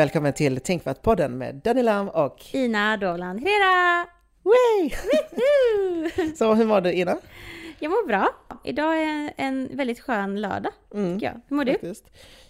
Välkommen 0.00 0.32
till 0.32 0.60
Tänkvärt-podden 0.60 1.28
med 1.38 1.54
Danny 1.54 1.82
Lam 1.82 2.08
och 2.08 2.38
Ina 2.52 2.96
Dovland 2.96 3.40
Herrera! 3.40 4.06
Så 6.36 6.54
hur 6.54 6.64
mår 6.66 6.80
du 6.80 6.92
Ina? 6.92 7.18
Jag 7.78 7.90
mår 7.90 8.06
bra. 8.06 8.28
Idag 8.64 9.02
är 9.02 9.32
en 9.36 9.76
väldigt 9.76 10.00
skön 10.00 10.40
lördag, 10.40 10.72
Mm, 10.94 11.14
tycker 11.14 11.26
jag. 11.26 11.40
Hur 11.48 11.56
mår 11.56 11.64
du? 11.64 11.72
faktiskt. 11.72 12.04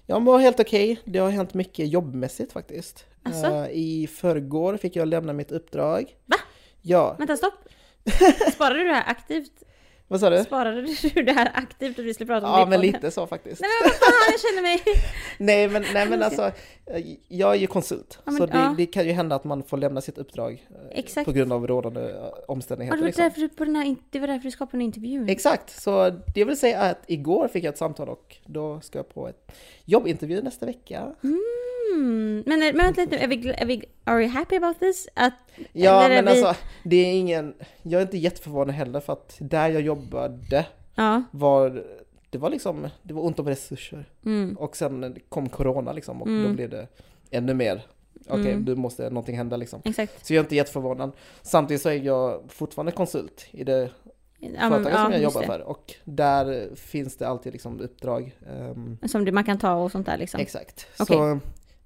Jag 0.07 0.23
mår 0.23 0.39
helt 0.39 0.61
okej. 0.61 1.01
Det 1.05 1.19
har 1.19 1.31
hänt 1.31 1.55
mycket 1.55 1.89
jobbmässigt 1.89 2.53
faktiskt. 2.53 3.05
Asså? 3.23 3.47
Eh, 3.47 3.69
I 3.71 4.07
förrgår 4.07 4.77
fick 4.77 4.97
jag 4.97 5.09
lämna 5.09 5.33
mitt 5.33 5.53
uppdrag. 5.53 6.15
Va? 6.27 6.37
Ja, 6.83 7.15
Vänta, 7.19 7.37
stopp! 7.37 7.55
Sparade 8.53 8.79
du 8.81 8.85
det 8.89 8.95
här 8.95 9.11
aktivt? 9.11 9.53
Vad 10.11 10.21
sa 10.21 10.31
du? 10.31 10.45
Sparade 10.45 10.81
du 11.15 11.23
det 11.23 11.33
här 11.33 11.51
aktivt 11.55 11.99
att 11.99 12.05
vi 12.05 12.15
skulle 12.15 12.27
prata 12.27 12.47
om 12.47 12.53
det 12.53 12.59
Ja, 12.61 12.67
men 12.67 12.81
lite 12.81 13.11
så 13.11 13.27
faktiskt. 13.27 13.61
Nej 13.61 13.71
men 13.83 13.91
vad 13.91 13.99
fan, 13.99 14.33
jag 14.33 14.41
känner 14.41 14.63
mig... 14.63 14.83
Nej 15.39 15.69
men, 15.69 15.85
nej, 15.95 16.09
men 16.09 16.23
alltså, 16.23 16.53
jag 17.29 17.51
är 17.55 17.59
ju 17.59 17.67
konsult. 17.67 18.19
Ja, 18.25 18.31
men- 18.31 18.37
så 18.37 18.47
det, 18.47 18.59
ja. 18.59 18.75
det 18.77 18.87
kan 18.87 19.07
ju 19.07 19.13
hända 19.13 19.37
att 19.37 19.45
man 19.45 19.63
får 19.63 19.77
lämna 19.77 20.01
sitt 20.01 20.19
uppdrag 20.19 20.67
eh, 20.71 20.99
Exakt. 20.99 21.25
på 21.25 21.33
grund 21.33 21.53
av 21.53 21.67
rådande 21.67 22.01
eh, 22.01 22.17
Ja, 22.17 22.39
omständigheter. 22.49 22.97
det, 22.97 23.03
var 23.03 23.07
liksom. 23.07 23.23
därför 23.25 23.41
du 23.41 23.49
på 23.49 23.65
den 23.65 23.77
här, 23.77 23.97
det 24.11 24.19
var 24.21 24.27
därför 24.27 24.45
du 24.45 24.51
skapade 24.51 24.73
den 24.73 24.81
här 24.81 24.87
intervjun. 24.87 25.29
Exakt, 25.29 25.81
så 25.83 26.11
det 26.35 26.45
vill 26.45 26.57
säga 26.57 26.81
att 26.81 27.03
igår 27.07 27.49
fick 27.49 27.65
jag 27.65 27.73
ett 27.73 27.79
samtal 27.79 28.09
och 28.09 28.37
då 28.47 28.81
ska 28.81 28.99
jag 28.99 29.09
på 29.15 29.29
ett 29.29 29.53
jobbintervju 29.91 30.43
nästa 30.43 30.67
vecka. 30.67 31.13
Mm. 31.25 32.43
Men, 32.47 32.59
men 32.59 32.77
vänta 32.77 33.01
lite 33.01 33.17
är 33.19 33.29
vi, 33.29 33.49
är 33.57 33.67
vi, 33.67 33.85
are 34.05 34.23
you 34.23 34.31
happy 34.33 34.57
about 34.57 34.79
this? 34.79 35.09
Att, 35.15 35.33
Ja 35.73 36.09
men 36.09 36.25
vi- 36.25 36.31
alltså, 36.31 36.55
det 36.85 36.97
är 36.97 37.13
ingen, 37.13 37.55
jag 37.83 37.99
är 37.99 38.03
inte 38.03 38.19
jätteförvånad 38.19 38.75
heller 38.75 39.01
för 39.01 39.13
att 39.13 39.37
där 39.41 39.69
jag 39.69 39.83
jobbade 39.83 40.67
Ja. 40.95 41.23
var, 41.31 41.85
det 42.31 42.39
var 42.39 42.51
liksom, 42.51 42.89
det 43.03 43.15
var 43.15 43.23
ont 43.23 43.39
om 43.39 43.49
resurser. 43.49 44.05
Mm. 44.25 44.57
Och 44.59 44.77
sen 44.77 45.17
kom 45.29 45.49
corona 45.49 45.93
liksom 45.93 46.23
och 46.23 46.29
då 46.29 46.35
Mm. 46.35 46.57
blev 46.57 46.71
det 46.71 46.87
ännu 47.31 47.55
mer, 47.55 47.83
okej 48.29 48.53
Mm. 48.53 48.63
nu 48.65 48.75
måste 48.75 49.03
någonting 49.11 49.37
hända 49.37 49.57
liksom. 49.57 49.81
Exakt. 49.85 50.27
Så 50.27 50.33
jag 50.35 50.39
är 50.39 50.45
inte 50.45 50.57
jätteförvånad. 50.57 51.13
Samtidigt 51.43 51.83
så 51.83 51.89
är 51.89 51.95
jag 51.95 52.43
fortfarande 52.49 52.93
konsult 52.93 53.47
i 53.51 53.65
det 53.65 53.91
Ja, 54.41 54.69
företaget 54.69 54.99
som 55.01 55.13
jag 55.13 55.23
jobbar 55.23 55.41
det. 55.41 55.47
för. 55.47 55.61
Och 55.61 55.95
där 56.05 56.77
finns 56.77 57.17
det 57.17 57.29
alltid 57.29 57.53
liksom 57.53 57.81
uppdrag. 57.81 58.37
ehm, 58.51 58.99
Som 59.09 59.29
man 59.35 59.45
kan 59.45 59.59
ta 59.59 59.75
och 59.75 59.91
sånt 59.93 60.07
där 60.07 60.17
liksom. 60.19 60.41
Exakt. 60.41 60.87
Okej. 60.99 61.17
Så 61.17 61.39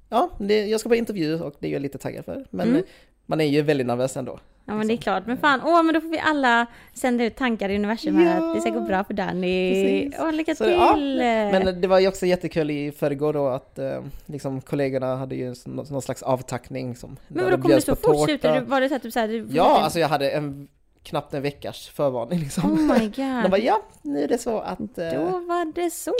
ja, 0.08 0.30
det, 0.38 0.66
jag 0.66 0.80
ska 0.80 0.88
på 0.88 0.94
intervju 0.96 1.40
och 1.40 1.54
det 1.58 1.68
är 1.68 1.72
jag 1.72 1.82
lite 1.82 1.98
taggad 1.98 2.24
för. 2.24 2.46
Men 2.50 2.68
Mm. 2.68 2.82
man 3.26 3.40
är 3.40 3.44
ju 3.44 3.62
väldigt 3.62 3.86
nervös 3.86 4.16
ändå. 4.16 4.38
Ja 4.66 4.74
men 4.74 4.88
det 4.88 4.94
är 4.94 4.96
klart, 4.96 5.26
men 5.26 5.36
fan, 5.36 5.60
åh 5.64 5.82
men 5.82 5.94
då 5.94 6.00
får 6.00 6.08
vi 6.08 6.18
alla 6.18 6.66
sända 6.94 7.24
ut 7.24 7.36
tankar 7.36 7.68
i 7.68 7.76
universum 7.76 8.16
här 8.16 8.40
Ja, 8.40 8.48
att 8.48 8.54
det 8.54 8.60
ska 8.60 8.70
gå 8.70 8.80
bra 8.80 9.04
för 9.04 9.14
Danny. 9.14 9.70
precis. 9.72 10.20
Åh 10.20 10.32
lycka 10.32 10.54
Så, 10.54 10.64
till! 10.64 11.18
ja, 11.20 11.58
Men 11.60 11.80
det 11.80 11.88
var 11.88 11.98
ju 11.98 12.08
också 12.08 12.26
jättekul 12.26 12.70
i 12.70 12.92
förrgår 12.92 13.32
då 13.32 13.46
att 13.48 13.78
eh, 13.78 14.00
liksom 14.26 14.60
kollegorna 14.60 15.16
hade 15.16 15.34
ju 15.34 15.54
någon, 15.66 15.86
någon 15.90 16.02
slags 16.02 16.22
avtackning 16.22 16.96
som 16.96 17.16
men 17.28 17.44
vadå, 17.44 17.58
kom 17.62 17.70
du 17.70 17.80
så 17.80 17.96
fort? 17.96 18.28
du, 18.42 18.60
var 18.60 18.80
det 18.80 18.88
så 18.88 18.94
att 18.94 19.02
du 19.02 19.10
såhär, 19.10 19.28
du 19.28 19.46
Ja, 19.50 19.80
alltså 19.82 19.98
jag 19.98 20.08
hade 20.08 20.30
en, 20.30 20.68
knappt 21.04 21.34
en 21.34 21.42
veckas 21.42 21.88
förvarning 21.88 22.38
liksom. 22.40 22.72
Oh 22.72 22.80
my 22.80 23.08
De 23.16 23.22
god. 23.42 23.50
bara 23.50 23.58
ja, 23.58 23.82
nu 24.02 24.22
är 24.24 24.28
det 24.28 24.38
så 24.38 24.58
att 24.58 24.98
eh, 24.98 25.10
Då 25.10 25.24
var 25.24 25.72
det 25.74 25.90
så. 25.90 26.12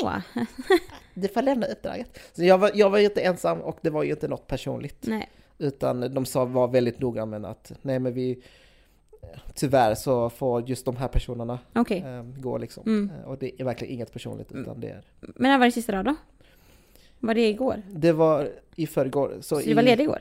du 1.15 1.29
får 1.29 1.43
lämna 1.43 1.67
uppdraget. 1.67 2.19
Så 2.33 2.45
jag 2.45 2.59
var, 2.59 2.71
jag 2.75 2.91
var 2.91 2.99
ju 2.99 3.05
inte 3.05 3.21
ensam 3.21 3.61
och 3.61 3.79
det 3.83 3.91
var 3.91 4.03
ju 4.03 4.11
inte 4.11 4.29
något 4.29 4.47
personligt. 4.47 4.99
Nej. 5.07 5.31
Utan 5.59 6.15
de 6.15 6.27
sa, 6.27 6.45
var 6.45 6.69
väldigt 6.69 7.01
noga 7.01 7.27
med 7.27 7.45
att 7.45 7.73
nej 7.83 7.99
men 7.99 8.15
vi 8.15 8.43
Tyvärr 9.55 9.95
så 9.95 10.31
får 10.31 10.69
just 10.69 10.85
de 10.85 10.97
här 10.97 11.09
personerna 11.09 11.59
Okej. 11.75 11.99
eh, 12.07 12.23
gå 12.23 12.59
liksom. 12.59 12.83
Mm. 12.87 13.11
Eh, 13.19 13.25
Och 13.29 13.39
det 13.39 13.61
är 13.61 13.65
verkligen 13.65 13.95
inget 13.95 14.13
personligt 14.13 14.53
utan 14.53 14.81
det 14.81 14.89
är 14.89 15.03
Men 15.19 15.51
när 15.51 15.59
var 15.59 15.67
det 15.67 15.73
sista 15.73 15.93
dag 15.93 16.05
då? 16.05 16.15
Var 17.21 17.35
det 17.35 17.49
igår? 17.49 17.83
Det 17.91 18.13
var 18.13 18.51
i 18.77 18.87
förrgår. 18.87 19.37
Så, 19.41 19.57
Så 19.61 19.69
du 19.69 19.75
var 19.75 19.83
ledig 19.83 20.05
igår? 20.05 20.19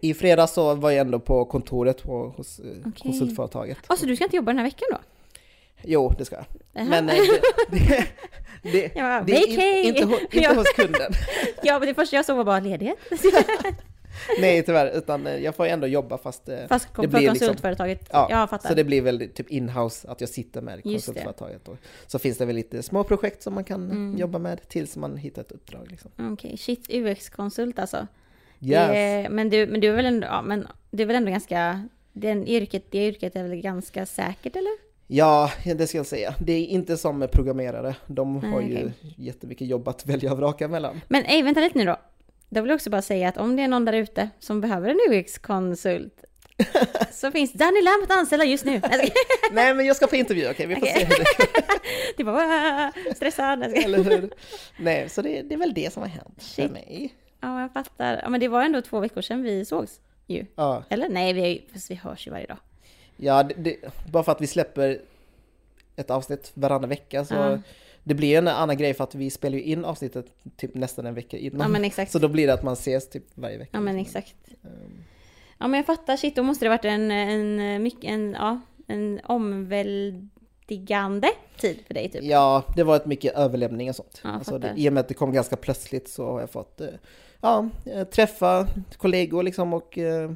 I 0.00 0.14
fredags 0.14 0.52
så 0.52 0.74
var 0.74 0.90
jag 0.90 1.00
ändå 1.00 1.20
på 1.20 1.44
kontoret 1.44 2.02
på, 2.02 2.34
hos 2.36 2.58
eh, 2.58 2.64
Okej. 2.80 2.92
konsultföretaget. 3.02 3.78
Alltså 3.86 4.06
du 4.06 4.16
ska 4.16 4.24
inte 4.24 4.36
jobba 4.36 4.50
den 4.50 4.58
här 4.58 4.64
veckan 4.64 4.88
då? 4.90 4.98
Jo, 5.82 6.14
det 6.18 6.24
ska 6.24 6.36
jag. 6.36 6.44
Jaha. 6.72 6.84
Men 6.84 7.08
eh, 7.08 7.14
det, 7.70 7.78
det, 7.78 8.06
det, 8.72 8.94
bara, 9.00 9.22
det 9.22 9.32
är 9.36 9.84
in, 9.84 9.96
inte, 9.96 10.18
inte 10.38 10.54
hos 10.54 10.68
kunden. 10.76 11.12
ja 11.62 11.78
men 11.78 11.88
det 11.88 11.94
första 11.94 12.16
jag 12.16 12.24
såg 12.24 12.36
var 12.36 12.44
bara 12.44 12.60
ledighet. 12.60 12.98
Nej 14.40 14.62
tyvärr, 14.62 14.98
utan 14.98 15.26
eh, 15.26 15.36
jag 15.36 15.54
får 15.54 15.66
ändå 15.66 15.86
jobba 15.86 16.18
fast 16.18 16.48
Fast 16.68 16.88
det 17.00 17.08
blir 17.08 17.20
liksom- 17.20 17.38
konsultföretaget. 17.38 18.08
Ja, 18.12 18.26
jag 18.30 18.50
fattar. 18.50 18.68
Så 18.68 18.74
det 18.74 18.84
blir 18.84 19.02
väl 19.02 19.28
typ 19.34 19.50
inhouse 19.50 20.08
att 20.08 20.20
jag 20.20 20.30
sitter 20.30 20.60
med 20.60 20.82
konsultföretaget. 20.82 21.68
Och 21.68 21.76
så 22.06 22.18
finns 22.18 22.38
det 22.38 22.44
väl 22.44 22.56
lite 22.56 22.82
små 22.82 23.04
projekt 23.04 23.42
som 23.42 23.54
man 23.54 23.64
kan 23.64 23.90
Mm. 23.90 24.16
jobba 24.18 24.38
med 24.38 24.68
tills 24.68 24.96
man 24.96 25.16
hittar 25.16 25.42
ett 25.42 25.52
uppdrag. 25.52 25.86
Liksom. 25.90 26.10
Okej, 26.32 26.56
shit 26.56 26.86
UX-konsult 26.90 27.78
alltså. 27.78 28.06
Yes. 28.60 28.88
Det, 28.90 29.28
men, 29.30 29.50
du, 29.50 29.66
men 29.66 29.80
du 29.80 29.88
är 29.88 29.92
väl 29.96 30.06
ändå, 30.06 30.26
ja, 30.26 30.42
men 30.42 30.66
du 30.90 31.02
är 31.02 31.06
väl 31.06 31.16
ändå 31.16 31.30
ganska, 31.30 31.88
den 32.12 32.46
yrket, 32.48 32.84
det 32.90 33.08
yrket 33.08 33.36
är 33.36 33.42
väl 33.42 33.60
ganska 33.60 34.06
säkert 34.06 34.56
eller? 34.56 34.72
Ja, 35.06 35.50
det 35.76 35.86
ska 35.86 35.98
jag 35.98 36.06
säga. 36.06 36.34
Det 36.40 36.52
är 36.52 36.66
inte 36.66 36.96
som 36.96 37.18
med 37.18 37.30
programmerare. 37.30 37.94
De 38.06 38.36
har 38.44 38.60
Nej, 38.60 38.70
ju 38.70 38.90
jättemycket 39.24 39.66
jobb 39.68 39.88
att 39.88 40.06
välja 40.06 40.32
och 40.32 40.38
vraka 40.38 40.68
mellan. 40.68 41.00
Men 41.08 41.24
ej, 41.24 41.42
vänta 41.42 41.60
lite 41.60 41.78
nu 41.78 41.84
då. 41.84 41.96
Då 42.48 42.60
vill 42.60 42.68
jag 42.68 42.74
också 42.76 42.90
bara 42.90 43.02
säga 43.02 43.28
att 43.28 43.36
om 43.36 43.56
det 43.56 43.62
är 43.62 43.68
någon 43.68 43.84
där 43.84 43.92
ute 43.92 44.28
som 44.38 44.60
behöver 44.60 44.88
en 44.88 44.98
UX-konsult 45.14 46.24
så 47.12 47.30
finns 47.30 47.52
Danny 47.52 47.82
Lamp 47.82 48.04
att 48.10 48.18
anställa 48.18 48.44
just 48.44 48.64
nu. 48.64 48.80
Nej, 49.52 49.74
men 49.74 49.86
jag 49.86 49.96
ska 49.96 50.06
på 50.06 50.16
intervju, 50.16 50.50
okej? 50.50 50.66
Vi 50.66 50.74
får 50.74 50.82
Okej. 50.82 50.94
se 50.94 51.04
hur 51.04 51.18
det 51.18 51.62
Det 52.16 52.24
bara 52.24 52.92
stressad. 53.14 53.58
Nej, 53.58 53.84
Eller 53.84 54.04
hur? 54.04 54.30
Nej, 54.78 55.08
så 55.08 55.22
det, 55.22 55.42
det 55.42 55.54
är 55.54 55.58
väl 55.58 55.74
det 55.74 55.92
som 55.92 56.02
har 56.02 56.10
hänt 56.10 56.34
för 56.36 56.44
Shit. 56.44 56.72
mig. 56.72 57.14
Ja, 57.46 57.60
jag 57.60 57.72
fattar. 57.72 58.20
Ja, 58.22 58.28
men 58.28 58.40
det 58.40 58.48
var 58.48 58.62
ändå 58.62 58.82
två 58.82 59.00
veckor 59.00 59.20
sedan 59.20 59.42
vi 59.42 59.64
sågs 59.64 60.00
ju. 60.26 60.44
Ja, 60.54 60.82
Eller? 60.88 61.08
Nej, 61.08 61.32
vi, 61.32 61.40
är 61.42 61.46
ju, 61.48 61.60
fast 61.72 61.90
vi 61.90 61.94
hörs 61.94 62.26
ju 62.26 62.30
varje 62.30 62.46
dag. 62.46 62.56
ja 63.16 63.42
det, 63.42 63.54
det, 63.54 63.76
bara 64.12 64.22
för 64.22 64.32
att 64.32 64.40
vi 64.40 64.46
släpper 64.46 65.00
ett 65.96 66.10
avsnitt 66.10 66.50
varannan 66.54 66.88
vecka 66.88 67.24
så 67.24 67.34
Ja. 67.34 67.58
det 68.04 68.14
blir 68.14 68.38
en 68.38 68.48
annan 68.48 68.76
grej 68.76 68.94
för 68.94 69.04
att 69.04 69.14
vi 69.14 69.30
spelar 69.30 69.56
ju 69.58 69.62
in 69.64 69.84
avsnittet 69.84 70.26
typ 70.56 70.74
nästan 70.74 71.06
en 71.06 71.14
vecka 71.14 71.38
innan. 71.38 71.60
Ja, 71.60 71.68
men 71.68 71.84
exakt. 71.84 72.12
Så 72.12 72.18
då 72.18 72.28
blir 72.28 72.46
det 72.46 72.54
att 72.54 72.62
man 72.62 72.72
ses 72.72 73.08
typ 73.08 73.24
varje 73.34 73.58
vecka. 73.58 73.70
Ja, 73.72 73.80
men 73.80 73.98
exakt. 73.98 74.34
Ehm, 74.64 75.04
Ja, 75.58 75.66
men 75.66 75.78
jag 75.78 75.86
fattar. 75.86 76.16
Shit, 76.16 76.36
då 76.36 76.42
måste 76.42 76.64
det 76.64 76.68
varit 76.68 76.84
en, 76.84 77.10
en, 77.10 77.82
mycket, 77.82 78.04
en, 78.04 78.32
ja, 78.38 78.60
en 78.86 79.20
omväldigande 79.24 81.28
tid 81.60 81.78
för 81.86 81.94
dig 81.94 82.08
typ. 82.08 82.24
Ja, 82.24 82.64
det 82.76 82.84
var 82.84 82.96
ett 82.96 83.06
mycket 83.06 83.34
överlämning 83.34 83.88
och 83.88 83.96
sånt. 83.96 84.20
Ja, 84.24 84.30
alltså, 84.30 84.58
det. 84.58 84.72
I 84.76 84.88
och 84.88 84.92
med 84.92 85.00
att 85.00 85.08
det 85.08 85.14
kom 85.14 85.32
ganska 85.32 85.56
plötsligt 85.56 86.08
så 86.08 86.30
har 86.32 86.40
jag 86.40 86.50
fått 86.50 86.80
eh, 86.80 86.88
ja, 87.46 87.92
eh, 87.92 88.04
träffa 88.04 88.66
kollegor 88.96 89.42
liksom 89.42 89.72
och 89.74 89.98
eh, 89.98 90.30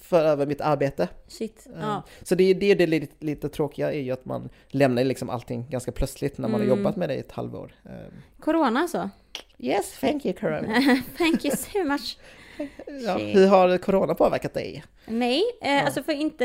föra 0.00 0.28
över 0.28 0.46
mitt 0.46 0.60
arbete. 0.60 1.08
Shit. 1.28 1.66
Ehm, 1.74 1.80
Ja. 1.80 2.02
Så 2.22 2.34
det 2.34 2.44
är 2.50 2.54
det, 2.54 2.74
det 2.74 2.86
lite, 2.86 3.24
lite 3.24 3.48
tråkiga 3.48 3.92
är 3.92 4.00
ju 4.00 4.12
att 4.12 4.24
man 4.24 4.48
lämnar 4.68 5.04
liksom 5.04 5.30
allting 5.30 5.66
ganska 5.70 5.92
plötsligt 5.92 6.38
när 6.38 6.48
man 6.48 6.60
Mm. 6.60 6.70
har 6.70 6.76
jobbat 6.76 6.96
med 6.96 7.08
det 7.08 7.14
i 7.14 7.18
ett 7.20 7.32
halvår. 7.32 7.74
Corona 8.40 8.80
alltså. 8.80 9.10
Yes, 9.58 9.98
thank 10.00 10.24
you 10.26 10.34
Corona. 10.34 10.80
Thank 11.18 11.44
you 11.44 11.56
so 11.56 11.84
much. 11.84 12.18
Ja, 13.06 13.16
hur 13.18 13.46
har 13.48 13.78
Corona 13.78 14.14
påverkat 14.14 14.54
dig? 14.54 14.84
Nej, 15.06 15.42
eh, 15.62 15.84
alltså 15.84 16.02
för 16.02 16.12
inte... 16.12 16.44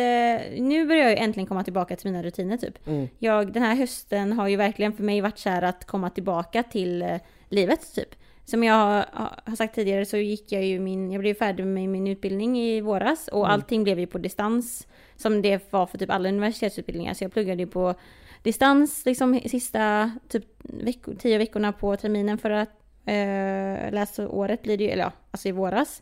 Nu 0.58 0.86
börjar 0.86 1.02
jag 1.04 1.12
ju 1.12 1.18
äntligen 1.18 1.48
komma 1.48 1.64
tillbaka 1.64 1.96
till 1.96 2.12
mina 2.12 2.24
rutiner 2.24 2.58
typ. 2.58 2.88
Mm. 2.88 3.08
Jag, 3.20 3.54
den 3.54 3.64
här 3.64 3.76
hösten 3.76 4.34
har 4.34 4.48
ju 4.48 4.56
verkligen 4.56 4.94
för 4.94 5.04
mig 5.04 5.22
varit 5.22 5.40
så 5.40 5.50
här 5.50 5.62
att 5.62 5.86
komma 5.86 6.10
tillbaka 6.10 6.64
till 6.64 7.02
eh, 7.02 7.18
livet 7.50 7.94
typ. 7.96 8.10
Som 8.52 8.64
jag 8.64 8.74
har, 8.74 9.56
sagt 9.56 9.76
tidigare 9.76 10.06
så 10.06 10.18
gick 10.18 10.52
jag 10.52 10.66
ju 10.66 10.80
min, 10.80 11.12
jag 11.12 11.20
blev 11.20 11.34
färdig 11.34 11.68
med 11.68 11.90
min 11.90 12.08
utbildning 12.08 12.60
i 12.60 12.82
våras 12.82 13.28
och 13.28 13.46
Mm. 13.46 13.52
allting 13.52 13.84
blev 13.84 14.00
ju 14.00 14.08
på 14.08 14.18
distans. 14.18 14.88
Som 15.16 15.42
det 15.42 15.72
var 15.72 15.86
för 15.86 15.98
typ 15.98 16.10
alla 16.10 16.30
universitetsutbildningar. 16.30 17.14
Så 17.14 17.24
jag 17.24 17.34
pluggade 17.34 17.64
ju 17.64 17.68
på 17.68 17.94
distans 18.44 19.06
liksom 19.06 19.40
sista 19.46 20.12
typ 20.28 20.46
veckor, 20.64 21.16
tio 21.20 21.38
veckorna 21.38 21.72
på 21.72 21.96
terminen 21.96 22.38
för 22.38 22.50
att 22.50 22.70
eh, 23.06 23.92
läsåret 23.94 24.62
blir 24.62 24.78
det 24.78 24.84
ju, 24.84 24.90
eller 24.90 25.04
ja, 25.04 25.12
alltså 25.32 25.48
i 25.48 25.52
våras. 25.52 26.02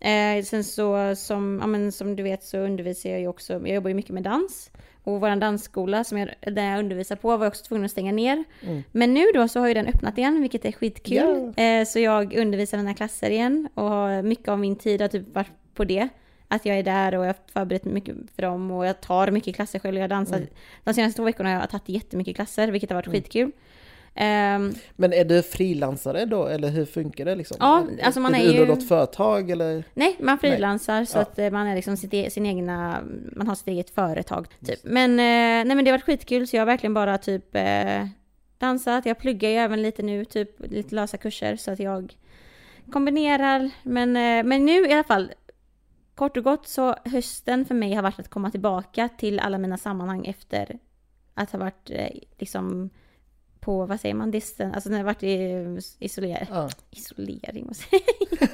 Eh, 0.00 0.44
sen 0.44 0.64
så 0.64 1.16
som, 1.16 1.58
ja, 1.60 1.66
men 1.66 1.92
som 1.92 2.16
du 2.16 2.22
vet 2.22 2.44
så 2.44 2.58
undervisar 2.58 3.10
jag 3.10 3.20
ju 3.20 3.28
också, 3.28 3.52
jag 3.52 3.68
jobbar 3.74 3.88
ju 3.88 3.94
mycket 3.94 4.10
med 4.14 4.22
dans. 4.22 4.70
Och 5.04 5.20
vår 5.20 5.36
dansskola 5.40 6.04
som 6.04 6.18
jag, 6.18 6.28
där 6.40 6.70
jag 6.70 6.78
undervisar 6.78 7.16
på 7.16 7.36
var 7.36 7.44
jag 7.44 7.50
också 7.50 7.64
tvungen 7.64 7.84
att 7.84 7.90
stänga 7.90 8.12
ner. 8.12 8.44
Mm. 8.62 8.82
Men 8.92 9.14
nu 9.14 9.26
då 9.34 9.48
så 9.48 9.60
har 9.60 9.68
ju 9.68 9.74
den 9.74 9.86
öppnat 9.86 10.18
igen, 10.18 10.40
vilket 10.40 10.64
är 10.64 10.72
skitkul. 10.72 11.52
Ja. 11.56 11.62
Eh, 11.64 11.84
så 11.84 11.98
jag 11.98 12.34
undervisar 12.34 12.78
mina 12.78 12.94
klasser 12.94 13.30
igen 13.30 13.68
och 13.74 13.84
har 13.84 14.22
mycket 14.22 14.48
av 14.48 14.58
min 14.58 14.76
tid 14.76 15.00
har 15.00 15.08
typ 15.08 15.34
varit 15.34 15.52
på 15.74 15.84
det. 15.84 16.08
Att 16.48 16.66
jag 16.66 16.78
är 16.78 16.82
där 16.82 17.14
och 17.14 17.24
jag 17.24 17.28
har 17.28 17.36
förberett 17.52 17.84
mycket 17.84 18.16
för 18.36 18.42
dem 18.42 18.70
och 18.70 18.86
jag 18.86 19.00
tar 19.00 19.30
mycket 19.30 19.54
klasser 19.54 19.78
själv. 19.78 19.94
Jag 19.96 20.02
har 20.02 20.08
dansat. 20.08 20.36
Mm. 20.36 20.48
De 20.84 20.94
senaste 20.94 21.16
två 21.16 21.24
veckorna 21.24 21.52
har 21.54 21.60
jag 21.60 21.70
tagit 21.70 21.88
jättemycket 21.88 22.36
klasser, 22.36 22.68
vilket 22.68 22.90
har 22.90 22.94
varit 22.94 23.06
Mm. 23.06 23.14
skitkul. 23.20 23.52
Ehm, 24.14 24.74
Men 24.96 25.12
är 25.12 25.24
du 25.24 25.42
frilansare 25.42 26.24
då, 26.24 26.46
eller 26.46 26.68
hur 26.70 26.84
funkar 26.84 27.24
det 27.24 27.34
liksom? 27.34 27.56
Ja, 27.60 27.86
alltså 28.02 28.20
man 28.20 28.34
är 28.34 28.38
är 28.40 28.52
du 28.52 28.58
ju- 28.58 28.66
något 28.66 28.88
företag 28.88 29.50
eller? 29.50 29.84
Nej, 29.94 30.16
man 30.20 30.38
frilansar 30.38 31.04
så 31.04 31.18
Ja. 31.18 31.22
att 31.22 31.38
eh, 31.38 31.50
man 31.50 31.66
är 31.66 31.74
liksom 31.74 31.96
sitt, 31.96 32.14
e- 32.14 32.30
sin 32.30 32.46
egna, 32.46 33.02
man 33.36 33.46
har 33.48 33.54
sitt 33.54 33.68
eget 33.68 33.90
företag 33.90 34.46
typ. 34.66 34.80
Men, 34.84 35.10
eh, 35.10 35.66
nej 35.66 35.74
men 35.76 35.84
det 35.84 35.90
har 35.90 35.98
varit 35.98 36.04
skitkul 36.04 36.46
så 36.46 36.56
jag 36.56 36.60
har 36.60 36.66
verkligen 36.66 36.94
bara 36.94 37.18
typ 37.18 37.56
eh, 37.56 38.06
dansat. 38.58 39.06
Jag 39.06 39.18
pluggar 39.18 39.48
ju 39.50 39.56
även 39.56 39.82
lite 39.82 40.02
nu, 40.02 40.24
typ 40.24 40.50
lite 40.70 40.94
lösa 40.94 41.16
kurser 41.16 41.56
så 41.56 41.70
att 41.70 41.78
jag 41.80 42.16
kombinerar, 42.92 43.70
men, 43.82 44.12
men 44.48 44.66
nu 44.66 44.86
i 44.86 44.92
alla 44.92 45.04
fall. 45.04 45.32
Kort 46.14 46.36
och 46.36 46.44
gott 46.44 46.68
så 46.68 46.94
hösten 47.04 47.64
för 47.64 47.74
mig 47.74 47.94
har 47.94 48.02
varit 48.02 48.18
att 48.20 48.28
komma 48.28 48.50
tillbaka 48.50 49.08
till 49.18 49.40
alla 49.40 49.58
mina 49.58 49.76
sammanhang 49.78 50.26
efter 50.26 50.78
att 51.34 51.50
ha 51.52 51.58
varit 51.58 51.90
liksom 52.38 52.90
på, 53.60 53.86
vad 53.86 54.00
säger 54.00 54.14
man, 54.14 54.30
distance, 54.30 54.74
alltså 54.74 54.90
när 54.90 54.96
jag 54.98 55.04
varit 55.04 55.22
i 55.22 55.78
isoler, 55.98 56.46
Ja, 56.50 56.70
isolering, 56.90 57.66
vad 57.66 57.76
säger 57.76 58.02
jag? 58.30 58.48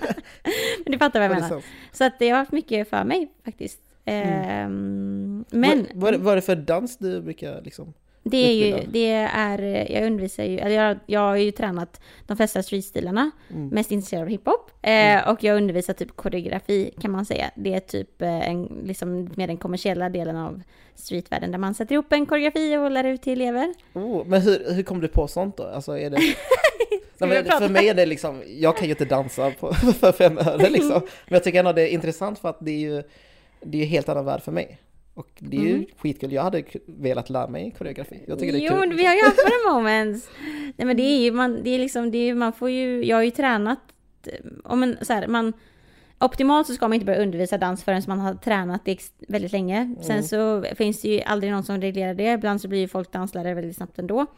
Men 0.85 0.93
du 0.93 0.99
fattar 0.99 1.20
vad 1.20 1.29
jag 1.31 1.37
det 1.37 1.41
menar. 1.49 1.62
Så 1.93 2.05
att 2.05 2.19
det 2.19 2.29
har 2.31 2.38
haft 2.38 2.53
mycket 2.53 2.88
för 2.91 3.05
mig 3.05 3.29
faktiskt. 3.44 3.81
Ehm, 4.05 5.44
men 5.50 5.87
Vad, 5.94 5.94
vad, 5.94 6.08
är 6.08 6.19
det- 6.19 6.25
vad 6.25 6.32
är 6.32 6.37
det 6.37 6.43
för 6.43 6.56
dans 6.56 6.97
du 6.97 7.20
brukar 7.23 7.62
liksom? 7.62 7.93
Det 8.31 8.37
är 8.37 8.52
ju, 8.52 8.87
det 8.90 9.11
är, 9.12 9.93
jag 9.93 10.06
undervisar 10.06 10.44
ju, 10.44 10.58
eller 10.58 10.76
jag, 10.76 10.99
jag 11.06 11.20
har 11.20 11.37
ju 11.37 11.50
tränat 11.50 12.00
de 12.26 12.37
flesta 12.37 12.62
streetstilarna, 12.62 13.31
Mm. 13.50 13.69
mest 13.69 13.93
intresserad 13.93 14.23
av 14.23 14.28
hiphop. 14.28 14.70
Eh, 14.82 15.28
och 15.28 15.44
jag 15.44 15.56
undervisar 15.56 15.93
typ 15.94 16.17
koreografi 16.17 16.90
kan 17.00 17.11
man 17.11 17.25
säga. 17.25 17.50
Det 17.55 17.75
är 17.75 17.81
typ 17.81 18.23
eh, 18.23 18.49
en, 18.49 18.82
liksom 18.84 19.31
mer 19.37 19.46
den 19.46 19.56
kommersiella 19.56 20.08
delen 20.08 20.37
av 20.37 20.62
streetvärlden 20.94 21.50
där 21.50 21.58
man 21.58 21.75
sätter 21.75 21.93
ihop 21.93 22.12
en 22.12 22.26
koreografi 22.26 22.76
och 22.76 22.90
lär 22.90 23.05
ut 23.05 23.23
till 23.23 23.40
elever. 23.40 23.75
Oh, 23.93 24.26
men 24.26 24.43
hur, 24.43 24.72
hur 24.75 24.82
kom 24.82 25.00
du 25.00 25.08
på 25.08 25.29
sånt 25.29 25.56
då? 25.56 25.64
Alltså 25.64 25.99
är 25.99 26.11
det... 26.11 26.19
Nej, 27.19 27.29
men 27.29 27.44
för 27.58 27.69
mig 27.69 27.88
är 27.88 27.94
det 27.94 28.06
liksom, 28.06 28.43
jag 28.46 28.76
kan 28.76 28.84
ju 28.87 28.90
inte 28.90 29.05
dansa 29.05 29.50
på, 29.61 29.75
för 30.00 30.12
fem 30.12 30.38
öre 30.38 30.70
liksom. 30.70 30.90
Men 31.26 31.34
jag 31.34 31.44
tycker 31.44 31.58
ändå 31.58 31.72
det 31.72 31.82
är 31.82 31.88
intressant 31.93 32.38
för 32.38 32.49
att 32.49 32.58
det 32.61 32.70
är 32.70 32.79
ju, 32.79 33.02
det 33.61 33.79
är 33.79 33.82
ju 33.82 33.87
helt 33.87 34.08
annan 34.08 34.25
värld 34.25 34.43
för 34.43 34.52
mig. 34.52 34.79
Och 35.17 35.29
det 35.39 35.57
är 35.57 35.61
ju 35.61 35.71
Mm. 35.75 35.87
skitkul, 35.99 36.33
jag 36.33 36.43
hade 36.43 36.63
velat 36.87 37.31
lära 37.31 37.47
mig 37.49 37.75
koreografi. 37.79 38.25
Jag 38.27 38.39
tycker 38.39 38.53
det 38.53 38.59
är 38.59 38.63
jo, 38.63 38.69
kul. 38.73 38.81
liksom. 38.81 38.97
vi 38.97 39.07
har 39.07 39.15
ju 39.15 39.23
haft 39.25 39.39
våra 39.39 39.75
moments. 39.75 40.29
Nej 40.77 40.87
men 40.87 40.97
det 40.97 41.03
är 41.03 41.19
ju, 41.19 41.33
man, 41.33 41.63
det 41.63 41.71
är 41.71 41.79
liksom, 41.79 42.11
det 42.11 42.19
är, 42.19 42.35
man 42.35 42.53
får 42.53 42.71
ju, 42.71 43.05
jag 43.05 43.17
har 43.17 43.23
ju 43.23 43.31
tränat, 43.31 43.79
eh, 44.27 44.33
om 44.65 44.83
en, 44.83 44.97
så 45.03 45.13
här, 45.13 45.27
man, 45.27 45.53
optimalt 46.19 46.67
så 46.67 46.75
ska 46.75 46.89
man 46.89 46.95
inte 46.95 47.07
börja 47.07 47.23
undervisa 47.23 47.59
dans 47.59 47.85
förrän 47.85 48.03
man 48.07 48.19
har 48.21 48.35
tränat 48.35 48.85
det 48.85 48.99
väldigt 49.29 49.53
länge. 49.53 49.95
Sen 50.01 50.11
Mm. 50.11 50.23
så 50.23 50.65
finns 50.77 51.01
det 51.03 51.09
ju 51.09 51.21
aldrig 51.23 51.53
någon 51.53 51.65
som 51.65 51.81
reglerar 51.81 52.15
det, 52.15 52.33
ibland 52.33 52.61
så 52.61 52.69
blir 52.69 52.79
ju 52.81 52.89
folk 52.89 53.13
danslärare 53.13 53.55
väldigt 53.55 53.77
snabbt 53.77 53.99
ändå. 53.99 54.21
Och 54.21 54.29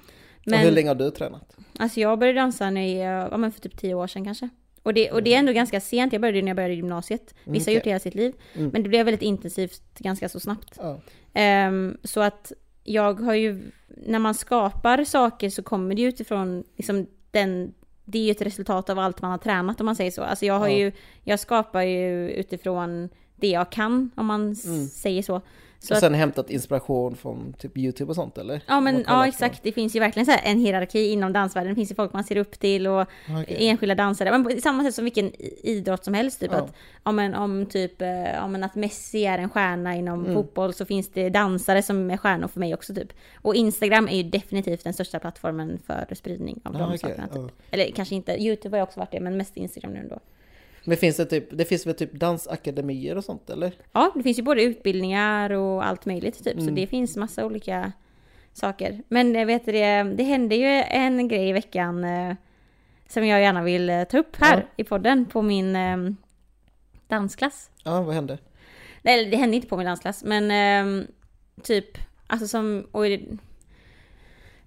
Men 0.46 0.58
hur 0.60 0.70
länge 0.70 0.88
har 0.88 0.94
du 0.94 1.10
tränat? 1.10 1.56
alltså 1.78 2.00
jag 2.00 2.18
började 2.18 2.38
dansa 2.40 2.70
när 2.70 3.04
jag, 3.04 3.32
ja, 3.32 3.36
men 3.36 3.52
för 3.52 3.60
typ 3.60 3.78
tio 3.78 3.94
år 3.94 4.06
sedan 4.06 4.24
kanske. 4.24 4.48
Och 4.88 4.94
det, 4.94 5.10
och 5.10 5.22
det 5.22 5.34
är 5.34 5.38
ändå 5.38 5.52
ganska 5.52 5.80
sent, 5.80 6.12
jag 6.12 6.22
började 6.22 6.40
när 6.42 6.48
jag 6.48 6.56
började 6.56 6.74
gymnasiet. 6.74 7.34
Vissa 7.44 7.44
har 7.44 7.52
Mm. 7.54 7.62
Okej. 7.62 7.74
gjort 7.74 7.84
det 7.84 7.90
hela 7.90 8.00
sitt 8.00 8.14
liv. 8.14 8.32
Mm. 8.54 8.68
Men 8.72 8.82
det 8.82 8.88
blev 8.88 9.04
väldigt 9.04 9.22
intensivt 9.22 9.82
ganska 9.98 10.28
så 10.28 10.40
snabbt. 10.40 10.74
Ja. 10.80 11.00
Ehm, 11.34 11.96
så 12.04 12.20
att 12.20 12.52
jag 12.84 13.20
har 13.20 13.34
ju, 13.34 13.70
när 14.06 14.18
man 14.18 14.34
skapar 14.34 15.04
saker 15.04 15.50
så 15.50 15.62
kommer 15.62 15.94
det 15.94 16.02
ju 16.02 16.08
utifrån 16.08 16.64
liksom 16.76 17.06
den, 17.30 17.74
det 18.04 18.18
är 18.18 18.22
ju 18.22 18.30
ett 18.30 18.42
resultat 18.42 18.90
av 18.90 18.98
allt 18.98 19.22
man 19.22 19.30
har 19.30 19.38
tränat 19.38 19.80
om 19.80 19.86
man 19.86 19.96
säger 19.96 20.10
så. 20.10 20.22
Alltså 20.22 20.46
jag 20.46 20.58
har 20.58 20.68
Ja. 20.68 20.76
ju, 20.78 20.92
jag 21.24 21.40
skapar 21.40 21.82
ju 21.82 22.30
utifrån 22.30 23.08
det 23.36 23.48
jag 23.48 23.70
kan 23.72 24.10
om 24.16 24.26
man 24.26 24.40
Mm. 24.40 24.86
säger 24.86 25.22
så. 25.22 25.40
Så 25.80 25.92
och 25.94 25.96
att, 25.96 26.00
sen 26.00 26.14
hämtat 26.14 26.50
inspiration 26.50 27.16
från 27.16 27.52
typ 27.58 27.76
YouTube 27.78 28.08
och 28.10 28.14
sånt 28.14 28.38
eller? 28.38 28.60
ja 28.66 28.80
men 28.80 29.04
ja 29.06 29.18
på- 29.18 29.22
exakt, 29.28 29.62
det 29.62 29.72
finns 29.72 29.96
ju 29.96 30.00
verkligen 30.00 30.26
så 30.26 30.32
en 30.44 30.58
hierarki 30.58 31.10
inom 31.12 31.32
dansvärlden. 31.32 31.70
Det 31.70 31.74
finns 31.74 31.90
ju 31.90 31.94
folk 31.94 32.12
man 32.12 32.24
ser 32.24 32.36
upp 32.36 32.58
till 32.60 32.86
och 32.86 33.00
Okej. 33.42 33.56
enskilda 33.68 33.94
dansare. 33.94 34.30
Men 34.30 34.44
på 34.44 34.50
samma 34.60 34.84
sätt 34.84 34.94
som 34.94 35.04
vilken 35.04 35.32
idrott 35.66 36.04
som 36.04 36.14
helst. 36.14 36.40
Typ 36.40 36.50
Ja. 36.52 36.58
att, 36.58 36.72
ja, 37.04 37.12
men, 37.12 37.34
om 37.34 37.66
typ, 37.66 38.02
eh, 38.02 38.08
ja, 38.34 38.48
men 38.48 38.64
att 38.64 38.74
Messi 38.74 39.26
är 39.26 39.38
en 39.38 39.48
stjärna 39.48 39.96
inom 39.96 40.20
Mm. 40.20 40.34
fotboll 40.34 40.72
så 40.74 40.84
finns 40.84 41.08
det 41.08 41.28
dansare 41.30 41.82
som 41.82 42.10
är 42.10 42.16
stjärnor 42.16 42.48
för 42.48 42.60
mig 42.60 42.74
också 42.74 42.94
typ. 42.94 43.12
Och 43.42 43.54
Instagram 43.54 44.08
är 44.08 44.16
ju 44.16 44.22
definitivt 44.22 44.84
den 44.84 44.92
största 44.94 45.18
plattformen 45.18 45.78
för 45.86 46.14
spridning 46.14 46.60
av 46.64 46.74
Ah, 46.76 46.78
de 46.78 46.84
okej, 46.84 46.98
sakerna. 46.98 47.26
Typ. 47.28 47.36
ja. 47.36 47.48
Eller 47.70 47.90
kanske 47.90 48.14
inte, 48.14 48.32
YouTube 48.42 48.76
har 48.76 48.78
ju 48.78 48.82
också 48.82 49.00
varit 49.00 49.10
det, 49.12 49.20
men 49.20 49.36
mest 49.36 49.56
Instagram 49.56 49.92
nu 49.92 49.98
ändå. 49.98 50.18
Men 50.84 50.96
finns 50.96 51.16
det 51.16 51.24
typ, 51.26 51.48
det 51.50 51.64
finns 51.64 51.86
väl 51.86 51.94
typ 51.94 52.12
dansakademier 52.12 53.16
och 53.16 53.24
sånt 53.24 53.50
eller? 53.50 53.72
Ja, 53.92 54.12
det 54.14 54.22
finns 54.22 54.38
ju 54.38 54.42
både 54.42 54.62
utbildningar 54.62 55.50
och 55.50 55.86
allt 55.86 56.06
möjligt 56.06 56.44
typ. 56.44 56.54
Så 56.56 56.62
Mm. 56.62 56.74
det 56.74 56.86
finns 56.86 57.16
massa 57.16 57.46
olika 57.46 57.92
saker. 58.52 59.02
Men 59.08 59.34
jag 59.34 59.46
vet 59.46 59.66
det, 59.66 60.02
det 60.02 60.22
hände 60.24 60.54
ju 60.56 60.66
en 60.88 61.28
grej 61.28 61.48
i 61.48 61.52
veckan 61.52 62.04
eh, 62.04 62.34
som 63.08 63.26
jag 63.26 63.40
gärna 63.40 63.62
vill 63.62 63.90
eh, 63.90 64.04
ta 64.04 64.18
upp 64.18 64.36
här 64.36 64.56
Ja. 64.58 64.62
i 64.76 64.84
podden 64.84 65.26
på 65.26 65.42
min 65.42 65.76
eh, 65.76 65.96
dansklass. 67.08 67.70
Ja, 67.84 68.02
vad 68.02 68.14
hände? 68.14 68.38
Nej, 69.02 69.24
det 69.30 69.36
hände 69.36 69.56
inte 69.56 69.68
på 69.68 69.76
min 69.76 69.86
dansklass, 69.86 70.24
men 70.24 70.50
ehm, 70.50 71.06
typ, 71.62 71.98
alltså 72.26 72.48
som, 72.48 72.86
oj, 72.92 73.28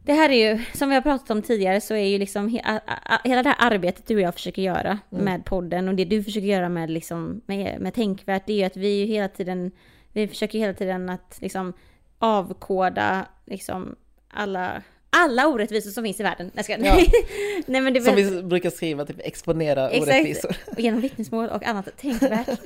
det 0.04 0.14
här 0.14 0.30
är 0.30 0.52
ju, 0.52 0.60
som 0.74 0.90
vi 0.90 0.96
har 0.96 1.02
pratat 1.02 1.30
om 1.32 1.42
tidigare 1.42 1.82
så 1.82 1.94
är 1.94 2.06
ju 2.08 2.18
liksom 2.18 2.48
he, 2.50 2.62
a, 2.66 2.80
a, 3.06 3.20
hela 3.24 3.44
det 3.44 3.50
här 3.50 3.72
arbetet 3.72 4.08
du 4.08 4.16
och 4.16 4.22
jag 4.22 4.34
försöker 4.34 4.62
göra 4.62 5.00
Mm. 5.12 5.26
med 5.26 5.46
podden 5.46 5.88
och 5.88 5.96
det 5.96 6.06
du 6.06 6.24
försöker 6.24 6.48
göra 6.48 6.70
med 6.70 6.90
liksom, 6.90 7.42
med, 7.46 7.82
med 7.82 7.94
tänkvärt, 7.94 8.44
det 8.48 8.54
är 8.54 8.58
ju 8.58 8.64
att 8.64 8.78
vi 8.78 9.00
ju 9.00 9.06
hela 9.06 9.28
tiden, 9.28 9.72
vi 10.14 10.28
försöker 10.28 10.60
hela 10.60 10.74
tiden 10.74 11.10
att 11.10 11.38
liksom 11.42 11.74
avkoda 12.20 13.26
liksom 13.46 13.96
alla, 14.30 14.82
alla 15.10 15.48
orättvisor 15.48 15.92
som 15.92 16.04
finns 16.04 16.20
i 16.20 16.24
världen. 16.24 16.52
Nej, 16.54 16.66
jag 16.68 16.80
ska, 16.80 16.86
Ja. 16.86 17.06
Nej 17.66 17.82
men 17.82 17.94
det 17.94 18.02
Som 18.02 18.16
vi 18.16 18.44
brukar 18.44 18.70
skriva, 18.70 19.06
typ 19.06 19.20
exponera 19.20 19.90
Exakt. 19.90 20.12
orättvisor. 20.12 20.56
och 20.68 20.80
genom 20.80 21.02
vittnesmål 21.02 21.50
och 21.50 21.64
annat 21.66 21.98
tänkvärt. 21.98 22.48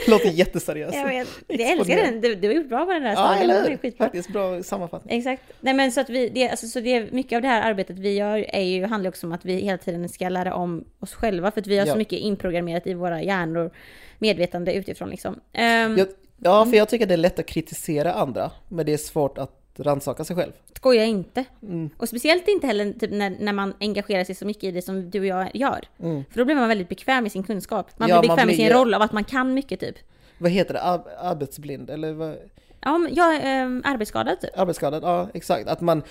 Låter 0.08 0.28
jätteseriöst. 0.30 0.94
Jag 0.94 1.06
vet, 1.08 1.28
jag 1.46 1.60
älskar 1.60 1.96
den, 1.96 2.20
du, 2.20 2.34
du 2.34 2.48
har 2.48 2.54
gjort 2.54 2.68
bra 2.68 2.84
på 2.86 2.92
den 2.92 3.02
där 3.02 3.12
Ja, 3.12 3.34
eller 3.36 3.62
hur? 3.62 3.70
ju 3.70 3.78
skitbra. 3.78 4.06
Faktiskt 4.06 4.28
bra 4.28 4.62
sammanfattning. 4.62 5.18
Exakt. 5.18 5.42
Nej 5.60 5.74
men 5.74 5.92
så 5.92 6.00
att 6.00 6.10
vi, 6.10 6.28
det, 6.28 6.48
alltså, 6.48 6.66
så 6.66 6.80
det, 6.80 7.12
mycket 7.12 7.36
av 7.36 7.42
det 7.42 7.48
här 7.48 7.70
arbetet 7.70 7.98
vi 7.98 8.12
gör 8.16 8.46
är 8.48 8.62
ju, 8.62 8.84
handlar 8.86 9.08
också 9.10 9.26
om 9.26 9.32
att 9.32 9.44
vi 9.44 9.54
hela 9.54 9.78
tiden 9.78 10.08
ska 10.08 10.28
lära 10.28 10.54
om 10.54 10.84
oss 11.00 11.14
själva 11.14 11.50
för 11.50 11.60
att 11.60 11.66
vi 11.66 11.78
har 11.78 11.86
Ja. 11.86 11.92
så 11.92 11.98
mycket 11.98 12.18
inprogrammerat 12.18 12.86
i 12.86 12.94
våra 12.94 13.22
hjärnor, 13.22 13.70
medvetande 14.18 14.72
utifrån 14.74 15.10
liksom. 15.10 15.40
Ehm, 15.52 15.98
Jag, 15.98 16.08
ja, 16.42 16.66
för 16.66 16.76
jag 16.76 16.88
tycker 16.88 17.06
det 17.06 17.14
är 17.14 17.18
lätt 17.18 17.38
att 17.38 17.46
kritisera 17.46 18.12
andra, 18.12 18.50
men 18.68 18.86
det 18.86 18.92
är 18.92 18.96
svårt 18.96 19.38
att 19.38 19.57
rannsaka 19.78 20.24
sig 20.24 20.36
själv. 20.36 20.52
Skoja 20.76 21.04
inte. 21.04 21.44
Mm. 21.62 21.90
Och 21.96 22.08
speciellt 22.08 22.48
inte 22.48 22.66
heller 22.66 22.92
typ, 22.92 23.10
när, 23.10 23.30
när 23.40 23.52
man 23.52 23.74
engagerar 23.80 24.24
sig 24.24 24.34
så 24.34 24.46
mycket 24.46 24.64
i 24.64 24.70
det 24.70 24.82
som 24.82 25.10
du 25.10 25.20
och 25.20 25.26
jag 25.26 25.50
gör. 25.56 25.80
Mm. 26.02 26.24
För 26.30 26.38
då 26.38 26.44
blir 26.44 26.54
man 26.56 26.68
väldigt 26.68 26.88
bekväm 26.88 27.26
i 27.26 27.30
sin 27.30 27.42
kunskap. 27.42 27.86
Man 27.96 28.08
Ja, 28.08 28.20
blir 28.20 28.28
man 28.28 28.36
bekväm 28.36 28.48
i 28.48 28.52
blir 28.52 28.56
sin 28.56 28.66
ju- 28.66 28.72
roll 28.72 28.94
av 28.94 29.02
att 29.02 29.12
man 29.12 29.24
kan 29.24 29.54
mycket 29.54 29.80
typ. 29.80 29.96
Vad 30.38 30.50
heter 30.50 30.74
det? 30.74 30.82
Ar- 30.82 31.04
arbetsblind? 31.18 31.90
Eller 31.90 32.12
vad? 32.12 32.36
Ja, 32.80 32.98
men 32.98 33.14
jag 33.14 33.34
är 33.36 33.62
ähm, 33.62 33.82
arbetsskadad 33.84 34.40
typ. 34.40 34.50
Arbetsskadad? 34.58 35.02
Ja, 35.02 35.28
exakt. 35.34 35.68
Att 35.68 35.80
man, 35.80 36.02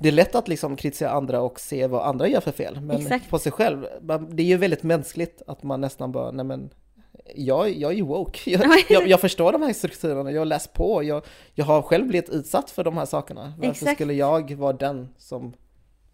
det 0.00 0.08
är 0.08 0.12
lätt 0.12 0.34
att 0.34 0.48
liksom 0.48 0.76
kritisera 0.76 1.10
andra 1.10 1.40
och 1.40 1.60
se 1.60 1.86
vad 1.86 2.06
andra 2.06 2.28
gör 2.28 2.40
för 2.40 2.52
fel. 2.52 2.80
Men 2.80 2.96
Exakt. 3.00 3.30
på 3.30 3.38
sig 3.38 3.52
själv, 3.52 3.86
man- 4.02 4.36
det 4.36 4.42
är 4.42 4.46
ju 4.46 4.56
väldigt 4.56 4.82
mänskligt 4.82 5.42
att 5.46 5.62
man 5.62 5.80
nästan 5.80 6.12
bara, 6.12 6.30
nej 6.30 6.44
men 6.44 6.70
jag, 7.34 7.70
jag 7.70 7.92
är 7.92 7.96
ju 7.96 8.02
woke. 8.02 8.50
Jag, 8.50 8.62
jag, 8.88 9.08
jag 9.08 9.20
förstår 9.20 9.52
de 9.52 9.62
här 9.62 9.72
strukturerna, 9.72 10.32
jag 10.32 10.40
har 10.40 10.46
läst 10.46 10.72
på, 10.72 11.02
jag, 11.02 11.26
jag 11.54 11.64
har 11.64 11.82
själv 11.82 12.06
blivit 12.06 12.28
utsatt 12.30 12.70
för 12.70 12.84
de 12.84 12.96
här 12.96 13.06
sakerna. 13.06 13.52
Varför 13.56 13.70
Exakt. 13.70 13.94
skulle 13.94 14.12
jag 14.12 14.54
vara 14.54 14.72
den 14.72 15.08
som 15.18 15.52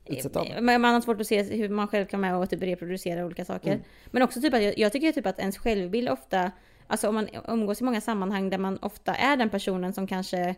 utsätter 0.07 0.41
andra? 0.41 0.61
Men 0.61 0.81
man 0.81 0.95
har 0.95 1.01
svårt 1.01 1.21
att 1.21 1.27
se 1.27 1.43
hur 1.43 1.69
man 1.69 1.89
själv 1.89 2.07
kan 2.07 2.21
med 2.21 2.37
och 2.37 2.51
typ 2.51 2.63
reproducera 2.63 3.27
olika 3.27 3.45
saker. 3.45 3.73
Mm. 3.73 3.85
Men 4.07 4.23
också 4.23 4.41
typ 4.41 4.55
att 4.55 4.63
jag, 4.63 4.79
jag 4.79 4.93
tycker 4.93 5.13
typ 5.13 5.27
att 5.27 5.39
ens 5.39 5.59
självbild 5.59 6.09
ofta, 6.09 6.51
alltså 6.87 7.09
om 7.09 7.15
man 7.15 7.29
umgås 7.49 7.81
i 7.81 7.85
många 7.85 8.01
sammanhang 8.01 8.51
där 8.51 8.59
man 8.59 8.79
ofta 8.83 9.15
är 9.15 9.37
den 9.37 9.51
personen 9.51 9.93
som 9.93 10.07
kanske 10.07 10.55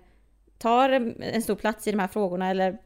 tar 0.59 0.91
en 1.21 1.43
stor 1.43 1.55
plats 1.55 1.87
i 1.87 1.91
de 1.91 1.99
här 1.99 2.09
frågorna 2.09 2.51
eller 2.51 2.79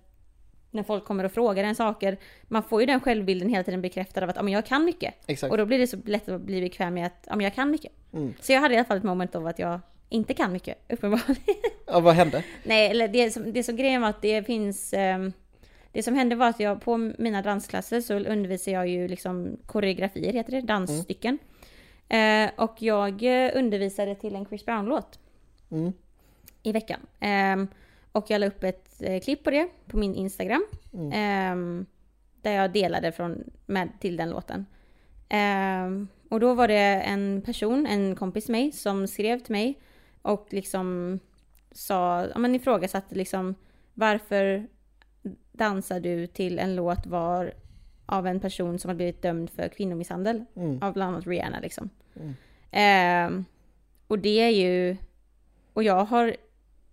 när 0.75 0.83
folk 0.83 1.05
kommer 1.05 1.25
och 1.25 1.33
frågar 1.33 1.65
en 1.65 1.75
saker. 1.75 2.17
Man 2.43 2.63
får 2.63 2.81
ju 2.81 2.87
den 2.87 3.01
självbilden 3.01 3.49
hela 3.49 3.65
tiden 3.65 3.83
bekräftad 3.83 4.23
av 4.23 4.31
att 4.31 4.37
ja, 4.37 4.49
jag 4.49 4.67
kan 4.67 4.85
mycket. 4.85 5.15
Exakt. 5.27 5.51
Och 5.51 5.59
då 5.59 5.67
blir 5.67 5.79
det 5.79 5.87
så 5.87 5.97
lätt 6.05 6.29
att 6.29 6.41
bli 6.41 6.61
bekväm 6.61 6.95
med 6.95 7.07
att 7.07 7.27
ja, 7.31 7.43
jag 7.43 7.55
kan 7.55 7.71
mycket. 7.71 7.93
Mm. 8.13 8.35
Så 8.41 8.53
jag 8.53 8.61
hade 8.61 8.75
i 8.75 8.77
alla 8.77 8.85
fall 8.85 8.97
ett 8.97 9.03
moment 9.03 9.35
av 9.35 9.47
att 9.47 9.59
jag 9.59 9.81
inte 10.09 10.35
kan 10.35 10.53
mycket, 10.53 10.79
uppenbarligen. 10.93 11.37
Ja, 11.87 12.01
vad 12.01 12.15
hände? 12.15 12.45
Nej, 12.65 12.91
eller 12.91 13.09
det 13.09 13.31
som, 13.31 13.53
det 13.53 13.63
som 13.63 13.77
grejen 13.77 14.01
var 14.03 14.09
att 14.09 14.23
det 14.23 14.47
finns... 14.47 14.93
ehm, 14.93 15.33
det 15.93 16.03
som 16.03 16.15
hände 16.15 16.37
var 16.37 16.49
att 16.49 16.61
jag 16.61 16.81
på 16.81 16.97
mina 17.19 17.43
dansklasser 17.43 18.01
så 18.01 18.15
undervisar 18.15 18.73
jag 18.73 18.89
ju 18.89 19.09
liksom 19.09 19.57
koreografier, 19.67 20.33
heter 20.33 20.53
det, 20.53 20.61
dansstycken. 20.61 21.39
Eh, 22.09 22.51
och 22.57 22.75
jag 22.79 23.23
eh, 23.23 23.51
undervisade 23.55 24.15
till 24.15 24.35
en 24.35 24.47
Chris 24.47 24.65
Brown-låt 24.65 25.19
Mm. 25.71 25.93
i 26.63 26.73
veckan. 26.73 27.01
Ehm, 27.21 27.69
och 28.15 28.31
jag 28.31 28.41
la 28.41 28.47
upp 28.47 28.65
ett 28.65 29.03
eh, 29.03 29.21
klipp 29.21 29.45
på 29.45 29.51
det 29.51 29.69
på 29.87 29.97
min 29.97 30.15
Instagram. 30.15 30.67
Mm. 30.93 31.13
Ehm, 31.15 31.87
där 32.43 32.53
jag 32.53 32.73
delade 32.73 33.13
från, 33.13 33.45
med, 33.67 33.89
till 34.01 34.17
den 34.17 34.31
låten. 34.31 34.67
Ehm, 35.29 36.09
och 36.31 36.41
då 36.41 36.55
var 36.55 36.69
det 36.69 37.03
en 37.03 37.43
person, 37.43 37.87
en 37.87 38.17
kompis 38.17 38.49
med 38.49 38.61
mig, 38.61 38.73
som 38.73 39.07
skrev 39.07 39.39
till 39.39 39.53
mig 39.53 39.81
och 40.23 40.47
liksom 40.51 41.19
sa, 41.73 42.27
ja 42.35 42.39
men 42.39 42.55
ifrågasatte 42.55 43.15
liksom 43.15 43.55
varför 43.95 44.67
dansar 45.53 46.01
du 46.01 46.27
till 46.27 46.59
en 46.59 46.77
låt 46.77 47.07
var 47.07 47.55
av 48.07 48.27
en 48.27 48.41
person 48.41 48.79
som 48.79 48.89
har 48.89 48.95
blivit 48.97 49.23
dömd 49.23 49.51
för 49.51 49.69
kvinnomisshandel 49.69 50.45
Mm. 50.57 50.83
av 50.83 50.93
bland 50.93 51.15
annat 51.15 51.27
Rihanna 51.27 51.61
liksom. 51.61 51.91
Mm. 52.17 52.35
Ehm, 52.71 53.45
och 54.07 54.19
det 54.19 54.41
är 54.41 54.49
ju, 54.51 54.97
och 55.73 55.83
jag 55.83 56.05
har 56.05 56.37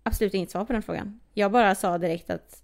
absolut 0.02 0.34
inget 0.34 0.50
svar 0.50 0.64
på 0.64 0.72
den 0.72 0.82
frågan. 0.82 1.20
Jag 1.34 1.52
bara 1.52 1.74
sa 1.74 1.98
direkt 1.98 2.30
att 2.30 2.62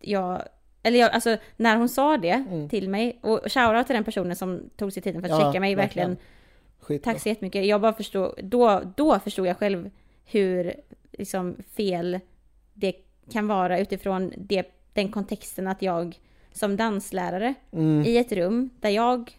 jag 0.00 0.42
eller 0.82 0.98
jag, 0.98 1.10
alltså 1.10 1.36
när 1.56 1.76
hon 1.76 1.88
sa 1.88 2.16
det 2.16 2.30
Mm. 2.48 2.68
till 2.68 2.88
mig, 2.88 3.18
och 3.22 3.40
shoutout 3.46 3.86
till 3.86 3.94
den 3.94 4.04
personen 4.04 4.36
som 4.36 4.70
tog 4.76 4.92
sig 4.92 5.02
tiden 5.02 5.22
för 5.22 5.28
att 5.28 5.40
Ja, 5.40 5.46
checka 5.52 5.60
mig, 5.60 5.74
verkligen. 5.74 6.16
verkligen. 6.80 7.02
Tack 7.02 7.20
så 7.20 7.28
jättemycket. 7.28 7.66
Jag 7.66 7.80
bara 7.80 7.92
förstår, 7.92 8.34
då, 8.42 8.80
då 8.96 9.18
förstod 9.18 9.46
jag 9.46 9.56
själv 9.58 9.90
hur 10.24 10.74
liksom, 11.12 11.56
fel 11.76 12.20
det 12.74 12.92
kan 13.32 13.46
vara 13.48 13.78
utifrån 13.78 14.32
det, 14.36 14.66
den 14.92 15.08
kontexten 15.12 15.66
att 15.66 15.82
jag 15.82 16.18
som 16.52 16.76
danslärare 16.76 17.54
Mm. 17.72 18.04
i 18.06 18.16
ett 18.16 18.32
rum 18.32 18.70
där 18.80 18.90
jag 18.90 19.38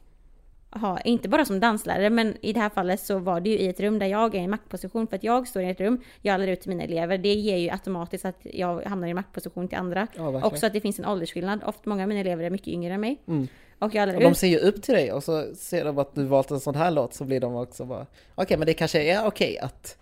har, 0.71 1.01
inte 1.07 1.29
bara 1.29 1.45
som 1.45 1.59
danslärare, 1.59 2.09
men 2.09 2.37
i 2.41 2.53
det 2.53 2.59
här 2.59 2.69
fallet 2.69 2.99
så 3.01 3.19
var 3.19 3.39
det 3.39 3.49
ju 3.49 3.57
i 3.57 3.67
ett 3.67 3.79
rum 3.79 3.99
där 3.99 4.07
jag 4.07 4.35
är 4.35 4.39
i 4.39 4.43
en 4.43 4.49
maktposition 4.49 5.07
för 5.07 5.15
att 5.15 5.23
jag 5.23 5.47
står 5.47 5.61
i 5.61 5.69
ett 5.69 5.79
rum, 5.79 6.01
jag 6.21 6.39
lär 6.39 6.47
ut 6.47 6.61
till 6.61 6.69
mina 6.69 6.83
elever. 6.83 7.17
Det 7.17 7.33
ger 7.33 7.57
ju 7.57 7.69
automatiskt 7.69 8.25
att 8.25 8.39
jag 8.43 8.81
hamnar 8.81 9.07
i 9.07 9.13
maktposition 9.13 9.67
till 9.67 9.77
andra. 9.77 10.07
Ja. 10.15 10.43
Också 10.43 10.65
att 10.65 10.73
det 10.73 10.81
finns 10.81 10.99
en 10.99 11.05
åldersskillnad. 11.05 11.63
Ofta 11.65 11.89
många 11.89 12.03
av 12.03 12.09
mina 12.09 12.21
elever 12.21 12.43
är 12.43 12.49
mycket 12.49 12.67
yngre 12.67 12.93
än 12.93 13.01
mig. 13.01 13.17
Mm. 13.27 13.47
Och 13.79 13.95
jag 13.95 14.07
lär 14.07 14.15
Och 14.15 14.21
de 14.21 14.31
ut. 14.31 14.37
ser 14.37 14.47
ju 14.47 14.57
upp 14.57 14.81
till 14.81 14.93
dig 14.93 15.11
och 15.11 15.23
så 15.23 15.55
ser 15.55 15.85
de 15.85 15.97
att 15.97 16.15
du 16.15 16.23
valt 16.23 16.51
en 16.51 16.59
sån 16.59 16.75
här 16.75 16.91
låt 16.91 17.13
så 17.13 17.23
blir 17.23 17.39
de 17.39 17.55
också 17.55 17.85
bara 17.85 18.05
Okej, 18.35 18.57
men 18.57 18.65
det 18.65 18.73
kanske 18.73 19.03
är 19.03 19.25
okej 19.25 19.57
att 19.59 19.97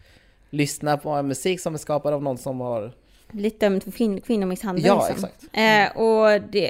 lyssna 0.50 0.98
på 0.98 1.10
en 1.10 1.28
musik 1.28 1.60
som 1.60 1.74
är 1.74 1.78
skapad 1.78 2.14
av 2.14 2.24
någon 2.24 2.38
som 2.38 2.60
har 2.60 2.92
blivit 3.32 3.60
dömd 3.60 3.84
för 3.84 3.92
kvin- 3.92 4.22
kvinnomisshandel. 4.22 4.86
Ja, 4.86 5.08
liksom. 5.10 5.30
exakt. 5.30 5.58
Eh, 5.98 6.02
och 6.02 6.42
det 6.52 6.68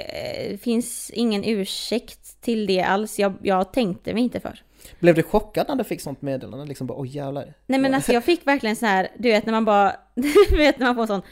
eh, 0.52 0.56
finns 0.58 1.10
ingen 1.10 1.44
ursäkt 1.44 2.19
till 2.40 2.66
det 2.66 2.82
alls. 2.82 3.18
Jag, 3.18 3.34
jag 3.42 3.72
tänkte 3.72 4.14
mig 4.14 4.22
inte 4.22 4.40
för. 4.40 4.62
Blev 4.98 5.14
du 5.14 5.22
chockad 5.22 5.68
när 5.68 5.76
du 5.76 5.84
fick 5.84 6.00
sånt 6.00 6.22
meddelande? 6.22 6.64
Liksom 6.66 6.86
bara 6.86 7.00
oj 7.00 7.08
jävlar. 7.16 7.54
Nej 7.66 7.80
men 7.80 7.94
alltså 7.94 8.12
jag 8.12 8.24
fick 8.24 8.46
verkligen 8.46 8.76
så 8.76 8.86
här, 8.86 9.08
du 9.18 9.28
vet 9.28 9.46
när 9.46 9.52
man 9.52 9.64
bara, 9.64 9.96
du 10.50 10.56
vet 10.56 10.78
när 10.78 10.86
man 10.86 10.94
får 10.96 11.06
sån 11.06 11.22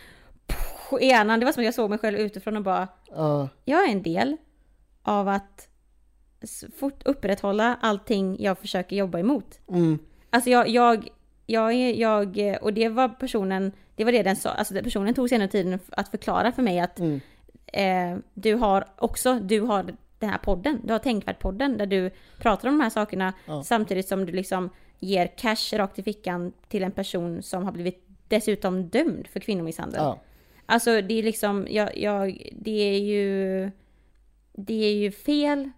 på 0.90 1.00
hjärnan. 1.00 1.40
Det 1.40 1.44
var 1.46 1.52
som 1.52 1.60
att 1.60 1.64
jag 1.64 1.74
såg 1.74 1.90
mig 1.90 1.98
själv 1.98 2.18
utifrån 2.18 2.56
och 2.56 2.62
bara, 2.62 2.88
Ja, 3.10 3.48
jag 3.64 3.88
är 3.88 3.92
en 3.92 4.02
del 4.02 4.36
av 5.02 5.28
att 5.28 5.68
fort 6.78 7.02
upprätthålla 7.04 7.78
allting 7.80 8.36
jag 8.42 8.58
försöker 8.58 8.96
jobba 8.96 9.18
emot. 9.18 9.60
mm, 9.68 9.98
Alltså 10.30 10.50
jag, 10.50 10.68
jag, 10.68 11.08
jag, 11.46 11.74
jag, 11.74 12.36
och 12.62 12.72
det 12.72 12.88
var 12.88 13.08
personen, 13.08 13.72
det 13.96 14.04
var 14.04 14.12
det 14.12 14.22
den 14.22 14.36
sa, 14.36 14.50
alltså 14.50 14.74
personen 14.74 15.14
tog 15.14 15.32
ändå 15.32 15.46
tiden 15.46 15.78
att 15.90 16.08
förklara 16.08 16.52
för 16.52 16.62
mig 16.62 16.80
att 16.80 16.98
mm, 16.98 17.20
eh, 17.66 18.18
du 18.34 18.54
har 18.54 18.84
också, 18.96 19.34
du 19.34 19.60
har 19.60 19.84
den 20.18 20.30
här 20.30 20.38
podden, 20.38 20.80
du 20.84 20.92
har 20.92 20.98
Tänkvärt-podden 21.00 21.76
där 21.78 21.86
du 21.86 22.10
pratar 22.38 22.68
om 22.68 22.78
de 22.78 22.82
här 22.82 22.90
sakerna 22.90 23.32
Ja. 23.46 23.62
samtidigt 23.62 24.08
som 24.08 24.26
du 24.26 24.32
liksom 24.32 24.70
ger 25.00 25.26
cash 25.26 25.76
rakt 25.78 25.98
i 25.98 26.02
fickan 26.02 26.52
till 26.68 26.82
en 26.82 26.92
person 26.92 27.42
som 27.42 27.64
har 27.64 27.72
blivit 27.72 28.04
dessutom 28.28 28.88
dömd 28.88 29.26
för 29.26 29.40
kvinnomisshandel. 29.40 30.00
ja, 30.02 30.20
Alltså 30.66 31.00
det 31.00 31.14
är 31.18 31.22
liksom, 31.22 31.66
jag, 31.70 31.98
jag, 31.98 32.48
det 32.52 32.70
är 32.94 32.98
ju, 32.98 33.70
det 34.52 34.84
är 34.84 34.92
ju 34.94 35.10
fel 35.10 35.70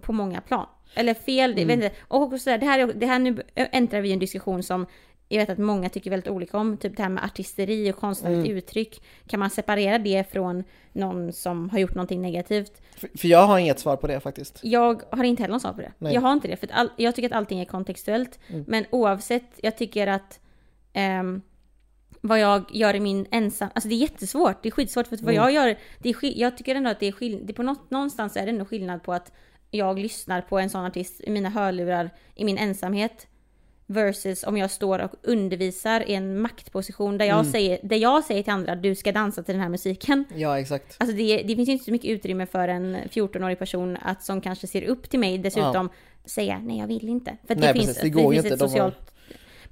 på 0.00 0.12
många 0.12 0.40
plan. 0.40 0.66
Eller 0.94 1.14
fel, 1.14 1.52
Mm. 1.52 1.66
vet 1.66 1.74
inte, 1.74 1.90
och 2.08 2.22
också 2.22 2.38
sådär, 2.38 2.58
det 2.58 2.66
här, 2.66 2.78
är- 2.78 2.92
det 2.92 3.06
här 3.06 3.18
nu 3.18 3.42
äntrar 3.54 4.00
vi 4.00 4.12
en 4.12 4.18
diskussion 4.18 4.62
som 4.62 4.86
jag 5.32 5.38
vet 5.40 5.50
att 5.50 5.58
många 5.58 5.88
tycker 5.88 6.10
väldigt 6.10 6.28
olika 6.28 6.58
om, 6.58 6.76
typ 6.76 6.96
det 6.96 7.02
här 7.02 7.10
med 7.10 7.24
artisteri 7.24 7.92
och 7.92 7.96
konstnärligt 7.96 8.44
Mm. 8.44 8.56
uttryck. 8.56 9.02
Kan 9.26 9.40
man 9.40 9.50
separera 9.50 9.98
det 9.98 10.32
från 10.32 10.64
någon 10.92 11.32
som 11.32 11.70
har 11.70 11.78
gjort 11.78 11.94
någonting 11.94 12.22
negativt? 12.22 12.82
För, 12.96 13.08
för 13.18 13.28
jag 13.28 13.46
har 13.46 13.58
inget 13.58 13.78
svar 13.78 13.96
på 13.96 14.06
det 14.06 14.20
faktiskt. 14.20 14.60
Jag 14.62 15.02
har 15.10 15.24
inte 15.24 15.42
heller 15.42 15.50
någon 15.52 15.60
svar 15.60 15.72
på 15.72 15.80
det. 15.80 15.92
Nej. 15.98 16.14
Jag 16.14 16.20
har 16.20 16.32
inte 16.32 16.48
det, 16.48 16.56
för 16.56 16.68
all, 16.72 16.90
jag 16.96 17.14
tycker 17.14 17.28
att 17.28 17.36
allting 17.36 17.60
är 17.60 17.64
kontextuellt. 17.64 18.38
Mm. 18.48 18.64
Men 18.68 18.84
oavsett, 18.90 19.50
jag 19.62 19.76
tycker 19.76 20.06
att 20.06 20.40
ehm, 20.92 21.42
vad 22.20 22.38
jag 22.40 22.64
gör 22.72 22.94
i 22.94 23.00
min 23.00 23.26
ensam... 23.30 23.68
Alltså 23.74 23.88
det 23.88 23.94
är 23.94 23.98
jättesvårt, 23.98 24.62
det 24.62 24.68
är 24.68 24.70
skitsvårt 24.70 25.06
för 25.06 25.14
att 25.16 25.20
vad 25.22 25.34
Mm. 25.34 25.44
jag 25.44 25.52
gör, 25.52 25.76
det 25.98 26.08
är, 26.10 26.38
jag 26.40 26.56
tycker 26.56 26.74
ändå 26.74 26.90
att 26.90 27.00
det 27.00 27.06
är 27.08 27.12
skillnad, 27.12 27.56
på 27.56 27.62
något, 27.62 27.90
någonstans 27.90 28.36
är 28.36 28.42
det 28.46 28.50
ändå 28.50 28.64
skillnad 28.64 29.02
på 29.02 29.12
att 29.12 29.32
jag 29.70 29.98
lyssnar 29.98 30.40
på 30.40 30.58
en 30.58 30.70
sån 30.70 30.84
artist 30.84 31.20
i 31.20 31.30
mina 31.30 31.48
hörlurar 31.48 32.10
i 32.34 32.44
min 32.44 32.58
ensamhet 32.58 33.26
versus 33.90 34.44
om 34.44 34.56
jag 34.56 34.70
står 34.70 34.98
och 34.98 35.10
undervisar 35.22 36.08
i 36.10 36.14
en 36.14 36.40
maktposition 36.40 37.18
där 37.18 37.24
jag, 37.26 37.38
Mm. 37.40 37.52
säger, 37.52 37.78
där 37.82 37.96
jag 37.96 38.24
säger 38.24 38.42
till 38.42 38.52
andra 38.52 38.74
du 38.76 38.94
ska 38.94 39.12
dansa 39.12 39.42
till 39.42 39.54
den 39.54 39.62
här 39.62 39.68
musiken. 39.68 40.24
Ja, 40.36 40.58
exakt. 40.58 40.96
Alltså 40.98 41.16
det, 41.16 41.36
det 41.42 41.56
finns 41.56 41.68
ju 41.68 41.72
inte 41.72 41.84
så 41.84 41.90
mycket 41.92 42.10
utrymme 42.10 42.46
för 42.46 42.68
en 42.68 42.96
14-årig 43.10 43.58
person 43.58 43.96
att 44.02 44.22
som 44.24 44.40
kanske 44.40 44.66
ser 44.66 44.82
upp 44.82 45.10
till 45.10 45.20
mig 45.20 45.38
dessutom 45.38 45.88
säga 46.24 46.58
nej 46.62 46.78
jag 46.78 46.86
vill 46.86 47.08
inte. 47.08 47.36
För 47.46 47.54
att 47.54 47.60
Nej, 47.60 47.68
det 47.72 47.78
finns, 47.78 47.86
precis, 47.86 48.02
det 48.02 48.10
går 48.10 48.34
ju 48.34 48.42
finns 48.42 48.52
inte, 48.52 48.54
ett 48.54 48.58
de 48.60 48.64
har- 48.64 48.68
socialt... 48.68 49.06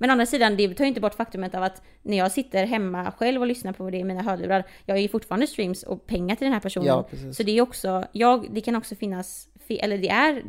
Men 0.00 0.10
å 0.10 0.12
andra 0.12 0.26
sidan, 0.26 0.56
det 0.56 0.74
tar 0.74 0.84
ju 0.84 0.88
inte 0.88 1.00
bort 1.00 1.14
faktumet 1.14 1.54
av 1.54 1.62
att 1.62 1.82
när 2.02 2.16
jag 2.16 2.32
sitter 2.32 2.66
hemma 2.66 3.12
själv 3.18 3.40
och 3.40 3.46
lyssnar 3.46 3.72
på 3.72 3.90
det 3.90 3.96
i 3.98 4.04
mina 4.04 4.22
hörlurar, 4.22 4.64
jag 4.86 4.96
är 4.96 5.02
ju 5.02 5.08
fortfarande 5.08 5.46
streams 5.46 5.82
och 5.82 6.06
pengar 6.06 6.36
till 6.36 6.44
den 6.44 6.52
här 6.52 6.60
personen. 6.60 6.86
Ja. 6.86 7.08
Så 7.32 7.42
det 7.42 7.58
är 7.58 7.60
också, 7.62 8.04
jag, 8.12 8.46
det 8.50 8.60
kan 8.60 8.76
också 8.76 8.94
finnas, 8.94 9.48
eller 9.68 9.98
det 9.98 10.08
är, 10.08 10.42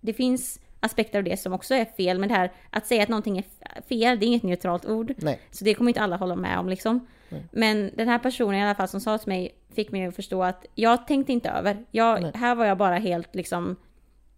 det 0.00 0.12
finns 0.12 0.60
aspekter 0.82 1.18
av 1.18 1.24
det 1.24 1.36
som 1.36 1.52
också 1.52 1.74
är 1.74 1.84
fel, 1.84 2.18
men 2.18 2.28
det 2.28 2.34
här 2.34 2.52
att 2.70 2.86
säga 2.86 3.02
att 3.02 3.08
någonting 3.08 3.38
är 3.38 3.44
fel, 3.88 4.18
det 4.18 4.24
är 4.24 4.26
inget 4.26 4.42
neutralt 4.42 4.86
ord. 4.86 5.14
Nej. 5.16 5.40
Så 5.50 5.64
det 5.64 5.74
kommer 5.74 5.90
inte 5.90 6.00
alla 6.00 6.16
hålla 6.16 6.36
med 6.36 6.58
om 6.58 6.68
liksom. 6.68 7.06
Nej. 7.28 7.46
Men 7.52 7.90
den 7.96 8.08
här 8.08 8.18
personen 8.18 8.54
i 8.54 8.62
alla 8.62 8.74
fall 8.74 8.88
som 8.88 9.00
sa 9.00 9.18
till 9.18 9.28
mig 9.28 9.54
fick 9.74 9.92
mig 9.92 10.06
att 10.06 10.16
förstå 10.16 10.42
att 10.42 10.66
jag 10.74 11.06
tänkte 11.06 11.32
inte 11.32 11.50
över. 11.50 11.84
Jag, 11.90 12.22
Nej. 12.22 12.32
här 12.34 12.54
var 12.54 12.64
jag 12.66 12.78
bara 12.78 12.96
helt 12.96 13.34
liksom, 13.34 13.76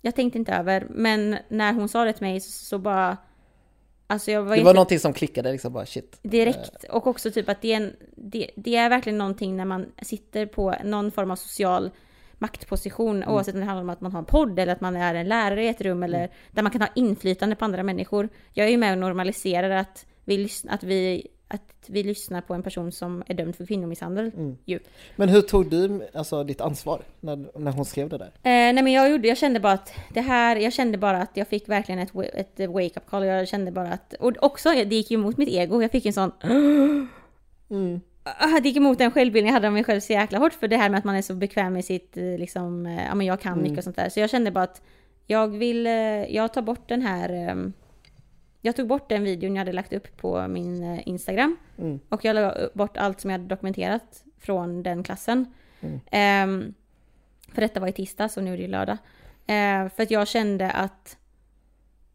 jag 0.03 0.15
tänkte 0.15 0.39
inte 0.39 0.53
över. 0.53 0.87
Men 0.91 1.37
när 1.49 1.73
hon 1.73 1.89
sa 1.89 2.05
det 2.05 2.13
till 2.13 2.27
mig 2.27 2.41
så, 2.41 2.51
så 2.51 2.79
bara, 2.79 3.17
alltså 4.07 4.31
jag 4.31 4.43
var, 4.43 4.57
Det 4.57 4.63
var 4.63 4.75
någonting 4.75 4.99
som 4.99 5.13
klickade 5.13 5.53
liksom 5.53 5.73
bara 5.73 5.87
shit. 5.87 6.19
direkt. 6.23 6.85
Och 6.91 7.07
också 7.07 7.31
typ 7.31 7.49
att 7.49 7.61
det 7.63 7.73
är, 7.73 7.77
en, 7.77 7.97
det, 8.17 8.51
det 8.57 8.77
är 8.77 8.89
verkligen 8.89 9.19
någonting 9.19 9.57
när 9.57 9.65
man 9.65 9.93
sitter 10.03 10.47
på 10.47 10.75
någon 10.85 11.11
form 11.11 11.31
av 11.31 11.37
social 11.37 11.91
maktposition, 12.45 13.17
Mm. 13.17 13.29
oavsett 13.35 13.55
om 13.55 13.61
det 13.61 13.67
handlar 13.67 13.83
om 13.83 13.91
att 13.91 14.01
man 14.01 14.13
har 14.13 14.19
en 14.19 14.25
podd 14.25 14.59
eller 14.59 14.73
att 14.73 14.81
man 14.81 14.97
är 14.97 15.15
en 15.15 15.29
lärare 15.29 15.65
i 15.65 15.69
ett 15.69 15.81
rum 15.81 16.03
eller 16.03 16.29
där 16.51 16.63
man 16.63 16.73
kan 16.73 16.81
ha 16.81 16.89
inflytande 16.95 17.57
på 17.57 17.65
andra 17.65 17.83
människor. 17.83 18.29
Jag 18.53 18.67
är 18.67 18.71
ju 18.71 18.77
med 18.77 18.93
och 18.93 18.99
normaliserar 18.99 19.71
att 19.71 20.07
vi, 20.25 20.49
att 20.69 20.83
vi, 20.85 21.27
att 21.49 21.71
vi 21.87 22.03
lyssnar 22.03 22.41
på 22.41 22.55
en 22.55 22.63
person 22.63 22.93
som 22.93 23.23
är 23.27 23.35
dömd 23.35 23.57
för 23.57 23.67
kvinnomisshandel. 23.67 24.31
Mm. 24.37 24.57
Ju. 24.65 24.79
Men 25.17 25.29
hur 25.29 25.41
tog 25.41 25.71
du 25.71 26.09
alltså, 26.15 26.45
ditt 26.45 26.61
ansvar 26.61 27.03
när, 27.21 27.59
när 27.59 27.73
hon 27.73 27.85
skrev 27.85 28.09
det 28.09 28.19
där? 28.19 28.27
Eh, 28.27 28.73
nej 28.75 28.83
men 28.83 28.93
jag 28.93 29.11
gjorde, 29.11 29.29
jag 29.29 29.39
kände 29.39 29.61
bara 29.61 29.73
att 29.73 29.93
det 30.15 30.21
här, 30.21 30.57
jag 30.57 30.73
kände 30.73 30.99
bara 30.99 31.19
att 31.23 31.37
jag 31.37 31.49
fick 31.49 31.69
verkligen 31.69 31.99
ett, 31.99 32.13
ett 32.35 32.69
wake-up 32.71 33.07
call. 33.11 33.25
Jag 33.25 33.49
kände 33.49 33.71
bara 33.71 33.89
att, 33.89 34.15
och 34.21 34.33
också 34.41 34.69
det 34.71 34.95
gick 34.97 35.11
ju 35.11 35.15
emot 35.15 35.37
mitt 35.37 35.49
ego. 35.49 35.83
Jag 35.83 35.91
fick 35.91 36.07
en 36.07 36.13
sån 36.13 36.33
Mm. 37.71 38.01
Det 38.63 38.69
gick 38.69 38.77
emot 38.77 38.99
den 38.99 39.11
självbilden 39.11 39.47
jag 39.47 39.55
hade 39.55 39.67
av 39.67 39.73
mig 39.73 39.85
själv 39.85 40.01
så 40.01 40.13
jäkla 40.13 40.39
hårt 40.39 40.53
för 40.53 40.69
det 40.69 40.77
här 40.77 40.91
med 40.91 40.99
att 40.99 41.05
man 41.05 41.15
är 41.17 41.23
så 41.23 41.35
bekväm 41.35 41.73
med 41.73 41.85
sitt, 41.85 42.17
eh, 42.17 42.39
liksom, 42.39 42.87
eh, 42.87 43.05
ja 43.05 43.15
men 43.15 43.27
jag 43.27 43.41
kan 43.41 43.53
Mm. 43.53 43.63
mycket 43.63 43.79
och 43.79 43.85
sånt 43.85 43.97
där. 43.97 44.09
Så 44.09 44.21
jag 44.21 44.31
kände 44.31 44.51
bara 44.51 44.65
att 44.65 44.83
jag 45.27 45.49
vill, 45.49 45.87
eh, 45.87 45.93
jag 46.35 46.53
tar 46.53 46.63
bort 46.63 46.89
den 46.89 47.03
här, 47.03 47.29
ehm, 47.33 47.73
jag 48.61 48.77
tog 48.77 48.89
bort 48.89 49.09
den 49.09 49.23
videon 49.23 49.55
jag 49.55 49.61
hade 49.61 49.73
lagt 49.73 49.93
upp 49.93 50.17
på 50.17 50.49
min 50.49 51.01
Instagram. 51.07 51.57
Mm. 51.79 52.01
Och 52.09 52.25
jag 52.25 52.35
la 52.35 52.55
bort 52.75 52.97
allt 52.97 53.21
som 53.21 53.31
jag 53.31 53.39
hade 53.39 53.49
dokumenterat 53.49 54.25
från 54.39 54.83
den 54.83 55.03
klassen. 55.03 55.55
Mm. 55.81 56.01
Ehm, 56.11 56.75
för 57.53 57.61
detta 57.61 57.81
var 57.81 57.89
i 57.89 57.93
tisdags 57.93 58.37
och 58.37 58.45
nu 58.45 58.53
är 58.53 58.57
det 58.57 58.63
ju 58.63 58.69
lördag. 58.69 58.97
Eh, 59.47 59.89
för 59.89 60.03
att 60.03 60.11
jag 60.11 60.29
kände 60.29 60.71
att, 60.71 61.17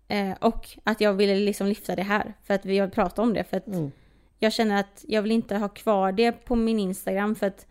eh, 0.07 0.31
och 0.41 0.67
att 0.83 1.01
jag 1.01 1.13
ville 1.13 1.35
liksom 1.35 1.67
lyfta 1.67 1.95
det 1.95 2.03
här. 2.03 2.33
För 2.43 2.53
att 2.53 2.65
vi 2.65 2.79
har 2.79 2.87
pratat 2.87 3.19
om 3.19 3.33
det. 3.33 3.43
För 3.43 3.57
att 3.57 3.67
Mm. 3.67 3.91
Jag 4.39 4.53
känner 4.53 4.79
att 4.79 5.05
jag 5.07 5.21
vill 5.21 5.31
inte 5.31 5.55
ha 5.57 5.69
kvar 5.69 6.11
det 6.11 6.31
på 6.31 6.55
min 6.55 6.79
Instagram 6.79 7.35
för 7.35 7.47
att 7.47 7.67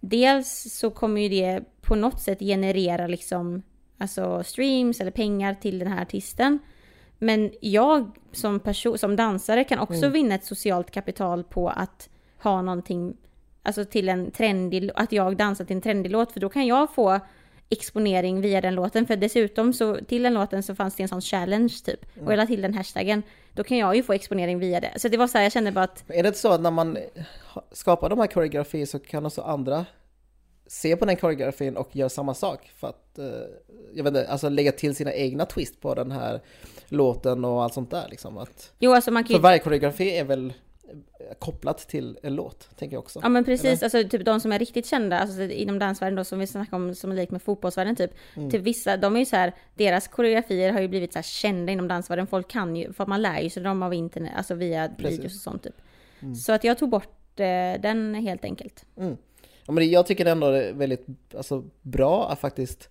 dels 0.00 0.66
så 0.78 0.90
kommer 0.90 1.20
ju 1.20 1.28
det 1.28 1.64
på 1.80 1.94
något 1.94 2.20
sätt 2.20 2.38
generera 2.38 3.06
liksom 3.06 3.62
alltså 3.98 4.42
streams 4.42 5.00
eller 5.00 5.10
pengar 5.10 5.54
till 5.54 5.78
den 5.78 5.88
här 5.88 6.02
artisten. 6.02 6.58
Men 7.18 7.52
jag 7.60 8.10
som 8.32 8.60
person, 8.60 8.98
som 8.98 9.16
dansare 9.16 9.64
kan 9.64 9.78
också 9.78 9.94
Mm. 9.94 10.12
vinna 10.12 10.34
ett 10.34 10.44
socialt 10.44 10.90
kapital 10.90 11.44
på 11.44 11.68
att 11.68 12.08
ha 12.42 12.62
någonting, 12.62 13.16
alltså 13.62 13.84
till 13.84 14.08
en 14.08 14.30
trendig, 14.30 14.90
att 14.94 15.12
jag 15.12 15.36
dansar 15.36 15.64
till 15.64 15.76
en 15.76 15.82
trendig 15.82 16.10
låt 16.10 16.32
för 16.32 16.40
då 16.40 16.48
kan 16.48 16.66
jag 16.66 16.94
få 16.94 17.20
exponering 17.70 18.40
via 18.40 18.60
den 18.60 18.74
låten. 18.74 19.06
För 19.06 19.16
dessutom 19.16 19.72
så 19.72 19.96
till 19.96 20.22
den 20.22 20.34
låten 20.34 20.62
så 20.62 20.74
fanns 20.74 20.94
det 20.94 21.02
en 21.02 21.08
sån 21.08 21.20
challenge 21.20 21.74
typ. 21.84 22.06
Och 22.24 22.32
jag 22.32 22.36
la 22.36 22.46
till 22.46 22.62
den 22.62 22.74
hashtaggen. 22.74 23.22
Då 23.52 23.64
kan 23.64 23.78
jag 23.78 23.96
ju 23.96 24.02
få 24.02 24.12
exponering 24.12 24.58
via 24.58 24.80
det. 24.80 24.92
Så 24.96 25.08
det 25.08 25.16
var 25.16 25.26
så 25.26 25.38
här, 25.38 25.44
jag 25.44 25.52
kände 25.52 25.72
bara 25.72 25.84
att 25.84 26.04
Är 26.08 26.22
det 26.22 26.28
inte 26.28 26.38
så 26.38 26.52
att 26.52 26.60
när 26.60 26.70
man 26.70 26.98
skapar 27.72 28.08
de 28.10 28.18
här 28.18 28.26
koreografier 28.26 28.86
så 28.86 28.98
kan 28.98 29.26
också 29.26 29.42
andra 29.42 29.86
se 30.66 30.96
på 30.96 31.04
den 31.04 31.16
koreografin 31.16 31.76
och 31.76 31.96
göra 31.96 32.08
samma 32.08 32.34
sak 32.34 32.72
för 32.76 32.88
att, 32.88 33.18
eh, 33.18 33.24
jag 33.94 34.04
vet 34.04 34.06
inte, 34.06 34.28
alltså 34.28 34.48
lägga 34.48 34.72
till 34.72 34.94
sina 34.94 35.12
egna 35.12 35.46
twist 35.46 35.80
på 35.80 35.94
den 35.94 36.12
här 36.12 36.40
låten 36.88 37.44
och 37.44 37.62
allt 37.62 37.74
sånt 37.74 37.90
där 37.90 38.06
liksom. 38.10 38.38
Att, 38.38 38.72
Jo, 38.78 38.92
alltså 38.92 39.10
man 39.10 39.22
kan 39.24 39.28
för 39.28 39.34
ju... 39.34 39.40
varje 39.40 39.58
koreografi 39.58 40.18
är 40.18 40.24
väl 40.24 40.52
kopplat 41.38 41.78
till 41.78 42.18
en 42.22 42.34
låt, 42.34 42.76
tänker 42.76 42.96
jag 42.96 43.02
också. 43.02 43.20
Ja 43.22 43.28
men 43.28 43.44
precis, 43.44 43.64
Eller? 43.64 43.84
alltså 43.84 44.08
typ 44.08 44.24
de 44.24 44.40
som 44.40 44.52
är 44.52 44.58
riktigt 44.58 44.86
kända, 44.86 45.18
alltså 45.18 45.42
inom 45.42 45.78
dansvärlden 45.78 46.16
då 46.16 46.24
som 46.24 46.38
vi 46.38 46.46
snackar 46.46 46.76
om 46.76 46.94
som 46.94 47.10
är 47.10 47.16
lik 47.16 47.30
med 47.30 47.42
fotbollsvärlden 47.42 47.96
typ. 47.96 48.10
Mm. 48.36 48.50
Typ 48.50 48.62
vissa, 48.62 48.96
de 48.96 49.16
är 49.16 49.20
ju 49.20 49.26
så 49.26 49.36
här, 49.36 49.52
deras 49.74 50.08
koreografier 50.08 50.72
har 50.72 50.80
ju 50.80 50.88
blivit 50.88 51.12
så 51.12 51.18
här 51.18 51.22
kända 51.22 51.72
inom 51.72 51.88
dansvärlden. 51.88 52.26
Folk 52.26 52.48
kan 52.48 52.76
ju, 52.76 52.92
för 52.92 53.06
man 53.06 53.22
lär 53.22 53.40
ju 53.40 53.50
sig 53.50 53.62
dem 53.62 53.82
av 53.82 53.94
internet, 53.94 54.32
alltså 54.36 54.54
via 54.54 54.88
Precis. 54.88 55.18
videos 55.18 55.34
och 55.34 55.40
sånt 55.40 55.62
typ. 55.62 55.76
Mm. 56.20 56.34
Så 56.34 56.52
att 56.52 56.64
jag 56.64 56.78
tog 56.78 56.90
bort 56.90 57.40
eh, 57.40 57.80
den 57.80 58.14
helt 58.14 58.44
enkelt. 58.44 58.84
Mm. 58.96 59.16
Ja, 59.66 59.72
men 59.72 59.90
jag 59.90 60.06
tycker 60.06 60.26
ändå 60.26 60.50
det 60.50 60.64
är 60.64 60.72
väldigt 60.72 61.06
alltså, 61.36 61.64
bra 61.82 62.30
att 62.30 62.40
faktiskt 62.40 62.90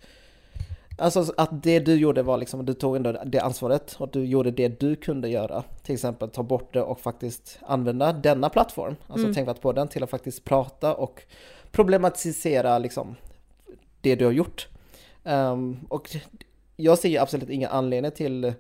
Alltså 0.98 1.34
att 1.38 1.64
det 1.64 1.80
du 1.80 1.96
gjorde 1.96 2.24
var 2.24 2.38
liksom, 2.38 2.66
du 2.66 2.74
tog 2.74 2.96
ändå 2.96 3.12
det 3.26 3.40
ansvaret 3.40 3.96
och 4.00 4.10
du 4.12 4.26
gjorde 4.26 4.52
det 4.52 4.80
du 4.80 4.96
kunde 4.96 5.30
göra. 5.30 5.64
Till 5.84 5.94
exempel 5.94 6.30
ta 6.30 6.44
bort 6.44 6.74
det 6.74 6.82
och 6.82 7.00
faktiskt 7.00 7.60
använda 7.62 8.14
denna 8.14 8.50
plattform, 8.50 8.96
alltså 9.08 9.28
Mm. 9.28 9.34
tänk 9.46 9.62
på 9.62 9.72
den 9.72 9.88
till 9.88 10.04
att 10.04 10.10
faktiskt 10.10 10.44
prata 10.46 10.94
och 10.96 11.22
problematisera 11.72 12.78
liksom 12.80 13.16
det 14.02 14.16
du 14.16 14.26
har 14.26 14.32
gjort. 14.32 14.68
Ehm, 15.24 15.80
och 15.90 16.16
jag 16.76 16.98
ser 16.98 17.10
ju 17.10 17.18
absolut 17.18 17.50
ingen 17.50 17.70
anledning 17.70 18.12
till 18.12 18.54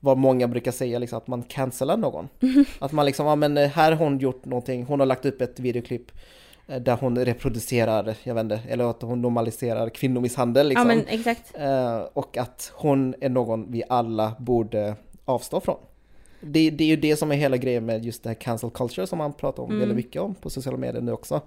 vad 0.00 0.18
många 0.18 0.48
brukar 0.48 0.72
säga, 0.72 0.98
liksom, 0.98 1.18
att 1.18 1.26
man 1.26 1.42
cancelar 1.42 1.96
någon. 1.96 2.28
Att 2.78 2.92
man 2.92 3.06
liksom, 3.06 3.26
ja 3.26 3.36
men 3.36 3.56
här 3.56 3.92
har 3.92 4.04
hon 4.04 4.18
gjort 4.18 4.44
någonting, 4.44 4.84
hon 4.84 5.00
har 5.00 5.06
lagt 5.06 5.26
upp 5.26 5.40
ett 5.40 5.60
videoklipp 5.60 6.12
där 6.68 6.96
hon 7.00 7.18
reproducerar, 7.24 8.14
jag 8.24 8.34
vet 8.34 8.42
inte, 8.44 8.60
eller 8.68 8.84
att 8.90 9.02
hon 9.02 9.22
normaliserar 9.22 9.88
kvinnomisshandel 9.88 10.68
liksom. 10.68 10.90
Ja 10.90 10.96
men 10.96 11.04
exakt. 11.08 11.54
Eh, 11.58 11.98
och 11.98 12.36
att 12.36 12.72
hon 12.74 13.14
är 13.20 13.28
någon 13.28 13.72
vi 13.72 13.82
alla 13.88 14.32
borde 14.38 14.96
avstå 15.24 15.60
från. 15.60 15.76
Det, 16.40 16.70
det 16.70 16.84
är 16.84 16.88
ju 16.88 16.96
det 16.96 17.16
som 17.16 17.32
är 17.32 17.36
hela 17.36 17.56
grejen 17.56 17.86
med 17.86 18.04
just 18.04 18.22
det 18.22 18.28
här 18.28 18.34
cancel 18.34 18.70
culture 18.70 19.06
som 19.06 19.18
man 19.18 19.32
pratar 19.32 19.62
om 19.62 19.68
Mm. 19.70 19.80
väldigt 19.80 19.96
mycket 19.96 20.22
om 20.22 20.34
på 20.34 20.50
sociala 20.50 20.78
medier 20.78 21.02
nu 21.02 21.12
också. 21.12 21.40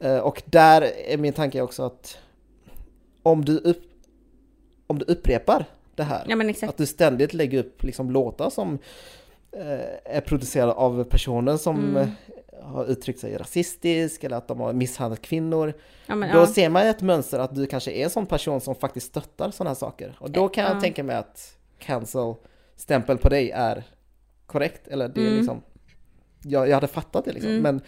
Eh, 0.00 0.18
och 0.18 0.42
där 0.46 0.82
är 1.08 1.16
min 1.16 1.32
tanke 1.32 1.60
också 1.60 1.82
att 1.82 2.18
om 3.22 3.44
du, 3.44 3.58
upp, 3.58 3.82
om 4.86 4.98
du 4.98 5.04
upprepar 5.04 5.64
det 5.94 6.02
här, 6.02 6.24
Ja 6.28 6.36
men 6.36 6.48
exakt. 6.50 6.70
att 6.70 6.76
du 6.76 6.86
ständigt 6.86 7.34
lägger 7.34 7.58
upp 7.58 7.82
liksom 7.82 8.10
låtar 8.10 8.50
som 8.50 8.78
eh, 9.52 10.16
är 10.16 10.20
producerade 10.20 10.72
av 10.72 11.04
personer 11.04 11.56
som 11.56 11.96
Mm. 11.96 12.10
Har 12.62 12.84
uttryckt 12.84 13.20
sig 13.20 13.36
rasistiskt 13.36 14.24
eller 14.24 14.36
att 14.36 14.48
de 14.48 14.60
har 14.60 14.72
misshandlat 14.72 15.22
kvinnor. 15.22 15.72
Ja, 16.06 16.14
men, 16.14 16.32
Då 16.32 16.38
ja. 16.38 16.46
ser 16.46 16.68
man 16.68 16.86
ett 16.86 17.02
mönster 17.02 17.38
att 17.38 17.54
du 17.54 17.66
kanske 17.66 17.90
är 17.92 18.04
en 18.04 18.10
sån 18.10 18.26
person 18.26 18.60
som 18.60 18.74
faktiskt 18.74 19.06
stöttar 19.06 19.50
sådana 19.50 19.70
här 19.70 19.74
saker. 19.74 20.16
Och 20.20 20.30
då 20.30 20.48
kan 20.48 20.64
jag 20.64 20.76
Ja. 20.76 20.80
tänka 20.80 21.02
mig 21.04 21.16
att 21.16 21.56
cancel-stämpel 21.78 23.18
på 23.18 23.28
dig 23.28 23.50
är 23.50 23.84
korrekt. 24.46 24.88
Eller 24.88 25.08
det 25.08 25.20
är 25.20 25.26
Mm. 25.26 25.36
liksom, 25.38 25.62
jag, 26.42 26.68
jag 26.68 26.74
hade 26.74 26.86
fattat 26.88 27.24
det 27.24 27.32
liksom. 27.32 27.50
Mm. 27.50 27.62
Men 27.62 27.80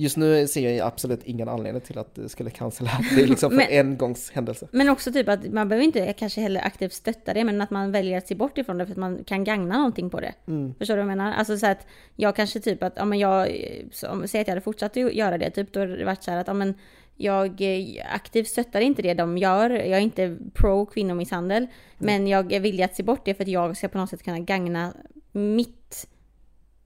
just 0.00 0.16
nu 0.16 0.46
ser 0.46 0.70
jag 0.70 0.86
absolut 0.86 1.22
ingen 1.24 1.48
anledning 1.48 1.80
till 1.80 1.98
att 1.98 2.14
du 2.14 2.28
skulle 2.28 2.50
cancella 2.50 2.90
det 3.16 3.26
liksom 3.26 3.50
för 3.50 3.56
Men- 3.56 3.66
en 3.70 3.96
gångs 3.98 4.30
händelse. 4.30 4.68
Men 4.72 4.88
också 4.88 5.12
typ 5.12 5.28
att 5.28 5.52
man 5.52 5.68
behöver 5.68 5.84
inte 5.84 6.12
kanske 6.12 6.40
heller 6.40 6.60
aktivt 6.66 6.92
stötta 6.92 7.34
det, 7.34 7.44
men 7.44 7.60
att 7.60 7.70
man 7.70 7.92
väljer 7.92 8.18
att 8.18 8.26
se 8.28 8.34
bort 8.34 8.58
ifrån 8.58 8.78
det 8.78 8.86
för 8.86 8.92
att 8.92 8.98
man 8.98 9.24
kan 9.24 9.44
gagna 9.44 9.76
någonting 9.76 10.10
på 10.10 10.20
det. 10.20 10.34
Mm. 10.46 10.74
Förstår 10.78 10.96
du 10.96 11.02
vad 11.02 11.10
jag 11.10 11.16
menar? 11.16 11.32
Alltså 11.32 11.58
så 11.58 11.66
att 11.66 11.86
jag 12.16 12.36
kanske 12.36 12.60
typ 12.60 12.82
att, 12.82 13.08
men 13.08 13.18
jag, 13.18 13.48
som, 13.92 14.28
säg 14.28 14.40
att 14.40 14.46
jag 14.46 14.52
hade 14.52 14.60
fortsatt 14.64 14.96
att 14.96 15.14
göra 15.14 15.38
det, 15.38 15.50
typ 15.50 15.72
då 15.72 15.80
hade 15.80 15.96
det 15.96 16.04
varit 16.04 16.22
så 16.22 16.30
här 16.30 16.38
att, 16.38 16.56
men 16.56 16.74
jag 17.16 17.60
eh, 17.60 18.14
aktivt 18.14 18.48
stöttar 18.48 18.80
inte 18.80 19.02
det 19.02 19.14
de 19.14 19.38
gör, 19.38 19.70
jag 19.70 19.86
är 19.88 20.00
inte 20.00 20.36
pro 20.54 20.86
kvinnomisshandel, 20.86 21.66
men 21.98 22.26
jag 22.26 22.52
är 22.52 22.60
villig 22.60 22.82
att 22.84 22.94
se 22.96 23.02
bort 23.02 23.24
det 23.24 23.34
för 23.34 23.44
att 23.44 23.48
jag 23.48 23.76
ska 23.76 23.88
på 23.88 23.98
något 23.98 24.10
sätt 24.10 24.22
kunna 24.22 24.38
gagna 24.38 24.92
mitt 25.32 26.06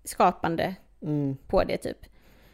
skapande 0.05 0.75
Mm. 1.03 1.37
på 1.47 1.65
det 1.65 1.77
typ. 1.77 1.99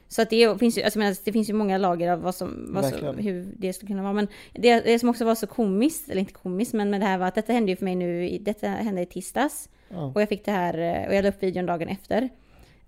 Så 0.09 0.23
att 0.23 0.31
det 0.31 0.59
finns 0.59 0.79
ju, 0.79 0.83
alltså, 0.83 0.99
menar, 0.99 1.17
det 1.25 1.33
finns 1.33 1.49
ju 1.51 1.53
många 1.53 1.79
lager 1.79 2.13
av 2.13 2.21
vad 2.21 2.35
som, 2.35 2.67
vad 2.69 2.85
som, 2.85 3.19
hur 3.19 3.53
det 3.57 3.73
skulle 3.73 3.89
kunna 3.89 4.03
vara. 4.03 4.13
Men 4.13 4.29
det, 4.53 4.81
det 4.81 4.99
som 4.99 5.09
också 5.09 5.25
var 5.25 5.35
så 5.35 5.47
komiskt, 5.47 6.09
eller 6.09 6.21
inte 6.21 6.33
komiskt, 6.33 6.73
men 6.75 6.91
med 6.91 7.01
det 7.01 7.07
här 7.07 7.19
var 7.19 7.27
att 7.27 7.35
detta 7.35 7.53
hände 7.53 7.73
ju 7.73 7.77
för 7.77 7.85
mig 7.85 7.95
nu, 7.95 8.39
detta 8.41 8.69
hände 8.69 9.03
i 9.03 9.07
tisdags. 9.07 9.69
Ja. 9.89 10.13
Och 10.15 10.23
jag 10.23 10.29
fick 10.29 10.45
det 10.45 10.51
här, 10.51 10.79
eh, 10.79 11.09
och 11.09 11.15
jag 11.15 11.23
la 11.23 11.29
upp 11.29 11.43
videon 11.43 11.67
dagen 11.67 11.89
efter. 11.89 12.29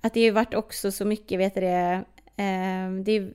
Att 0.01 0.15
det 0.15 0.21
har 0.21 0.25
ju 0.25 0.31
varit 0.31 0.55
också 0.55 0.93
så 0.93 1.05
mycket, 1.05 1.39
vet 1.39 1.55
du 1.55 1.61
det, 1.61 2.05
eh, 2.37 2.91
det 3.05 3.19
har 3.19 3.33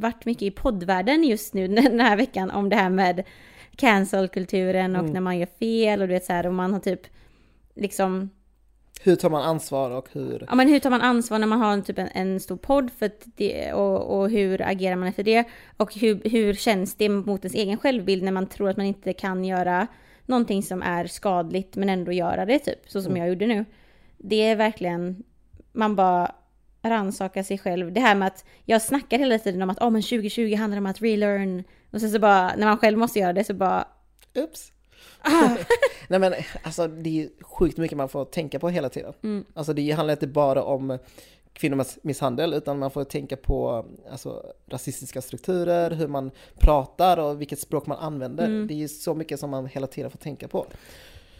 varit 0.00 0.24
mycket 0.24 0.42
i 0.42 0.50
poddvärlden 0.50 1.24
just 1.24 1.54
nu 1.54 1.68
den 1.74 2.00
här 2.00 2.16
veckan 2.16 2.50
om 2.50 2.68
det 2.68 2.76
här 2.76 2.90
med 2.90 3.22
cancelkulturen 3.76 4.96
och 4.96 5.00
Mm. 5.02 5.12
när 5.12 5.20
man 5.20 5.38
gör 5.38 5.48
fel 5.58 6.02
och 6.02 6.08
du 6.08 6.14
vet 6.14 6.24
så 6.24 6.32
här, 6.32 6.46
och 6.46 6.54
man 6.54 6.72
har 6.72 6.80
typ 6.80 7.00
liksom 7.74 8.30
Hur 9.06 9.16
tar 9.16 9.30
man 9.30 9.42
ansvar 9.42 9.90
och 9.90 10.08
hur... 10.12 10.44
Ja 10.48 10.54
men 10.54 10.68
hur 10.68 10.78
tar 10.78 10.90
man 10.90 11.00
ansvar 11.00 11.38
när 11.38 11.46
man 11.46 11.60
har 11.60 11.72
en, 11.72 11.82
typ 11.82 11.98
en, 11.98 12.08
en 12.08 12.40
stor 12.40 12.56
podd 12.56 12.90
för 12.98 13.10
det, 13.24 13.72
och, 13.72 14.18
och 14.18 14.30
hur 14.30 14.62
agerar 14.62 14.96
man 14.96 15.08
efter 15.08 15.22
det? 15.22 15.44
Och 15.76 15.94
hur, 15.94 16.30
hur 16.30 16.54
känns 16.54 16.94
det 16.94 17.08
mot 17.08 17.44
ens 17.44 17.54
egen 17.54 17.76
självbild 17.78 18.22
när 18.22 18.32
man 18.32 18.46
tror 18.46 18.68
att 18.68 18.76
man 18.76 18.86
inte 18.86 19.12
kan 19.12 19.44
göra 19.44 19.86
någonting 20.26 20.62
som 20.62 20.82
är 20.82 21.06
skadligt 21.06 21.76
men 21.76 21.88
ändå 21.88 22.12
göra 22.12 22.44
det 22.44 22.58
typ, 22.58 22.78
så 22.86 23.02
som 23.02 23.12
Mm. 23.12 23.22
jag 23.22 23.28
gjorde 23.28 23.46
nu. 23.46 23.64
Det 24.18 24.42
är 24.42 24.56
verkligen, 24.56 25.22
man 25.72 25.96
bara 25.96 26.34
rannsakar 26.82 27.42
sig 27.42 27.58
själv. 27.58 27.92
Det 27.92 28.00
här 28.00 28.14
med 28.14 28.28
att 28.28 28.44
jag 28.64 28.82
snackar 28.82 29.18
hela 29.18 29.38
tiden 29.38 29.62
om 29.62 29.70
att 29.70 29.82
oh, 29.82 29.90
men 29.90 30.02
2020 30.02 30.54
handlar 30.54 30.78
om 30.78 30.86
att 30.86 31.02
relearn. 31.02 31.64
Och 31.90 32.00
sen 32.00 32.10
så 32.10 32.18
bara, 32.18 32.56
när 32.56 32.66
man 32.66 32.78
själv 32.78 32.98
måste 32.98 33.18
göra 33.18 33.32
det 33.32 33.44
så 33.44 33.54
bara, 33.54 33.84
Ups! 34.34 34.73
Ah, 35.20 35.48
Nej 36.08 36.20
men 36.20 36.34
alltså 36.62 36.88
det 36.88 37.22
är 37.22 37.44
sjukt 37.44 37.78
mycket 37.78 37.96
man 37.96 38.08
får 38.08 38.24
tänka 38.24 38.58
på 38.58 38.68
hela 38.68 38.88
tiden. 38.88 39.12
Mm. 39.22 39.44
Alltså 39.54 39.72
det 39.72 39.90
handlar 39.90 40.12
inte 40.14 40.26
bara 40.26 40.62
om 40.62 40.98
kvinnomisshandel 41.52 42.54
utan 42.54 42.78
man 42.78 42.90
får 42.90 43.04
tänka 43.04 43.36
på 43.36 43.86
alltså, 44.10 44.42
rasistiska 44.66 45.22
strukturer, 45.22 45.90
hur 45.90 46.08
man 46.08 46.30
pratar 46.58 47.18
och 47.18 47.40
vilket 47.40 47.60
språk 47.60 47.86
man 47.86 47.98
använder. 47.98 48.44
Mm. 48.46 48.66
Det 48.66 48.82
är 48.82 48.88
så 48.88 49.14
mycket 49.14 49.40
som 49.40 49.50
man 49.50 49.66
hela 49.66 49.86
tiden 49.86 50.10
får 50.10 50.18
tänka 50.18 50.48
på. 50.48 50.66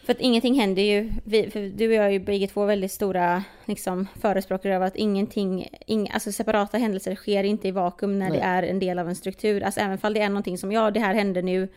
För 0.05 0.13
att 0.13 0.19
ingenting 0.19 0.59
händer 0.59 0.81
ju, 0.81 1.11
vi, 1.23 1.49
för 1.49 1.59
du 1.59 1.87
och 1.87 1.93
jag 1.93 2.05
är 2.05 2.09
ju 2.09 2.19
bägge 2.19 2.47
två 2.47 2.65
väldigt 2.65 2.91
stora 2.91 3.43
liksom, 3.65 4.07
förespråkare 4.21 4.75
av 4.75 4.83
att 4.83 4.95
ingenting, 4.95 5.69
ing, 5.85 6.09
alltså 6.13 6.31
separata 6.31 6.77
händelser 6.77 7.15
sker 7.15 7.43
inte 7.43 7.67
i 7.67 7.71
vakuum 7.71 8.19
när 8.19 8.29
Nej. 8.29 8.39
det 8.39 8.45
är 8.45 8.63
en 8.63 8.79
del 8.79 8.99
av 8.99 9.09
en 9.09 9.15
struktur. 9.15 9.63
Alltså 9.63 9.79
även 9.79 9.97
fall 9.97 10.13
det 10.13 10.19
är 10.19 10.29
någonting 10.29 10.57
som, 10.57 10.71
ja 10.71 10.91
det 10.91 10.99
här 10.99 11.13
händer 11.13 11.41
nu, 11.41 11.67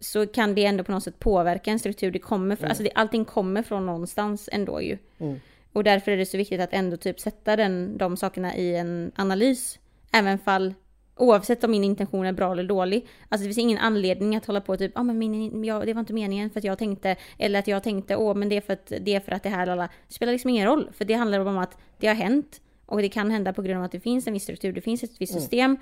så 0.00 0.26
kan 0.26 0.54
det 0.54 0.64
ändå 0.64 0.84
på 0.84 0.92
något 0.92 1.02
sätt 1.04 1.18
påverka 1.18 1.70
en 1.70 1.78
struktur. 1.78 2.10
Det 2.10 2.18
kommer, 2.18 2.56
från, 2.56 2.68
alltså 2.68 2.84
det, 2.84 2.90
allting 2.94 3.24
kommer 3.24 3.62
från 3.62 3.86
någonstans 3.86 4.48
ändå 4.52 4.82
ju. 4.82 4.98
Mm. 5.18 5.40
Och 5.72 5.84
därför 5.84 6.12
är 6.12 6.16
det 6.16 6.26
så 6.26 6.36
viktigt 6.36 6.60
att 6.60 6.72
ändå 6.72 6.96
typ 6.96 7.20
sätta 7.20 7.56
den, 7.56 7.98
de 7.98 8.16
sakerna 8.16 8.56
i 8.56 8.76
en 8.76 9.12
analys. 9.16 9.78
Även 10.12 10.38
fall, 10.38 10.74
oavsett 11.16 11.64
om 11.64 11.70
min 11.70 11.84
intention 11.84 12.26
är 12.26 12.32
bra 12.32 12.52
eller 12.52 12.64
dålig. 12.64 13.06
Alltså 13.28 13.42
det 13.42 13.48
finns 13.48 13.58
ingen 13.58 13.78
anledning 13.78 14.36
att 14.36 14.46
hålla 14.46 14.60
på 14.60 14.76
typ, 14.76 14.92
ja 14.94 15.00
ah, 15.00 15.04
men 15.04 15.18
min, 15.18 15.64
ja, 15.64 15.84
det 15.84 15.92
var 15.92 16.00
inte 16.00 16.12
meningen 16.12 16.50
för 16.50 16.58
att 16.60 16.64
jag 16.64 16.78
tänkte, 16.78 17.16
eller 17.38 17.58
att 17.58 17.68
jag 17.68 17.82
tänkte, 17.82 18.16
åh 18.16 18.34
men 18.34 18.48
det 18.48 18.56
är 18.56 18.60
för 18.60 18.72
att 18.72 18.92
det 19.00 19.14
är 19.14 19.20
för 19.20 19.32
att 19.32 19.42
det 19.42 19.48
här, 19.48 19.66
lala. 19.66 19.88
Det 20.08 20.14
spelar 20.14 20.32
liksom 20.32 20.50
ingen 20.50 20.66
roll. 20.66 20.90
För 20.92 21.04
det 21.04 21.14
handlar 21.14 21.40
om 21.40 21.58
att 21.58 21.78
det 21.98 22.06
har 22.06 22.14
hänt. 22.14 22.60
Och 22.86 23.02
det 23.02 23.08
kan 23.08 23.30
hända 23.30 23.52
på 23.52 23.62
grund 23.62 23.78
av 23.78 23.84
att 23.84 23.92
det 23.92 24.00
finns 24.00 24.26
en 24.26 24.32
viss 24.32 24.42
struktur, 24.42 24.72
det 24.72 24.80
finns 24.80 25.02
ett 25.02 25.20
visst 25.20 25.32
Mm. 25.32 25.40
system. 25.40 25.76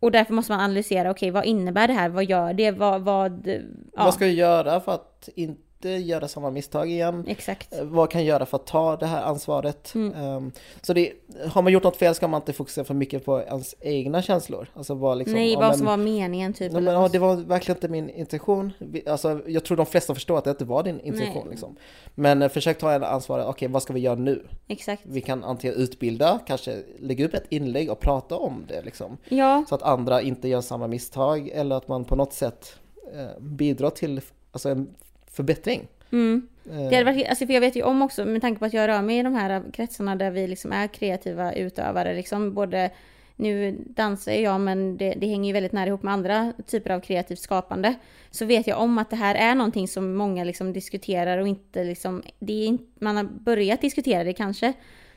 Och 0.00 0.12
därför 0.12 0.34
måste 0.34 0.52
man 0.52 0.60
analysera, 0.60 1.10
okej 1.10 1.30
vad 1.30 1.44
innebär 1.44 1.88
det 1.88 1.94
här, 1.94 2.08
vad 2.08 2.24
gör 2.24 2.52
det, 2.52 2.70
vad, 2.70 3.02
vad, 3.02 3.46
ja, 3.46 4.04
Vad 4.04 4.14
ska 4.14 4.26
jag 4.26 4.34
göra 4.34 4.80
för 4.80 4.92
att 4.94 5.28
inte 5.36 5.65
göra 5.88 6.28
samma 6.28 6.50
misstag 6.50 6.90
igen? 6.90 7.24
exakt. 7.28 7.72
Eh, 7.78 7.84
Vad 7.84 8.10
kan 8.10 8.20
jag 8.20 8.28
göra 8.28 8.46
för 8.46 8.56
att 8.56 8.66
ta 8.66 8.96
det 8.96 9.06
här 9.06 9.22
ansvaret? 9.22 9.94
Mm. 9.94 10.14
Ehm, 10.14 10.52
så 10.82 10.92
det, 10.92 11.12
har 11.52 11.62
man 11.62 11.72
gjort 11.72 11.82
något 11.82 11.96
fel 11.96 12.14
ska 12.14 12.28
man 12.28 12.40
inte 12.42 12.52
fokusera 12.52 12.84
för 12.84 12.94
mycket 12.94 13.24
på 13.24 13.40
ens 13.42 13.74
egna 13.80 14.22
känslor. 14.22 14.68
Alltså 14.74 14.94
vad 14.94 15.18
liksom, 15.18 15.34
Nej, 15.34 15.52
ja, 15.52 15.58
vad 15.60 15.68
men- 15.68 15.78
som 15.78 15.86
var 15.86 15.96
meningen 15.96 16.52
typ. 16.52 16.70
Eller 16.70 16.80
men, 16.80 16.94
ja, 16.94 17.08
det 17.08 17.18
var 17.18 17.36
verkligen 17.36 17.76
inte 17.76 17.88
min 17.88 18.10
intention. 18.10 18.72
Alltså, 19.06 19.40
jag 19.46 19.64
tror 19.64 19.76
de 19.76 19.86
flesta 19.86 20.14
förstår 20.14 20.38
att 20.38 20.44
det 20.44 20.50
inte 20.50 20.64
var 20.64 20.82
din 20.82 21.00
intention. 21.00 21.48
Liksom. 21.50 21.76
Men 22.14 22.42
eh, 22.42 22.48
försök 22.48 22.78
ta 22.78 22.92
en 22.92 23.04
ansvar. 23.04 23.44
Okej, 23.46 23.68
vad 23.68 23.82
ska 23.82 23.92
vi 23.92 24.00
göra 24.00 24.14
nu? 24.14 24.46
Exakt. 24.68 25.02
Vi 25.06 25.20
kan 25.20 25.44
antingen 25.44 25.76
utbilda, 25.76 26.38
kanske 26.46 26.82
lägga 27.00 27.24
upp 27.26 27.34
ett 27.34 27.46
inlägg 27.48 27.90
och 27.90 28.00
prata 28.00 28.36
om 28.36 28.64
det. 28.68 28.82
Liksom, 28.82 29.16
Ja, 29.28 29.64
så 29.68 29.74
att 29.74 29.82
andra 29.82 30.22
inte 30.22 30.48
gör 30.48 30.60
samma 30.60 30.86
misstag. 30.86 31.48
Eller 31.48 31.76
att 31.76 31.88
man 31.88 32.04
på 32.04 32.16
något 32.16 32.32
sätt 32.32 32.74
eh, 33.14 33.40
bidrar 33.42 33.90
till 33.90 34.20
alltså, 34.52 34.68
en 34.68 34.88
förbättring. 35.36 35.86
mm. 36.12 36.48
Eh, 36.70 36.88
Det 36.88 36.96
hade 36.96 37.04
varit, 37.04 37.28
alltså 37.28 37.46
för 37.46 37.54
jag 37.54 37.60
vet 37.60 37.76
ju 37.76 37.82
om 37.82 38.02
också, 38.02 38.24
med 38.24 38.40
tanke 38.40 38.58
på 38.58 38.64
att 38.64 38.72
jag 38.72 38.88
rör 38.88 39.02
mig 39.02 39.18
i 39.18 39.22
de 39.22 39.34
här 39.34 39.62
kretsarna 39.72 40.16
där 40.16 40.30
vi 40.30 40.46
liksom 40.46 40.72
är 40.72 40.86
kreativa 40.86 41.52
utövare, 41.52 42.14
liksom 42.14 42.54
både 42.54 42.90
nu 43.36 43.76
dansar 43.86 44.32
jag 44.32 44.60
men 44.60 44.96
det, 44.96 45.14
det 45.16 45.26
hänger 45.26 45.46
ju 45.46 45.52
väldigt 45.52 45.72
nära 45.72 45.86
ihop 45.86 46.02
med 46.02 46.14
andra 46.14 46.52
typer 46.66 46.90
av 46.90 47.00
kreativt 47.00 47.38
skapande. 47.38 47.94
Så 48.30 48.44
vet 48.44 48.66
jag 48.66 48.80
om 48.80 48.98
att 48.98 49.10
det 49.10 49.16
här 49.16 49.34
är 49.34 49.54
någonting 49.54 49.88
som 49.88 50.14
många 50.14 50.44
liksom 50.44 50.72
diskuterar 50.72 51.38
och 51.38 51.48
inte 51.48 51.84
liksom, 51.84 52.22
det 52.38 52.68
är 52.68 52.78
man 53.00 53.16
har 53.16 53.24
börjat 53.24 53.80
diskutera 53.80 54.24
det 54.24 54.32
kanske. 54.32 54.72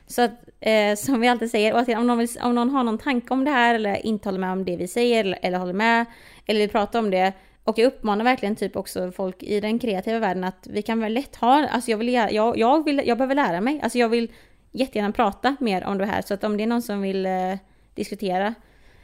Så 0.06 0.22
att, 0.22 0.30
eh, 0.60 0.94
som 0.96 1.20
vi 1.20 1.28
alltid 1.28 1.50
säger, 1.50 1.74
återigen, 1.74 2.00
om 2.00 2.06
någon, 2.06 2.18
vill, 2.18 2.28
om 2.42 2.54
någon 2.54 2.70
har 2.70 2.84
någon 2.84 2.98
tanke 2.98 3.34
om 3.34 3.44
det 3.44 3.50
här 3.50 3.74
eller 3.74 4.06
inte 4.06 4.28
håller 4.28 4.38
med 4.38 4.52
om 4.52 4.64
det 4.64 4.76
vi 4.76 4.88
säger 4.88 5.24
eller, 5.24 5.38
eller 5.42 5.58
håller 5.58 5.72
med 5.72 6.04
eller 6.46 6.60
vill 6.60 6.70
prata 6.70 6.98
om 6.98 7.10
det. 7.10 7.32
Och 7.64 7.78
jag 7.78 7.86
uppmanar 7.86 8.24
verkligen 8.24 8.56
typ 8.56 8.76
också 8.76 9.12
folk 9.12 9.42
i 9.42 9.60
den 9.60 9.78
kreativa 9.78 10.18
världen 10.18 10.44
att 10.44 10.66
vi 10.70 10.82
kan 10.82 11.00
väl 11.00 11.12
lätt 11.12 11.36
ha, 11.36 11.68
alltså 11.68 11.90
jag 11.90 11.98
vill, 11.98 12.08
jag, 12.12 12.58
jag 12.58 12.84
vill, 12.84 13.02
jag 13.06 13.18
behöver 13.18 13.34
lära 13.34 13.60
mig. 13.60 13.80
Alltså 13.82 13.98
jag 13.98 14.08
vill 14.08 14.32
jättegärna 14.72 15.12
prata 15.12 15.56
mer 15.60 15.84
om 15.84 15.98
det 15.98 16.06
här. 16.06 16.22
Så 16.22 16.34
att 16.34 16.44
om 16.44 16.56
det 16.56 16.62
är 16.62 16.66
någon 16.66 16.82
som 16.82 17.02
vill 17.02 17.26
eh, 17.26 17.54
diskutera, 17.94 18.54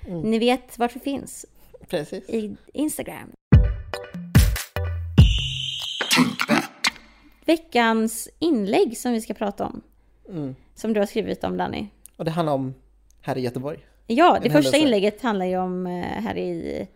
Mm. 0.08 0.20
ni 0.20 0.38
vet 0.38 0.78
vart 0.78 0.96
vi 0.96 1.00
finns. 1.00 1.46
Precis. 1.88 2.28
I 2.30 2.56
Instagram. 2.72 3.30
Veckans 7.44 8.28
inlägg 8.38 8.96
som 8.98 9.12
vi 9.12 9.20
ska 9.20 9.34
prata 9.34 9.66
om. 9.66 9.80
Mm. 10.28 10.54
Som 10.74 10.92
du 10.92 11.00
har 11.00 11.06
skrivit 11.06 11.44
om 11.44 11.56
Danny. 11.56 11.86
Och 12.16 12.24
det 12.24 12.30
handlar 12.30 12.52
om 12.52 12.74
här 13.22 13.38
i 13.38 13.40
Göteborg. 13.40 13.78
Ja, 14.06 14.30
det 14.42 14.48
En 14.48 14.52
första 14.52 14.54
händelse. 14.54 14.78
inlägget 14.78 15.22
handlar 15.22 15.46
ju 15.46 15.58
om 15.58 15.86
eh, 15.86 15.92
här 16.02 16.36
i 16.36 16.86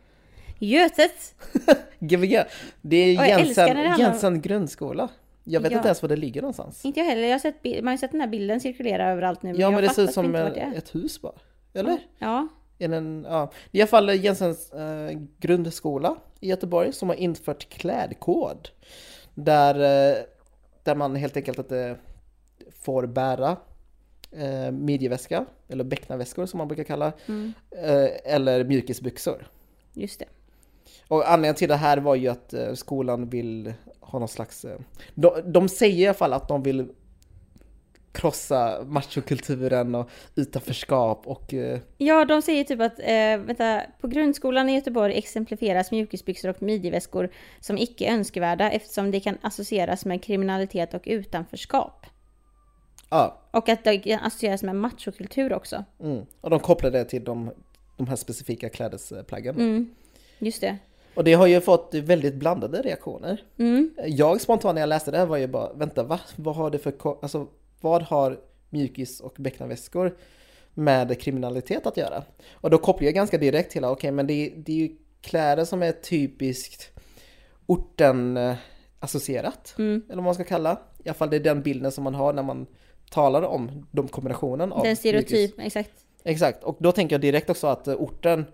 Götet. 0.60 1.34
Gbg. 1.98 2.42
Det 2.82 2.96
är 2.96 3.98
Jensen, 3.98 4.40
grundskola. 4.40 5.08
Jag 5.44 5.60
vet 5.60 5.72
Ja. 5.72 5.76
inte 5.78 5.88
ens 5.88 6.02
var 6.02 6.08
det 6.08 6.16
ligger 6.16 6.40
någonstans. 6.42 6.84
Inte 6.84 7.00
jag 7.00 7.06
heller, 7.06 7.22
jag 7.22 7.32
har 7.34 7.38
sett, 7.38 7.64
man 7.64 7.86
har 7.86 7.92
ju 7.92 7.98
sett 7.98 8.10
den 8.10 8.20
här 8.20 8.28
bilden 8.28 8.60
cirkulera 8.60 9.08
överallt 9.10 9.42
nu. 9.42 9.54
Ja 9.56 9.70
men 9.70 9.82
det 9.82 9.88
ser 9.88 10.02
ut 10.02 10.12
som 10.12 10.34
en, 10.34 10.46
ett 10.54 10.94
hus 10.94 11.20
bara. 11.22 11.32
Eller? 11.74 11.98
Ja, 12.18 12.48
det 12.78 12.84
en, 12.84 13.26
ja. 13.28 13.50
I 13.70 13.80
alla 13.80 13.86
fall 13.88 14.08
Jensens 14.24 14.72
eh, 14.72 15.18
grundskola 15.38 16.16
i 16.40 16.48
Göteborg 16.48 16.92
som 16.92 17.08
har 17.08 17.16
infört 17.16 17.68
klädkod. 17.68 18.68
Där, 19.34 19.74
eh, 19.74 20.16
där 20.82 20.94
man 20.94 21.16
helt 21.16 21.36
enkelt 21.36 21.58
inte 21.58 21.96
får 22.80 23.06
bära 23.06 23.56
eh, 24.32 24.70
midjeväska, 24.72 25.46
eller 25.68 25.84
bäcknarväskor 25.84 26.46
som 26.46 26.58
man 26.58 26.68
brukar 26.68 26.84
kalla, 26.84 27.12
mm, 27.28 27.52
eh, 27.70 28.34
eller 28.34 28.64
mjukisbyxor. 28.64 29.46
just 29.92 30.18
det. 30.18 30.26
Och 31.10 31.30
anledningen 31.30 31.54
till 31.54 31.68
det 31.68 31.76
här 31.76 31.98
var 31.98 32.14
ju 32.14 32.28
att 32.28 32.52
eh, 32.52 32.72
skolan 32.74 33.28
vill 33.28 33.72
ha 34.00 34.18
någon 34.18 34.28
slags... 34.28 34.64
Eh, 34.64 34.78
de, 35.14 35.52
de 35.52 35.68
säger 35.68 35.98
i 35.98 36.06
alla 36.06 36.14
fall 36.14 36.32
att 36.32 36.48
de 36.48 36.62
vill 36.62 36.88
krossa 38.12 38.84
machokulturen 38.86 39.94
och 39.94 40.10
utanförskap 40.34 41.26
och... 41.26 41.54
Eh, 41.54 41.80
Ja, 41.98 42.24
de 42.24 42.42
säger 42.42 42.64
typ 42.64 42.80
att, 42.80 42.98
eh, 42.98 43.38
vänta, 43.46 43.82
på 44.00 44.08
grundskolan 44.08 44.68
i 44.68 44.74
Göteborg 44.74 45.18
exemplifieras 45.18 45.90
mjukisbyxor 45.90 46.48
och 46.48 46.62
midjeväskor 46.62 47.30
som 47.60 47.78
icke 47.78 48.12
önskvärda 48.12 48.70
eftersom 48.70 49.10
det 49.10 49.20
kan 49.20 49.38
associeras 49.42 50.04
med 50.04 50.22
kriminalitet 50.24 50.94
och 50.94 51.02
utanförskap. 51.04 52.06
ja, 53.10 53.42
Och 53.50 53.68
att 53.68 53.84
det 53.84 54.18
associeras 54.22 54.62
med 54.62 54.76
machokultur 54.76 55.52
också. 55.52 55.84
mm. 56.02 56.26
Och 56.40 56.50
de 56.50 56.60
kopplar 56.60 56.90
det 56.90 57.04
till 57.04 57.24
de, 57.24 57.50
de 57.96 58.06
här 58.06 58.16
specifika 58.16 58.68
klädesplaggen. 58.68 59.54
Mm, 59.54 59.94
just 60.38 60.60
det. 60.60 60.78
Och 61.20 61.24
det 61.24 61.32
har 61.34 61.46
ju 61.46 61.60
fått 61.60 61.94
väldigt 61.94 62.34
blandade 62.34 62.82
reaktioner. 62.82 63.42
Mm, 63.58 63.90
Jag 64.06 64.40
spontant 64.40 64.74
när 64.74 64.82
jag 64.82 64.88
läste 64.88 65.10
det 65.10 65.18
här 65.18 65.26
var 65.26 65.36
ju 65.36 65.46
bara, 65.46 65.72
vänta 65.72 66.02
va? 66.02 66.20
Vad 66.36 66.56
har 66.56 66.70
det 66.70 66.78
för, 66.78 66.92
alltså 67.22 67.46
vad 67.80 68.02
har 68.02 68.38
mjukis 68.70 69.20
och 69.20 69.34
bäcknarväskor 69.38 70.16
med 70.74 71.20
kriminalitet 71.20 71.86
att 71.86 71.96
göra? 71.96 72.22
Och 72.52 72.70
då 72.70 72.78
kopplar 72.78 73.04
jag 73.06 73.14
ganska 73.14 73.38
direkt 73.38 73.72
till, 73.72 73.84
okej 73.84 74.10
men 74.12 74.26
det, 74.26 74.32
är- 74.32 74.52
det 74.56 74.72
är 74.72 74.76
ju 74.76 74.96
kläder 75.20 75.64
som 75.64 75.82
är 75.82 75.92
typiskt 75.92 76.90
orten 77.66 78.36
eh, 78.36 78.54
associerat, 79.00 79.74
mm. 79.78 80.02
eller 80.06 80.16
vad 80.16 80.24
man 80.24 80.34
ska 80.34 80.44
kalla. 80.44 80.80
I 81.04 81.08
alla 81.08 81.14
fall 81.14 81.30
det 81.30 81.36
är 81.36 81.40
den 81.40 81.62
bilden 81.62 81.92
som 81.92 82.04
man 82.04 82.14
har 82.14 82.32
när 82.32 82.42
man 82.42 82.66
talar 83.10 83.42
om 83.42 83.86
de 83.90 84.08
kombinationen 84.08 84.72
av 84.72 84.82
Den 84.84 84.94
mjukis- 84.94 84.98
stereotyp, 84.98 85.54
exakt. 85.58 85.90
Exakt, 86.24 86.64
och 86.64 86.76
då 86.80 86.92
tänker 86.92 87.14
jag 87.14 87.20
direkt 87.20 87.50
också 87.50 87.66
att 87.66 87.88
eh, 87.88 87.94
orten 87.94 88.44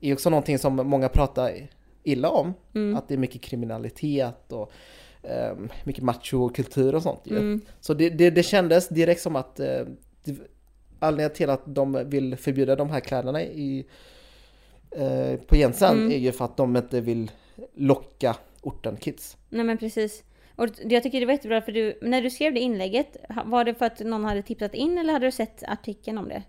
är 0.00 0.12
också 0.14 0.30
någonting 0.30 0.58
som 0.58 0.74
många 0.76 1.08
pratar 1.08 1.68
illa 2.04 2.30
om. 2.30 2.54
Mm. 2.74 2.96
Att 2.96 3.08
det 3.08 3.14
är 3.14 3.18
mycket 3.18 3.42
kriminalitet 3.42 4.52
och 4.52 4.72
ehm, 5.22 5.68
mycket 5.84 6.04
machokultur 6.04 6.94
och 6.94 7.02
sånt 7.02 7.20
ju. 7.24 7.36
Mm. 7.36 7.60
Så 7.80 7.94
det, 7.94 8.10
det, 8.10 8.30
det 8.30 8.42
kändes 8.42 8.88
direkt 8.88 9.20
som 9.20 9.36
att 9.36 9.60
eh, 9.60 9.82
anledningen 10.98 11.36
till 11.36 11.50
att 11.50 11.62
de 11.66 12.02
vill 12.10 12.36
förbjuda 12.36 12.76
de 12.76 12.90
här 12.90 13.00
kläderna 13.00 13.42
i, 13.42 13.86
eh, 14.90 15.36
på 15.46 15.56
Jensen 15.56 15.98
Mm. 15.98 16.12
är 16.12 16.18
ju 16.18 16.32
för 16.32 16.44
att 16.44 16.56
de 16.56 16.76
inte 16.76 17.00
vill 17.00 17.30
locka 17.74 18.36
orten 18.62 18.96
kids. 18.96 19.36
Nej 19.48 19.64
men 19.64 19.78
precis. 19.78 20.22
Och 20.56 20.68
jag 20.84 21.02
tycker 21.02 21.20
det 21.20 21.26
var 21.26 21.32
jättebra 21.32 21.60
för 21.60 21.72
du, 21.72 21.98
när 22.02 22.22
du 22.22 22.30
skrev 22.30 22.54
det 22.54 22.60
inlägget, 22.60 23.16
var 23.44 23.64
det 23.64 23.74
för 23.74 23.86
att 23.86 24.00
någon 24.00 24.24
hade 24.24 24.42
tipsat 24.42 24.74
in 24.74 24.98
eller 24.98 25.12
hade 25.12 25.26
du 25.26 25.32
sett 25.32 25.62
artikeln 25.68 26.18
om 26.18 26.28
det? 26.28 26.42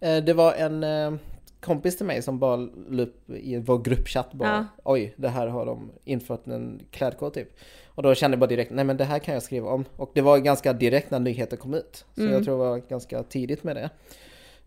Eh, 0.00 0.24
det 0.24 0.34
var 0.34 0.54
en 0.54 0.84
eh, 0.84 1.12
kompis 1.60 1.96
till 1.96 2.06
mig 2.06 2.22
som 2.22 2.38
bara 2.38 2.56
la 2.88 3.02
upp 3.02 3.30
i 3.30 3.56
vår 3.56 3.78
gruppchatt 3.78 4.32
bara 4.32 4.48
Ja. 4.48 4.64
Oj, 4.84 5.14
det 5.16 5.28
här 5.28 5.46
har 5.46 5.66
de 5.66 5.90
infört 6.04 6.46
en 6.46 6.80
klädkod 6.90 7.34
typ. 7.34 7.48
Och 7.86 8.02
då 8.02 8.14
kände 8.14 8.34
jag 8.34 8.40
bara 8.40 8.46
direkt, 8.46 8.70
nej 8.70 8.84
men 8.84 8.96
det 8.96 9.04
här 9.04 9.18
kan 9.18 9.34
jag 9.34 9.42
skriva 9.42 9.70
om. 9.70 9.84
Och 9.96 10.10
det 10.14 10.20
var 10.20 10.38
ganska 10.38 10.72
direkt 10.72 11.10
när 11.10 11.18
nyheten 11.20 11.58
kom 11.58 11.74
ut. 11.74 12.04
Så 12.14 12.20
Mm. 12.20 12.32
jag 12.32 12.44
tror 12.44 12.58
det 12.58 12.64
var 12.70 12.78
ganska 12.78 13.22
tidigt 13.22 13.64
med 13.64 13.76
det. 13.76 13.90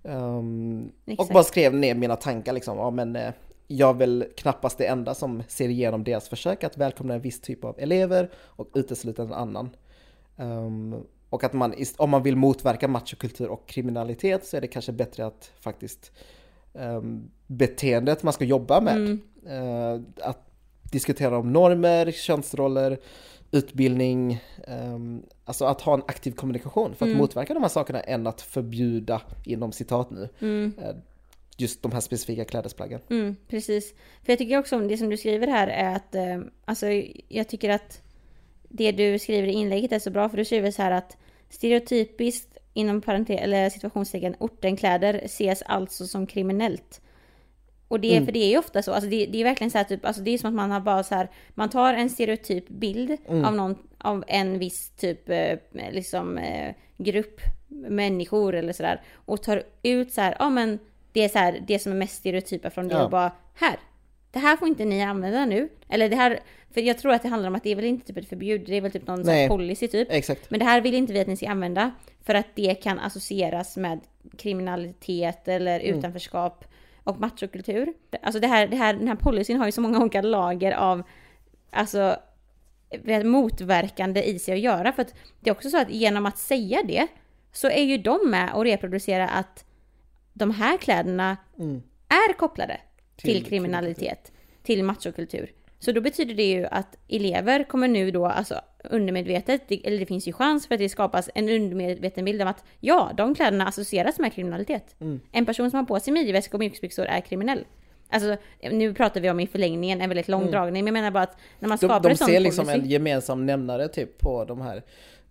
Ehm, 0.04 0.92
och 1.18 1.28
bara 1.28 1.44
skrev 1.44 1.74
ner 1.76 1.96
mina 1.96 2.16
tankar 2.16 2.54
liksom. 2.54 2.78
Ja 2.78 2.90
men 2.90 3.16
eh, 3.16 3.34
jag 3.68 3.90
är 3.90 3.94
väl 3.94 4.26
knappast 4.38 4.78
det 4.78 4.86
enda 4.86 5.14
som 5.14 5.44
ser 5.48 5.70
igenom 5.70 6.04
deras 6.04 6.30
försök 6.30 6.64
att 6.64 6.78
välkomna 6.78 7.14
en 7.14 7.22
viss 7.22 7.42
typ 7.42 7.64
av 7.64 7.80
elever 7.80 8.30
och 8.36 8.68
utesluta 8.74 9.24
en 9.24 9.34
annan. 9.34 9.70
Ehm, 10.38 10.96
och 11.30 11.44
att 11.44 11.54
man, 11.54 11.74
om 11.98 12.10
man 12.10 12.24
vill 12.24 12.36
motverka 12.36 12.88
machokultur 12.88 13.48
och 13.50 13.68
kriminalitet 13.68 14.46
så 14.46 14.58
är 14.58 14.62
det 14.62 14.68
kanske 14.68 14.92
bättre 14.92 15.26
att 15.26 15.52
faktiskt 15.60 16.12
um, 16.12 16.16
beteendet 17.48 18.24
man 18.24 18.34
ska 18.34 18.46
jobba 18.46 18.82
med. 18.82 18.96
Mm. 18.96 19.22
Eh, 19.48 20.02
att 20.28 20.48
diskutera 20.92 21.38
om 21.38 21.54
normer, 21.54 22.12
könsroller, 22.12 22.98
utbildning, 23.52 24.40
ehm, 24.68 25.24
alltså 25.46 25.66
att 25.66 25.82
ha 25.82 25.94
en 25.94 26.02
aktiv 26.08 26.32
kommunikation 26.32 26.96
för 26.96 27.06
att 27.06 27.10
Mm. 27.10 27.18
motverka 27.18 27.54
de 27.54 27.64
här 27.64 27.70
sakerna 27.70 28.00
än 28.00 28.28
att 28.28 28.42
förbjuda, 28.42 29.22
inom 29.46 29.72
citat 29.72 30.12
nu, 30.12 30.30
Mm. 30.40 30.74
eh, 30.84 30.96
just 31.58 31.84
de 31.84 31.92
här 31.92 32.00
specifika 32.00 32.46
klädesplaggen. 32.46 33.00
Mm, 33.10 33.36
precis. 33.48 33.94
För 34.24 34.32
jag 34.32 34.38
tycker 34.38 34.58
också 34.60 34.76
om 34.76 34.88
det 34.88 34.98
som 34.98 35.10
du 35.10 35.18
skriver 35.18 35.48
här 35.48 35.68
är 35.68 35.96
att, 35.96 36.16
eh, 36.16 36.40
alltså 36.66 36.88
jag 37.28 37.48
tycker 37.48 37.70
att 37.70 38.02
det 38.70 38.92
du 38.92 39.20
skriver 39.20 39.48
i 39.48 39.52
inlägget 39.52 39.92
är 39.92 40.00
så 40.00 40.10
bra 40.10 40.30
för 40.30 40.38
du 40.38 40.46
skriver 40.46 40.72
så 40.72 40.82
här 40.82 40.92
att 40.92 41.18
stereotypiskt 41.50 42.51
inom 42.74 43.02
parentes 43.02 43.40
eller 43.42 43.70
situationstecken 43.70 44.36
ortenkläder 44.40 45.14
ses 45.26 45.62
alltså 45.62 46.08
som 46.08 46.28
kriminellt. 46.28 47.02
Och 47.88 48.00
det, 48.00 48.12
Mm. 48.16 48.26
för 48.26 48.32
det 48.32 48.40
är 48.40 48.50
ju 48.50 48.58
ofta 48.58 48.82
så, 48.84 48.94
alltså 48.94 49.10
det, 49.10 49.26
det 49.26 49.40
är 49.40 49.44
verkligen 49.44 49.72
så 49.72 49.78
här 49.78 49.86
typ, 49.86 50.06
alltså 50.06 50.22
det 50.22 50.32
är 50.32 50.38
som 50.38 50.48
att 50.48 50.54
man 50.54 50.72
har 50.72 50.80
bara 50.80 51.04
så 51.04 51.16
här, 51.16 51.28
man 51.50 51.70
tar 51.70 51.94
en 51.94 52.10
stereotyp 52.10 52.68
bild 52.70 53.18
Mm. 53.28 53.46
av 53.46 53.56
någon, 53.56 53.76
av 53.98 54.24
en 54.28 54.60
viss 54.60 54.90
typ, 54.90 55.30
eh, 55.30 55.58
liksom 55.92 56.38
eh, 56.38 56.74
grupp 56.98 57.42
människor 57.68 58.56
eller 58.56 58.74
sådär 58.74 59.02
och 59.14 59.44
tar 59.44 59.64
ut 59.84 60.12
så 60.14 60.22
här, 60.22 60.36
ja 60.40 60.50
men 60.50 60.80
det 61.12 61.24
är 61.24 61.30
så 61.30 61.40
här, 61.40 61.64
det 61.68 61.80
som 61.80 61.92
är 61.92 61.96
mest 61.96 62.16
stereotypa 62.16 62.70
från 62.70 62.88
det 62.88 62.96
Ja. 62.96 63.04
och 63.04 63.10
bara, 63.10 63.32
här, 63.54 63.80
det 64.32 64.40
här 64.40 64.58
får 64.58 64.68
inte 64.68 64.86
ni 64.86 65.04
använda 65.04 65.46
nu. 65.46 65.70
Eller 65.90 66.10
det 66.10 66.16
här, 66.16 66.40
för 66.74 66.82
jag 66.82 66.98
tror 66.98 67.14
att 67.14 67.22
det 67.22 67.28
handlar 67.30 67.50
om 67.50 67.56
att 67.56 67.64
det 67.64 67.70
är 67.72 67.76
väl 67.76 67.86
inte 67.86 68.08
typ 68.08 68.18
ett 68.18 68.30
förbud, 68.30 68.64
det 68.66 68.76
är 68.78 68.82
väl 68.82 68.92
typ 68.92 69.08
någon 69.08 69.22
Nej. 69.22 69.48
policy 69.48 69.88
typ. 69.88 70.08
Exakt. 70.12 70.50
Men 70.52 70.60
det 70.60 70.66
här 70.66 70.82
vill 70.82 70.94
inte 70.94 71.14
vi 71.14 71.20
att 71.20 71.28
ni 71.28 71.38
ska 71.38 71.50
använda 71.50 71.92
för 72.26 72.36
att 72.36 72.48
det 72.56 72.76
kan 72.76 73.00
associeras 73.00 73.78
med 73.78 74.00
kriminalitet 74.38 75.48
eller 75.48 75.80
Mm. 75.80 75.98
utanförskap 76.00 76.66
och 77.04 77.20
machokultur. 77.20 77.94
Alltså 78.22 78.40
det 78.40 78.48
här, 78.48 78.68
det 78.68 78.76
här, 78.76 78.94
den 78.94 79.08
här 79.08 79.16
policyn 79.16 79.58
har 79.58 79.66
ju 79.66 79.72
så 79.72 79.82
många 79.82 80.00
olika 80.00 80.22
lager 80.22 80.72
av 80.72 81.04
alltså 81.72 82.16
motverkande 83.24 84.24
i 84.24 84.40
sig 84.40 84.54
att 84.54 84.60
göra. 84.60 84.92
För 84.92 85.02
att 85.02 85.14
det 85.40 85.50
är 85.50 85.52
också 85.52 85.70
så 85.70 85.78
att 85.78 85.90
genom 85.92 86.26
att 86.26 86.38
säga 86.38 86.84
det 86.88 87.08
så 87.52 87.70
är 87.70 87.84
ju 87.84 87.98
de 87.98 88.20
med 88.30 88.54
och 88.54 88.64
reproducerar 88.64 89.30
att 89.34 89.66
de 90.34 90.52
här 90.52 90.78
kläderna 90.78 91.38
Mm. 91.60 91.82
är 92.10 92.34
kopplade 92.34 92.78
till, 93.22 93.34
Till 93.34 93.46
kriminalitet, 93.46 94.32
till 94.64 94.84
machokultur. 94.84 95.52
Så 95.80 95.92
då 95.92 96.02
betyder 96.02 96.34
det 96.36 96.44
ju 96.52 96.66
att 96.66 96.98
elever 97.10 97.64
kommer 97.64 97.88
nu 97.88 98.12
då, 98.12 98.26
alltså 98.26 98.62
undermedvetet, 98.84 99.62
det- 99.68 99.88
eller 99.88 100.00
det 100.00 100.06
finns 100.06 100.28
ju 100.28 100.34
chans 100.34 100.68
för 100.68 100.76
att 100.76 100.80
det 100.80 100.90
skapas 100.90 101.30
en 101.36 101.50
undermedveten 101.50 102.26
bild 102.26 102.42
av 102.42 102.48
att 102.48 102.64
ja, 102.80 103.12
de 103.18 103.36
kläderna 103.36 103.68
associeras 103.68 104.20
med 104.20 104.34
kriminalitet. 104.34 104.96
Mm. 105.00 105.20
En 105.32 105.46
person 105.46 105.70
som 105.72 105.78
har 105.80 105.86
på 105.86 106.00
sig 106.00 106.14
midjeväska 106.14 106.58
och 106.58 106.60
mjukisbyxor 106.60 107.06
är 107.06 107.22
kriminell. 107.22 107.66
Alltså, 108.10 108.38
nu 108.72 108.94
pratar 108.94 109.22
vi 109.22 109.30
om 109.30 109.40
i 109.40 109.48
förlängningen 109.48 110.02
en 110.02 110.10
väldigt 110.10 110.28
lång 110.28 110.42
Mm. 110.42 110.52
dragning, 110.52 110.84
men 110.84 110.96
jag 110.96 111.02
menar 111.02 111.12
bara 111.12 111.24
att 111.24 111.38
när 111.60 111.70
man 111.70 111.78
De, 111.78 111.88
skapar 111.88 112.00
de 112.04 112.10
en 112.10 112.18
sån 112.18 112.28
ser 112.28 112.40
liksom 112.40 112.66
policy, 112.66 112.82
en 112.84 112.90
gemensam 112.90 113.46
nämnare 113.46 113.88
typ 113.88 114.18
på 114.20 114.46
de 114.46 114.62
här 114.62 114.84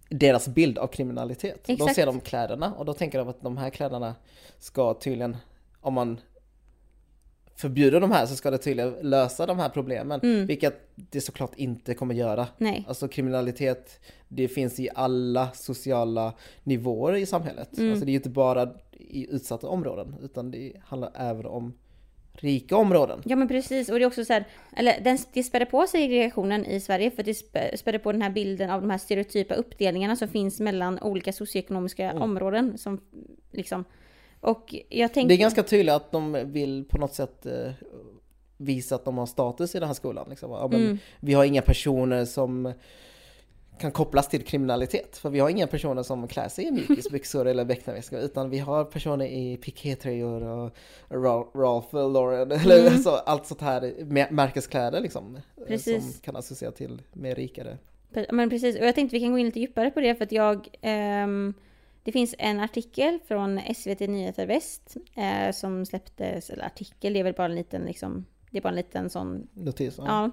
deras 0.09 0.49
bild 0.49 0.79
av 0.79 0.87
kriminalitet. 0.87 1.65
De 1.67 1.73
Exakt. 1.73 1.95
ser 1.95 2.07
de 2.07 2.21
kläderna 2.21 2.75
och 2.75 2.85
då 2.85 2.93
tänker 2.93 3.19
de 3.19 3.29
att 3.29 3.43
de 3.43 3.57
här 3.57 3.71
kläderna 3.71 4.15
ska 4.59 4.95
tydligen, 4.95 5.37
om 5.81 5.95
man 5.95 6.21
förbjuder 7.61 8.01
de 8.01 8.11
här 8.11 8.27
så 8.27 8.37
ska 8.37 8.51
det 8.51 8.59
tydligen 8.59 8.95
lösa 9.03 9.47
de 9.47 9.59
här 9.59 9.69
problemen. 9.69 10.21
Mm. 10.23 10.47
Vilket 10.47 10.91
det 10.95 11.21
såklart 11.21 11.53
inte 11.57 11.95
kommer 11.95 12.15
göra. 12.15 12.47
Nej. 12.59 12.85
Alltså 12.89 13.09
kriminalitet, 13.09 14.01
det 14.29 14.49
finns 14.49 14.81
i 14.81 14.89
alla 14.95 15.49
sociala 15.55 16.33
nivåer 16.65 17.15
i 17.17 17.27
samhället. 17.27 17.79
Mm. 17.79 17.91
Alltså 17.91 18.05
det 18.05 18.11
är 18.11 18.13
ju 18.13 18.17
inte 18.19 18.29
bara 18.31 18.69
i 18.93 19.27
utsatta 19.35 19.69
områden 19.69 20.15
utan 20.23 20.51
det 20.51 20.73
handlar 20.85 21.11
även 21.15 21.47
om 21.47 21.73
rika 22.33 22.77
områden. 22.77 23.23
Ja 23.25 23.37
men 23.37 23.49
precis, 23.49 23.89
och 23.89 23.99
det 23.99 24.05
är 24.05 24.07
också 24.07 24.25
så 24.25 24.33
här, 24.33 24.45
eller 24.77 25.01
den, 25.01 25.19
det 25.33 25.43
späder 25.43 25.67
på 25.67 25.87
segregationen 25.87 26.67
i 26.67 26.81
Sverige 26.81 27.11
för 27.11 27.23
det 27.23 27.33
spä- 27.33 27.77
späder 27.77 27.99
på 27.99 28.13
den 28.13 28.23
här 28.23 28.31
bilden 28.31 28.71
av 28.71 28.81
de 28.81 28.91
här 28.91 28.99
stereotypa 28.99 29.55
uppdelningarna 29.55 30.17
som 30.17 30.29
finns 30.29 30.61
mellan 30.61 30.99
olika 31.03 31.33
socioekonomiska 31.33 32.11
Mm. 32.11 32.23
områden. 32.23 32.79
Som, 32.79 33.01
liksom, 33.53 33.85
och 34.41 34.75
jag 34.89 35.15
tänker... 35.15 35.29
Det 35.29 35.35
är 35.35 35.39
ganska 35.39 35.63
tydligt 35.63 35.95
att 35.95 36.13
de 36.13 36.53
vill 36.53 36.85
på 36.85 36.99
något 36.99 37.15
sätt 37.15 37.47
eh, 37.47 37.73
visa 38.57 38.95
att 38.95 39.05
de 39.05 39.19
har 39.19 39.27
status 39.27 39.75
i 39.75 39.79
den 39.79 39.89
här 39.89 39.95
skolan. 39.95 40.27
Liksom. 40.31 40.51
Ja, 40.51 40.69
men 40.71 40.81
Mm. 40.81 40.99
Vi 41.21 41.35
har 41.35 41.45
inga 41.45 41.63
personer 41.63 42.25
som 42.25 42.73
kan 43.81 43.93
kopplas 43.93 44.29
till 44.29 44.45
kriminalitet. 44.45 45.17
För 45.17 45.31
vi 45.31 45.39
har 45.41 45.49
inga 45.49 45.67
personer 45.67 46.03
som 46.03 46.29
klär 46.29 46.49
sig 46.49 46.67
i 46.67 46.71
mjukisbyxor 46.71 47.47
eller 47.47 47.65
becknarväskor 47.65 48.21
utan 48.21 48.51
vi 48.51 48.59
har 48.59 48.85
personer 48.85 49.27
i 49.27 49.57
pikétröjor 49.57 50.43
och 50.43 50.77
Ralph 51.55 51.95
Lauren 51.95 52.53
eller 52.63 52.81
mm. 52.81 52.93
alltså, 52.93 53.11
allt 53.11 53.47
sånt 53.47 53.61
här 53.61 53.95
märkeskläder 54.31 55.01
liksom. 55.01 55.37
Eh, 55.37 55.67
precis. 55.67 56.13
Som 56.13 56.21
kan 56.21 56.37
associera 56.37 56.73
till 56.73 57.03
mer 57.13 57.35
rikare. 57.35 57.79
Men 58.31 58.51
precis, 58.51 58.77
och 58.79 58.87
jag 58.87 58.95
tänkte 58.95 59.17
vi 59.17 59.21
kan 59.21 59.33
gå 59.33 59.39
in 59.39 59.47
lite 59.47 59.61
djupare 59.61 59.91
på 59.91 60.01
det 60.01 60.15
för 60.15 60.25
att 60.25 60.33
jag 60.33 60.69
um, 61.25 61.55
Det 62.03 62.13
finns 62.13 62.35
en 62.39 62.61
artikel 62.61 63.19
från 63.29 63.61
SVT 63.75 64.01
Nyheter 64.01 64.47
Väst 64.47 64.97
uh, 65.19 65.53
som 65.53 65.87
släpptes, 65.87 66.51
eller 66.51 66.65
artikel, 66.65 67.13
det 67.13 67.21
är 67.21 67.25
väl 67.25 67.35
bara 67.35 67.47
en 67.47 67.55
liten 67.55 67.83
liksom 67.83 68.27
Det 68.51 68.59
är 68.59 68.63
bara 68.63 68.69
en 68.69 68.75
liten 68.75 69.11
sån 69.11 69.49
Notis? 69.55 69.95
Ja. 69.99 70.05
ja 70.07 70.31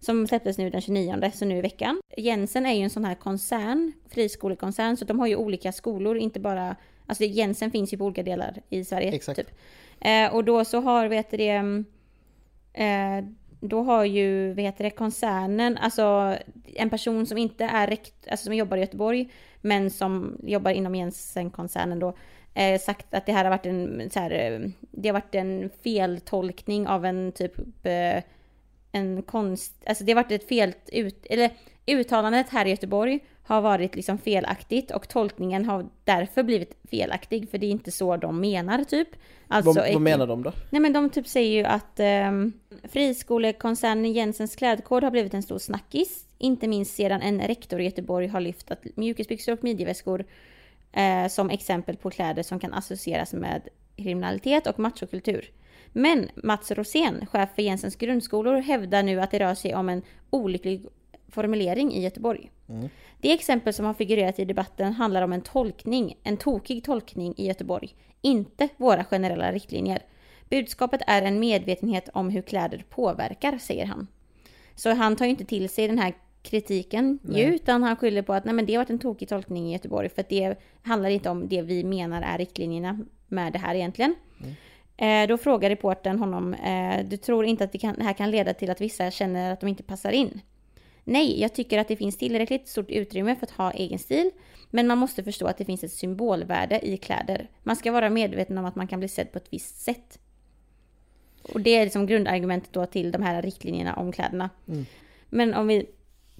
som 0.00 0.26
släpptes 0.26 0.58
nu 0.58 0.70
den 0.70 0.80
29, 0.80 1.30
så 1.34 1.44
nu 1.44 1.58
i 1.58 1.60
veckan. 1.60 2.00
Jensen 2.16 2.66
är 2.66 2.74
ju 2.74 2.82
en 2.82 2.90
sån 2.90 3.04
här 3.04 3.14
koncern, 3.14 3.92
friskolekoncern, 4.08 4.96
så 4.96 5.04
de 5.04 5.20
har 5.20 5.26
ju 5.26 5.36
olika 5.36 5.72
skolor, 5.72 6.16
inte 6.16 6.40
bara... 6.40 6.76
Alltså 7.06 7.24
Jensen 7.24 7.70
finns 7.70 7.92
ju 7.92 7.98
på 7.98 8.04
olika 8.04 8.22
delar 8.22 8.62
i 8.68 8.84
Sverige. 8.84 9.12
Exakt. 9.12 9.36
Typ. 9.36 9.50
Eh, 10.00 10.34
och 10.34 10.44
då 10.44 10.64
så 10.64 10.80
har, 10.80 11.08
vet 11.08 11.30
det, 11.30 11.84
eh, 12.72 13.24
då 13.60 13.82
har 13.82 14.04
ju, 14.04 14.52
vet 14.52 14.78
det, 14.78 14.90
koncernen, 14.90 15.78
alltså 15.78 16.36
en 16.74 16.90
person 16.90 17.26
som 17.26 17.38
inte 17.38 17.64
är 17.64 17.86
rekt, 17.86 18.28
alltså 18.30 18.44
som 18.44 18.54
jobbar 18.54 18.76
i 18.76 18.80
Göteborg, 18.80 19.30
men 19.66 19.90
som 19.90 20.38
jobbar 20.42 20.70
inom 20.70 20.94
Jensen-koncernen 20.94 21.98
då, 21.98 22.16
eh, 22.54 22.80
sagt 22.80 23.14
att 23.14 23.26
det 23.26 23.32
här 23.32 23.44
har 23.44 23.50
varit 23.50 23.66
en, 23.66 24.10
så 24.10 24.20
här, 24.20 24.30
eh, 24.30 24.68
det 24.90 25.08
har 25.08 25.14
varit 25.14 25.34
en 25.34 25.70
feltolkning 25.82 26.88
av 26.88 27.04
en 27.04 27.32
typ 27.32 27.86
eh, 27.86 28.22
en 28.92 29.22
konst, 29.22 29.74
alltså 29.86 30.04
det 30.04 30.12
har 30.12 30.22
varit 30.22 30.32
ett 30.32 30.48
fel 30.48 30.72
ut, 30.92 31.26
eller 31.30 31.50
uttalandet 31.86 32.48
här 32.48 32.66
i 32.66 32.70
Göteborg 32.70 33.20
har 33.42 33.60
varit 33.60 33.96
liksom 33.96 34.18
felaktigt 34.18 34.90
och 34.90 35.08
tolkningen 35.08 35.64
har 35.64 35.86
därför 36.04 36.42
blivit 36.42 36.76
felaktig 36.90 37.50
för 37.50 37.58
det 37.58 37.66
är 37.66 37.70
inte 37.70 37.92
så 37.92 38.16
de 38.16 38.40
menar 38.40 38.84
typ. 38.84 39.08
Alltså, 39.48 39.72
vad, 39.72 39.92
vad 39.92 40.02
menar 40.02 40.26
de 40.26 40.42
då? 40.42 40.52
Nej 40.70 40.80
men 40.80 40.92
de 40.92 41.10
typ 41.10 41.26
säger 41.26 41.50
ju 41.50 41.64
att 41.64 42.00
um, 42.30 42.52
friskolekoncernen 42.84 44.12
Jensens 44.12 44.56
klädkod 44.56 45.04
har 45.04 45.10
blivit 45.10 45.34
en 45.34 45.42
stor 45.42 45.58
snackis. 45.58 46.25
Inte 46.38 46.68
minst 46.68 46.94
sedan 46.94 47.22
en 47.22 47.40
rektor 47.40 47.80
i 47.80 47.84
Göteborg 47.84 48.26
har 48.26 48.40
lyft 48.40 48.70
att 48.70 48.84
mjukisbyxor 48.94 49.52
och 49.52 49.64
midjeväskor 49.64 50.24
uh, 50.96 51.28
som 51.28 51.50
exempel 51.50 51.96
på 51.96 52.10
kläder 52.10 52.42
som 52.42 52.60
kan 52.60 52.74
associeras 52.74 53.32
med 53.32 53.68
kriminalitet 53.96 54.66
och 54.66 54.78
machokultur. 54.78 55.50
Men 55.92 56.28
Mats 56.34 56.70
Rosén, 56.70 57.26
chef 57.26 57.48
för 57.54 57.62
Jensens 57.62 57.96
grundskolor, 57.96 58.56
hävdar 58.56 59.02
nu 59.02 59.20
att 59.20 59.30
det 59.30 59.38
rör 59.38 59.54
sig 59.54 59.74
om 59.74 59.88
en 59.88 60.02
olycklig 60.30 60.86
formulering 61.28 61.92
i 61.92 62.02
Göteborg. 62.02 62.50
Mm. 62.68 62.88
Det 63.20 63.32
exempel 63.32 63.72
som 63.72 63.86
har 63.86 63.94
figurerat 63.94 64.38
i 64.38 64.44
debatten 64.44 64.92
handlar 64.92 65.22
om 65.22 65.32
en 65.32 65.40
tolkning, 65.40 66.16
en 66.22 66.36
tokig 66.36 66.84
tolkning 66.84 67.34
i 67.36 67.46
Göteborg, 67.46 67.94
inte 68.22 68.68
våra 68.76 69.04
generella 69.04 69.52
riktlinjer. 69.52 70.02
Budskapet 70.50 71.00
är 71.06 71.22
en 71.22 71.40
medvetenhet 71.40 72.08
om 72.12 72.30
hur 72.30 72.42
kläder 72.42 72.84
påverkar, 72.90 73.58
säger 73.58 73.86
han. 73.86 74.06
Så 74.74 74.94
han 74.94 75.16
tar 75.16 75.24
ju 75.24 75.30
inte 75.30 75.44
till 75.44 75.68
sig 75.68 75.88
den 75.88 75.98
här 75.98 76.14
kritiken 76.50 77.18
ju, 77.22 77.54
utan 77.54 77.82
han 77.82 77.96
skyller 77.96 78.22
på 78.22 78.32
att 78.32 78.44
nej, 78.44 78.54
men 78.54 78.66
det 78.66 78.74
har 78.74 78.80
varit 78.80 78.90
en 78.90 78.98
tokig 78.98 79.28
tolkning 79.28 79.68
i 79.68 79.72
Göteborg, 79.72 80.08
för 80.08 80.20
att 80.20 80.28
det 80.28 80.56
handlar 80.82 81.10
inte 81.10 81.30
om 81.30 81.48
det 81.48 81.62
vi 81.62 81.84
menar 81.84 82.22
är 82.22 82.38
riktlinjerna 82.38 82.98
med 83.28 83.52
det 83.52 83.58
här 83.58 83.74
egentligen. 83.74 84.14
Mm. 84.40 84.54
Eh, 84.96 85.28
då 85.28 85.38
frågar 85.38 85.70
reporten 85.70 86.18
honom, 86.18 86.54
eh, 86.54 87.04
du 87.04 87.16
tror 87.16 87.44
inte 87.44 87.64
att 87.64 87.72
det, 87.72 87.78
kan, 87.78 87.94
det 87.94 88.04
här 88.04 88.12
kan 88.12 88.30
leda 88.30 88.54
till 88.54 88.70
att 88.70 88.80
vissa 88.80 89.10
känner 89.10 89.52
att 89.52 89.60
de 89.60 89.68
inte 89.68 89.82
passar 89.82 90.12
in? 90.12 90.40
Nej, 91.04 91.40
jag 91.40 91.54
tycker 91.54 91.78
att 91.78 91.88
det 91.88 91.96
finns 91.96 92.18
tillräckligt 92.18 92.68
stort 92.68 92.90
utrymme 92.90 93.36
för 93.36 93.46
att 93.46 93.50
ha 93.50 93.72
egen 93.72 93.98
stil, 93.98 94.30
men 94.70 94.86
man 94.86 94.98
måste 94.98 95.24
förstå 95.24 95.46
att 95.46 95.58
det 95.58 95.64
finns 95.64 95.84
ett 95.84 95.92
symbolvärde 95.92 96.86
i 96.86 96.96
kläder. 96.96 97.48
Man 97.62 97.76
ska 97.76 97.92
vara 97.92 98.10
medveten 98.10 98.58
om 98.58 98.64
att 98.64 98.76
man 98.76 98.88
kan 98.88 98.98
bli 98.98 99.08
sedd 99.08 99.32
på 99.32 99.38
ett 99.38 99.48
visst 99.50 99.80
sätt. 99.80 100.18
Och 101.42 101.60
det 101.60 101.70
är 101.70 101.84
liksom 101.84 102.06
grundargumentet 102.06 102.72
då 102.72 102.86
till 102.86 103.12
de 103.12 103.22
här 103.22 103.42
riktlinjerna 103.42 103.94
om 103.94 104.12
kläderna. 104.12 104.50
Mm. 104.68 104.86
Men 105.28 105.54
om 105.54 105.66
vi 105.66 105.86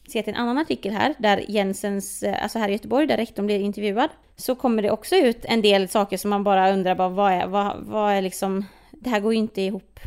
ser 0.08 0.22
till 0.22 0.34
en 0.34 0.40
annan 0.40 0.58
artikel 0.58 0.92
här, 0.92 1.14
där 1.18 1.44
Jensens, 1.48 2.22
eh, 2.22 2.42
alltså 2.42 2.58
här 2.58 2.68
i 2.68 2.72
Göteborg, 2.72 3.06
där 3.06 3.16
rektorn 3.16 3.46
blir 3.46 3.60
intervjuad, 3.60 4.10
så 4.36 4.54
kommer 4.54 4.82
det 4.82 4.90
också 4.90 5.16
ut 5.16 5.44
en 5.44 5.62
del 5.62 5.88
saker 5.88 6.16
som 6.16 6.30
man 6.30 6.44
bara 6.44 6.72
undrar, 6.72 6.94
bara, 6.94 7.08
vad, 7.08 7.32
är, 7.32 7.46
vad, 7.46 7.76
vad 7.80 8.12
är 8.12 8.22
liksom, 8.22 8.64
det 8.90 9.10
här 9.10 9.20
går 9.20 9.32
ju 9.32 9.38
inte 9.38 9.62
ihop. 9.62 10.00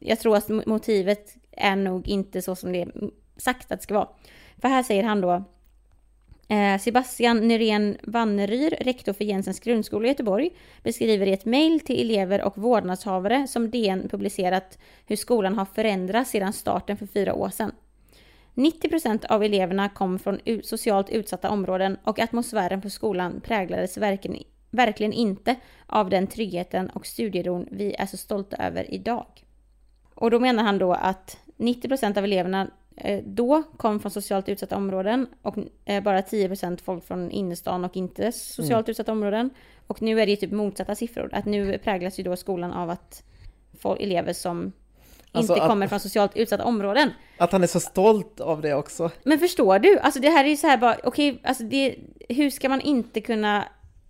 Jag 0.00 0.20
tror 0.20 0.36
att 0.36 0.48
motivet 0.48 1.36
är 1.52 1.76
nog 1.76 2.08
inte 2.08 2.42
så 2.42 2.56
som 2.56 2.72
det 2.72 2.82
är 2.82 2.92
sagt 3.36 3.72
att 3.72 3.78
det 3.78 3.82
ska 3.82 3.94
vara. 3.94 4.08
För 4.60 4.68
här 4.68 4.82
säger 4.82 5.02
han 5.02 5.20
då, 5.20 5.44
eh, 6.48 6.78
Sebastian 6.80 7.48
Nyrén 7.48 7.98
Wanneryr, 8.02 8.70
rektor 8.80 9.12
för 9.12 9.24
Jensens 9.24 9.60
grundskola 9.60 10.06
i 10.06 10.08
Göteborg, 10.08 10.50
beskriver 10.82 11.26
i 11.26 11.32
ett 11.32 11.44
mejl 11.44 11.80
till 11.80 12.00
elever 12.00 12.42
och 12.42 12.58
vårdnadshavare 12.58 13.46
som 13.48 13.70
DN 13.70 14.08
publicerat 14.08 14.78
hur 15.06 15.16
skolan 15.16 15.58
har 15.58 15.64
förändrats 15.64 16.30
sedan 16.30 16.52
starten 16.52 16.96
för 16.96 17.06
fyra 17.06 17.34
år 17.34 17.50
sedan. 17.50 17.72
90% 18.54 19.26
av 19.26 19.42
eleverna 19.42 19.88
kom 19.88 20.18
från 20.18 20.40
socialt 20.62 21.10
utsatta 21.10 21.50
områden 21.50 21.96
och 22.04 22.18
atmosfären 22.18 22.80
på 22.80 22.90
skolan 22.90 23.40
präglades 23.40 23.96
verkligen, 23.96 24.42
verkligen 24.70 25.12
inte 25.12 25.56
av 25.86 26.10
den 26.10 26.26
tryggheten 26.26 26.90
och 26.90 27.06
studieron 27.06 27.68
vi 27.70 27.94
är 27.94 28.06
så 28.06 28.16
stolta 28.16 28.56
över 28.56 28.94
idag. 28.94 29.26
Och 30.14 30.30
då 30.30 30.40
menar 30.40 30.62
han 30.62 30.78
då 30.78 30.92
att 30.92 31.38
90% 31.56 32.18
av 32.18 32.24
eleverna 32.24 32.70
eh, 32.96 33.22
då 33.24 33.62
kom 33.76 34.00
från 34.00 34.10
socialt 34.10 34.48
utsatta 34.48 34.76
områden 34.76 35.26
och 35.42 35.54
eh, 35.84 36.02
bara 36.02 36.20
10% 36.20 36.82
folk 36.82 37.04
från 37.04 37.30
innerstan 37.30 37.84
och 37.84 37.96
inte 37.96 38.32
socialt 38.32 38.86
mm. 38.86 38.90
utsatta 38.90 39.12
områden. 39.12 39.50
Och 39.86 40.02
nu 40.02 40.20
är 40.20 40.26
det 40.26 40.30
ju 40.30 40.36
typ 40.36 40.52
motsatta 40.52 40.94
siffror. 40.94 41.30
Att 41.32 41.44
nu 41.44 41.78
präglas 41.78 42.18
ju 42.18 42.22
då 42.22 42.36
skolan 42.36 42.72
av 42.72 42.90
att 42.90 43.24
elever 43.98 44.32
som 44.32 44.72
Alltså 45.34 45.54
inte 45.54 45.66
kommer 45.66 45.86
från 45.86 46.00
socialt 46.00 46.36
utsatta 46.36 46.64
områden. 46.64 47.10
Att 47.38 47.52
han 47.52 47.62
är 47.62 47.66
så 47.66 47.80
stolt 47.80 48.40
av 48.40 48.60
det 48.60 48.74
också. 48.74 49.10
Men 49.22 49.38
förstår 49.38 49.78
du? 49.78 49.98
Alltså 49.98 50.20
det 50.20 50.30
här 50.30 50.44
är 50.44 50.48
ju 50.48 50.56
så 50.56 50.66
här 50.66 50.76
bara, 50.76 50.96
okej, 51.04 51.32
okay, 51.32 51.40
alltså 51.44 51.64
det, 51.64 51.96
hur 52.28 52.50
ska 52.50 52.68
man 52.68 52.80
inte 52.80 53.20
kunna, 53.20 53.64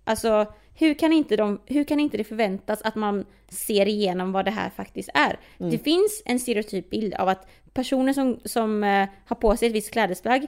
alltså 0.05 0.47
hur 0.75 0.95
kan 0.95 1.13
inte, 1.13 1.37
de, 1.37 1.61
hur 1.67 1.85
kan 1.85 2.01
inte 2.01 2.17
det 2.17 2.25
förväntas 2.25 2.83
att 2.83 2.95
man 2.95 3.25
ser 3.49 3.89
igenom 3.89 4.33
vad 4.33 4.45
det 4.45 4.51
här 4.51 4.71
faktiskt 4.71 5.09
är? 5.15 5.39
Mm. 5.59 5.71
Det 5.71 5.79
finns 5.79 6.23
en 6.25 6.41
stereotyp 6.41 6.91
bild 6.91 7.15
av 7.15 7.29
att 7.29 7.49
personer 7.75 8.13
som, 8.13 8.41
som 8.45 8.85
uh, 8.85 9.07
har 9.27 9.37
på 9.37 9.57
sig 9.57 9.69
ett 9.69 9.75
visst 9.75 9.91
klädesplagg 9.93 10.47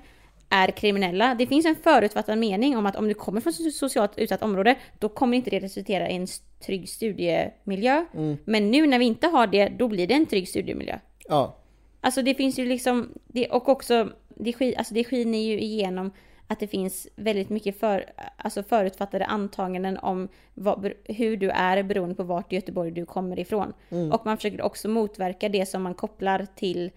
är 0.49 0.69
kriminella. 0.69 1.35
Det 1.35 1.47
finns 1.47 1.67
en 1.67 1.77
förutfattad 1.77 2.39
mening 2.39 2.77
om 2.77 2.87
att 2.87 2.97
om 2.97 3.09
du 3.09 3.15
kommer 3.15 3.41
från 3.41 3.53
ett 3.53 3.75
socialt 3.75 4.19
utsatt 4.19 4.43
område, 4.43 4.75
då 4.99 5.09
kommer 5.09 5.37
inte 5.37 5.51
det 5.51 5.61
resultera 5.61 6.09
i 6.09 6.17
en 6.17 6.27
trygg 6.67 6.89
studiemiljö. 6.89 8.05
Mm. 8.15 8.37
Men 8.45 8.71
nu 8.71 8.87
när 8.87 8.99
vi 8.99 9.05
inte 9.05 9.27
har 9.27 9.47
det, 9.47 9.69
då 9.69 9.89
blir 9.89 10.07
det 10.07 10.15
en 10.15 10.27
trygg 10.27 10.49
studiemiljö. 10.49 10.99
Ja. 11.29 11.57
Alltså 12.01 12.23
det 12.23 12.35
finns 12.35 12.59
ju 12.59 12.65
liksom, 12.65 13.09
det, 13.27 13.49
och 13.49 13.69
också, 13.69 14.09
det, 14.29 14.53
sk, 14.53 14.63
alltså 14.63 14.95
det 14.95 15.05
skiner 15.05 15.39
ju 15.39 15.61
igenom 15.61 16.11
att 16.47 16.61
det 16.61 16.67
finns 16.67 17.09
väldigt 17.17 17.49
mycket 17.49 17.81
för, 17.81 18.05
alltså 18.37 18.63
förutfattade 18.63 19.27
antaganden 19.27 19.99
om 19.99 20.29
vad, 20.55 20.93
hur 21.05 21.37
du 21.37 21.51
är 21.51 21.83
beroende 21.83 22.15
på 22.15 22.23
vart 22.23 22.53
i 22.53 22.57
Göteborg 22.57 22.91
du 22.91 23.07
kommer 23.07 23.39
ifrån. 23.39 23.73
Mm. 23.91 24.13
Och 24.13 24.27
man 24.27 24.37
försöker 24.37 24.63
också 24.63 24.89
motverka 24.89 25.49
det 25.49 25.67
som 25.67 25.83
man 25.83 25.95
kopplar 25.95 26.47
till 26.57 26.91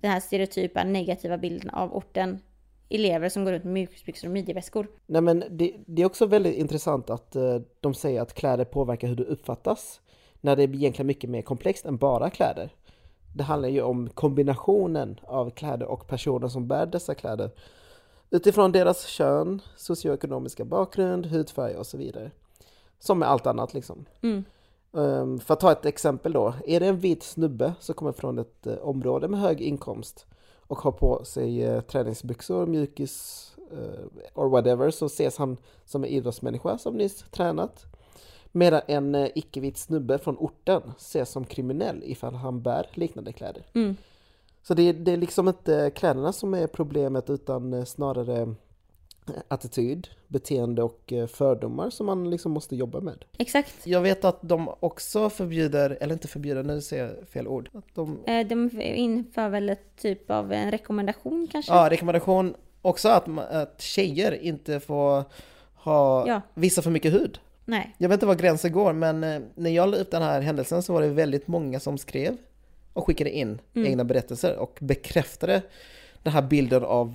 den 0.00 0.10
här 0.10 0.20
stereotypa 0.20 0.84
negativa 0.84 1.38
bilden 1.38 1.70
av 1.70 1.96
orten 1.96 2.38
elever 2.94 3.28
som 3.28 3.44
går 3.44 3.52
runt 3.52 3.64
med 3.64 3.72
mjukisbyxor 3.72 4.28
och 4.28 4.32
midjeväskor. 4.32 4.86
Nej 5.06 5.22
men 5.22 5.44
det, 5.50 5.74
det, 5.86 6.02
är 6.02 6.06
också 6.06 6.26
väldigt 6.26 6.56
intressant 6.56 7.10
att 7.10 7.36
uh, 7.36 7.60
de 7.80 7.94
säger 7.94 8.22
att 8.22 8.34
kläder 8.34 8.64
påverkar 8.64 9.08
hur 9.08 9.16
du 9.16 9.24
uppfattas. 9.24 10.00
När 10.40 10.56
det 10.56 10.62
är 10.62 10.74
egentligen 10.74 11.06
mycket 11.06 11.30
mer 11.30 11.42
komplext 11.42 11.86
än 11.86 11.96
bara 11.96 12.30
kläder. 12.30 12.74
Det 13.34 13.42
handlar 13.42 13.68
ju 13.68 13.82
om 13.82 14.08
kombinationen 14.08 15.20
av 15.22 15.50
kläder 15.50 15.86
och 15.86 16.06
personer 16.06 16.48
som 16.48 16.68
bär 16.68 16.86
dessa 16.86 17.14
kläder. 17.14 17.50
Utifrån 18.30 18.72
deras 18.72 19.06
kön, 19.06 19.62
socioekonomiska 19.76 20.64
bakgrund, 20.64 21.26
hudfärg 21.26 21.76
och 21.76 21.86
så 21.86 21.98
vidare. 21.98 22.30
Som 22.98 23.18
med 23.18 23.28
allt 23.28 23.46
annat 23.46 23.74
liksom. 23.74 24.04
Mm. 24.22 24.44
Um, 24.90 25.40
för 25.40 25.54
att 25.54 25.60
ta 25.60 25.72
ett 25.72 25.86
exempel 25.86 26.32
då. 26.32 26.54
Är 26.66 26.80
det 26.80 26.86
en 26.86 26.98
vit 26.98 27.22
snubbe 27.22 27.74
som 27.80 27.94
kommer 27.94 28.12
från 28.12 28.38
ett 28.38 28.66
uh, 28.66 28.74
område 28.74 29.28
med 29.28 29.40
hög 29.40 29.60
inkomst 29.60 30.26
och 30.72 30.78
har 30.78 30.92
på 30.92 31.24
sig 31.24 31.64
eh, 31.64 31.80
träningsbyxor, 31.80 32.66
mjukis 32.66 33.46
eh, 33.72 34.30
or 34.34 34.48
whatever 34.48 34.90
så 34.90 35.06
ses 35.06 35.38
han 35.38 35.56
som 35.84 36.04
en 36.04 36.10
idrottsmänniska 36.10 36.78
som 36.78 36.96
nyss 36.96 37.24
tränat. 37.30 37.84
Medan 38.52 38.80
en 38.86 39.14
eh, 39.14 39.28
icke-vit 39.34 39.78
snubbe 39.78 40.18
från 40.18 40.36
orten 40.36 40.82
ses 40.96 41.30
som 41.30 41.44
kriminell 41.44 42.02
ifall 42.04 42.34
han 42.34 42.62
bär 42.62 42.86
liknande 42.94 43.32
kläder. 43.32 43.66
Mm. 43.74 43.96
Så 44.62 44.74
det, 44.74 44.92
det 44.92 45.12
är 45.12 45.16
liksom 45.16 45.48
inte 45.48 45.90
kläderna 45.94 46.32
som 46.32 46.54
är 46.54 46.66
problemet 46.66 47.30
utan 47.30 47.72
eh, 47.72 47.84
snarare 47.84 48.54
attityd, 49.48 50.08
beteende 50.28 50.82
och 50.82 51.12
eh, 51.12 51.26
fördomar 51.26 51.90
som 51.90 52.06
man 52.06 52.30
liksom 52.30 52.52
måste 52.52 52.76
jobba 52.76 53.00
med. 53.00 53.24
Exakt. 53.38 53.86
Jag 53.86 54.00
vet 54.00 54.24
att 54.24 54.38
de 54.40 54.70
också 54.80 55.30
förbjuder, 55.30 55.98
eller 56.00 56.12
inte 56.12 56.28
förbjuder, 56.28 56.62
nu 56.62 56.80
säger 56.80 57.04
jag 57.18 57.28
fel 57.28 57.48
ord. 57.48 57.70
Att 57.74 57.94
de... 57.94 58.18
Eh, 58.26 58.46
de 58.46 58.70
inför 58.82 59.48
väl 59.48 59.68
ett 59.68 59.96
typ 59.96 60.30
av 60.30 60.52
en 60.52 60.70
rekommendation 60.70 61.48
kanske? 61.52 61.72
Ja, 61.74 61.90
rekommendation 61.90 62.54
också 62.82 63.08
att, 63.08 63.28
att 63.38 63.80
tjejer 63.80 64.32
inte 64.42 64.80
får 64.80 65.24
ha, 65.74 66.28
Ja. 66.28 66.40
visa 66.54 66.82
för 66.82 66.90
mycket 66.90 67.12
hud. 67.12 67.38
Nej. 67.64 67.94
Jag 67.98 68.08
vet 68.08 68.16
inte 68.16 68.26
var 68.26 68.34
gränsen 68.34 68.72
går, 68.72 68.92
men 68.92 69.24
eh, 69.24 69.40
när 69.54 69.70
jag 69.70 69.88
la 69.88 69.96
upp 69.96 70.10
den 70.10 70.22
här 70.22 70.40
händelsen 70.40 70.82
så 70.82 70.92
var 70.92 71.02
det 71.02 71.08
väldigt 71.08 71.48
många 71.48 71.80
som 71.80 71.98
skrev 71.98 72.36
och 72.92 73.06
skickade 73.06 73.30
in 73.30 73.58
Mm. 73.74 73.88
egna 73.88 74.04
berättelser 74.04 74.56
och 74.58 74.78
bekräftade 74.80 75.62
den 76.22 76.32
här 76.32 76.42
bilden 76.42 76.84
av 76.84 77.14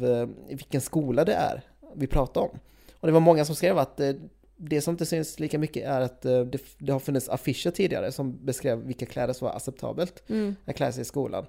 vilken 0.50 0.82
skola 0.82 1.26
det 1.26 1.34
är 1.34 1.62
vi 1.98 2.08
pratar 2.08 2.42
om. 2.42 2.60
Och 2.94 3.08
det 3.08 3.14
var 3.14 3.20
många 3.20 3.46
som 3.46 3.56
skrev 3.56 3.78
att 3.78 4.00
eh, 4.00 4.12
det 4.58 4.82
som 4.82 4.92
inte 4.94 5.06
syns 5.06 5.40
lika 5.40 5.60
mycket 5.60 5.86
är 5.86 6.02
att 6.02 6.26
eh, 6.26 6.40
det, 6.42 6.62
det 6.78 6.92
har 6.92 7.00
funnits 7.00 7.30
affischer 7.30 7.72
tidigare 7.72 8.12
som 8.12 8.46
beskrev 8.46 8.80
vilka 8.80 9.06
kläder 9.06 9.34
som 9.34 9.48
var 9.48 9.56
acceptabelt 9.56 10.24
Mm. 10.30 10.56
att 10.66 10.76
klä 10.76 10.92
sig 10.92 11.02
i 11.02 11.06
skolan. 11.06 11.46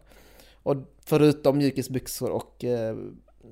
Och 0.62 0.76
förutom 1.04 1.58
mjukisbyxor 1.58 2.30
och 2.30 2.64
eh, 2.64 2.96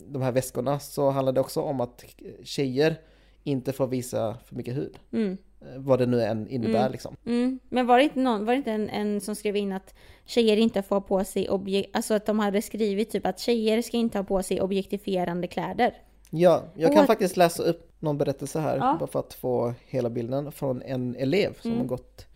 de 0.08 0.22
här 0.22 0.32
väskorna 0.32 0.78
så 0.78 1.10
handlar 1.10 1.32
det 1.32 1.40
också 1.40 1.60
om 1.60 1.80
att 1.80 2.04
tjejer 2.44 2.96
inte 3.44 3.72
får 3.72 3.86
visa 3.86 4.36
för 4.44 4.56
mycket 4.56 4.76
hud. 4.76 4.98
Mm. 5.12 5.36
Vad 5.76 5.98
det 5.98 6.06
nu 6.06 6.22
än 6.22 6.48
innebär 6.48 6.80
Mm. 6.80 6.92
liksom. 6.92 7.16
Mm. 7.26 7.58
Men 7.68 7.86
var 7.86 7.98
det 7.98 8.04
inte, 8.04 8.20
någon, 8.20 8.44
var 8.44 8.52
det 8.52 8.56
inte 8.56 8.72
en, 8.72 8.88
en 8.88 9.20
som 9.20 9.34
skrev 9.36 9.56
in 9.56 9.72
att 9.72 9.94
tjejer 10.26 10.56
inte 10.56 10.82
får 10.82 11.00
på 11.00 11.24
sig 11.24 11.48
objekt... 11.50 11.96
Alltså 11.96 12.14
att 12.14 12.26
de 12.26 12.38
hade 12.38 12.62
skrivit 12.62 13.10
typ 13.10 13.26
att 13.26 13.40
tjejer 13.40 13.82
ska 13.82 13.96
inte 13.96 14.18
ha 14.18 14.24
på 14.24 14.42
sig 14.42 14.60
objektifierande 14.60 15.46
kläder. 15.46 15.94
Ja, 16.30 16.64
jag 16.74 16.92
kan 16.92 17.06
faktiskt 17.06 17.36
läsa 17.36 17.62
upp 17.62 17.92
någon 18.00 18.18
berättelse 18.18 18.60
här 18.60 18.76
Ja. 18.76 18.96
bara 19.00 19.06
för 19.06 19.20
att 19.20 19.34
få 19.34 19.74
hela 19.86 20.10
bilden 20.10 20.52
från 20.52 20.82
en 20.82 21.16
elev 21.16 21.58
som 21.60 21.70
Mm. 21.70 21.80
har 21.80 21.86
gått 21.88 22.26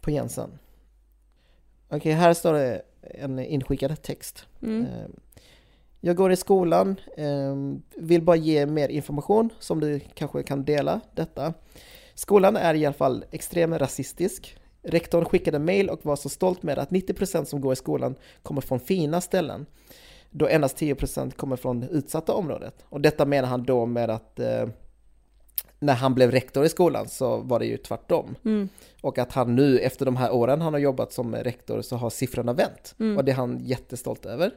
på 0.00 0.10
Jensen. 0.10 0.50
Okej, 1.88 2.12
här 2.12 2.34
står 2.34 2.52
det 2.52 2.82
en 3.02 3.38
inskickad 3.38 4.02
text. 4.02 4.46
Mm. 4.62 4.82
Eh, 4.86 5.06
Jag 6.02 6.16
går 6.16 6.32
i 6.32 6.36
skolan, 6.36 6.96
eh, 7.16 7.56
vill 7.96 8.22
bara 8.22 8.36
ge 8.36 8.66
mer 8.66 8.88
information 8.88 9.50
som 9.58 9.80
du 9.80 10.00
kanske 10.14 10.42
kan 10.42 10.64
dela 10.64 11.00
detta. 11.14 11.54
Skolan 12.14 12.56
är 12.56 12.74
i 12.74 12.86
alla 12.86 12.92
fall 12.94 13.24
extremt 13.30 13.76
rasistisk. 13.80 14.56
Rektorn 14.82 15.24
skickade 15.24 15.58
mail 15.58 15.90
och 15.90 16.04
var 16.06 16.16
så 16.16 16.28
stolt 16.28 16.62
med 16.62 16.78
att 16.78 16.90
90% 16.90 17.48
som 17.48 17.60
går 17.60 17.72
i 17.72 17.76
skolan 17.76 18.14
kommer 18.42 18.60
från 18.60 18.80
fina 18.80 19.20
ställen. 19.20 19.66
Då 20.30 20.48
endast 20.48 20.76
10% 20.80 21.34
kommer 21.34 21.56
från 21.56 21.82
utsatta 21.82 22.32
området. 22.32 22.74
Och 22.88 23.00
detta 23.00 23.26
menar 23.26 23.48
han 23.48 23.64
då 23.64 23.86
med 23.86 24.10
att 24.10 24.40
eh, 24.40 24.66
när 25.78 25.94
han 25.94 26.14
blev 26.14 26.30
rektor 26.30 26.64
i 26.64 26.68
skolan 26.68 27.08
så 27.08 27.36
var 27.36 27.58
det 27.58 27.66
ju 27.66 27.76
tvärtom. 27.76 28.34
Mm. 28.44 28.68
Och 29.02 29.18
att 29.18 29.32
han 29.32 29.54
nu 29.56 29.78
efter 29.78 30.04
de 30.06 30.16
här 30.16 30.32
åren 30.32 30.60
han 30.60 30.72
har 30.72 30.80
jobbat 30.80 31.12
som 31.12 31.34
rektor 31.34 31.82
så 31.82 31.96
har 31.96 32.10
siffrorna 32.10 32.52
vänt. 32.52 32.94
Mm. 32.98 33.16
Och 33.16 33.24
det 33.24 33.32
är 33.32 33.36
han 33.36 33.60
jättestolt 33.64 34.26
över. 34.26 34.50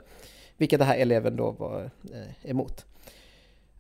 Vilket 0.58 0.80
den 0.80 0.88
här 0.88 0.98
eleven 0.98 1.36
då 1.36 1.52
var 1.52 1.92
eh, 2.14 2.50
emot. 2.50 2.86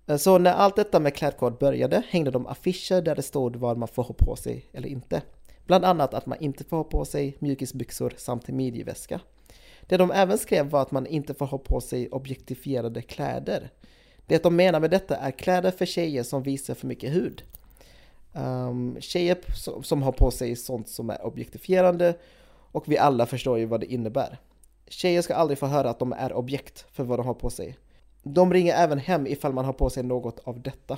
Eh, 0.08 0.17
Så 0.17 0.38
när 0.38 0.53
allt 0.53 0.75
detta 0.75 0.99
med 0.99 1.15
klädkod 1.15 1.58
började 1.58 2.03
hängde 2.10 2.32
de 2.32 2.47
affischer 2.47 3.01
där 3.01 3.15
det 3.15 3.21
stod 3.21 3.56
vad 3.56 3.77
man 3.77 3.88
får 3.88 4.03
ha 4.03 4.13
på 4.17 4.36
sig 4.36 4.65
eller 4.71 4.88
inte. 4.88 5.21
Bland 5.65 5.86
annat 5.86 6.13
att 6.13 6.25
man 6.25 6.38
inte 6.39 6.63
får 6.63 6.77
ha 6.77 6.84
på 6.84 7.06
sig 7.06 7.36
mjukisbyxor 7.39 8.13
samt 8.17 8.47
midjeväska. 8.47 9.19
Det 9.88 9.98
de 9.98 10.12
även 10.12 10.38
skrev 10.38 10.69
var 10.69 10.82
att 10.82 10.91
man 10.91 11.08
inte 11.08 11.34
får 11.34 11.46
ha 11.46 11.58
på 11.58 11.82
sig 11.82 12.10
objektifierade 12.10 13.02
kläder. 13.02 13.69
Det 14.26 14.43
de 14.43 14.56
menar 14.56 14.80
med 14.80 14.91
detta 14.91 15.15
är 15.15 15.32
kläder 15.32 15.72
för 15.72 15.86
tjejer 15.86 16.24
som 16.24 16.43
visar 16.43 16.74
för 16.74 16.88
mycket 16.88 17.13
hud. 17.13 17.43
Um, 18.34 18.98
tjejer 19.00 19.38
som, 19.56 19.84
som 19.84 20.02
har 20.02 20.12
på 20.12 20.32
sig 20.32 20.56
sånt 20.56 20.89
som 20.89 21.10
är 21.10 21.26
objektifierande 21.26 22.15
och 22.72 22.84
vi 22.88 22.98
alla 22.98 23.26
förstår 23.26 23.60
ju 23.60 23.65
vad 23.65 23.80
det 23.80 23.93
innebär. 23.93 24.38
Tjejer 24.88 25.22
ska 25.22 25.36
aldrig 25.36 25.60
få 25.60 25.65
höra 25.65 25.89
att 25.89 26.00
de 26.00 26.13
är 26.13 26.34
objekt 26.34 26.86
för 26.91 27.04
vad 27.04 27.19
de 27.19 27.26
har 27.26 27.34
på 27.34 27.50
sig. 27.50 27.78
De 28.24 28.54
ringer 28.54 28.74
även 28.74 29.00
hem 29.00 29.28
ifall 29.28 29.54
man 29.54 29.65
har 29.65 29.74
på 29.74 29.89
sig 29.89 30.04
något 30.04 30.39
av 30.39 30.62
detta. 30.62 30.98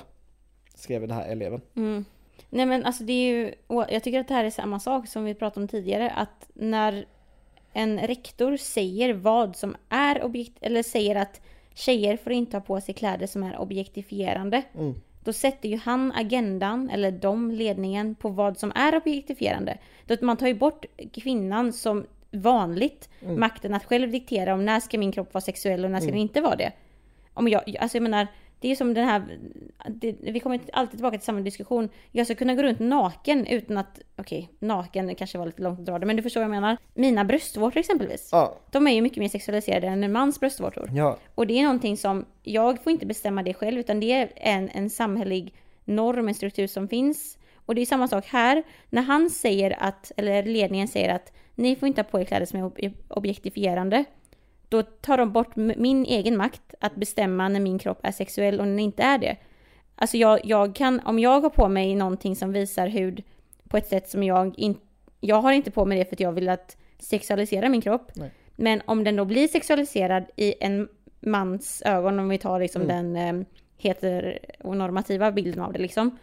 Skrev 0.74 1.00
den 1.00 1.10
här 1.10 1.28
eleven. 1.28 1.60
Mm. 1.76 2.04
Nej 2.50 2.66
men 2.66 2.84
alltså 2.84 3.04
det 3.04 3.12
är 3.12 3.28
ju, 3.28 3.54
jag 3.68 4.02
tycker 4.02 4.20
att 4.20 4.28
det 4.28 4.34
här 4.34 4.44
är 4.44 4.50
samma 4.50 4.80
sak 4.80 5.08
som 5.08 5.24
vi 5.24 5.34
pratade 5.34 5.64
om 5.64 5.68
tidigare, 5.68 6.10
att 6.10 6.48
när 6.54 7.06
en 7.76 7.98
rektor 7.98 8.56
säger 8.56 9.14
vad 9.14 9.56
som 9.56 9.76
är 9.88 10.24
objekt, 10.24 10.58
eller 10.60 10.82
säger 10.82 11.16
att 11.16 11.40
tjejer 11.74 12.16
får 12.16 12.32
inte 12.32 12.56
ha 12.56 12.60
på 12.60 12.80
sig 12.80 12.94
kläder 12.94 13.26
som 13.26 13.42
är 13.42 13.58
objektifierande, 13.58 14.62
Mm. 14.74 14.94
då 15.24 15.32
sätter 15.32 15.68
ju 15.68 15.76
han 15.76 16.12
agendan, 16.12 16.90
eller 16.90 17.10
de 17.10 17.50
ledningen, 17.50 18.14
på 18.14 18.28
vad 18.28 18.58
som 18.58 18.72
är 18.74 18.96
objektifierande. 18.96 19.78
Då 20.06 20.16
man 20.20 20.36
tar 20.36 20.46
ju 20.46 20.54
bort 20.54 20.84
kvinnan 21.12 21.72
som 21.72 22.06
vanligt, 22.30 23.08
Mm. 23.22 23.40
makten 23.40 23.74
att 23.74 23.84
själv 23.84 24.10
diktera 24.10 24.54
om 24.54 24.64
när 24.64 24.80
ska 24.80 24.98
min 24.98 25.12
kropp 25.12 25.34
vara 25.34 25.42
sexuell 25.42 25.84
och 25.84 25.90
när 25.90 25.98
ska 26.00 26.08
Mm. 26.08 26.14
den 26.14 26.22
inte 26.22 26.40
vara 26.40 26.56
det. 26.56 26.72
Om 27.34 27.48
jag, 27.48 27.76
alltså 27.80 27.96
jag 27.96 28.02
menar, 28.02 28.26
det 28.60 28.68
är 28.70 28.76
som 28.76 28.94
den 28.94 29.04
här, 29.08 29.38
det, 29.88 30.16
vi 30.20 30.40
kommer 30.40 30.60
alltid 30.72 30.90
tillbaka 30.98 31.18
till 31.18 31.24
samma 31.24 31.40
diskussion. 31.40 31.88
Jag 32.12 32.26
ska 32.26 32.34
kunna 32.34 32.54
gå 32.54 32.62
runt 32.62 32.78
naken 32.78 33.46
utan 33.46 33.78
att, 33.78 34.00
okej, 34.16 34.50
naken 34.58 35.14
kanske 35.14 35.38
var 35.38 35.46
lite 35.46 35.62
långt 35.62 35.78
att 35.80 35.86
dra 35.86 35.98
det, 35.98 36.06
men 36.06 36.16
du 36.16 36.22
förstår 36.22 36.40
vad 36.40 36.44
jag 36.44 36.50
menar. 36.60 36.76
Mina 36.94 37.24
bröstvårtor 37.24 37.80
exempelvis, 37.80 38.28
Ja, 38.32 38.58
de 38.70 38.86
är 38.86 38.90
ju 38.92 39.00
mycket 39.02 39.18
mer 39.18 39.28
sexualiserade 39.28 39.86
än 39.86 40.04
en 40.04 40.12
mans 40.12 40.40
bröstvårtor. 40.40 40.90
ja, 40.94 41.18
Och 41.34 41.46
det 41.46 41.58
är 41.58 41.62
någonting 41.62 41.96
som, 41.96 42.24
jag 42.42 42.82
får 42.82 42.92
inte 42.92 43.06
bestämma 43.06 43.42
det 43.42 43.54
själv, 43.54 43.78
utan 43.78 44.00
det 44.00 44.12
är 44.12 44.32
en, 44.36 44.68
en 44.68 44.90
samhällelig 44.90 45.54
norm, 45.84 46.28
en 46.28 46.34
struktur 46.34 46.66
som 46.66 46.88
finns. 46.88 47.38
Och 47.66 47.74
det 47.74 47.80
är 47.80 47.86
samma 47.86 48.08
sak 48.08 48.26
här, 48.26 48.62
när 48.90 49.02
han 49.02 49.30
säger 49.30 49.76
att, 49.82 50.12
eller 50.16 50.42
ledningen 50.42 50.88
säger 50.88 51.14
att 51.14 51.32
ni 51.54 51.76
får 51.76 51.88
inte 51.88 52.00
ha 52.02 52.04
på 52.08 52.20
er 52.20 52.24
kläder 52.24 52.46
som 52.46 52.58
är 52.60 52.64
ob- 52.64 52.94
objektifierande. 53.08 54.04
Då 54.68 54.82
tar 54.82 55.18
de 55.18 55.32
bort 55.32 55.56
min 55.56 56.04
egen 56.04 56.36
makt 56.36 56.74
att 56.80 56.94
bestämma 56.96 57.48
när 57.48 57.60
min 57.60 57.78
kropp 57.78 57.98
är 58.02 58.12
sexuell 58.12 58.60
och 58.60 58.66
när 58.66 58.72
den 58.72 58.78
inte 58.78 59.02
är 59.02 59.18
det. 59.18 59.36
Alltså 59.94 60.16
jag, 60.16 60.40
jag 60.44 60.74
kan, 60.74 61.00
om 61.00 61.18
jag 61.18 61.40
har 61.40 61.50
på 61.50 61.68
mig 61.68 61.94
någonting 61.94 62.36
som 62.36 62.52
visar 62.52 62.86
hud 62.86 63.22
på 63.68 63.76
ett 63.76 63.86
sätt 63.88 64.08
som 64.10 64.22
jag 64.22 64.58
inte, 64.58 64.80
jag 65.20 65.42
har 65.42 65.52
inte 65.52 65.70
på 65.70 65.84
mig 65.84 65.98
det 65.98 66.04
för 66.04 66.16
att 66.16 66.20
jag 66.20 66.32
vill 66.32 66.48
att 66.48 66.76
sexualisera 66.98 67.68
min 67.68 67.80
kropp. 67.80 68.10
Nej. 68.14 68.30
Men 68.56 68.82
om 68.86 69.04
den 69.04 69.16
då 69.16 69.24
blir 69.24 69.48
sexualiserad 69.48 70.24
i 70.36 70.54
en 70.60 70.88
mans 71.20 71.82
ögon, 71.86 72.18
om 72.18 72.28
vi 72.28 72.38
tar 72.38 72.60
liksom 72.60 72.82
Mm. 72.82 73.12
den 73.12 73.40
eh, 73.40 73.46
heteronormativa 73.78 75.32
bilden 75.32 75.62
av 75.62 75.72
det 75.72 75.78
liksom. 75.78 76.18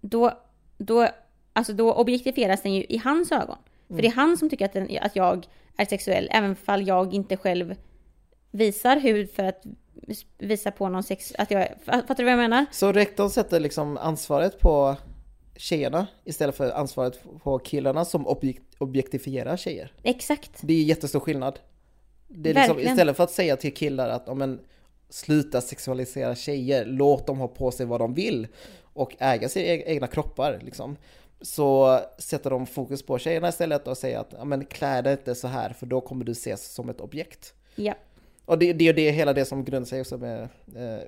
Då, 0.00 0.32
då, 0.78 1.08
alltså 1.52 1.72
då 1.72 1.92
objektifieras 1.92 2.62
den 2.62 2.74
ju 2.74 2.84
i 2.84 2.96
hans 3.04 3.32
ögon. 3.32 3.56
För 3.88 3.96
det 3.96 4.06
är 4.06 4.12
han 4.12 4.36
som 4.36 4.50
tycker 4.50 4.64
att, 4.64 4.72
den, 4.72 4.88
att 5.00 5.16
jag 5.16 5.46
är 5.78 5.84
sexuell, 5.84 6.28
även 6.32 6.56
fall 6.56 6.88
jag 6.88 7.14
inte 7.14 7.36
själv 7.36 7.74
visar 8.50 8.96
hud 8.96 9.30
för 9.30 9.44
att 9.44 9.62
visa 10.38 10.70
på 10.70 10.88
någon 10.88 11.02
sex... 11.02 11.32
Att 11.38 11.50
jag, 11.50 11.68
fattar 11.84 12.14
du 12.14 12.24
vad 12.24 12.32
jag 12.32 12.38
menar? 12.38 12.66
Så 12.72 12.92
rektorn 12.92 13.30
sätter 13.30 13.60
liksom 13.60 13.96
ansvaret 13.96 14.60
på 14.60 14.96
tjejerna 15.56 16.06
istället 16.24 16.56
för 16.56 16.70
ansvaret 16.70 17.20
på 17.42 17.58
killarna 17.58 18.04
som 18.04 18.26
objek- 18.26 18.60
objektifierar 18.78 19.56
tjejer. 19.56 19.92
Exakt. 20.02 20.50
Det 20.60 20.72
är 20.72 20.82
jättestor 20.82 21.20
skillnad. 21.20 21.58
Det 22.28 22.50
är 22.50 22.54
liksom, 22.54 22.68
Verkligen. 22.76 22.92
istället 22.92 23.16
för 23.16 23.24
att 23.24 23.30
säga 23.30 23.56
till 23.56 23.74
killar 23.74 24.08
att 24.08 24.28
om 24.28 24.42
en, 24.42 24.60
sluta 25.10 25.60
sexualisera 25.60 26.34
tjejer, 26.34 26.84
låt 26.86 27.26
dem 27.26 27.38
ha 27.38 27.48
på 27.48 27.70
sig 27.70 27.86
vad 27.86 28.00
de 28.00 28.14
vill 28.14 28.46
och 28.82 29.16
äga 29.18 29.48
sina 29.48 29.66
e- 29.66 29.82
egna 29.86 30.06
kroppar 30.06 30.60
liksom. 30.62 30.96
Så 31.40 32.00
sätter 32.18 32.50
de 32.50 32.66
fokus 32.66 33.02
på 33.02 33.18
tjejerna 33.18 33.48
istället 33.48 33.88
och 33.88 33.98
säger 33.98 34.18
att 34.18 34.34
ja, 34.38 34.44
men 34.44 34.64
klä 34.64 35.02
dig 35.02 35.12
inte 35.12 35.34
så 35.34 35.48
här 35.48 35.72
för 35.72 35.86
då 35.86 36.00
kommer 36.00 36.24
du 36.24 36.32
ses 36.32 36.74
som 36.74 36.88
ett 36.88 37.00
objekt. 37.00 37.54
Ja. 37.74 37.94
Och 38.44 38.58
det, 38.58 38.72
det 38.72 38.88
är 38.88 38.92
det, 38.92 39.10
hela 39.10 39.32
det 39.32 39.44
som 39.44 39.64
grundar 39.64 39.86
sig 39.86 40.00
också 40.00 40.18
med, 40.18 40.42
eh, 40.76 40.98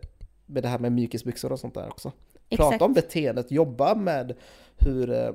med 0.47 0.63
det 0.63 0.69
här 0.69 0.79
med 0.79 0.93
mjukisbyxor 0.93 1.53
och 1.53 1.61
sånt 1.61 1.75
där 1.75 1.89
också. 1.89 2.13
Prata 2.49 2.65
Exakt. 2.65 2.83
om 2.83 2.93
beteendet, 2.93 3.51
jobba 3.51 3.95
med 3.95 4.35
hur 4.79 5.13
eh, 5.13 5.31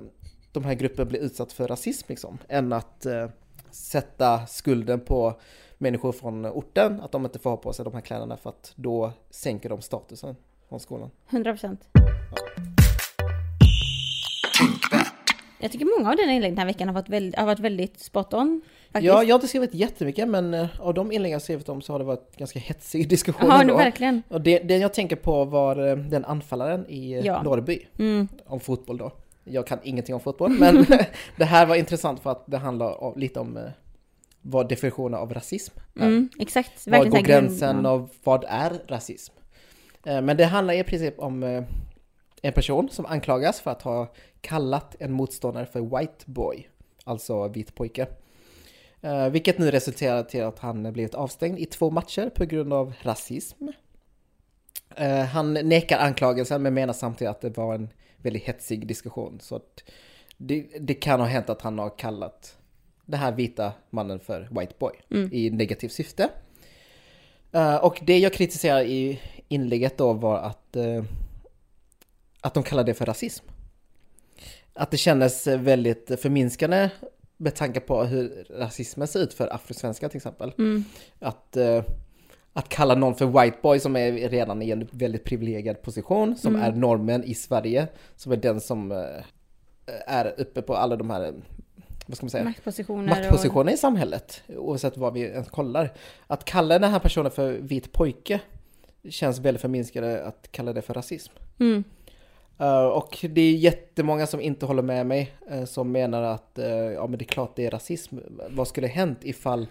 de 0.51 0.63
här 0.63 0.73
grupperna 0.73 1.05
blir 1.05 1.19
utsatt 1.19 1.53
för 1.53 1.67
rasism 1.67 2.05
liksom. 2.09 2.37
Än 2.47 2.73
att 2.73 3.05
eh, 3.05 3.29
sätta 3.71 4.47
skulden 4.47 4.99
på 4.99 5.39
människor 5.77 6.11
från 6.11 6.45
orten, 6.45 7.01
att 7.01 7.11
de 7.11 7.25
inte 7.25 7.39
får 7.39 7.49
ha 7.49 7.57
på 7.57 7.73
sig 7.73 7.85
de 7.85 7.93
här 7.93 8.01
kläderna 8.01 8.37
för 8.37 8.49
att 8.49 8.73
då 8.75 9.11
sänker 9.29 9.69
de 9.69 9.81
statusen 9.81 10.35
från 10.69 10.79
skolan. 10.79 11.11
100 11.29 11.51
procent. 11.51 11.87
Jag 15.65 15.71
tycker 15.71 15.97
många 15.99 16.09
av 16.11 16.17
dina 16.17 16.31
inlägg 16.33 16.51
den 16.51 16.57
här 16.57 16.65
veckan 16.65 16.87
har 16.87 16.93
varit 16.95 17.09
väldigt, 17.09 17.35
har 17.39 17.45
varit 17.45 17.59
väldigt 17.59 17.99
spot 17.99 18.33
on. 18.33 18.61
Faktiskt. 18.91 19.05
Ja, 19.05 19.23
jag 19.23 19.29
har 19.33 19.35
inte 19.35 19.47
skrivit 19.47 19.73
jättemycket 19.73 20.27
men 20.27 20.53
eh, 20.53 20.67
av 20.81 20.93
de 20.93 21.11
inlägg 21.11 21.31
jag 21.33 21.41
skrivit 21.41 21.69
om 21.69 21.81
så 21.81 21.93
har 21.93 21.99
det 21.99 22.05
varit 22.05 22.35
ganska 22.37 22.59
hetsig 22.59 23.09
diskussion 23.09 23.49
ja, 23.67 23.77
verkligen. 23.77 24.23
Och 24.27 24.41
det, 24.41 24.59
det 24.59 24.77
jag 24.77 24.93
tänker 24.93 25.15
på 25.15 25.45
var 25.45 25.87
eh, 25.87 25.95
den 25.97 26.25
anfallaren 26.25 26.85
i 26.89 27.13
eh, 27.13 27.19
Ja. 27.25 27.43
Norrby. 27.43 27.87
Mm. 27.99 28.27
om 28.45 28.59
fotboll 28.59 28.97
då. 28.97 29.11
Jag 29.43 29.67
kan 29.67 29.79
ingenting 29.83 30.15
om 30.15 30.21
fotboll, 30.21 30.51
men 30.51 30.85
det 31.37 31.45
här 31.45 31.65
var 31.65 31.75
intressant 31.75 32.19
för 32.19 32.31
att 32.31 32.43
det 32.47 32.57
handlar 32.57 33.19
lite 33.19 33.39
om 33.39 33.59
vad 34.41 34.69
definitionen 34.69 35.19
av 35.19 35.33
rasism 35.33 35.73
är. 35.95 36.07
Mm, 36.07 36.29
exakt. 36.39 36.87
Var 36.87 36.91
Verkligen 36.91 37.11
går 37.11 37.17
här 37.17 37.41
grund- 37.41 37.47
gränsen 37.47 37.79
ja. 37.83 37.91
och 37.91 38.09
vad 38.23 38.45
är 38.47 38.71
rasism? 38.87 39.33
Men 40.03 40.37
det 40.37 40.45
handlar 40.45 40.73
i 40.73 40.83
princip 40.83 41.19
om 41.19 41.65
en 42.47 42.53
person 42.53 42.89
som 42.89 43.05
anklagas 43.05 43.59
för 43.61 43.71
att 43.71 43.81
ha 43.81 44.11
kallat 44.41 44.95
en 44.99 45.11
motståndare 45.11 45.65
för 45.65 45.99
white 45.99 46.25
boy, 46.25 46.69
alltså 47.03 47.47
vit 47.47 47.75
pojke. 47.75 48.07
Eh, 49.01 49.29
vilket 49.29 49.57
nu 49.57 49.71
resulterar 49.71 50.23
till 50.23 50.43
att 50.43 50.59
han 50.59 50.93
blivit 50.93 51.15
avstängd 51.15 51.59
i 51.59 51.65
två 51.65 51.91
matcher 51.91 52.29
på 52.29 52.45
grund 52.45 52.73
av 52.73 52.93
rasism. 53.01 53.67
Eh, 54.95 55.19
han 55.19 55.53
nekar 55.53 55.99
anklagelsen 55.99 56.61
men 56.61 56.73
menar 56.73 56.93
samtidigt 56.93 57.31
att 57.31 57.41
det 57.41 57.57
var 57.57 57.75
en 57.75 57.89
väldigt 58.17 58.43
hetsig 58.43 58.87
diskussion. 58.87 59.39
Så 59.41 59.55
att 59.55 59.83
det, 60.37 60.65
det 60.79 60.93
kan 60.93 61.19
ha 61.19 61.27
hänt 61.27 61.49
att 61.49 61.61
han 61.61 61.79
har 61.79 61.97
kallat 61.97 62.57
den 63.05 63.19
här 63.19 63.31
vita 63.31 63.71
mannen 63.89 64.19
för 64.19 64.47
white 64.59 64.73
boy 64.79 64.93
Mm. 65.11 65.29
i 65.33 65.49
negativt 65.49 65.91
syfte. 65.91 66.29
Eh, 67.51 67.75
och 67.75 67.99
det 68.01 68.17
jag 68.19 68.33
kritiserar 68.33 68.81
i 68.81 69.19
inlägget 69.47 69.97
då 69.97 70.13
var 70.13 70.37
att, 70.37 70.75
eh, 70.75 71.03
att 72.45 72.53
de 72.53 72.63
kallade 72.63 72.91
det 72.91 72.95
för 72.95 73.05
rasism. 73.05 73.45
Att 74.73 74.91
det 74.91 74.97
kändes 74.97 75.47
väldigt 75.47 76.11
förminskande 76.19 76.89
med 77.37 77.55
tanke 77.55 77.79
på 77.79 78.03
hur 78.03 78.45
rasismen 78.49 79.07
ser 79.07 79.19
ut 79.19 79.33
för 79.33 79.53
afrosvenskar 79.53 80.09
till 80.09 80.17
exempel. 80.17 80.53
Mm. 80.57 80.83
Att, 81.19 81.57
eh, 81.57 81.83
att 82.53 82.69
kalla 82.69 82.95
någon 82.95 83.15
för 83.15 83.25
white 83.25 83.57
boy 83.61 83.79
som 83.79 83.95
är 83.95 84.11
redan 84.11 84.61
i 84.61 84.69
en 84.71 84.87
väldigt 84.91 85.23
privilegierad 85.23 85.81
position, 85.81 86.35
som 86.35 86.55
Mm. 86.55 86.67
är 86.67 86.75
normen 86.75 87.23
i 87.23 87.33
Sverige, 87.33 87.87
som 88.15 88.31
är 88.31 88.37
den 88.37 88.61
som 88.61 88.91
eh, 88.91 88.97
är 90.07 90.33
uppe 90.37 90.61
på 90.61 90.75
alla 90.75 90.95
de 90.95 91.09
här, 91.09 91.33
vad 92.05 92.17
ska 92.17 92.25
man 92.25 92.29
säga, 92.29 92.43
Maktpositioner. 92.43 93.07
maktpositioner 93.09 93.73
i 93.73 93.77
samhället, 93.77 94.43
oavsett 94.47 94.97
vad 94.97 95.13
vi 95.13 95.21
ens 95.21 95.49
kollar. 95.49 95.93
Att 96.27 96.45
kalla 96.45 96.79
den 96.79 96.91
här 96.91 96.99
personen 96.99 97.31
för 97.31 97.51
vit 97.51 97.91
pojke 97.91 98.39
känns 99.09 99.39
väldigt 99.39 99.61
förminskande 99.61 100.19
att 100.19 100.51
kalla 100.51 100.73
det 100.73 100.81
för 100.81 100.93
rasism. 100.93 101.33
Och, 101.55 101.61
mm. 101.61 101.83
Uh, 102.61 102.85
och 102.85 103.25
det 103.29 103.41
är 103.41 103.51
jättemånga 103.51 104.27
som 104.27 104.41
inte 104.41 104.65
håller 104.65 104.81
med 104.81 105.05
mig, 105.05 105.33
uh, 105.51 105.65
som 105.65 105.91
menar 105.91 106.21
att 106.21 106.59
uh, 106.59 106.65
ja 106.65 107.07
men 107.07 107.17
det 107.19 107.23
är 107.23 107.27
klart 107.27 107.55
det 107.55 107.65
är 107.65 107.71
rasism. 107.71 108.17
Vad 108.49 108.67
skulle 108.67 108.87
hänt 108.87 109.19
ifall 109.21 109.67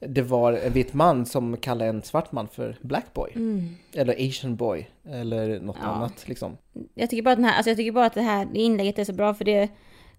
det 0.00 0.22
var 0.22 0.52
en 0.52 0.72
vit 0.72 0.94
man 0.94 1.26
som 1.26 1.56
kallade 1.56 1.90
en 1.90 2.02
svart 2.02 2.32
man 2.32 2.48
för 2.48 2.76
black 2.80 3.14
boy? 3.14 3.30
Mm. 3.34 3.76
Eller 3.92 4.28
asian 4.28 4.56
boy, 4.56 4.88
eller 5.10 5.60
något 5.60 5.76
Ja. 5.82 5.88
annat 5.88 6.28
liksom. 6.28 6.56
Jag 6.94 7.10
tycker 7.10 7.22
bara 7.22 7.32
att 7.32 7.38
den 7.38 7.44
här, 7.44 7.56
alltså 7.56 7.70
jag 7.70 7.76
tycker 7.76 7.92
bara 7.92 8.06
att 8.06 8.14
det 8.14 8.22
här 8.22 8.48
inlägget 8.54 8.98
är 8.98 9.04
så 9.04 9.12
bra 9.12 9.34
för 9.34 9.44
det 9.44 9.68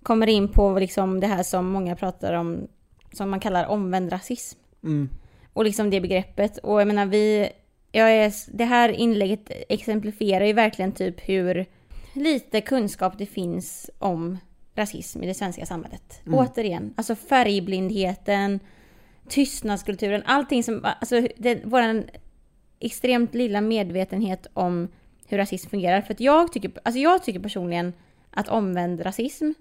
kommer 0.03 0.27
in 0.27 0.47
på 0.47 0.79
liksom 0.79 1.19
det 1.19 1.27
här 1.27 1.43
som 1.43 1.65
många 1.65 1.95
pratar 1.95 2.33
om, 2.33 2.67
som 3.13 3.29
man 3.29 3.39
kallar 3.39 3.65
omvänd 3.65 4.11
rasism. 4.11 4.59
Mm. 4.83 5.09
Och 5.53 5.63
liksom 5.63 5.89
det 5.89 6.01
begreppet. 6.01 6.57
Och 6.57 6.81
jag 6.81 6.87
menar 6.87 7.05
vi, 7.05 7.49
jag 7.91 8.11
är, 8.11 8.33
det 8.57 8.65
här 8.65 8.89
inlägget 8.89 9.51
exemplifierar 9.69 10.45
ju 10.45 10.53
verkligen 10.53 10.91
typ 10.91 11.29
hur 11.29 11.65
lite 12.13 12.61
kunskap 12.61 13.17
det 13.17 13.25
finns 13.25 13.89
om 13.99 14.37
rasism 14.75 15.23
i 15.23 15.27
det 15.27 15.33
svenska 15.33 15.65
samhället. 15.65 16.21
Mm. 16.25 16.39
Återigen, 16.39 16.93
alltså 16.97 17.15
färgblindheten, 17.15 18.59
tystnadskulturen, 19.27 20.23
allting 20.25 20.63
som, 20.63 20.85
alltså 21.01 21.27
det, 21.37 21.65
våran 21.65 22.03
extremt 22.79 23.33
lilla 23.33 23.61
medvetenhet 23.61 24.47
om 24.53 24.87
hur 25.27 25.37
rasism 25.37 25.69
fungerar. 25.69 26.01
För 26.01 26.13
att 26.13 26.19
jag 26.19 26.53
tycker, 26.53 26.71
alltså 26.83 26.99
jag 26.99 27.23
tycker 27.23 27.39
personligen 27.39 27.93
att 28.31 28.49
omvänd 28.49 29.05
rasism, 29.05 29.51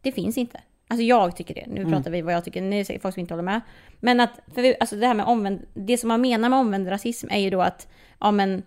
det 0.00 0.12
finns 0.12 0.38
inte. 0.38 0.60
Alltså 0.88 1.02
jag 1.04 1.36
tycker 1.36 1.54
det. 1.54 1.66
Nu 1.66 1.80
Mm. 1.80 1.92
pratar 1.92 2.10
vi 2.10 2.22
vad 2.22 2.34
jag 2.34 2.44
tycker, 2.44 2.62
nu 2.62 2.76
är 2.76 2.78
det 2.78 2.84
säkert 2.84 3.02
folk 3.02 3.14
som 3.14 3.20
inte 3.20 3.34
håller 3.34 3.42
med. 3.42 3.60
Men 4.00 4.20
att, 4.20 4.40
för 4.54 4.62
vi, 4.62 4.76
alltså 4.80 4.96
det 4.96 5.06
här 5.06 5.14
med 5.14 5.26
omvänd, 5.26 5.66
det 5.74 5.98
som 5.98 6.08
man 6.08 6.20
menar 6.20 6.48
med 6.48 6.58
omvänd 6.58 6.90
rasism 6.90 7.28
är 7.30 7.38
ju 7.38 7.50
då 7.50 7.62
att, 7.62 7.88
ja 8.20 8.30
men, 8.30 8.62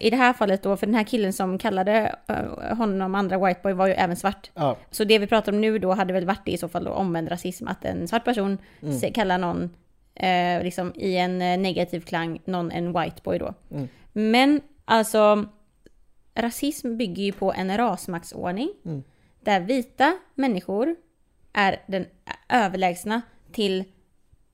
i 0.00 0.10
det 0.10 0.16
här 0.16 0.32
fallet 0.32 0.62
då, 0.62 0.76
för 0.76 0.86
den 0.86 0.94
här 0.94 1.04
killen 1.04 1.32
som 1.32 1.58
kallade 1.58 2.14
eh, 2.28 2.76
honom 2.76 3.14
andra 3.14 3.46
whiteboy 3.46 3.72
var 3.72 3.86
ju 3.86 3.92
även 3.92 4.16
svart. 4.16 4.50
Ja, 4.54 4.76
Så 4.90 5.04
det 5.04 5.18
vi 5.18 5.26
pratar 5.26 5.52
om 5.52 5.60
nu 5.60 5.78
då 5.78 5.92
hade 5.92 6.12
väl 6.12 6.26
varit 6.26 6.48
i 6.48 6.56
så 6.58 6.68
fall 6.68 6.84
då 6.84 6.90
omvänd 6.90 7.30
rasism, 7.30 7.68
att 7.68 7.84
en 7.84 8.08
svart 8.08 8.24
person 8.24 8.58
Mm. 8.82 9.12
kallar 9.12 9.38
någon 9.38 9.70
eh, 10.14 10.62
liksom 10.62 10.92
i 10.94 11.16
en 11.16 11.42
eh, 11.42 11.58
negativ 11.58 12.00
klang, 12.00 12.40
någon 12.44 12.70
en 12.70 12.92
white 12.92 13.20
boy 13.24 13.38
då. 13.38 13.54
Mm. 13.70 13.88
Men 14.12 14.60
alltså, 14.84 15.44
rasism 16.34 16.96
bygger 16.96 17.22
ju 17.22 17.32
på 17.32 17.52
en 17.52 17.76
rasmaktsordning 17.76 18.70
Mm. 18.84 19.02
där 19.40 19.60
vita 19.60 20.12
människor 20.34 20.96
är 21.52 21.82
den 21.86 22.06
överlägsna 22.48 23.22
till 23.52 23.84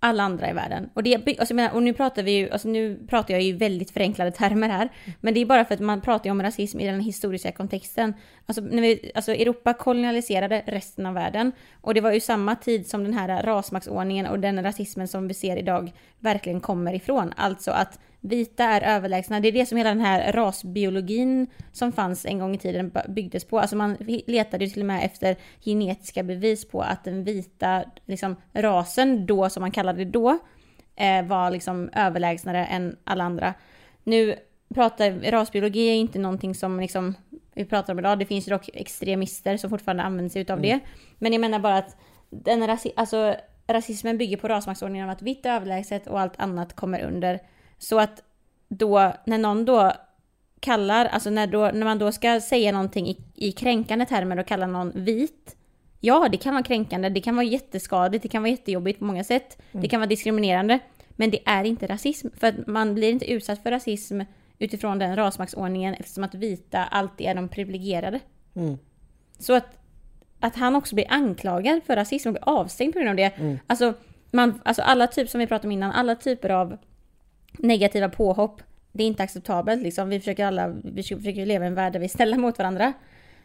alla 0.00 0.22
andra 0.22 0.50
i 0.50 0.52
världen. 0.52 0.90
Och, 0.94 1.02
det, 1.02 1.38
alltså, 1.38 1.54
menar, 1.54 1.74
och 1.74 1.82
nu 1.82 1.92
pratar 1.92 2.22
vi 2.22 2.30
ju, 2.30 2.50
alltså 2.50 2.68
nu 2.68 3.06
pratar 3.08 3.34
jag 3.34 3.42
ju 3.42 3.48
i 3.48 3.52
väldigt 3.52 3.90
förenklade 3.90 4.30
termer 4.30 4.68
här. 4.68 4.88
Men 5.20 5.34
det 5.34 5.40
är 5.40 5.46
bara 5.46 5.64
för 5.64 5.74
att 5.74 5.80
man 5.80 6.00
pratar 6.00 6.24
ju 6.24 6.30
om 6.30 6.42
rasism 6.42 6.80
i 6.80 6.86
den 6.86 7.00
historiska 7.00 7.52
kontexten. 7.52 8.14
Alltså, 8.46 8.62
när 8.62 8.82
vi, 8.82 9.12
alltså 9.14 9.32
Europa 9.32 9.74
kolonialiserade 9.74 10.62
resten 10.66 11.06
av 11.06 11.14
världen. 11.14 11.52
Och 11.80 11.94
det 11.94 12.00
var 12.00 12.12
ju 12.12 12.20
samma 12.20 12.56
tid 12.56 12.86
som 12.86 13.04
den 13.04 13.14
här 13.14 13.42
rasmaktsordningen 13.42 14.26
och 14.26 14.38
den 14.38 14.62
rasismen 14.62 15.08
som 15.08 15.28
vi 15.28 15.34
ser 15.34 15.56
idag 15.56 15.92
verkligen 16.18 16.60
kommer 16.60 16.94
ifrån. 16.94 17.32
Alltså 17.36 17.70
att 17.70 17.98
vita 18.20 18.64
är 18.64 18.96
överlägsna. 18.96 19.40
Det 19.40 19.48
är 19.48 19.52
det 19.52 19.66
som 19.66 19.78
hela 19.78 19.90
den 19.90 20.00
här 20.00 20.32
rasbiologin 20.32 21.46
som 21.72 21.92
fanns 21.92 22.26
en 22.26 22.38
gång 22.38 22.54
i 22.54 22.58
tiden 22.58 22.92
byggdes 23.08 23.44
på. 23.44 23.58
Alltså 23.58 23.76
man 23.76 23.96
letade 24.26 24.64
ju 24.64 24.70
till 24.70 24.82
och 24.82 24.86
med 24.86 25.04
efter 25.04 25.36
genetiska 25.60 26.22
bevis 26.22 26.68
på 26.68 26.82
att 26.82 27.04
den 27.04 27.24
vita 27.24 27.84
liksom, 28.06 28.36
rasen 28.52 29.26
då, 29.26 29.50
som 29.50 29.60
man 29.60 29.70
kallade 29.70 30.04
det 30.04 30.10
då, 30.10 30.38
eh, 30.96 31.24
var 31.26 31.50
liksom 31.50 31.90
överlägsnare 31.94 32.64
än 32.66 32.96
alla 33.04 33.24
andra. 33.24 33.54
Nu 34.04 34.34
pratar 34.74 35.30
rasbiologi 35.30 35.88
är 35.88 35.94
inte 35.94 36.18
någonting 36.18 36.54
som 36.54 36.80
liksom, 36.80 37.14
vi 37.54 37.64
pratar 37.64 37.92
om 37.92 37.98
idag. 37.98 38.18
Det 38.18 38.26
finns 38.26 38.48
ju 38.48 38.50
dock 38.50 38.70
extremister 38.74 39.56
som 39.56 39.70
fortfarande 39.70 40.02
använder 40.02 40.30
sig 40.30 40.42
utav 40.42 40.60
det. 40.60 40.80
Men 41.18 41.32
jag 41.32 41.40
menar 41.40 41.58
bara 41.58 41.76
att 41.76 41.96
den 42.30 42.62
rasi- 42.62 42.92
alltså, 42.96 43.34
rasismen 43.66 44.18
bygger 44.18 44.36
på 44.36 44.48
rasmaktsordningen 44.48 45.08
av 45.08 45.12
att 45.12 45.22
vitt 45.22 45.46
är 45.46 45.50
överlägset 45.50 46.06
och 46.06 46.20
allt 46.20 46.40
annat 46.40 46.76
kommer 46.76 47.00
under. 47.00 47.40
Så 47.78 48.00
att 48.00 48.22
då, 48.68 49.12
när 49.24 49.38
någon 49.38 49.64
då 49.64 49.92
kallar, 50.60 51.04
alltså 51.04 51.30
när, 51.30 51.46
då, 51.46 51.70
när 51.74 51.84
man 51.84 51.98
då 51.98 52.12
ska 52.12 52.40
säga 52.40 52.72
någonting 52.72 53.08
i, 53.08 53.16
i 53.34 53.52
kränkande 53.52 54.06
termer 54.06 54.38
och 54.38 54.46
kalla 54.46 54.66
någon 54.66 55.04
vit. 55.04 55.56
Ja, 56.00 56.28
det 56.32 56.36
kan 56.36 56.54
vara 56.54 56.62
kränkande, 56.62 57.08
det 57.08 57.20
kan 57.20 57.36
vara 57.36 57.46
jätteskadligt, 57.46 58.22
det 58.22 58.28
kan 58.28 58.42
vara 58.42 58.50
jättejobbigt 58.50 58.98
på 58.98 59.04
många 59.04 59.24
sätt. 59.24 59.62
Det 59.72 59.88
kan 59.88 60.00
vara 60.00 60.08
diskriminerande. 60.08 60.78
Men 61.10 61.30
det 61.30 61.48
är 61.48 61.64
inte 61.64 61.86
rasism, 61.86 62.28
för 62.36 62.46
att 62.46 62.66
man 62.66 62.94
blir 62.94 63.10
inte 63.10 63.30
utsatt 63.30 63.62
för 63.62 63.70
rasism 63.70 64.20
utifrån 64.58 64.98
den 64.98 65.16
rasmaktsordningen 65.16 65.94
eftersom 65.94 66.24
att 66.24 66.34
vita 66.34 66.84
alltid 66.84 67.26
är 67.26 67.34
de 67.34 67.48
privilegierade. 67.48 68.20
Mm. 68.54 68.78
Så 69.38 69.54
att, 69.54 69.78
att 70.40 70.56
han 70.56 70.76
också 70.76 70.94
blir 70.94 71.06
anklagad 71.08 71.80
för 71.86 71.96
rasism 71.96 72.28
och 72.28 72.32
blir 72.32 72.48
avstängd 72.48 72.92
på 72.92 72.98
grund 72.98 73.10
av 73.10 73.16
det. 73.16 73.36
Mm. 73.36 73.58
Alltså, 73.66 73.94
man, 74.30 74.60
alltså 74.64 74.82
alla 74.82 75.06
typer 75.06 75.30
som 75.30 75.40
vi 75.40 75.46
pratade 75.46 75.68
om 75.68 75.72
innan, 75.72 75.92
alla 75.92 76.14
typer 76.14 76.50
av 76.50 76.78
negativa 77.52 78.08
påhopp, 78.08 78.62
det 78.92 79.02
är 79.02 79.06
inte 79.06 79.22
acceptabelt. 79.22 79.82
Liksom. 79.82 80.08
Vi 80.08 80.18
försöker 80.18 80.46
alla 80.46 80.68
vi 80.68 81.02
försöker 81.02 81.46
leva 81.46 81.64
i 81.64 81.68
en 81.68 81.74
värld 81.74 81.92
där 81.92 82.00
vi 82.00 82.04
är 82.04 82.08
snälla 82.08 82.36
mot 82.36 82.58
varandra. 82.58 82.92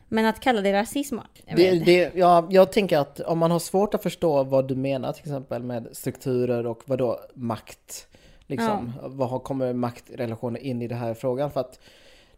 Men 0.08 0.26
att 0.26 0.40
kalla 0.40 0.62
det 0.62 0.74
rasism, 0.74 1.18
jag 1.46 1.58
Det, 1.58 1.72
det, 1.72 2.12
ja, 2.16 2.48
jag 2.50 2.72
tänker 2.72 2.98
att 2.98 3.20
om 3.20 3.40
man 3.40 3.52
har 3.52 3.60
svårt 3.60 3.94
att 3.94 4.04
förstå 4.04 4.44
vad 4.44 4.68
du 4.68 4.76
menar 4.76 5.14
till 5.14 5.22
exempel 5.22 5.64
med 5.64 5.88
strukturer 5.92 6.68
och 6.68 6.82
vad 6.86 7.00
då 7.00 7.20
makt, 7.34 8.08
liksom, 8.48 8.94
vad 9.04 9.30
har, 9.30 9.40
kommer 9.40 9.74
maktrelationer 9.74 10.60
in 10.60 10.82
i 10.82 10.88
den 10.88 10.98
här 10.98 11.14
frågan? 11.14 11.52
För 11.52 11.60
att 11.60 11.80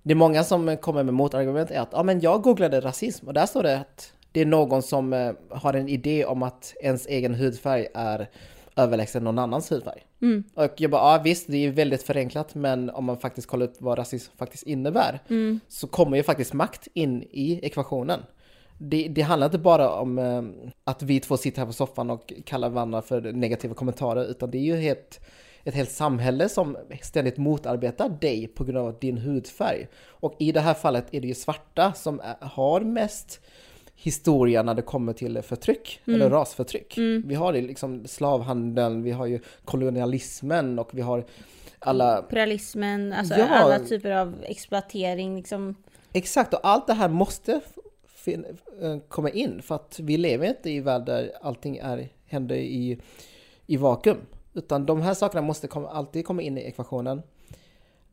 det 0.04 0.14
är 0.14 0.16
många 0.16 0.44
som 0.44 0.78
kommer 0.78 1.04
med 1.04 1.14
motargument 1.14 1.72
är 1.72 1.80
att 1.80 1.90
ja, 1.92 2.04
men 2.04 2.20
jag 2.20 2.42
googlade 2.42 2.82
rasism 2.82 3.28
och 3.28 3.34
där 3.34 3.46
står 3.46 3.64
det 3.64 3.78
att 3.80 4.14
det 4.32 4.42
är 4.42 4.46
någon 4.46 4.82
som 4.84 5.14
eh, 5.14 5.32
har 5.50 5.74
en 5.74 5.90
idé 5.90 6.26
om 6.26 6.44
att 6.44 6.74
ens 6.82 7.06
egen 7.08 7.36
hudfärg 7.36 7.88
är 7.94 8.30
överlägsen 8.76 9.24
någon 9.24 9.40
annans 9.40 9.72
hudfärg. 9.72 10.06
Mm. 10.22 10.44
Och 10.54 10.74
jag 10.78 10.92
bara, 10.92 11.18
ja 11.18 11.22
visst, 11.24 11.48
det 11.48 11.58
är 11.58 11.72
väldigt 11.72 12.04
förenklat, 12.04 12.56
men 12.56 12.90
om 12.90 13.06
man 13.06 13.18
faktiskt 13.18 13.48
kollar 13.48 13.66
upp 13.66 13.76
vad 13.80 13.98
rasism 13.98 14.32
faktiskt 14.38 14.64
innebär, 14.64 15.20
Mm. 15.30 15.60
så 15.68 15.88
kommer 15.88 16.18
ju 16.18 16.24
faktiskt 16.24 16.54
makt 16.54 16.88
in 16.94 17.24
i 17.24 17.60
ekvationen. 17.64 18.20
Det, 18.78 19.08
det 19.08 19.22
handlar 19.22 19.48
inte 19.48 19.58
bara 19.58 19.90
om 19.90 20.20
eh, 20.20 20.44
att 20.84 21.04
vi 21.04 21.20
två 21.20 21.38
sitter 21.38 21.60
här 21.60 21.66
på 21.66 21.74
soffan 21.74 22.10
och 22.10 22.34
kallar 22.46 22.70
varandra 22.70 23.02
för 23.02 23.22
negativa 23.22 23.74
kommentarer, 23.74 24.26
utan 24.26 24.52
det 24.52 24.58
är 24.58 24.78
ju 24.78 24.90
ett, 24.90 25.20
ett 25.64 25.74
helt 25.74 25.92
samhälle 25.92 26.50
som 26.50 26.78
ständigt 27.02 27.38
motarbetar 27.38 28.10
dig 28.10 28.48
på 28.48 28.64
grund 28.64 28.78
av 28.78 29.00
din 29.00 29.18
hudfärg. 29.18 29.88
Och 30.08 30.36
i 30.40 30.52
det 30.52 30.62
här 30.62 30.74
fallet 30.74 31.06
är 31.12 31.22
det 31.22 31.28
ju 31.28 31.34
svarta 31.34 31.94
som 31.94 32.20
är, 32.20 32.36
har 32.46 32.82
mest 32.82 33.42
historia 33.96 34.64
när 34.64 34.74
det 34.74 34.82
kommer 34.82 35.14
till 35.14 35.42
förtryck, 35.42 36.00
eller 36.06 36.30
rasförtryck. 36.30 36.98
Vi 37.26 37.36
har 37.36 37.54
det 37.54 37.62
liksom 37.62 38.08
slavhandeln, 38.08 39.04
vi 39.04 39.12
har 39.12 39.26
ju 39.26 39.40
kolonialismen 39.66 40.80
och 40.80 40.90
vi 40.94 41.02
har 41.02 41.26
alla 41.80 42.20
Imperialismen, 42.20 43.14
alltså 43.14 43.36
Ja. 43.36 43.48
alla 43.48 43.80
typer 43.80 44.12
av 44.12 44.36
exploatering 44.44 45.36
liksom. 45.36 45.76
Exakt, 46.14 46.54
och 46.54 46.60
allt 46.64 46.88
det 46.88 46.94
här 46.94 47.10
måste 47.10 47.62
eh, 48.82 48.98
komma 49.08 49.30
in 49.30 49.62
för 49.62 49.76
att 49.76 50.00
vi 50.00 50.18
lever 50.18 50.48
inte 50.48 50.70
i 50.70 50.80
värld 50.80 51.06
där 51.06 51.32
allting 51.42 51.78
är, 51.78 52.10
händer 52.26 52.56
i, 52.56 53.00
i 53.66 53.78
vakuum. 53.78 54.18
Utan 54.54 54.86
de 54.86 55.02
här 55.02 55.14
sakerna 55.14 55.42
måste 55.42 55.68
komma, 55.68 55.90
alltid 55.90 56.26
komma 56.26 56.42
in 56.42 56.58
i 56.58 56.62
ekvationen. 56.62 57.22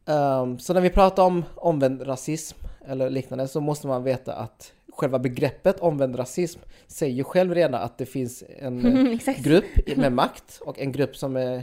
Ehm, 0.07 0.59
så 0.59 0.75
när 0.75 0.81
vi 0.81 0.91
pratar 0.91 1.23
om 1.23 1.45
omvänd 1.55 2.09
rasism 2.09 2.59
eller 2.87 3.11
liknande 3.11 3.49
så 3.49 3.61
måste 3.61 3.87
man 3.87 4.03
veta 4.05 4.35
att 4.35 4.73
själva 4.93 5.19
begreppet 5.19 5.81
omvänd 5.81 6.19
rasism 6.19 6.61
säger 6.87 7.15
ju 7.15 7.25
själv 7.25 7.55
redan 7.55 7.83
att 7.83 7.99
det 7.99 8.07
finns 8.07 8.45
en 8.59 8.87
eh, 9.27 9.43
grupp 9.43 9.97
med 9.97 10.13
makt 10.13 10.61
och 10.61 10.79
en 10.79 10.93
grupp 10.93 11.17
som 11.17 11.37
eh, 11.37 11.63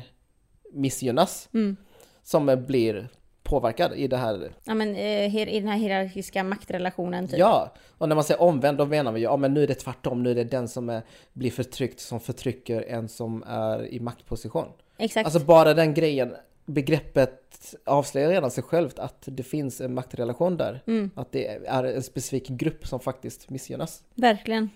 missgynnas. 0.73 1.49
Mm. 1.53 1.77
Som 2.23 2.49
eh, 2.49 2.55
blir 2.55 3.09
påverkad 3.43 3.93
i 3.93 4.07
det 4.07 4.17
här. 4.17 4.51
Ja 4.63 4.73
men 4.73 4.95
i 4.95 5.59
den 5.59 5.67
här 5.67 5.77
hierarkiska 5.77 6.43
maktrelationen 6.43 7.27
typ. 7.27 7.39
Ja, 7.39 7.73
och 7.97 8.09
när 8.09 8.15
man 8.15 8.23
säger 8.23 8.41
omvänd 8.41 8.77
då 8.77 8.85
menar 8.85 9.11
vi 9.11 9.21
ja 9.21 9.37
men 9.37 9.53
nu 9.53 9.63
är 9.63 9.67
det 9.67 9.75
tvärtom, 9.75 10.23
nu 10.23 10.31
är 10.31 10.35
det 10.35 10.43
den 10.43 10.67
som 10.67 10.89
är, 10.89 11.01
blir 11.33 11.51
förtryckt 11.51 11.99
som 11.99 12.19
förtrycker 12.19 12.81
en 12.81 13.09
som 13.09 13.43
är 13.47 13.93
i 13.93 13.99
maktposition. 13.99 14.67
Exakt. 14.97 15.25
Alltså 15.25 15.39
bara 15.39 15.73
den 15.73 15.93
grejen, 15.93 16.35
begreppet 16.73 17.75
avslöjar 17.85 18.29
redan 18.29 18.51
sig 18.51 18.63
självt 18.63 18.99
att 18.99 19.23
det 19.25 19.43
finns 19.43 19.81
en 19.81 19.93
maktrelation 19.93 20.57
där. 20.57 20.83
Mm. 20.87 21.11
Att 21.15 21.31
det 21.31 21.47
är 21.47 21.83
en 21.83 22.03
specifik 22.03 22.47
grupp 22.47 22.87
som 22.87 22.99
faktiskt 22.99 23.49
missgynnas. 23.49 24.03
Verkligen. 24.15 24.69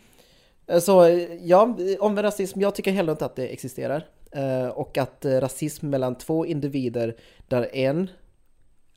Eh, 0.68 0.80
Så 0.80 1.26
ja, 1.42 1.78
omvänd 2.00 2.26
rasism, 2.26 2.62
jag 2.62 2.76
tycker 2.76 2.92
heller 2.92 3.12
inte 3.12 3.26
att 3.26 3.36
det 3.36 3.48
existerar. 3.48 4.08
Eh, 4.32 4.68
Och 4.68 4.98
att 4.98 5.26
eh, 5.26 5.32
rasism 5.42 5.90
mellan 5.90 6.16
två 6.18 6.46
individer 6.46 7.16
där 7.48 7.76
en, 7.76 8.10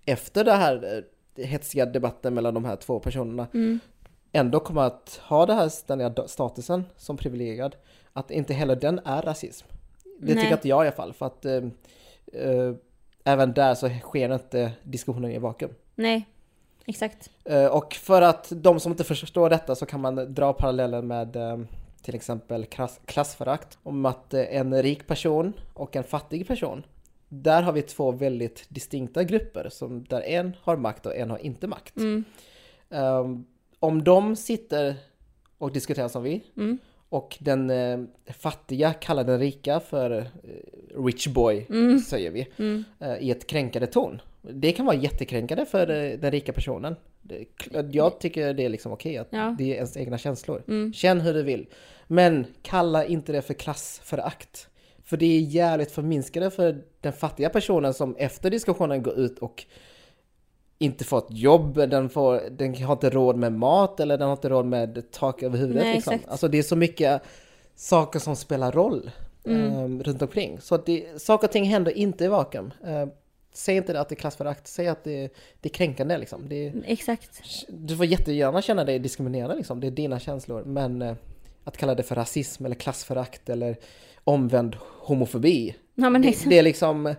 efter 0.06 0.44
det 0.44 0.52
här 0.52 1.04
hetsiga 1.36 1.86
debatten 1.86 2.34
mellan 2.34 2.54
de 2.54 2.64
här 2.64 2.76
två 2.76 3.00
personerna, 3.00 3.46
Mm. 3.54 3.80
ändå 4.32 4.60
kommer 4.60 4.82
att 4.82 5.20
ha 5.28 5.46
den 5.46 5.56
här 5.56 5.68
ständiga 5.68 6.14
statusen 6.26 6.84
som 6.96 7.16
privilegierad, 7.16 7.76
att 8.12 8.30
inte 8.30 8.54
heller 8.54 8.76
den 8.76 9.00
är 9.04 9.22
rasism. 9.22 9.66
Det 10.20 10.34
Nej. 10.34 10.42
tycker 10.42 10.52
inte 10.56 10.68
jag 10.68 10.84
i 10.84 10.86
alla 10.88 10.96
fall, 10.96 11.12
för 11.12 11.26
att 11.26 11.46
eh, 12.32 12.72
även 13.24 13.52
där 13.52 13.74
så 13.74 13.88
sker 13.88 14.34
inte 14.34 14.72
diskussionen 14.82 15.30
i 15.30 15.38
vakuum. 15.38 15.70
Nej. 15.94 16.26
Exakt. 16.86 17.30
Eh, 17.44 17.66
Och 17.66 17.94
för 17.94 18.22
att 18.22 18.52
de 18.56 18.80
som 18.80 18.92
inte 18.92 19.04
förstår 19.04 19.50
detta 19.50 19.74
så 19.74 19.86
kan 19.86 20.00
man 20.00 20.34
dra 20.34 20.52
parallellen 20.52 21.06
med 21.06 21.36
eh, 21.36 21.58
till 22.02 22.14
exempel 22.14 22.64
klass, 22.66 23.00
klassförakt. 23.04 23.78
Om 23.82 24.06
att 24.06 24.34
en 24.34 24.82
rik 24.82 25.06
person 25.06 25.52
och 25.74 25.96
en 25.96 26.04
fattig 26.04 26.46
person. 26.46 26.82
Där 27.28 27.62
har 27.62 27.72
vi 27.72 27.82
två 27.82 28.12
väldigt 28.12 28.64
distinkta 28.68 29.24
grupper 29.24 29.68
som 29.68 30.04
där 30.04 30.20
en 30.20 30.56
har 30.62 30.76
makt 30.76 31.06
och 31.06 31.16
en 31.16 31.30
har 31.30 31.38
inte 31.38 31.66
makt. 31.66 31.96
Mm. 31.96 32.24
Um, 32.88 33.46
om 33.80 34.04
de 34.04 34.36
sitter 34.36 34.94
och 35.58 35.72
diskuterar 35.72 36.08
som 36.08 36.22
vi 36.22 36.44
Mm. 36.56 36.78
och 37.08 37.36
den 37.40 37.70
eh, 37.70 37.98
fattiga 38.32 38.92
kallar 38.92 39.24
den 39.24 39.38
rika 39.38 39.80
för 39.80 40.10
eh, 40.18 40.24
rich 40.96 41.26
boy, 41.28 41.66
Mm. 41.70 41.98
säger 42.00 42.30
vi, 42.30 42.46
Mm. 42.58 42.84
eh, 43.00 43.16
i 43.18 43.30
ett 43.30 43.46
kränkande 43.46 43.86
ton. 43.86 44.20
Det 44.42 44.72
kan 44.72 44.86
vara 44.86 44.96
jättekränkande 44.96 45.64
för 45.66 45.90
eh, 45.90 46.18
den 46.18 46.30
rika 46.30 46.52
personen. 46.52 46.96
Jag 47.90 48.20
tycker 48.20 48.54
det 48.54 48.64
är 48.64 48.68
liksom 48.68 48.92
okej 48.92 49.16
att 49.18 49.28
Ja. 49.30 49.54
det 49.58 49.70
är 49.72 49.74
ens 49.74 49.96
egna 49.96 50.18
känslor. 50.18 50.62
Mm. 50.68 50.92
Känn 50.92 51.20
hur 51.20 51.34
du 51.34 51.42
vill. 51.42 51.66
Men 52.06 52.46
kalla 52.62 53.04
inte 53.04 53.32
det 53.32 53.42
för 53.42 53.54
klassförakt. 53.54 54.68
För 55.04 55.16
det 55.16 55.26
är 55.36 55.40
jävligt 55.40 55.90
förminskande 55.90 56.50
för 56.50 56.82
den 57.00 57.12
fattiga 57.12 57.48
personen 57.48 57.94
som 57.94 58.16
efter 58.16 58.50
diskussionen 58.50 59.02
går 59.02 59.18
ut 59.18 59.38
och 59.38 59.64
inte 60.78 61.04
får 61.04 61.18
ett 61.18 61.24
jobb, 61.30 61.74
den, 61.74 62.08
får, 62.08 62.40
den 62.50 62.82
har 62.82 62.92
inte 62.92 63.10
råd 63.10 63.36
med 63.36 63.52
mat 63.52 64.00
eller 64.00 64.18
den 64.18 64.26
har 64.28 64.32
inte 64.36 64.48
råd 64.48 64.66
med 64.66 65.10
tak 65.10 65.42
över 65.42 65.58
huvudet. 65.58 65.82
Nej, 65.82 65.94
liksom. 65.94 66.12
exakt. 66.14 66.30
Alltså 66.30 66.48
det 66.48 66.58
är 66.58 66.62
så 66.62 66.76
mycket 66.76 67.22
saker 67.74 68.18
som 68.18 68.36
spelar 68.36 68.72
roll 68.72 69.10
Mm. 69.46 70.00
eh, 70.00 70.04
runt 70.04 70.22
omkring. 70.22 70.60
Så 70.60 70.74
att 70.74 70.86
det, 70.86 71.22
saker 71.22 71.46
och 71.46 71.52
ting 71.52 71.64
händer 71.64 71.92
inte 71.92 72.24
i 72.24 72.28
vakuum. 72.28 72.72
Eh, 72.86 73.06
säg 73.52 73.76
inte 73.76 74.00
att 74.00 74.08
det 74.08 74.14
är 74.14 74.16
klassförakt, 74.16 74.66
säg 74.66 74.88
att 74.88 75.04
det, 75.04 75.32
det 75.60 75.68
är 75.68 75.74
kränkande 75.74 76.18
liksom. 76.18 76.48
Det 76.48 76.72
Exakt. 76.86 77.42
du 77.68 77.96
får 77.96 78.06
jättegärna 78.06 78.62
känna 78.62 78.84
dig 78.84 78.98
diskriminerad 78.98 79.56
liksom, 79.56 79.80
det 79.80 79.86
är 79.86 79.90
dina 79.90 80.18
känslor. 80.18 80.64
Men 80.64 81.02
eh, 81.02 81.14
att 81.64 81.76
kalla 81.76 81.94
det 81.94 82.02
för 82.02 82.14
rasism 82.14 82.66
eller 82.66 82.76
klassförakt 82.76 83.48
eller 83.48 83.76
omvänd 84.24 84.76
homofobi. 84.80 85.74
Ja 85.94 86.10
Det, 86.10 86.44
det 86.46 86.58
är 86.58 86.62
liksom, 86.62 87.14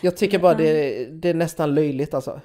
jag 0.00 0.16
tycker 0.16 0.38
bara 0.38 0.54
det, 0.54 1.04
det 1.06 1.28
är 1.28 1.34
nästan 1.34 1.74
löjligt 1.74 2.14
alltså. 2.14 2.40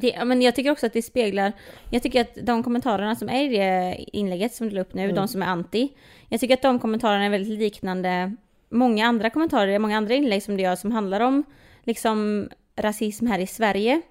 Det, 0.00 0.24
men 0.24 0.42
jag 0.42 0.54
tycker 0.54 0.70
också 0.70 0.86
att 0.86 0.92
det 0.92 1.02
speglar, 1.02 1.52
jag 1.90 2.02
tycker 2.02 2.20
att 2.20 2.38
de 2.42 2.62
kommentarerna 2.62 3.16
som 3.16 3.28
är 3.28 3.44
i 3.44 3.48
det 3.48 3.96
inlägget 4.12 4.54
som 4.54 4.68
du 4.68 4.74
la 4.74 4.80
upp 4.80 4.94
nu, 4.94 5.12
de 5.12 5.28
som 5.28 5.42
är 5.42 5.46
anti, 5.46 5.88
jag 6.28 6.40
tycker 6.40 6.54
att 6.54 6.62
de 6.62 6.78
kommentarerna 6.78 7.24
är 7.24 7.30
väldigt 7.30 7.58
liknande 7.58 8.36
många 8.70 9.06
andra 9.06 9.30
kommentarer, 9.30 9.78
många 9.78 9.96
andra 9.96 10.14
inlägg 10.14 10.42
som 10.42 10.56
det 10.56 10.62
gör 10.62 10.76
som 10.76 10.92
handlar 10.92 11.20
om 11.20 11.44
liksom 11.84 12.48
rasism 12.76 13.26
här 13.26 13.38
i 13.38 13.46
Sverige. 13.46 14.02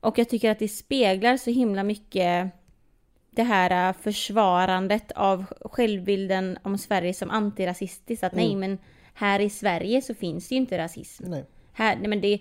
Och 0.00 0.18
jag 0.18 0.28
tycker 0.28 0.50
att 0.50 0.58
det 0.58 0.68
speglar 0.68 1.36
så 1.36 1.50
himla 1.50 1.82
mycket 1.82 2.50
det 3.30 3.42
här 3.42 3.88
äh, 3.88 3.96
försvarandet 4.02 5.12
av 5.12 5.44
självbilden 5.62 6.58
om 6.62 6.78
Sverige 6.78 7.14
som 7.14 7.30
antirasistiskt. 7.30 8.24
Att 8.24 8.34
nej 8.34 8.56
men 8.56 8.78
här 9.14 9.40
i 9.40 9.50
Sverige 9.50 10.02
så 10.02 10.14
finns 10.14 10.48
det 10.48 10.54
ju 10.54 10.60
inte 10.60 10.78
rasism. 10.78 11.24
Nej. 11.26 11.44
Här, 11.72 11.96
nej 11.96 12.08
men 12.08 12.20
det, 12.20 12.38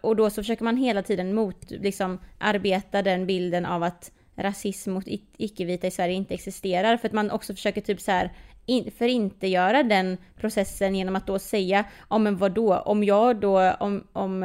och 0.00 0.16
då 0.16 0.30
så 0.30 0.42
försöker 0.42 0.64
man 0.64 0.76
hela 0.76 1.02
tiden 1.02 1.34
mot, 1.34 1.70
liksom, 1.70 2.18
arbeta 2.38 3.02
den 3.02 3.26
bilden 3.26 3.66
av 3.66 3.82
att 3.82 4.12
rasism 4.36 4.92
mot 4.92 5.04
icke-vita 5.36 5.86
i 5.86 5.90
Sverige 5.90 6.14
inte 6.14 6.34
existerar. 6.34 6.96
För 6.96 7.08
att 7.08 7.14
man 7.14 7.30
också 7.30 7.54
försöker 7.54 7.80
typ 7.80 8.00
så 8.00 8.10
här 8.10 8.32
in, 8.66 8.90
förintagöra 8.90 9.82
den 9.82 10.18
processen 10.36 10.94
genom 10.94 11.16
att 11.16 11.26
då 11.26 11.38
säga, 11.38 11.84
ja 12.10 12.18
men 12.18 12.36
vadå, 12.36 12.76
om 12.76 13.04
jag 13.04 13.36
då, 13.36 13.72
om, 13.72 14.06
om, 14.12 14.42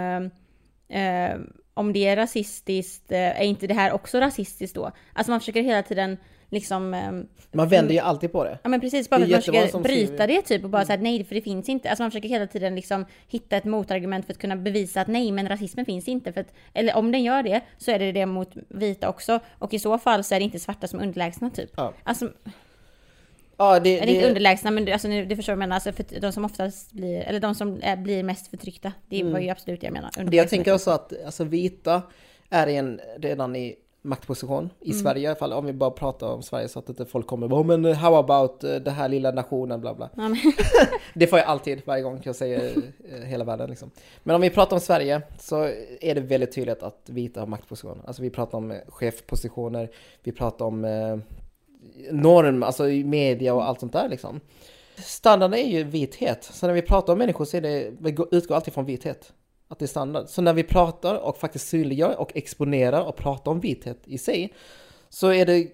eh, 0.87 1.31
eh, 1.31 1.39
om 1.73 1.93
det 1.93 2.07
är 2.07 2.15
rasistiskt, 2.15 3.11
eh, 3.11 3.41
är 3.41 3.43
inte 3.43 3.67
det 3.67 3.73
här 3.73 3.91
också 3.91 4.19
rasistiskt 4.19 4.75
då? 4.75 4.91
Alltså 5.13 5.31
man 5.31 5.39
försöker 5.39 5.63
hela 5.63 5.83
tiden 5.83 6.17
liksom 6.49 6.93
eh, 6.93 7.11
Man 7.51 7.67
vänder 7.69 7.93
ju 7.93 7.99
alltid 7.99 8.31
på 8.31 8.43
det. 8.43 8.59
Ja 8.63 8.69
men 8.69 8.79
precis, 8.79 9.09
bara 9.09 9.19
för 9.19 9.33
är 9.33 9.37
att 9.37 9.47
man 9.47 9.63
försöker 9.63 9.79
bryta 9.79 10.27
det 10.27 10.41
typ 10.41 10.63
och 10.63 10.69
bara 10.69 10.85
säga 10.85 11.01
nej 11.01 11.23
för 11.23 11.35
det 11.35 11.41
finns 11.41 11.69
inte. 11.69 11.89
Alltså 11.89 12.03
man 12.03 12.11
försöker 12.11 12.29
hela 12.29 12.47
tiden 12.47 12.75
liksom 12.75 13.05
hitta 13.27 13.57
ett 13.57 13.65
motargument 13.65 14.25
för 14.25 14.33
att 14.33 14.39
kunna 14.39 14.55
bevisa 14.55 15.01
att 15.01 15.07
nej 15.07 15.31
men 15.31 15.49
rasismen 15.49 15.85
finns 15.85 16.07
inte. 16.07 16.33
För 16.33 16.41
att, 16.41 16.53
eller 16.73 16.95
om 16.97 17.11
den 17.11 17.23
gör 17.23 17.43
det 17.43 17.61
så 17.77 17.91
är 17.91 17.99
det 17.99 18.11
det 18.11 18.25
mot 18.25 18.51
vita 18.67 19.09
också. 19.09 19.39
Och 19.59 19.73
i 19.73 19.79
så 19.79 19.97
fall 19.97 20.23
så 20.23 20.35
är 20.35 20.39
det 20.39 20.45
inte 20.45 20.59
svarta 20.59 20.87
som 20.87 20.99
är 20.99 21.03
underlägsna 21.03 21.49
typ. 21.49 21.69
Ja. 21.75 21.93
Alltså, 22.03 22.29
Ja, 23.61 23.79
det, 23.79 23.93
inte 23.93 24.05
det, 24.05 24.27
underlägsna 24.27 24.71
men 24.71 24.85
du- 24.85 24.91
alltså, 24.91 25.07
du 25.07 25.35
förstår 25.35 25.53
vad 25.53 25.55
jag 25.55 25.59
menar. 25.59 25.75
Alltså 25.75 25.91
för 25.91 26.19
de 26.19 26.31
som 26.31 26.45
oftast 26.45 26.91
blir, 26.91 27.21
eller 27.21 27.39
de 27.39 27.55
som 27.55 27.79
är, 27.83 27.97
blir 27.97 28.23
mest 28.23 28.47
förtryckta. 28.47 28.93
Det 29.09 29.23
var 29.23 29.39
ju 29.39 29.49
absolut 29.49 29.81
det 29.81 29.87
jag 29.87 29.93
menar. 29.93 30.11
Mm. 30.17 30.29
det 30.29 30.37
jag 30.37 30.49
tänker 30.49 30.73
också 30.73 30.91
att 30.91 31.25
alltså, 31.25 31.43
vita 31.43 32.01
är 32.49 32.67
en, 32.67 32.99
redan 33.17 33.55
i 33.55 33.75
maktposition 34.01 34.69
i 34.79 34.89
Mm. 34.91 35.01
Sverige 35.01 35.21
i 35.23 35.27
alla 35.27 35.35
fall. 35.35 35.53
Om 35.53 35.65
vi 35.65 35.73
bara 35.73 35.91
pratar 35.91 36.27
om 36.27 36.43
Sverige 36.43 36.67
så 36.67 36.79
att 36.79 36.89
inte 36.89 37.05
folk 37.05 37.27
kommer 37.27 37.47
bara, 37.47 37.61
"Oh, 37.61 37.65
men 37.65 37.85
how 37.93 38.15
about 38.15 38.63
eh, 38.63 38.75
det 38.75 38.91
här 38.91 39.09
lilla 39.09 39.31
nationen 39.31 39.81
bla 39.81 39.93
bla. 39.93 40.09
Men, 40.13 40.35
Det 41.15 41.27
får 41.27 41.39
jag 41.39 41.47
alltid 41.47 41.81
varje 41.85 42.03
gång 42.03 42.21
jag 42.23 42.35
säger 42.35 42.71
eh, 43.11 43.19
hela 43.25 43.43
världen 43.43 43.69
liksom. 43.69 43.91
Men 44.23 44.35
om 44.35 44.41
vi 44.41 44.49
pratar 44.49 44.75
om 44.75 44.79
Sverige 44.79 45.21
så 45.39 45.63
är 46.01 46.15
det 46.15 46.21
väldigt 46.21 46.51
tydligt 46.55 46.83
att 46.83 47.01
vita 47.05 47.39
har 47.39 47.47
maktpositioner. 47.47 48.03
Alltså 48.07 48.21
vi 48.21 48.29
pratar 48.29 48.57
om 48.57 48.71
eh, 48.71 48.77
chefpositioner, 48.87 49.89
vi 50.23 50.31
pratar 50.31 50.65
om 50.65 50.85
eh, 50.85 51.17
norm, 52.11 52.63
alltså 52.63 52.89
i 52.89 53.03
media 53.03 53.53
och 53.53 53.63
allt 53.67 53.79
sånt 53.79 53.93
där 53.93 54.09
liksom. 54.09 54.39
Standarden 54.97 55.59
är 55.59 55.67
ju 55.69 55.83
vithet, 55.83 56.43
så 56.43 56.67
när 56.67 56.73
vi 56.73 56.81
pratar 56.81 57.13
om 57.13 57.19
människor 57.19 57.45
så 57.45 57.57
är 57.57 57.61
det, 57.61 57.91
vi 57.99 58.11
går- 58.11 58.27
utgår 58.31 58.55
alltid 58.55 58.73
från 58.73 58.85
vithet. 58.85 59.33
Att 59.71 59.79
det 59.79 59.85
är 59.85 59.87
standard. 59.87 60.27
Så 60.27 60.41
när 60.41 60.53
vi 60.53 60.63
pratar 60.63 61.15
och 61.15 61.37
faktiskt 61.37 61.67
synliggör 61.67 62.19
och 62.19 62.31
exponerar 62.35 63.01
och 63.01 63.15
pratar 63.15 63.51
om 63.51 63.59
vithet 63.59 63.99
i 64.05 64.17
sig 64.17 64.53
så 65.09 65.27
är 65.27 65.45
det, 65.45 65.67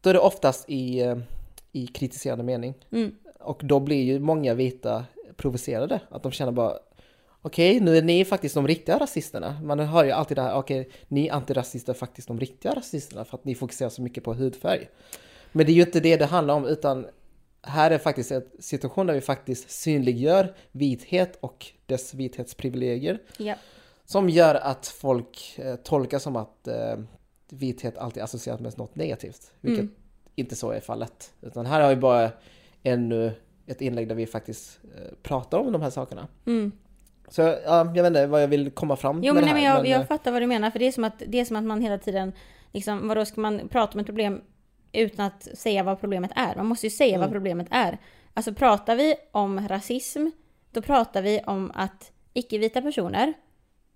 då 0.00 0.10
är 0.10 0.14
det 0.14 0.20
oftast 0.20 0.70
i, 0.70 1.00
eh, 1.00 1.18
i 1.72 1.86
kritiserande 1.86 2.44
mening. 2.44 2.74
mm, 2.92 3.14
Och 3.40 3.60
då 3.64 3.80
blir 3.80 4.02
ju 4.02 4.18
många 4.18 4.54
vita 4.54 5.04
provocerade. 5.36 6.00
Att 6.10 6.22
de 6.22 6.32
känner 6.32 6.52
bara 6.52 6.78
Okej, 7.42 7.80
nu 7.80 7.96
är 7.96 8.02
ni 8.02 8.24
faktiskt 8.24 8.54
de 8.54 8.66
riktiga 8.68 8.98
rasisterna. 8.98 9.60
Man 9.62 9.78
hör 9.78 10.04
ju 10.04 10.10
alltid 10.10 10.36
det 10.36 10.42
här, 10.42 10.54
okej, 10.54 10.90
ni 11.08 11.30
antirasister 11.30 11.92
är 11.92 11.96
faktiskt 11.96 12.28
de 12.28 12.40
riktiga 12.40 12.74
rasisterna 12.74 13.24
för 13.24 13.36
att 13.36 13.44
ni 13.44 13.54
fokuserar 13.54 13.88
så 13.88 14.02
mycket 14.02 14.24
på 14.24 14.34
hudfärg. 14.34 14.88
Men 15.52 15.66
det 15.66 15.72
är 15.72 15.74
ju 15.74 15.82
inte 15.82 16.00
det 16.00 16.16
det 16.16 16.26
handlar 16.26 16.54
om, 16.54 16.66
utan 16.66 17.06
här 17.62 17.90
är 17.90 17.98
faktiskt 17.98 18.30
en 18.30 18.42
situation 18.58 19.06
där 19.06 19.14
vi 19.14 19.20
faktiskt 19.20 19.70
synliggör 19.70 20.54
vithet 20.72 21.38
och 21.40 21.66
dess 21.86 22.14
vithetsprivilegier. 22.14 23.18
ja. 23.38 23.54
Som 24.04 24.28
gör 24.28 24.54
att 24.54 24.86
folk 24.86 25.58
eh, 25.58 25.76
tolkar 25.76 26.18
som 26.18 26.36
att 26.36 26.68
eh, 26.68 26.96
vithet 27.50 27.98
alltid 27.98 28.22
associeras 28.22 28.60
med 28.60 28.78
något 28.78 28.96
negativt. 28.96 29.50
Vilket 29.60 29.80
Mm. 29.84 29.94
inte 30.34 30.56
så 30.56 30.70
är 30.70 30.80
fallet. 30.80 31.32
Utan 31.42 31.66
här 31.66 31.80
har 31.80 31.88
vi 31.90 31.96
bara 31.96 32.30
ännu 32.82 33.32
ett 33.66 33.80
inlägg 33.80 34.08
där 34.08 34.14
vi 34.14 34.26
faktiskt 34.26 34.80
eh, 34.96 35.12
pratar 35.22 35.58
om 35.58 35.72
de 35.72 35.82
här 35.82 35.90
sakerna. 35.90 36.28
Mm. 36.46 36.72
Så 37.28 37.42
ja, 37.42 37.58
jag 37.64 37.92
vet 38.02 38.06
inte 38.06 38.26
vad 38.26 38.42
jag 38.42 38.48
vill 38.48 38.70
komma 38.70 38.96
fram 38.96 39.20
Jo 39.22 39.34
med 39.34 39.34
men, 39.34 39.42
det 39.42 39.48
här. 39.48 39.54
men 39.54 39.62
jag, 39.62 39.86
eh, 39.86 39.90
jag 39.92 40.08
fattar 40.08 40.32
vad 40.32 40.42
du 40.42 40.46
menar, 40.46 40.70
för 40.70 40.78
det 40.78 40.86
är 40.86 40.92
som 40.92 41.04
att, 41.04 41.22
det 41.26 41.40
är 41.40 41.44
som 41.44 41.56
att 41.56 41.64
man 41.64 41.80
hela 41.80 41.98
tiden, 41.98 42.32
liksom, 42.72 43.08
vadå 43.08 43.24
ska 43.24 43.40
man 43.40 43.68
prata 43.68 43.94
om 43.94 44.00
ett 44.00 44.06
problem 44.06 44.40
utan 44.92 45.26
att 45.26 45.42
säga 45.58 45.82
vad 45.82 46.00
problemet 46.00 46.30
är? 46.36 46.56
Man 46.56 46.66
måste 46.66 46.86
ju 46.86 46.90
säga 46.90 47.08
Mm. 47.16 47.20
vad 47.20 47.30
problemet 47.30 47.66
är. 47.70 47.98
Alltså 48.34 48.54
pratar 48.54 48.96
vi 48.96 49.14
om 49.32 49.68
rasism, 49.68 50.26
då 50.70 50.82
pratar 50.82 51.22
vi 51.22 51.40
om 51.46 51.70
att 51.74 52.12
icke-vita 52.32 52.82
personer 52.82 53.32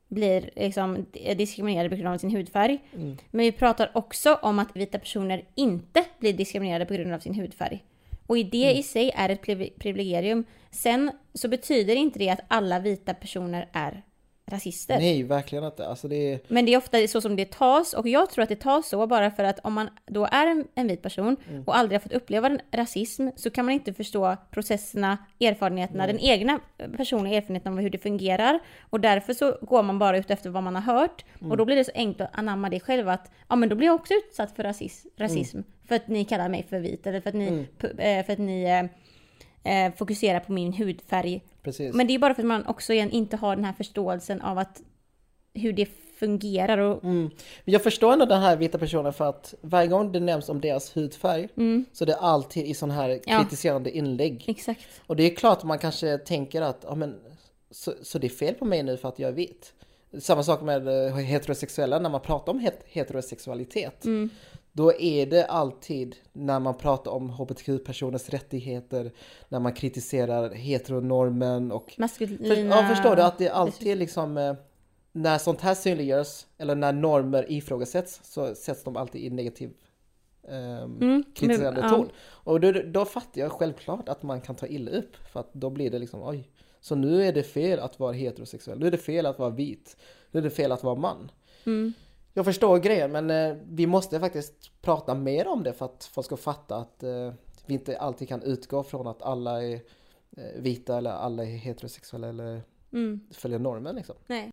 blir 0.09 0.51
liksom 0.57 1.07
diskriminerade 1.36 1.88
på 1.90 1.97
grund 1.97 2.14
av 2.14 2.18
sin 2.18 2.30
hudfärg. 2.30 2.78
Mm. 2.95 3.16
Men 3.30 3.40
vi 3.45 3.53
pratar 3.53 3.90
också 3.95 4.34
om 4.34 4.59
att 4.59 4.76
vita 4.76 4.99
personer 4.99 5.45
inte 5.55 6.05
blir 6.18 6.32
diskriminerade 6.32 6.86
på 6.86 6.95
grund 6.95 7.12
av 7.14 7.18
sin 7.18 7.34
hudfärg. 7.34 7.84
Och 8.26 8.38
i 8.38 8.42
det 8.42 8.64
Mm. 8.64 8.76
i 8.78 8.82
sig 8.82 9.11
är 9.16 9.28
ett 9.28 9.42
privi- 9.47 9.78
privilegium. 9.78 10.45
Sen 10.70 11.11
så 11.34 11.49
betyder 11.49 11.97
inte 11.97 12.18
det 12.18 12.30
att 12.30 12.40
alla 12.49 12.78
vita 12.78 13.14
personer 13.14 13.68
är 13.72 14.03
rasister. 14.47 14.99
Nej, 14.99 15.22
verkligen 15.22 15.64
inte. 15.64 15.86
Alltså 15.86 16.09
det 16.09 16.32
är... 16.32 16.40
Men 16.49 16.66
det 16.66 16.74
är 16.74 16.78
ofta 16.78 17.07
så 17.09 17.20
som 17.20 17.36
det 17.36 17.51
tas 17.53 17.92
och 17.95 18.09
jag 18.09 18.30
tror 18.30 18.42
att 18.42 18.49
det 18.49 18.57
tas 18.61 18.88
så 18.88 19.07
bara 19.07 19.30
för 19.30 19.45
att 19.45 19.59
om 19.62 19.72
man 19.72 19.88
då 20.07 20.24
är 20.32 20.47
en, 20.47 20.64
en 20.74 20.88
vit 20.88 21.03
person 21.03 21.36
och 21.66 21.76
aldrig 21.76 21.95
har 21.95 22.01
fått 22.01 22.12
uppleva 22.12 22.47
en 22.47 22.61
rasism 22.72 23.28
så 23.36 23.51
kan 23.51 23.64
man 23.64 23.74
inte 23.74 23.92
förstå 23.95 24.36
processerna, 24.51 25.18
erfarenheterna, 25.40 26.07
den 26.07 26.18
egna 26.20 26.61
personliga 26.97 27.36
erfarenheten 27.36 27.72
av 27.72 27.80
hur 27.80 27.90
det 27.90 27.99
fungerar. 27.99 28.59
Och 28.90 29.01
därför 29.01 29.32
så 29.34 29.59
går 29.62 29.82
man 29.82 29.99
bara 29.99 30.18
ut 30.18 30.30
efter 30.30 30.51
vad 30.51 30.62
man 30.62 30.74
har 30.74 30.82
hört. 30.82 31.24
Och 31.51 31.57
då 31.57 31.64
blir 31.64 31.76
det 31.76 31.84
så 31.84 31.92
enkelt 31.95 32.20
att 32.20 32.38
anamma 32.38 32.68
det 32.70 32.80
själv 32.80 33.09
att 33.09 33.30
ja 33.49 33.57
men 33.57 33.68
då 33.68 33.76
blir 33.76 33.86
jag 33.86 33.95
också 33.95 34.14
utsatt 34.14 34.57
för 34.57 34.62
rasism, 34.62 35.09
rasism. 35.16 35.61
För 35.88 35.95
att 35.95 36.09
ni 36.09 36.24
kallar 36.24 36.49
mig 36.49 36.66
för 36.68 36.78
vit 36.78 37.07
eller 37.07 37.20
för 37.20 37.28
att 37.28 37.34
ni, 37.34 37.66
pu- 37.78 38.01
eh, 38.18 38.24
för 38.24 38.32
att 38.32 38.38
ni 38.38 38.88
eh, 39.64 39.92
fokuserar 39.96 40.40
på 40.40 40.52
min 40.52 40.72
hudfärg 40.72 41.42
Precis. 41.62 41.94
men 41.94 42.06
det 42.06 42.14
är 42.14 42.18
bara 42.18 42.34
för 42.34 42.42
att 42.42 42.46
man 42.48 42.66
också 42.66 42.92
igen 42.92 43.10
inte 43.10 43.36
har 43.36 43.56
den 43.56 43.64
här 43.64 43.72
förståelsen 43.72 44.40
av 44.40 44.58
att 44.58 44.82
hur 45.54 45.72
det 45.72 45.88
fungerar 46.18 46.78
och 46.78 47.04
Mm. 47.04 47.30
Jag 47.64 47.82
förstår 47.82 48.12
ändå 48.12 48.24
den 48.26 48.40
här 48.42 48.56
vita 48.56 48.78
personen 48.78 49.12
för 49.12 49.24
att 49.28 49.54
varje 49.60 49.88
gång 49.88 50.12
det 50.12 50.20
nämns 50.20 50.48
om 50.48 50.60
deras 50.60 50.96
hudfärg 50.96 51.48
så 51.92 52.04
det 52.04 52.12
är 52.12 52.16
alltid 52.18 52.66
i 52.66 52.74
sån 52.74 52.90
här 52.90 53.08
Mm. 53.08 53.20
Ja. 53.26 53.40
kritiserande 53.40 53.96
inlägg. 53.96 54.44
exakt. 54.46 54.80
Och 55.06 55.16
det 55.16 55.22
är 55.22 55.34
klart 55.36 55.62
man 55.62 55.78
kanske 55.78 56.18
tänker 56.18 56.62
att 56.62 56.84
ja, 56.88 56.94
men, 56.94 57.16
så, 57.70 57.92
så 58.02 58.18
det 58.18 58.26
är 58.26 58.28
fel 58.28 58.54
på 58.54 58.64
mig 58.64 58.82
nu 58.82 58.96
för 58.96 59.08
att 59.08 59.18
jag 59.18 59.28
är 59.28 59.32
vit. 59.34 59.72
Samma 60.18 60.42
sak 60.42 60.62
med 60.62 60.88
eh, 61.06 61.14
heterosexuella, 61.16 61.98
när 61.98 62.10
man 62.10 62.20
pratar 62.20 62.52
om 62.52 62.60
het- 62.60 62.82
heterosexualitet. 62.86 64.04
Mm. 64.04 64.30
Då 64.77 64.93
är 64.93 65.27
det 65.27 65.47
alltid 65.47 66.16
när 66.33 66.61
man 66.61 66.75
pratar 66.75 67.11
om 67.11 67.31
hbtq-personers 67.31 68.29
rättigheter, 68.29 69.12
när 69.49 69.61
man 69.61 69.72
kritiserar 69.72 70.51
heteronormen 70.51 71.72
och 71.72 71.95
Maskulina... 71.99 72.55
för, 72.55 72.62
ja, 72.62 72.89
förstår 72.95 73.16
du 73.16 73.22
att 73.22 73.39
det 73.39 73.49
alltid 73.49 73.99
liksom 73.99 74.37
eh, 74.37 74.55
när 75.12 75.39
sånt 75.39 75.61
här 75.61 75.75
synliggörs 75.75 76.47
eller 76.59 76.75
när 76.75 76.93
normer 76.93 77.53
ifrågasätts 77.53 78.20
så 78.25 78.55
sätts 78.55 78.85
de 78.85 78.97
alltid 78.97 79.25
i 79.25 79.31
negativ 79.31 79.70
ehm, 80.49 80.99
Mm, 81.01 81.25
kritiserande 81.35 81.81
men, 81.81 81.91
ja. 81.91 81.97
ton. 81.97 82.11
Och 82.27 82.61
då, 82.61 82.72
då 82.72 83.05
fattar 83.05 83.41
jag 83.41 83.53
självklart 83.53 84.09
att 84.09 84.22
man 84.22 84.41
kan 84.41 84.55
ta 84.55 84.66
illa 84.66 84.91
upp 84.91 85.16
för 85.33 85.41
att 85.41 85.53
då 85.53 85.70
blir 85.70 85.91
det 85.91 85.99
liksom 85.99 86.22
oj, 86.22 86.49
så 86.81 86.95
nu 86.95 87.25
är 87.25 87.33
det 87.33 87.43
fel 87.43 87.79
att 87.79 88.01
vara 88.01 88.12
heterosexuell, 88.12 88.79
nu 88.79 88.87
är 88.87 88.91
det 88.91 88.99
fel 88.99 89.27
att 89.27 89.39
vara 89.39 89.51
vit, 89.51 89.97
nu 90.31 90.41
är 90.41 90.45
det 90.45 90.51
fel 90.51 90.72
att 90.72 90.85
vara 90.85 90.95
man. 90.95 91.31
Mm. 91.66 91.93
Jag 92.37 92.45
förstår 92.45 92.78
grejen 92.78 93.12
men 93.12 93.30
eh, 93.30 93.57
vi 93.66 93.87
måste 93.87 94.20
faktiskt 94.20 94.82
prata 94.82 95.14
mer 95.14 95.49
om 95.49 95.62
det 95.62 95.72
för 95.72 95.85
att 95.85 96.11
folk 96.14 96.24
ska 96.24 96.37
fatta 96.37 96.76
att 96.76 97.03
eh, 97.03 97.32
vi 97.66 97.74
inte 97.74 97.99
alltid 97.99 98.28
kan 98.28 98.43
utgå 98.43 98.82
från 98.82 99.07
att 99.07 99.22
alla 99.22 99.62
är 99.62 99.74
eh, 100.37 100.61
vita 100.61 100.99
eller 100.99 101.11
alla 101.11 101.43
är 101.43 101.47
heterosexuella 101.57 102.28
eller 102.28 102.62
Mm, 102.93 103.20
följer 103.32 103.59
normen 103.59 103.97
liksom. 103.97 104.16
nej. 104.26 104.51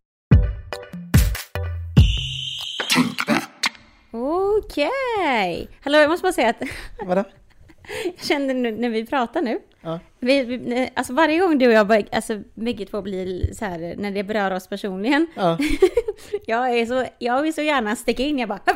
Okej! 4.11 5.69
Hallå, 5.81 5.97
jag 5.97 6.09
måste 6.09 6.23
bara 6.23 6.33
säga 6.33 6.49
att 6.49 6.61
Vadå? 7.05 7.23
jag 8.05 8.25
kände 8.25 8.53
nu 8.53 8.71
när 8.71 8.89
vi 8.89 9.05
pratar 9.05 9.41
nu. 9.41 9.59
Ja. 9.81 9.99
Vi, 10.19 10.43
vi, 10.43 10.89
alltså 10.93 11.13
varje 11.13 11.39
gång 11.39 11.57
du 11.57 11.67
och 11.67 11.73
jag, 11.73 12.07
alltså 12.11 12.39
bägge 12.53 12.85
två 12.85 13.01
blir 13.01 13.53
så 13.53 13.65
här 13.65 13.95
när 13.97 14.11
det 14.11 14.23
berör 14.23 14.51
oss 14.51 14.67
personligen. 14.67 15.27
Ja. 15.35 15.57
Jag 16.45 16.79
är 16.79 16.85
så, 16.85 17.05
jag 17.19 17.41
vill 17.41 17.53
så 17.53 17.61
gärna 17.61 17.95
sticka 17.95 18.23
in, 18.23 18.39
jag 18.39 18.49
bara... 18.49 18.59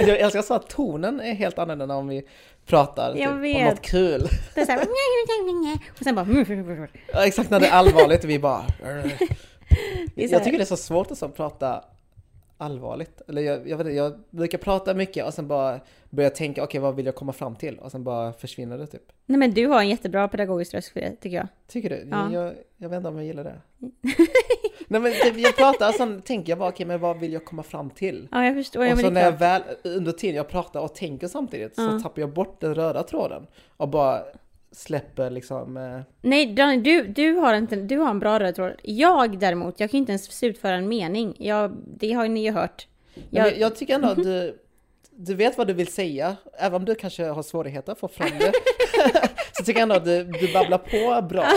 Jag 0.00 0.18
älskar 0.20 0.42
så 0.42 0.54
att 0.54 0.68
tonen 0.70 1.20
är 1.20 1.34
helt 1.34 1.58
annorlunda 1.58 1.94
om 1.94 2.08
vi 2.08 2.22
pratar 2.66 3.14
typ, 3.14 3.28
om 3.28 3.42
något 3.52 3.82
kul. 3.82 4.28
Det 4.54 4.60
är 4.60 4.64
så 4.66 4.72
här, 4.72 4.80
och 5.90 6.04
sen 6.04 6.14
bara... 6.14 6.26
Ja, 7.12 7.26
exakt 7.26 7.50
när 7.50 7.60
det 7.60 7.66
är 7.66 7.72
allvarligt 7.72 8.24
vi 8.24 8.38
bara... 8.38 8.64
Jag 10.14 10.44
tycker 10.44 10.58
det 10.58 10.64
är 10.64 10.66
så 10.66 10.76
svårt 10.76 11.10
att 11.10 11.18
så 11.18 11.28
prata 11.28 11.84
allvarligt. 12.58 13.22
Eller 13.28 13.42
jag, 13.42 13.68
jag, 13.68 13.76
vet 13.76 13.86
inte, 13.86 13.96
jag 13.96 14.12
brukar 14.30 14.58
prata 14.58 14.94
mycket 14.94 15.26
och 15.26 15.34
sen 15.34 15.48
bara 15.48 15.80
börja 16.10 16.30
tänka, 16.30 16.64
okej 16.64 16.80
vad 16.80 16.94
vill 16.96 17.06
jag 17.06 17.14
komma 17.14 17.32
fram 17.32 17.56
till? 17.56 17.78
Och 17.78 17.90
sen 17.90 18.04
bara 18.04 18.32
försvinner 18.32 18.78
det 18.78 18.86
typ. 18.86 19.12
Nej 19.26 19.38
men 19.38 19.50
du 19.50 19.66
har 19.66 19.80
en 19.80 19.88
jättebra 19.88 20.28
pedagogisk 20.28 20.74
röst 20.74 20.88
för 20.88 21.00
det, 21.00 21.16
tycker 21.20 21.36
jag. 21.36 21.48
Tycker 21.66 21.90
du? 21.90 22.08
Ja. 22.10 22.32
Jag, 22.32 22.54
jag 22.76 22.88
vet 22.88 22.96
inte 22.96 23.08
om 23.08 23.16
jag 23.16 23.24
gillar 23.26 23.44
det. 23.44 23.60
Nej 24.90 25.00
men 25.00 25.12
typ, 25.12 25.36
jag 25.38 25.56
pratar 25.56 25.88
och 25.88 25.94
sen 25.94 26.22
tänker 26.22 26.52
jag 26.52 26.58
bara, 26.58 26.68
okej 26.68 26.86
men 26.86 27.00
vad 27.00 27.18
vill 27.18 27.32
jag 27.32 27.44
komma 27.44 27.62
fram 27.62 27.90
till? 27.90 28.28
Ja, 28.32 28.44
jag 28.44 28.54
förstår. 28.54 28.92
Och 28.92 28.98
så 28.98 29.10
när 29.10 29.24
jag 29.24 29.32
väl, 29.32 29.62
under 29.84 30.12
tiden 30.12 30.36
jag 30.36 30.48
pratar 30.48 30.80
och 30.80 30.94
tänker 30.94 31.28
samtidigt 31.28 31.74
så 31.76 31.82
Ja. 31.82 32.00
tappar 32.02 32.20
jag 32.22 32.32
bort 32.32 32.60
den 32.60 32.74
röda 32.74 33.02
tråden. 33.02 33.46
Och 33.76 33.88
bara 33.88 34.22
släpper 34.72 35.30
liksom... 35.30 35.76
Eh, 35.76 36.00
Nej, 36.20 36.54
Daniel, 36.54 36.82
du, 36.82 37.02
du, 37.02 37.32
har 37.32 37.54
inte, 37.54 37.76
du 37.76 37.98
har 37.98 38.10
en 38.10 38.18
bra 38.18 38.40
röd 38.40 38.54
tråd. 38.54 38.72
Jag 38.82 39.38
däremot, 39.38 39.80
jag 39.80 39.90
kan 39.90 39.98
inte 39.98 40.12
ens 40.12 40.24
slutföra 40.24 40.74
en 40.74 40.88
mening. 40.88 41.36
Jag, 41.38 41.76
det 41.86 42.12
har 42.12 42.28
ni 42.28 42.44
ju 42.44 42.50
hört. 42.52 42.86
jag, 43.30 43.58
Jag, 43.58 43.76
tycker 43.76 43.94
ändå 43.94 44.08
att 44.08 44.22
du, 44.22 44.58
du 45.10 45.34
vet 45.34 45.58
vad 45.58 45.66
du 45.66 45.72
vill 45.72 45.92
säga, 45.92 46.36
även 46.58 46.74
om 46.74 46.84
du 46.84 46.94
kanske 46.94 47.24
har 47.24 47.42
svårigheter 47.42 47.92
att 47.92 47.98
få 47.98 48.08
fram 48.08 48.38
det. 48.38 48.52
så 49.52 49.64
tycker 49.64 49.80
jag 49.80 49.82
ändå 49.82 49.94
att 49.94 50.04
du, 50.04 50.24
du 50.24 50.52
babblar 50.52 50.78
på 50.78 51.28
bra, 51.28 51.46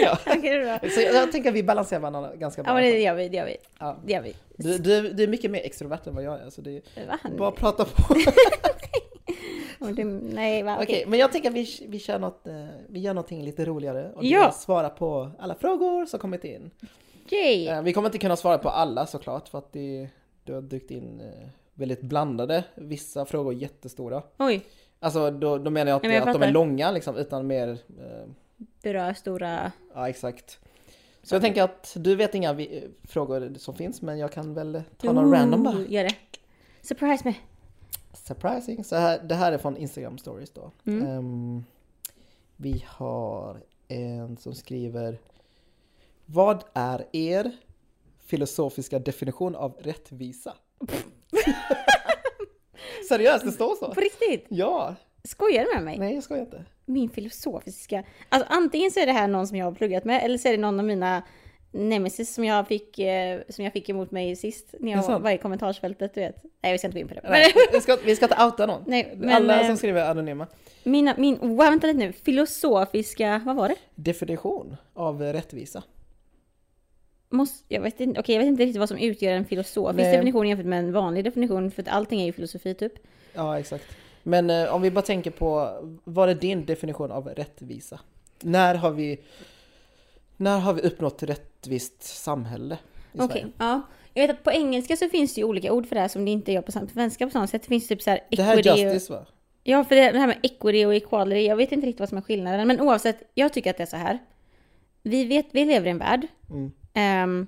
jag. 0.00 0.18
bra. 0.64 0.90
Så 0.90 1.00
jag, 1.00 1.14
jag 1.14 1.32
tänker 1.32 1.48
att 1.48 1.54
vi 1.54 1.62
balanserar 1.62 2.00
varandra 2.00 2.36
ganska 2.36 2.62
bra. 2.62 2.70
Ja, 2.70 2.74
men 2.74 2.82
det 2.92 3.00
gör 3.00 3.14
vi, 3.14 3.28
det 3.28 3.36
gör 3.36 3.46
vi. 3.46 3.56
Ja. 3.78 3.96
Det 4.06 4.12
gör 4.12 4.22
vi. 4.22 4.34
Du, 4.56 4.78
du, 4.78 5.12
du 5.12 5.22
är 5.22 5.28
mycket 5.28 5.50
mer 5.50 5.60
extrovert 5.60 6.06
än 6.06 6.14
vad 6.14 6.24
jag 6.24 6.40
är, 6.40 6.50
så 6.50 6.60
det 6.60 6.70
är 6.70 7.06
Va? 7.06 7.18
bara 7.38 7.48
att 7.48 7.56
prata 7.56 7.84
på. 7.84 8.14
Det- 9.92 10.04
Nej, 10.04 10.62
va? 10.62 10.74
Okej, 10.74 10.84
Okej. 10.84 11.04
men 11.08 11.18
jag 11.18 11.32
tänker 11.32 11.48
att 11.48 11.54
vi, 11.56 11.86
vi, 11.88 11.98
kör 11.98 12.18
något, 12.18 12.46
eh, 12.46 12.66
vi 12.88 13.00
gör 13.00 13.14
någonting 13.14 13.42
lite 13.44 13.64
roligare 13.64 14.12
och 14.14 14.22
det 14.22 14.28
Ja. 14.28 14.50
svara 14.52 14.90
på 14.90 15.30
alla 15.38 15.54
frågor 15.54 16.06
som 16.06 16.20
kommit 16.20 16.44
in. 16.44 16.70
Yay. 17.30 17.66
Eh, 17.68 17.82
Vi 17.82 17.92
kommer 17.92 18.08
inte 18.08 18.18
kunna 18.18 18.36
svara 18.36 18.58
på 18.58 18.68
alla 18.68 19.06
såklart 19.06 19.48
för 19.48 19.58
att 19.58 19.72
det, 19.72 20.08
du 20.44 20.54
har 20.54 20.62
dykt 20.62 20.90
in 20.90 21.20
eh, 21.20 21.48
väldigt 21.74 22.00
blandade, 22.00 22.64
vissa 22.74 23.24
frågor 23.24 23.54
jättestora. 23.54 24.22
Oj, 24.38 24.60
Alltså 25.00 25.30
då, 25.30 25.58
då 25.58 25.70
menar 25.70 25.90
jag 25.90 25.96
inte 25.98 26.08
men 26.08 26.16
jag 26.16 26.28
att 26.28 26.34
de 26.40 26.42
är 26.42 26.50
långa 26.52 26.90
liksom, 26.90 27.16
utan 27.16 27.46
mer, 27.46 27.68
eh, 28.00 28.28
berör 28.82 29.12
stora... 29.14 29.72
ja 29.94 30.08
exakt. 30.08 30.58
Så 31.22 31.34
jag 31.34 31.42
tänker 31.42 31.62
att 31.62 31.92
du 31.96 32.16
vet 32.16 32.34
inga 32.34 32.52
vi, 32.52 32.88
frågor 33.08 33.54
som 33.58 33.74
finns 33.74 34.02
men 34.02 34.18
jag 34.18 34.32
kan 34.32 34.54
väl 34.54 34.82
ta 34.96 35.12
någon 35.12 35.32
random 35.32 35.62
bara. 35.62 35.74
Ooh, 35.74 35.92
Gör 35.92 36.04
det. 36.04 36.14
Surprise 36.82 37.28
me. 37.28 37.34
Surprising. 38.14 38.84
Så 38.84 38.96
här, 38.96 39.18
det 39.22 39.34
här 39.34 39.52
är 39.52 39.58
från 39.58 39.76
Instagram 39.76 40.18
stories 40.18 40.50
då. 40.50 40.70
Mm. 40.86 41.06
Ehm, 41.06 41.64
vi 42.56 42.84
har 42.88 43.60
en 43.88 44.36
som 44.36 44.54
skriver 44.54 45.18
Vad 46.26 46.64
är 46.74 47.06
er 47.12 47.52
filosofiska 48.24 48.98
definition 48.98 49.54
av 49.54 49.76
rättvisa? 49.80 50.54
Seriöst, 53.08 53.44
det 53.44 53.52
står 53.52 53.76
så? 53.76 53.94
På 53.94 54.00
riktigt? 54.00 54.46
Ja! 54.48 54.94
Skojar 55.24 55.64
du 55.64 55.74
med 55.74 55.84
mig? 55.84 55.98
Nej, 55.98 56.14
jag 56.14 56.24
skojar 56.24 56.42
inte. 56.42 56.64
Min 56.84 57.08
filosofiska... 57.10 58.04
Alltså 58.28 58.52
antingen 58.52 58.90
så 58.90 59.00
är 59.00 59.06
det 59.06 59.12
här 59.12 59.28
någon 59.28 59.46
som 59.46 59.56
jag 59.56 59.66
har 59.66 59.72
pluggat 59.72 60.04
med 60.04 60.24
eller 60.24 60.38
så 60.38 60.48
är 60.48 60.52
det 60.52 60.58
någon 60.58 60.80
av 60.80 60.86
mina 60.86 61.22
nemesis 61.74 62.34
som 62.34 62.44
jag 62.44 62.68
fick, 62.68 62.98
eh, 62.98 63.40
som 63.48 63.64
jag 63.64 63.72
fick 63.72 63.88
emot 63.88 64.10
mig 64.10 64.36
sist. 64.36 64.74
När 64.80 64.92
jag 64.92 65.20
var 65.20 65.30
i 65.30 65.38
kommentarsfältet, 65.38 66.14
du 66.14 66.20
vet. 66.20 66.42
Nej, 66.62 66.72
vi 66.72 66.78
ska 66.78 66.86
inte 66.86 66.98
gå 66.98 67.00
in 67.00 67.08
på 67.08 67.14
det. 67.14 67.20
Nej, 67.30 67.52
vi, 67.72 67.80
ska, 67.80 67.96
vi 68.04 68.16
ska 68.16 68.24
inte 68.24 68.44
outa 68.44 68.66
någon. 68.66 68.82
Nej, 68.86 69.14
men, 69.16 69.30
Alla 69.30 69.60
eh, 69.60 69.66
som 69.66 69.76
skriver 69.76 70.00
är 70.00 70.10
anonyma. 70.10 70.46
Mina, 70.82 71.14
min, 71.18 71.38
wow, 71.40 71.56
vänta 71.56 71.86
lite 71.86 71.98
nu, 71.98 72.12
filosofiska, 72.12 73.42
vad 73.46 73.56
var 73.56 73.68
det? 73.68 73.76
Definition 73.94 74.76
av 74.94 75.22
rättvisa. 75.22 75.82
Måste, 77.28 77.74
jag, 77.74 77.80
vet 77.80 78.00
inte, 78.00 78.20
okej, 78.20 78.34
jag 78.34 78.40
vet 78.40 78.48
inte 78.48 78.62
riktigt 78.62 78.78
vad 78.78 78.88
som 78.88 78.98
utgör 78.98 79.32
en 79.32 79.44
filosofisk 79.44 80.02
Nej. 80.02 80.12
definition 80.12 80.48
jämfört 80.48 80.66
med 80.66 80.78
en 80.78 80.92
vanlig 80.92 81.24
definition, 81.24 81.70
för 81.70 81.82
att 81.82 81.88
allting 81.88 82.20
är 82.20 82.26
ju 82.26 82.32
filosofi 82.32 82.74
typ. 82.74 82.92
Ja, 83.32 83.58
exakt. 83.58 83.84
Men 84.22 84.50
eh, 84.50 84.74
om 84.74 84.82
vi 84.82 84.90
bara 84.90 85.02
tänker 85.02 85.30
på, 85.30 85.78
vad 86.04 86.28
är 86.28 86.34
din 86.34 86.64
definition 86.64 87.10
av 87.10 87.28
rättvisa? 87.28 88.00
När 88.40 88.74
har 88.74 88.90
vi, 88.90 89.18
när 90.36 90.58
har 90.58 90.72
vi 90.72 90.80
uppnått 90.80 91.22
rättvist 91.22 92.02
samhälle 92.02 92.78
i 93.12 93.18
Okej, 93.20 93.28
Sverige? 93.28 93.46
ja. 93.58 93.80
Jag 94.14 94.26
vet 94.26 94.36
att 94.36 94.44
på 94.44 94.52
engelska 94.52 94.96
så 94.96 95.08
finns 95.08 95.34
det 95.34 95.40
ju 95.40 95.44
olika 95.46 95.72
ord 95.72 95.86
för 95.86 95.94
det 95.94 96.00
här 96.00 96.08
som 96.08 96.24
det 96.24 96.30
inte 96.30 96.52
gör 96.52 96.62
på 96.62 96.72
svenska 96.72 97.26
på 97.26 97.30
samma 97.32 97.46
sätt. 97.46 97.62
Det 97.62 97.68
finns 97.68 97.88
typ 97.88 98.02
så 98.02 98.10
här 98.10 98.20
Det 98.30 98.42
här 98.42 98.56
är 98.68 98.76
justice 98.76 99.12
va? 99.12 99.26
Ja, 99.62 99.84
för 99.84 99.94
det, 99.96 100.02
här 100.18 100.26
med 100.26 100.38
equity 100.42 100.84
och 100.84 100.94
equality, 100.94 101.46
jag 101.46 101.56
vet 101.56 101.72
inte 101.72 101.86
riktigt 101.86 102.00
vad 102.00 102.08
som 102.08 102.18
är 102.18 102.22
skillnaden. 102.22 102.68
Men 102.68 102.80
oavsett, 102.80 103.30
jag 103.34 103.52
tycker 103.52 103.70
att 103.70 103.76
det 103.76 103.82
är 103.82 103.86
så 103.86 103.96
här. 103.96 104.18
Vi 105.02 105.24
vet, 105.24 105.46
vi 105.52 105.64
lever 105.64 105.86
i 105.86 105.90
en 105.90 105.98
värld 105.98 106.26
Mm. 106.50 106.72
ehm, 106.94 107.46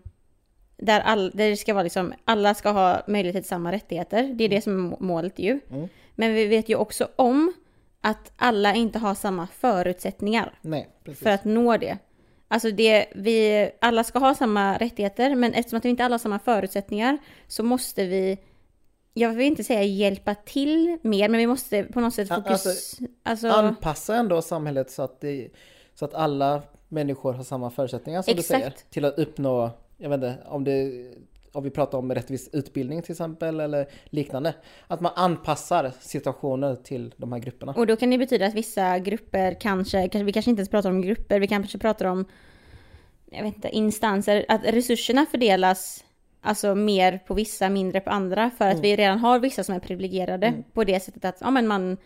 där, 0.76 1.00
all, 1.00 1.30
där 1.34 1.50
det 1.50 1.56
ska 1.56 1.74
vara 1.74 1.82
liksom, 1.84 2.14
alla 2.24 2.54
ska 2.54 2.70
ha 2.70 3.02
möjlighet 3.06 3.44
till 3.44 3.48
samma 3.48 3.72
rättigheter. 3.72 4.22
Det 4.34 4.44
är 4.44 4.48
det 4.48 4.60
som 4.60 4.72
är 4.72 4.90
må- 4.90 4.96
målet 5.00 5.38
ju. 5.38 5.60
Mm. 5.70 5.88
Men 6.14 6.34
vi 6.34 6.46
vet 6.46 6.68
ju 6.68 6.76
också 6.76 7.08
om 7.16 7.52
att 8.00 8.32
alla 8.36 8.74
inte 8.74 8.98
har 8.98 9.14
samma 9.14 9.46
förutsättningar 9.46 10.58
Nej, 10.62 10.88
för 11.22 11.30
att 11.30 11.44
nå 11.44 11.76
det. 11.76 11.98
Alltså 12.48 12.70
det, 12.70 13.06
vi, 13.14 13.70
alla 13.80 14.04
ska 14.04 14.18
ha 14.18 14.34
samma 14.34 14.78
rättigheter, 14.78 15.34
men 15.34 15.52
eftersom 15.52 15.76
att 15.76 15.84
vi 15.84 15.88
inte 15.88 16.04
alla 16.04 16.12
har 16.12 16.18
samma 16.18 16.38
förutsättningar 16.38 17.18
så 17.46 17.62
måste 17.62 18.04
vi, 18.06 18.38
jag 19.14 19.34
vill 19.34 19.46
inte 19.46 19.64
säga 19.64 19.82
hjälpa 19.82 20.34
till 20.34 20.98
mer, 21.02 21.28
men 21.28 21.38
vi 21.38 21.46
måste 21.46 21.82
på 21.82 22.00
något 22.00 22.14
sätt 22.14 22.28
fokus... 22.28 22.50
alltså, 22.50 23.04
Alltså, 23.22 23.48
Anpassa 23.48 24.16
ändå 24.16 24.42
samhället 24.42 24.90
så 24.90 25.02
att, 25.02 25.20
det, 25.20 25.48
så 25.94 26.04
att 26.04 26.14
alla 26.14 26.62
människor 26.88 27.32
har 27.32 27.44
samma 27.44 27.70
förutsättningar 27.70 28.22
som 28.22 28.32
Exakt. 28.32 28.48
du 28.48 28.54
säger. 28.54 28.72
Till 28.90 29.04
att 29.04 29.18
uppnå, 29.18 29.70
jag 29.96 30.10
vet 30.10 30.16
inte, 30.16 30.36
om 30.46 30.64
det 30.64 30.92
om 31.56 31.64
vi 31.64 31.70
pratar 31.70 31.98
om 31.98 32.14
rättvis 32.14 32.48
utbildning 32.52 33.02
till 33.02 33.12
exempel 33.12 33.60
eller 33.60 33.86
liknande. 34.04 34.54
Att 34.86 35.00
man 35.00 35.12
anpassar 35.16 35.92
situationer 36.00 36.76
till 36.76 37.14
de 37.16 37.32
här 37.32 37.38
grupperna. 37.38 37.72
Och 37.72 37.86
då 37.86 37.96
kan 37.96 38.10
det 38.10 38.18
betyda 38.18 38.46
att 38.46 38.54
vissa 38.54 38.98
grupper 38.98 39.56
kanske, 39.60 40.08
vi 40.24 40.32
kanske 40.32 40.50
inte 40.50 40.60
ens 40.60 40.68
pratar 40.68 40.90
om 40.90 41.02
grupper, 41.02 41.40
vi 41.40 41.46
kanske 41.46 41.78
pratar 41.78 42.06
om, 42.06 42.24
jag 43.30 43.42
vet 43.42 43.54
inte, 43.56 43.68
instanser, 43.68 44.44
att 44.48 44.64
resurserna 44.64 45.26
fördelas 45.30 46.04
alltså 46.40 46.74
mer 46.74 47.18
på 47.26 47.34
vissa, 47.34 47.68
mindre 47.68 48.00
på 48.00 48.10
andra, 48.10 48.50
för 48.58 48.64
att 48.64 48.72
Mm. 48.72 48.82
vi 48.82 48.96
redan 48.96 49.18
har 49.18 49.38
vissa 49.38 49.64
som 49.64 49.74
är 49.74 49.80
privilegierade 49.80 50.62
på 50.72 50.84
det 50.84 51.00
sättet 51.00 51.24
att, 51.24 51.36
ja 51.40 51.50
men 51.50 51.66
man, 51.66 51.96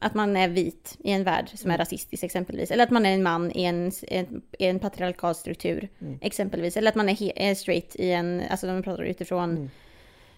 att 0.00 0.14
man 0.14 0.36
är 0.36 0.48
vit 0.48 0.96
i 1.04 1.10
en 1.10 1.24
värld 1.24 1.50
som 1.54 1.70
är 1.70 1.74
Mm. 1.74 1.78
rasistisk 1.78 2.24
exempelvis, 2.24 2.70
eller 2.70 2.84
att 2.84 2.90
man 2.90 3.06
är 3.06 3.14
en 3.14 3.22
man 3.22 3.52
i 3.52 3.64
en, 3.64 3.92
en, 4.08 4.42
en 4.58 4.78
patriarkal 4.78 5.34
struktur 5.34 5.88
Mm. 6.00 6.18
exempelvis, 6.22 6.76
eller 6.76 6.88
att 6.88 6.94
man 6.94 7.08
är, 7.08 7.14
he, 7.14 7.32
är 7.36 7.54
straight 7.54 7.96
i 7.96 8.10
en, 8.12 8.42
alltså 8.50 8.66
de 8.66 8.82
pratar 8.82 9.02
utifrån, 9.04 9.50
Mm. 9.50 9.70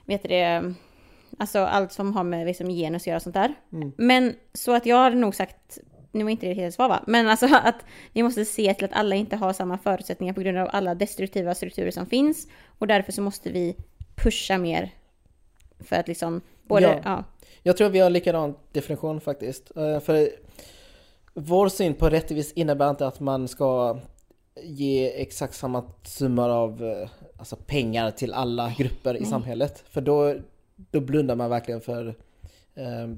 vet 0.04 0.22
du 0.22 0.28
det, 0.28 0.74
alltså 1.38 1.58
allt 1.58 1.92
som 1.92 2.16
har 2.16 2.24
med 2.24 2.46
liksom, 2.46 2.68
genus 2.68 3.02
att 3.02 3.06
göra 3.06 3.16
och 3.16 3.22
sånt 3.22 3.34
där. 3.34 3.54
Mm. 3.72 3.92
Men 3.96 4.34
så 4.52 4.72
att 4.74 4.86
jag 4.86 4.96
har 4.96 5.10
nog 5.10 5.34
sagt, 5.34 5.78
nu 6.12 6.24
var 6.24 6.30
inte 6.30 6.46
det 6.46 6.54
helt 6.54 6.74
svar 6.74 6.88
va, 6.88 7.04
men 7.06 7.28
alltså 7.28 7.46
att 7.64 7.84
vi 8.12 8.22
måste 8.22 8.44
se 8.44 8.74
till 8.74 8.84
att 8.84 8.92
alla 8.92 9.14
inte 9.16 9.36
har 9.36 9.52
samma 9.52 9.78
förutsättningar 9.78 10.34
på 10.34 10.40
grund 10.40 10.58
av 10.58 10.68
alla 10.72 10.94
destruktiva 10.94 11.54
strukturer 11.54 11.90
som 11.90 12.06
finns. 12.06 12.48
Och 12.78 12.86
därför 12.86 13.12
så 13.12 13.22
måste 13.22 13.50
vi 13.50 13.76
pusha 14.16 14.58
mer. 14.58 14.90
För 15.80 15.96
att 15.96 16.08
liksom, 16.08 16.40
både, 16.62 16.86
Ja. 16.86 17.00
ja. 17.04 17.24
Jag 17.66 17.76
tror 17.76 17.88
vi 17.88 17.98
har 17.98 18.10
likadan 18.10 18.54
definition 18.72 19.20
faktiskt. 19.20 19.76
Eh, 19.76 20.00
För 20.00 20.28
vår 21.34 21.68
syn 21.68 21.94
på 21.94 22.08
rättvis 22.08 22.52
innebär 22.52 22.90
inte 22.90 23.06
att 23.06 23.20
man 23.20 23.48
ska 23.48 23.98
ge 24.62 25.22
exakt 25.22 25.54
samma 25.54 25.84
summor 26.02 26.48
av 26.48 26.84
eh, 26.84 27.08
alltså 27.38 27.56
pengar 27.56 28.10
till 28.10 28.32
alla 28.32 28.72
grupper 28.78 29.16
i 29.16 29.20
Nej. 29.20 29.30
samhället. 29.30 29.84
För 29.88 30.00
då, 30.00 30.34
då 30.76 31.00
blundar 31.00 31.34
man 31.34 31.50
verkligen 31.50 31.80
för 31.80 32.06
eh, 32.74 33.08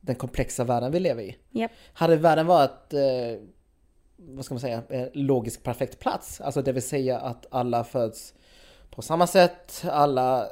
den 0.00 0.14
komplexa 0.14 0.64
världen 0.64 0.92
vi 0.92 1.00
lever 1.00 1.22
i. 1.22 1.36
Japp. 1.50 1.70
Hade 1.92 2.16
världen 2.16 2.46
varit, 2.46 2.92
eh, 2.92 3.40
vad 4.16 4.44
ska 4.44 4.54
man 4.54 4.60
säga, 4.60 4.82
en 4.88 5.10
logisk 5.12 5.62
perfekt 5.62 5.98
plats, 5.98 6.40
alltså 6.40 6.62
det 6.62 6.72
vill 6.72 6.82
säga 6.82 7.18
att 7.18 7.46
alla 7.50 7.84
föds 7.84 8.34
på 8.90 9.02
samma 9.02 9.26
sätt, 9.26 9.84
alla, 9.90 10.46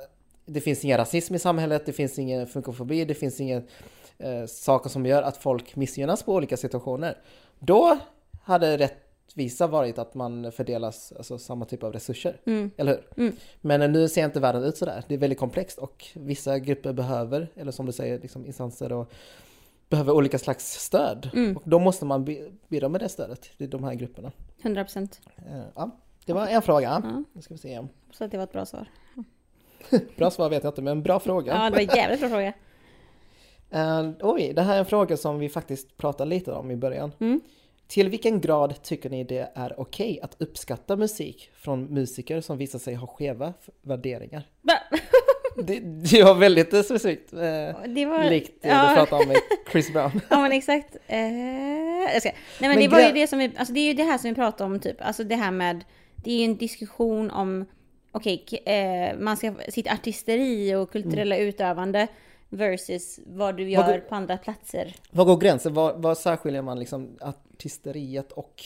det 0.47 0.61
finns 0.61 0.85
ingen 0.85 0.99
rasism 0.99 1.35
i 1.35 1.39
samhället, 1.39 1.87
det 1.87 1.93
finns 1.93 2.19
ingen 2.19 2.47
funkofobi, 2.47 3.05
det 3.05 3.15
finns 3.15 3.41
ingen 3.41 3.67
eh, 4.19 4.47
saker 4.47 4.91
som 4.91 5.07
gör 5.07 5.23
att 5.23 5.37
folk 5.37 5.77
missgynnas 5.77 6.23
på 6.23 6.35
olika 6.35 6.57
situationer. 6.57 7.19
Då 7.59 7.99
hade 8.43 8.77
rättvisa 8.79 9.67
varit 9.67 9.99
att 9.99 10.15
man 10.15 10.53
fördelas 10.53 11.13
alltså, 11.17 11.39
samma 11.39 11.65
typ 11.65 11.83
av 11.83 11.93
resurser, 11.93 12.41
Mm. 12.47 12.71
eller 12.77 12.93
hur? 12.93 13.25
Mm. 13.25 13.37
Men 13.61 13.93
nu 13.93 14.09
ser 14.09 14.25
inte 14.25 14.41
världen 14.41 14.65
ut 14.65 14.77
sådär. 14.77 15.05
Det 15.09 15.15
är 15.15 15.19
väldigt 15.19 15.39
komplext 15.39 15.79
och 15.79 16.05
vissa 16.15 16.59
grupper 16.59 16.93
behöver, 16.93 17.49
eller 17.57 17.73
som 17.73 17.87
du 17.87 17.93
säger, 17.93 18.19
liksom 18.21 18.47
instanser 18.47 18.93
och 18.93 19.13
behöver 19.89 20.13
olika 20.13 20.39
slags 20.39 20.73
stöd. 20.73 21.31
Mm. 21.35 21.57
Och 21.57 21.63
då 21.65 21.79
måste 21.79 22.05
man 22.05 22.25
bi- 22.25 22.51
bidra 22.69 22.89
med 22.89 23.01
det 23.01 23.09
stödet 23.09 23.43
till 23.59 23.71
de 23.71 23.85
här 23.85 23.95
grupperna. 23.95 24.33
100 24.63 24.85
procent. 24.85 25.21
Eh, 25.37 25.61
Ja, 25.75 25.91
det 26.27 26.33
var 26.33 26.47
en 26.47 26.63
fråga. 26.63 27.03
Ja. 27.05 27.23
Nu 27.33 27.43
ska 27.43 27.55
vi 27.55 27.59
se. 27.59 27.87
Så 28.13 28.25
att 28.25 28.31
det 28.31 28.37
var 28.37 28.45
ett 28.45 28.53
bra 28.53 28.67
svar. 28.67 28.89
Bra 30.17 30.31
svar 30.31 30.51
vet 30.51 30.65
jag 30.65 30.71
inte, 30.71 30.83
men 30.83 31.03
bra 31.03 31.21
fråga. 31.21 31.53
Ja, 31.53 31.65
det 31.65 31.71
var 31.71 31.93
en 31.93 31.97
jävligt 31.97 32.21
bra 32.21 32.29
fråga. 32.29 32.53
Eh, 33.71 34.11
oj, 34.21 34.53
det 34.57 34.63
här 34.63 34.75
är 34.75 34.79
en 34.79 34.87
fråga 34.87 35.17
som 35.17 35.39
vi 35.39 35.49
faktiskt 35.49 35.97
pratade 35.97 36.31
lite 36.31 36.53
om 36.53 36.71
i 36.71 36.77
början. 36.77 37.13
Mm. 37.21 37.41
Till 37.89 38.09
vilken 38.09 38.41
grad 38.41 38.83
tycker 38.83 39.11
ni 39.11 39.25
det 39.25 39.51
är 39.55 39.81
okej 39.81 40.21
att 40.23 40.37
uppskatta 40.39 40.97
musik 40.97 41.51
från 41.55 41.85
musiker 41.85 42.41
som 42.41 42.59
visar 42.59 42.79
sig 42.79 42.95
ha 42.95 43.07
skeva 43.07 43.53
värderingar? 43.83 44.43
Det, 45.57 45.81
det 45.81 46.23
var 46.23 46.35
väldigt 46.35 46.69
specifikt. 46.69 47.33
Eh, 47.33 47.39
Det 47.89 48.07
var... 48.07 48.25
likt 48.25 48.63
det 48.63 48.69
ja. 48.69 48.89
du 48.89 48.95
pratade 48.95 49.23
om 49.23 49.29
med 49.29 49.37
Chris 49.73 49.93
Brown. 49.93 50.21
Ja 50.31 50.41
men 50.41 50.53
exakt. 50.53 50.97
Eh, 51.07 51.19
jag 52.13 52.21
ska. 52.21 52.31
Nej 52.31 52.35
men, 52.61 52.71
Men 52.71 52.79
det 52.79 52.89
var 52.89 53.01
ju 53.01 53.13
det 53.13 53.27
som 53.27 53.39
vi, 53.39 53.53
alltså 53.57 53.75
det 53.75 53.81
är 53.81 53.87
ju 53.87 53.95
det 53.95 54.03
här 54.03 54.19
som 54.19 54.31
vi 54.31 54.35
pratar 54.35 54.65
om 54.65 54.81
typ, 54.81 54.97
alltså 55.01 55.25
det 55.25 55.35
här 55.35 55.51
med, 55.51 55.85
det 56.17 56.31
är 56.31 56.39
ju 56.39 56.45
en 56.45 56.57
diskussion 56.57 57.31
om, 57.31 57.65
okej, 58.15 58.45
k- 58.51 58.71
eh, 58.71 59.19
man 59.19 59.37
ska, 59.37 59.55
sitt 59.69 59.93
artisteri 59.93 60.75
och 60.75 60.91
kulturella 60.91 61.37
utövande 61.37 62.07
versus 62.49 63.21
vad 63.27 63.57
du 63.57 63.71
gör 63.71 63.87
Vad 63.87 64.09
på 64.09 64.15
andra 64.15 64.37
platser. 64.37 64.95
Vad 65.11 65.27
går 65.27 65.37
gränsen? 65.37 65.75
Vad, 65.75 66.03
vad 66.03 66.19
särskiljer 66.19 66.63
man 66.63 66.79
liksom 66.79 67.17
artisteriet 67.21 68.33
och 68.33 68.63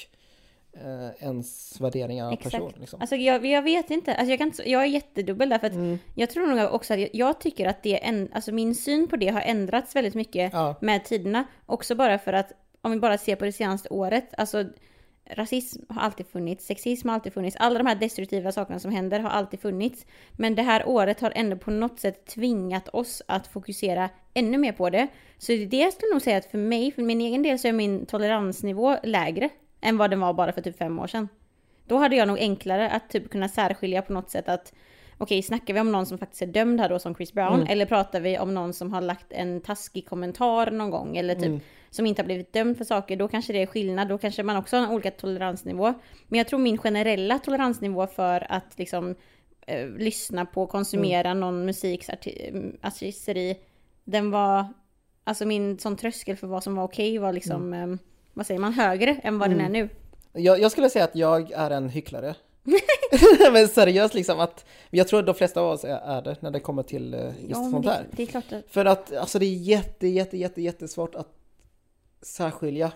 eh, 0.73 1.25
ens 1.27 1.81
värderingar 1.81 2.27
av 2.27 2.33
Exakt. 2.33 2.53
person? 2.55 2.73
Liksom? 2.81 3.01
Alltså 3.01 3.17
jag, 3.17 3.47
jag 3.47 3.63
vet 3.63 3.91
inte, 3.91 4.15
alltså 4.15 4.31
jag, 4.31 4.39
kan, 4.39 4.53
jag 4.67 4.83
är 4.83 4.87
jättedubbel 4.87 5.49
där 5.49 5.59
för 5.59 5.67
att 5.67 5.73
Mm. 5.73 5.99
jag 6.15 6.31
tror 6.31 6.47
nog 6.47 6.75
också 6.75 6.95
att 6.95 7.01
jag, 7.01 7.09
jag 7.13 7.41
tycker 7.41 7.67
att 7.67 7.83
det, 7.83 8.05
en, 8.05 8.29
alltså 8.33 8.53
min 8.53 8.75
syn 8.75 9.09
på 9.09 9.17
det 9.17 9.29
har 9.29 9.41
ändrats 9.41 9.97
väldigt 9.97 10.15
mycket 10.15 10.53
Ja. 10.53 10.75
med 10.81 11.05
tiderna. 11.05 11.45
Också 11.67 11.95
bara 11.95 12.19
för 12.19 12.33
att, 12.33 12.53
om 12.83 12.91
vi 12.93 12.99
bara 12.99 13.19
ser 13.19 13.37
på 13.37 13.45
det 13.45 13.53
senaste 13.53 13.89
året, 13.89 14.29
alltså 14.37 14.65
rasism 15.31 15.83
har 15.89 16.03
alltid 16.03 16.27
funnits, 16.27 16.67
sexism 16.67 17.09
har 17.09 17.15
alltid 17.15 17.33
funnits, 17.33 17.57
alla 17.57 17.79
de 17.79 17.87
här 17.87 17.95
destruktiva 17.95 18.53
sakerna 18.53 18.79
som 18.79 18.91
händer 18.91 19.21
har 19.21 19.31
alltid 19.31 19.61
funnits. 19.61 20.07
Men 20.33 20.55
det 20.55 20.63
här 20.63 20.89
året 20.89 21.21
har 21.21 21.33
ändå 21.35 21.57
på 21.57 21.71
något 21.71 22.01
sätt 22.01 22.27
tvingat 22.27 22.89
oss 22.89 23.23
att 23.29 23.47
fokusera 23.47 24.11
ännu 24.35 24.59
mer 24.59 24.73
på 24.73 24.91
det. 24.91 25.09
Så 25.39 25.53
det 25.53 25.77
jag 25.77 25.93
skulle 25.93 26.13
nog 26.13 26.23
säga 26.23 26.37
att 26.37 26.51
för 26.51 26.59
mig, 26.59 26.93
för 26.93 27.03
min 27.03 27.21
egen 27.21 27.43
del 27.43 27.59
så 27.59 27.69
är 27.69 27.73
min 27.73 28.07
toleransnivå 28.07 28.97
lägre 29.03 29.49
än 29.81 29.97
vad 29.97 30.11
den 30.11 30.21
var 30.21 30.33
bara 30.33 30.53
för 30.53 30.61
typ 30.61 30.79
fem 30.79 30.99
år 30.99 31.07
sedan. 31.07 31.29
Då 31.87 31.97
hade 31.97 32.17
jag 32.17 32.29
nog 32.29 32.39
enklare 32.39 32.91
att 32.91 33.11
typ 33.11 33.31
kunna 33.31 33.49
särskilja 33.49 34.03
på 34.03 34.13
något 34.13 34.31
sätt 34.31 34.49
att 34.49 34.73
Okej, 35.21 35.43
snackar 35.43 35.75
vi 35.75 35.81
om 35.81 35.93
någon 35.93 36.07
som 36.07 36.19
faktiskt 36.19 36.43
är 36.43 36.47
dömd 36.47 36.81
här 36.81 36.89
då 36.89 36.99
som 36.99 37.15
Chris 37.15 37.33
Brown? 37.33 37.55
Mm. 37.55 37.67
Eller 37.69 37.87
pratar 37.87 38.21
vi 38.21 38.39
om 38.39 38.55
någon 38.55 38.73
som 38.73 38.93
har 38.93 39.01
lagt 39.01 39.33
en 39.33 39.61
taskig 39.61 40.07
kommentar 40.09 40.71
någon 40.71 40.91
gång? 40.91 41.17
Eller 41.17 41.35
typ 41.35 41.45
Mm. 41.47 41.61
som 41.91 42.07
inte 42.07 42.23
har 42.23 42.27
blivit 42.27 42.53
dömd 42.53 42.77
för 42.79 42.85
saker? 42.85 43.17
Då 43.17 43.29
kanske 43.29 43.53
det 43.53 43.63
är 43.63 43.67
skillnad. 43.67 44.09
Då 44.09 44.19
kanske 44.19 44.43
man 44.43 44.57
också 44.57 44.77
har 44.77 44.85
en 44.85 44.91
olika 44.91 45.11
toleransnivå. 45.11 45.95
Men 46.29 46.39
jag 46.39 46.49
tror 46.49 46.59
min 46.59 46.79
generella 46.79 47.39
toleransnivå 47.39 48.07
för 48.07 48.47
att 48.53 48.79
liksom 48.79 49.15
eh, 49.67 49.87
lyssna 49.89 50.47
på, 50.47 50.67
konsumera 50.67 51.29
Mm. 51.31 51.41
någon 51.41 51.65
musikartisteri. 51.65 53.57
Den 54.05 54.31
var, 54.31 54.67
alltså 55.25 55.47
min 55.47 55.79
sån 55.79 55.97
tröskel 55.97 56.37
för 56.37 56.47
vad 56.47 56.63
som 56.65 56.75
var 56.77 56.85
okej 56.85 57.19
var 57.19 57.33
liksom, 57.33 57.73
eh, 57.75 57.87
vad 58.35 58.47
säger 58.47 58.61
man, 58.61 58.73
högre 58.73 59.15
än 59.23 59.39
vad 59.39 59.51
den 59.51 59.61
är 59.61 59.67
Mm. 59.67 59.73
nu. 59.73 59.89
Jag, 60.43 60.61
jag 60.61 60.73
skulle 60.73 60.91
säga 60.91 61.05
att 61.05 61.17
jag 61.17 61.51
är 61.53 61.71
en 61.71 61.89
hycklare. 61.89 62.35
Men 63.53 63.69
seriöst 63.69 64.15
liksom 64.15 64.41
att, 64.41 64.65
jag 64.91 65.09
tror 65.09 65.21
att 65.21 65.27
de 65.27 65.35
flesta 65.35 65.61
av 65.61 65.71
oss 65.71 65.85
är, 65.85 65.89
är 65.99 66.23
det 66.23 66.43
när 66.43 66.51
det 66.51 66.61
kommer 66.61 66.83
till 66.83 67.15
eh, 67.15 67.21
just 67.21 67.35
Ja, 67.49 67.55
sånt 67.71 67.85
det, 67.85 67.91
här. 67.93 68.07
det 68.13 68.23
är 68.23 68.27
klart 68.27 68.53
att 68.53 68.65
För 68.71 68.85
att 68.85 69.17
alltså 69.17 69.39
det 69.39 69.47
är 69.47 69.55
jätte, 69.55 70.07
jätte, 70.09 70.37
jätte, 70.37 70.63
jättesvårt 70.63 71.15
att 71.15 71.29
särskilja. 72.23 72.93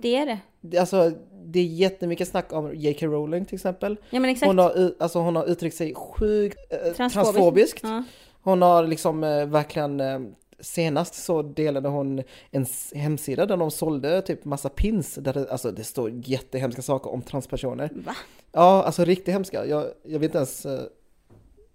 det 0.00 0.16
är 0.16 0.26
det. 0.26 0.38
Det, 0.60 0.78
alltså, 0.78 1.12
det 1.44 1.60
är 1.60 1.64
jättemycket 1.64 2.28
snack 2.28 2.52
om 2.52 2.74
J.K. 2.74 3.06
Rowling 3.06 3.44
till 3.44 3.54
exempel. 3.54 3.96
Ja 4.10 4.20
men 4.20 4.30
exakt. 4.30 4.46
Hon 4.46 4.58
har, 4.58 4.92
alltså, 4.98 5.18
hon 5.18 5.36
har 5.36 5.44
uttryckt 5.46 5.76
sig 5.76 5.94
sjukt 5.94 6.58
eh, 6.70 6.78
Transfobiskt. 6.78 7.12
transfobiskt. 7.34 7.80
Ja. 7.82 8.04
Hon 8.42 8.62
har 8.62 8.86
liksom 8.86 9.24
eh, 9.24 9.46
verkligen 9.46 10.00
eh, 10.00 10.20
Senast 10.60 11.14
så 11.14 11.42
delade 11.42 11.88
hon 11.88 12.22
en 12.50 12.66
hemsida 12.94 13.46
där 13.46 13.56
de 13.56 13.70
sålde 13.70 14.22
typ 14.22 14.44
massa 14.44 14.68
pins 14.68 15.14
där 15.14 15.32
det, 15.32 15.50
alltså 15.50 15.70
det 15.72 15.84
står 15.84 16.10
jättehemska 16.14 16.82
saker 16.82 17.10
om 17.12 17.22
transpersoner. 17.22 17.90
Va? 17.94 18.14
Ja, 18.52 18.82
alltså 18.82 19.04
riktigt 19.04 19.34
hemska. 19.34 19.66
Jag, 19.66 19.86
jag 20.02 20.18
vet 20.18 20.28
inte 20.28 20.38
ens 20.38 20.66
eh, 20.66 20.80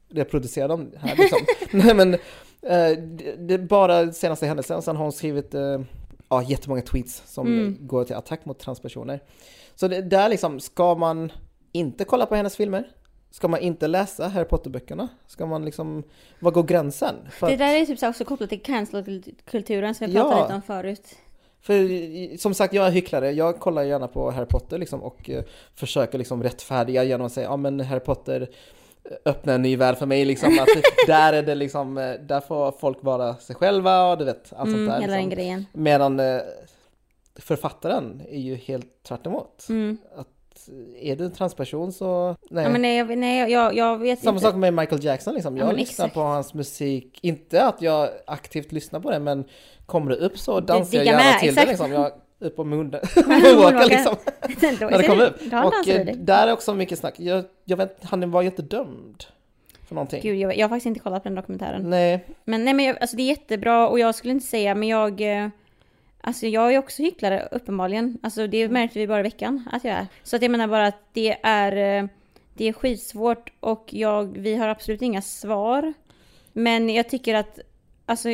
reproducera 0.09 0.67
dem 0.67 0.91
här 0.97 1.15
liksom. 1.15 1.39
Nej 1.79 1.95
men, 1.95 2.13
eh, 2.61 2.97
det, 3.07 3.35
det 3.47 3.57
bara 3.57 4.11
senaste 4.11 4.45
händelsen. 4.45 4.81
Sen 4.81 4.95
har 4.95 5.03
hon 5.03 5.11
skrivit 5.11 5.53
eh, 5.53 5.81
ja, 6.29 6.43
jättemånga 6.43 6.81
tweets 6.81 7.23
som 7.25 7.47
Mm. 7.47 7.77
går 7.87 8.03
till 8.03 8.15
attack 8.15 8.45
mot 8.45 8.59
transpersoner. 8.59 9.19
Så 9.75 9.87
det, 9.87 10.01
där 10.01 10.29
liksom, 10.29 10.59
ska 10.59 10.95
man 10.95 11.31
inte 11.71 12.03
kolla 12.05 12.25
på 12.25 12.35
hennes 12.35 12.55
filmer? 12.55 12.87
Ska 13.35 13.47
man 13.47 13.59
inte 13.59 13.87
läsa 13.87 14.27
Harry 14.27 14.45
Potter-böckerna? 14.45 15.07
Ska 15.27 15.45
man 15.45 15.65
liksom, 15.65 16.03
vad 16.39 16.53
går 16.53 16.63
gränsen? 16.63 17.15
För, 17.31 17.49
Det 17.49 17.55
där 17.55 17.75
är 17.81 17.85
typ 17.85 17.99
så 17.99 18.09
också 18.09 18.25
kopplat 18.25 18.49
till 18.49 18.61
cancel-kulturen 18.61 19.95
som 19.95 20.07
vi 20.07 20.13
pratade 20.13 20.35
Ja. 20.35 20.41
lite 20.43 20.53
om 20.55 20.61
förut. 20.61 21.15
För 21.61 22.37
som 22.37 22.53
sagt, 22.53 22.73
jag 22.73 22.87
är 22.87 22.91
hycklare. 22.91 23.31
Jag 23.31 23.59
kollar 23.59 23.83
gärna 23.83 24.07
på 24.07 24.31
Harry 24.31 24.45
Potter 24.45 24.77
liksom 24.77 25.03
och 25.03 25.29
eh, 25.29 25.43
försöker 25.75 26.17
liksom 26.17 26.43
rättfärdiga 26.43 27.03
genom 27.03 27.27
att 27.27 27.33
säga 27.33 27.47
ja 27.47 27.57
men 27.57 27.79
Harry 27.79 27.99
Potter 27.99 28.49
eh, 29.03 29.11
öppnar 29.25 29.55
en 29.55 29.61
ny 29.61 29.75
värld 29.77 29.97
för 29.97 30.05
mig 30.05 30.25
liksom. 30.25 30.59
Att 30.59 30.67
där 31.07 31.33
är 31.33 31.43
det 31.43 31.55
liksom, 31.55 31.97
eh, 31.97 32.13
där 32.13 32.39
får 32.41 32.71
folk 32.71 32.97
vara 33.03 33.35
sig 33.35 33.55
själva 33.55 34.11
och 34.11 34.17
du 34.17 34.25
vet 34.25 34.53
allt 34.55 34.67
Mm, 34.67 34.79
sånt 34.79 34.89
där. 34.91 35.01
hela 35.01 35.13
den 35.13 35.23
Liksom. 35.23 35.29
grejen. 35.29 35.65
Medan 35.73 36.19
eh, 36.19 36.41
författaren 37.35 38.21
är 38.29 38.39
ju 38.39 38.55
helt 38.55 39.03
tvärt 39.03 39.25
emot. 39.25 39.65
Mm. 39.69 39.97
Att 40.15 40.27
är 41.01 41.15
du 41.15 41.25
en 41.25 41.31
transperson 41.31 41.91
så 41.93 42.35
nej. 42.49 42.63
Ja, 42.63 42.69
men 42.69 42.81
nej, 42.81 42.97
jag- 42.97 43.17
nej 43.17 43.51
jag, 43.51 43.75
jag 43.75 43.97
vet 43.97 44.19
Samma 44.19 44.35
inte. 44.37 44.47
sak 44.47 44.55
med 44.55 44.73
Michael 44.73 45.03
Jackson 45.05 45.33
liksom. 45.33 45.57
Ja, 45.57 45.61
Jag 45.63 45.67
men 45.67 45.75
lyssnar 45.75 46.05
exakt. 46.05 46.13
på 46.13 46.21
hans 46.21 46.53
musik, 46.53 47.19
inte 47.21 47.63
att 47.65 47.81
jag 47.81 48.09
aktivt 48.27 48.71
lyssnar 48.71 48.99
på 48.99 49.11
det 49.11 49.19
men 49.19 49.43
kommer 49.85 50.11
det 50.11 50.17
upp 50.17 50.37
så 50.39 50.59
dansar 50.59 50.97
jag 50.97 51.05
gärna 51.05 51.17
med, 51.17 51.39
till 51.39 51.49
exakt. 51.49 51.65
det 51.67 51.71
liksom. 51.71 51.91
Jag 51.91 52.11
upp 52.39 52.57
munnen, 52.57 52.75
Moonwalkar. 53.15 53.51
moonwalkar 53.55 53.89
liksom. 53.89 54.15
När 54.89 54.97
det 54.97 55.07
kommer 55.07 55.25
upp. 55.25 55.41
Och 55.65 55.87
eh, 55.89 56.15
där 56.15 56.47
är 56.47 56.53
också 56.53 56.73
mycket 56.73 56.99
snack. 56.99 57.13
Jag, 57.17 57.43
jag 57.65 57.77
vet, 57.77 57.97
han 58.03 58.31
var 58.31 58.41
ju 58.41 58.47
inte 58.47 58.61
dömd 58.61 59.23
för 59.87 59.95
någonting. 59.95 60.21
Gud, 60.23 60.35
jag, 60.39 60.57
jag 60.57 60.63
har 60.63 60.69
faktiskt 60.69 60.85
inte 60.85 60.99
kollat 60.99 61.23
på 61.23 61.29
den 61.29 61.35
dokumentären. 61.35 61.89
Nej, 61.89 62.25
Men 62.45 62.65
nej 62.65 62.73
men 62.73 62.85
jag, 62.85 62.97
alltså 63.01 63.17
det 63.17 63.23
är 63.23 63.27
jättebra 63.27 63.87
och 63.89 63.99
jag 63.99 64.15
skulle 64.15 64.33
inte 64.33 64.45
säga 64.47 64.75
men 64.75 64.87
jag 64.89 65.21
eh, 65.43 65.49
Alltså 66.25 66.47
jag 66.47 66.73
är 66.73 66.79
också 66.79 67.03
hycklare 67.03 67.47
uppenbarligen. 67.51 68.17
Alltså 68.23 68.47
det 68.47 68.69
märkte 68.69 68.99
vi 68.99 69.07
bara 69.07 69.19
i 69.19 69.23
veckan 69.23 69.69
att 69.71 69.83
jag 69.83 69.93
är. 69.93 70.07
Så 70.23 70.35
att 70.35 70.41
jag 70.41 70.51
menar 70.51 70.67
bara 70.67 70.87
att 70.87 71.13
det 71.13 71.37
är 71.43 72.01
eh, 72.03 72.09
Det 72.53 72.65
är 72.65 72.73
skitsvårt 72.73 73.51
och 73.59 73.89
jag, 73.89 74.37
vi 74.37 74.55
har 74.55 74.67
absolut 74.67 75.01
inga 75.01 75.21
svar. 75.21 75.93
Men 76.53 76.89
jag 76.89 77.09
tycker 77.09 77.35
att 77.35 77.59
Alltså 78.05 78.29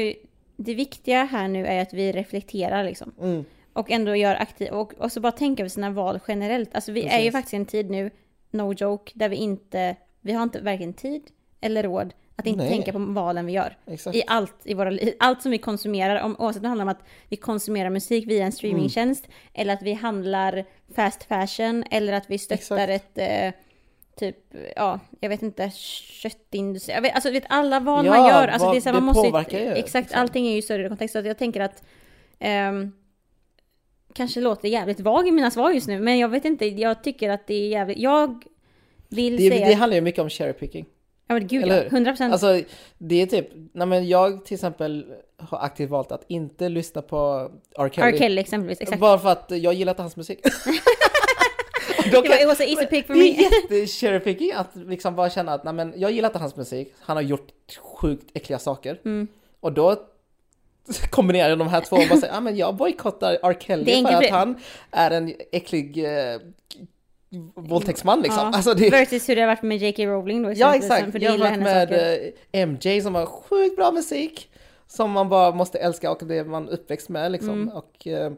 det 0.56 0.74
viktiga 0.74 1.24
här 1.24 1.48
nu 1.48 1.66
är 1.66 1.82
att 1.82 1.94
vi 1.94 2.12
reflekterar 2.12 2.84
liksom. 2.84 3.12
mm, 3.22 3.46
Och 3.74 3.92
ändå 3.92 4.16
gör 4.16 4.36
aktiv 4.36 4.72
och, 4.72 4.94
och 4.98 5.12
så 5.12 5.20
bara 5.20 5.32
tänka 5.32 5.64
över 5.64 5.70
sina 5.70 5.90
val 5.90 6.20
generellt. 6.28 6.76
Alltså 6.76 6.92
vi 6.92 7.02
är 7.02 7.04
ju 7.04 7.10
Precis. 7.10 7.32
faktiskt 7.32 7.54
i 7.54 7.58
en 7.58 7.66
tid 7.66 7.90
nu, 7.90 8.12
no 8.52 8.74
joke, 8.74 9.12
där 9.16 9.30
vi 9.30 9.36
inte 9.36 9.96
Vi 10.22 10.34
har 10.34 10.44
inte 10.44 10.62
varken 10.62 10.94
tid 10.94 11.22
eller 11.62 11.84
råd 11.84 12.14
att 12.40 12.46
inte 12.46 12.64
Nej. 12.64 12.70
tänka 12.72 12.92
på 12.92 13.00
valen 13.00 13.46
vi 13.46 13.52
gör 13.52 13.78
exakt. 13.88 14.16
i 14.18 14.24
allt 14.28 14.56
i 14.64 14.74
våra 14.74 14.90
liv. 14.90 15.14
Allt 15.20 15.42
som 15.42 15.52
vi 15.52 15.58
konsumerar, 15.58 16.22
om, 16.22 16.36
oavsett 16.40 16.60
om 16.60 16.64
det 16.64 16.68
handlar 16.68 16.86
om 16.86 16.90
att 16.90 17.04
vi 17.30 17.36
konsumerar 17.38 17.90
musik 17.90 18.28
via 18.28 18.46
en 18.46 18.52
streamingtjänst, 18.52 19.28
eller 19.54 19.74
att 19.74 19.82
vi 19.84 19.94
handlar 19.94 20.66
fast 20.96 21.24
fashion, 21.24 21.84
eller 21.92 22.14
att 22.14 22.24
vi 22.28 22.38
stöttar 22.38 22.88
ett 22.88 23.18
eh, 23.18 23.52
typ, 24.20 24.38
ja, 24.76 25.00
jag 25.20 25.30
vet 25.30 25.42
inte, 25.42 25.72
köttindustri. 26.22 26.94
Jag 26.94 27.02
vet, 27.02 27.16
alltså 27.16 27.32
vet, 27.32 27.44
alla 27.50 27.80
val 27.80 28.06
Ja, 28.06 28.12
man 28.18 28.28
gör, 28.28 28.48
alltså 28.48 28.66
vad- 28.66 28.76
det 28.76 28.80
är 28.80 28.82
så 28.82 28.90
här, 28.90 28.94
man 28.94 29.04
måste 29.04 29.28
påverkar 29.30 29.60
ju, 29.60 29.66
Exakt, 29.72 30.06
liksom. 30.06 30.22
allting 30.22 30.48
är 30.48 30.52
ju 30.52 30.58
i 30.58 30.62
större 30.62 30.88
kontext. 30.88 31.12
Så 31.14 31.20
jag 31.20 31.38
tänker 31.38 31.62
att 31.62 31.84
ehm, 32.40 32.92
Kanske 34.14 34.42
låter 34.42 34.68
jävligt 34.68 35.00
vag 35.00 35.28
i 35.28 35.32
mina 35.32 35.52
svar 35.52 35.72
just 35.72 35.88
nu, 35.88 36.00
men 36.00 36.20
jag 36.20 36.30
vet 36.30 36.46
inte, 36.46 36.66
jag 36.66 37.04
tycker 37.04 37.30
att 37.30 37.48
det 37.48 37.54
är 37.54 37.68
jävligt, 37.68 37.98
jag 37.98 38.44
vill 39.10 39.38
Det, 39.38 39.50
säga... 39.50 39.68
det 39.68 39.74
handlar 39.74 39.96
ju 39.96 40.02
mycket 40.02 40.22
om 40.22 40.30
cherry 40.30 40.54
picking. 40.54 40.86
Ja 41.30 41.36
men 41.36 41.48
gud 41.48 41.64
eller 41.64 41.76
ja, 41.78 41.82
hur? 41.84 41.88
100 41.90 42.12
procent. 42.12 42.32
Alltså 42.34 42.62
det 42.98 43.22
är 43.22 43.26
typ, 43.26 43.48
nej 43.74 43.88
men 43.88 44.08
jag 44.08 44.46
till 44.46 44.56
exempel 44.56 45.06
har 45.38 45.60
aktivt 45.60 45.90
valt 45.90 46.12
att 46.12 46.24
inte 46.28 46.70
lyssna 46.70 47.02
på 47.02 47.52
R. 47.78 47.90
Kelly. 47.94 48.12
R. 48.14 48.18
Kelly 48.18 48.42
exempelvis, 48.42 48.82
exakt. 48.82 49.02
Bara 49.02 49.20
för 49.20 49.30
att 49.30 49.46
jag 49.52 49.74
gillar 49.74 49.92
inte 49.94 50.02
hans 50.02 50.16
musik. 50.16 50.40
Då 52.12 52.22
Det 52.22 52.30
var, 52.30 52.38
kan- 52.38 52.50
a 52.50 52.56
easy 52.60 52.86
pick 52.86 53.08
for 53.08 53.14
det 53.14 53.20
me. 53.20 53.30
är 53.30 53.42
jätte 53.42 53.88
cherry 53.92 54.20
picking 54.20 54.52
att 54.54 54.70
liksom 54.76 55.16
bara 55.16 55.30
känna 55.30 55.54
att 55.54 55.64
nej 55.64 55.74
men 55.74 55.94
jag 55.98 56.12
gillar 56.12 56.30
inte 56.30 56.40
hans 56.40 56.56
musik, 56.56 56.94
han 57.00 57.18
har 57.18 57.22
gjort 57.24 57.48
sjukt 57.82 58.26
äckliga 58.34 58.60
saker. 58.60 59.00
Mm. 59.06 59.28
Och 59.60 59.74
då 59.74 59.96
kombinerar 61.10 61.50
jag 61.50 61.60
de 61.60 61.68
här 61.68 61.82
två 61.82 61.96
och 61.96 62.04
bara 62.10 62.20
säger, 62.20 62.34
ja 62.34 62.40
men 62.40 62.58
jag 62.58 62.76
bojkottar 62.76 63.38
R. 63.44 63.56
Kelly 63.60 63.84
Det 63.84 64.08
för 64.08 64.14
att 64.16 64.24
för- 64.26 64.32
han 64.32 64.56
är 64.92 65.12
en 65.12 65.34
äcklig 65.52 65.98
eh, 66.06 66.40
våldtäktsman 67.56 68.22
liksom. 68.22 68.40
Ja, 68.44 68.52
Alltså 68.58 68.74
det, 68.74 68.90
Versus 68.90 69.30
hur 69.30 69.36
det 69.36 69.42
har 69.42 69.48
varit 69.48 69.62
med 69.64 69.78
J.K. 69.78 70.06
Rowling 70.06 70.44
då 70.44 70.52
ja 70.56 70.76
exakt, 70.76 71.12
För 71.12 71.20
du 71.20 71.26
jag 71.26 71.32
har 71.32 71.38
varit 71.38 71.60
med 71.60 71.90
saker. 71.90 72.32
eh, 72.52 72.68
MJ 72.68 73.02
som 73.02 73.16
har 73.16 73.26
sjukt 73.26 73.76
bra 73.76 73.92
musik. 73.92 74.52
Som 74.88 75.12
man 75.12 75.30
bara 75.30 75.52
måste 75.56 75.80
älska 75.80 76.12
och 76.12 76.28
det 76.28 76.44
man 76.44 76.70
uppväxt 76.70 77.10
med 77.10 77.32
liksom. 77.32 77.50
Mm. 77.50 77.70
Och 77.70 78.08
eh, 78.08 78.32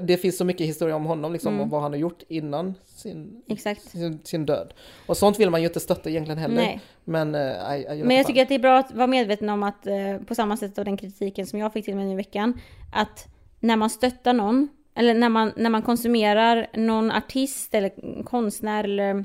det 0.00 0.16
finns 0.16 0.36
så 0.38 0.44
mycket 0.44 0.66
historia 0.66 0.96
om 0.96 1.04
honom 1.04 1.32
liksom, 1.32 1.52
Mm. 1.54 1.64
och 1.64 1.70
vad 1.70 1.82
han 1.82 1.92
har 1.92 1.98
gjort 1.98 2.22
innan 2.28 2.74
sin, 2.86 3.42
Exakt. 3.48 3.82
sin, 3.90 4.20
sin 4.24 4.46
död. 4.46 4.74
Och 5.06 5.16
sånt 5.16 5.38
vill 5.40 5.50
man 5.50 5.60
ju 5.60 5.66
inte 5.66 5.80
stötta 5.80 6.10
egentligen 6.10 6.38
heller. 6.38 6.54
Nej. 6.54 6.80
Men, 7.04 7.34
eh, 7.34 7.40
jag, 7.40 7.98
jag, 7.98 8.06
Men 8.06 8.16
jag 8.16 8.26
tycker 8.26 8.42
att 8.42 8.48
det 8.48 8.54
är 8.54 8.58
bra 8.58 8.78
att 8.78 8.92
vara 8.94 9.06
medveten 9.06 9.48
om 9.48 9.62
att, 9.62 9.86
eh, 9.86 10.16
på 10.26 10.34
samma 10.34 10.56
sätt 10.56 10.78
av 10.78 10.84
den 10.84 10.96
kritiken 10.96 11.46
som 11.46 11.58
jag 11.58 11.72
fick 11.72 11.84
till 11.84 11.96
mig 11.96 12.04
nu 12.06 12.12
i 12.12 12.16
veckan, 12.16 12.60
att 12.94 13.26
när 13.60 13.76
man 13.76 13.90
stöttar 13.90 14.32
någon, 14.32 14.68
eller 15.00 15.14
när 15.14 15.28
man, 15.28 15.52
när 15.56 15.70
man 15.70 15.82
konsumerar 15.82 16.66
någon 16.74 17.10
artist 17.10 17.74
eller 17.74 18.22
konstnär 18.24 18.84
eller 18.84 19.24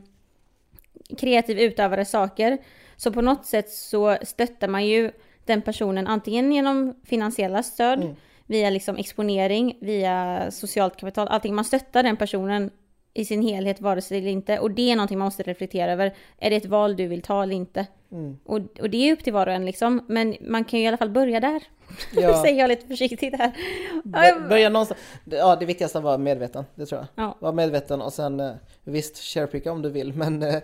kreativ 1.18 1.60
utövare 1.60 2.06
saker, 2.06 2.58
så 2.96 3.12
på 3.12 3.22
något 3.22 3.46
sätt 3.46 3.70
så 3.70 4.18
stöttar 4.22 4.68
man 4.68 4.86
ju 4.86 5.12
den 5.46 5.62
personen 5.62 6.08
antingen 6.08 6.52
genom 6.52 6.96
finansiella 7.06 7.64
stöd, 7.64 8.00
Mm. 8.04 8.16
via 8.46 8.70
liksom 8.70 8.96
exponering, 8.98 9.78
via 9.82 10.48
socialt 10.52 10.98
kapital, 10.98 11.28
allting. 11.28 11.56
Man 11.56 11.66
stöttar 11.66 12.04
den 12.04 12.18
personen 12.18 12.72
i 13.14 13.26
sin 13.26 13.42
helhet, 13.42 13.82
vare 13.82 14.02
sig 14.02 14.18
eller 14.18 14.30
inte. 14.32 14.60
Och 14.60 14.72
det 14.72 14.92
är 14.92 14.96
någonting 14.96 15.18
man 15.18 15.26
måste 15.26 15.44
reflektera 15.44 15.92
över. 15.92 16.14
Är 16.40 16.50
det 16.50 16.56
ett 16.56 16.66
val 16.66 16.96
du 16.96 17.08
vill 17.08 17.22
ta 17.22 17.44
eller 17.44 17.56
inte? 17.56 17.86
Mm. 18.16 18.38
Och, 18.46 18.60
och 18.82 18.90
det 18.90 18.98
är 18.98 19.14
upp 19.14 19.24
till 19.24 19.34
var 19.34 19.48
och 19.48 19.54
en 19.54 19.66
liksom. 19.66 20.06
Men 20.08 20.36
man 20.42 20.64
kan 20.66 20.80
ju 20.80 20.86
i 20.86 20.88
alla 20.88 20.98
fall 20.98 21.10
börja 21.10 21.40
där. 21.40 21.64
Ja. 22.16 22.42
Säger 22.44 22.60
jag 22.60 22.68
lite 22.68 22.88
försiktigt 22.88 23.36
här. 23.38 23.52
Bör- 24.04 24.50
Börja 24.50 24.70
någonstans. 24.70 25.00
Ja, 25.26 25.56
det 25.56 25.66
viktigaste 25.66 25.98
är 25.98 26.00
att 26.00 26.04
vara 26.04 26.18
medveten, 26.18 26.64
det 26.76 26.86
tror 26.86 27.02
jag. 27.16 27.26
Ja. 27.26 27.38
Var 27.40 27.52
medveten 27.54 28.02
och 28.02 28.14
sen 28.14 28.40
eh, 28.40 28.52
visst, 28.84 29.18
sharepicka 29.18 29.72
om 29.72 29.82
du 29.82 29.90
vill, 29.90 30.14
men 30.18 30.44
eh, 30.44 30.56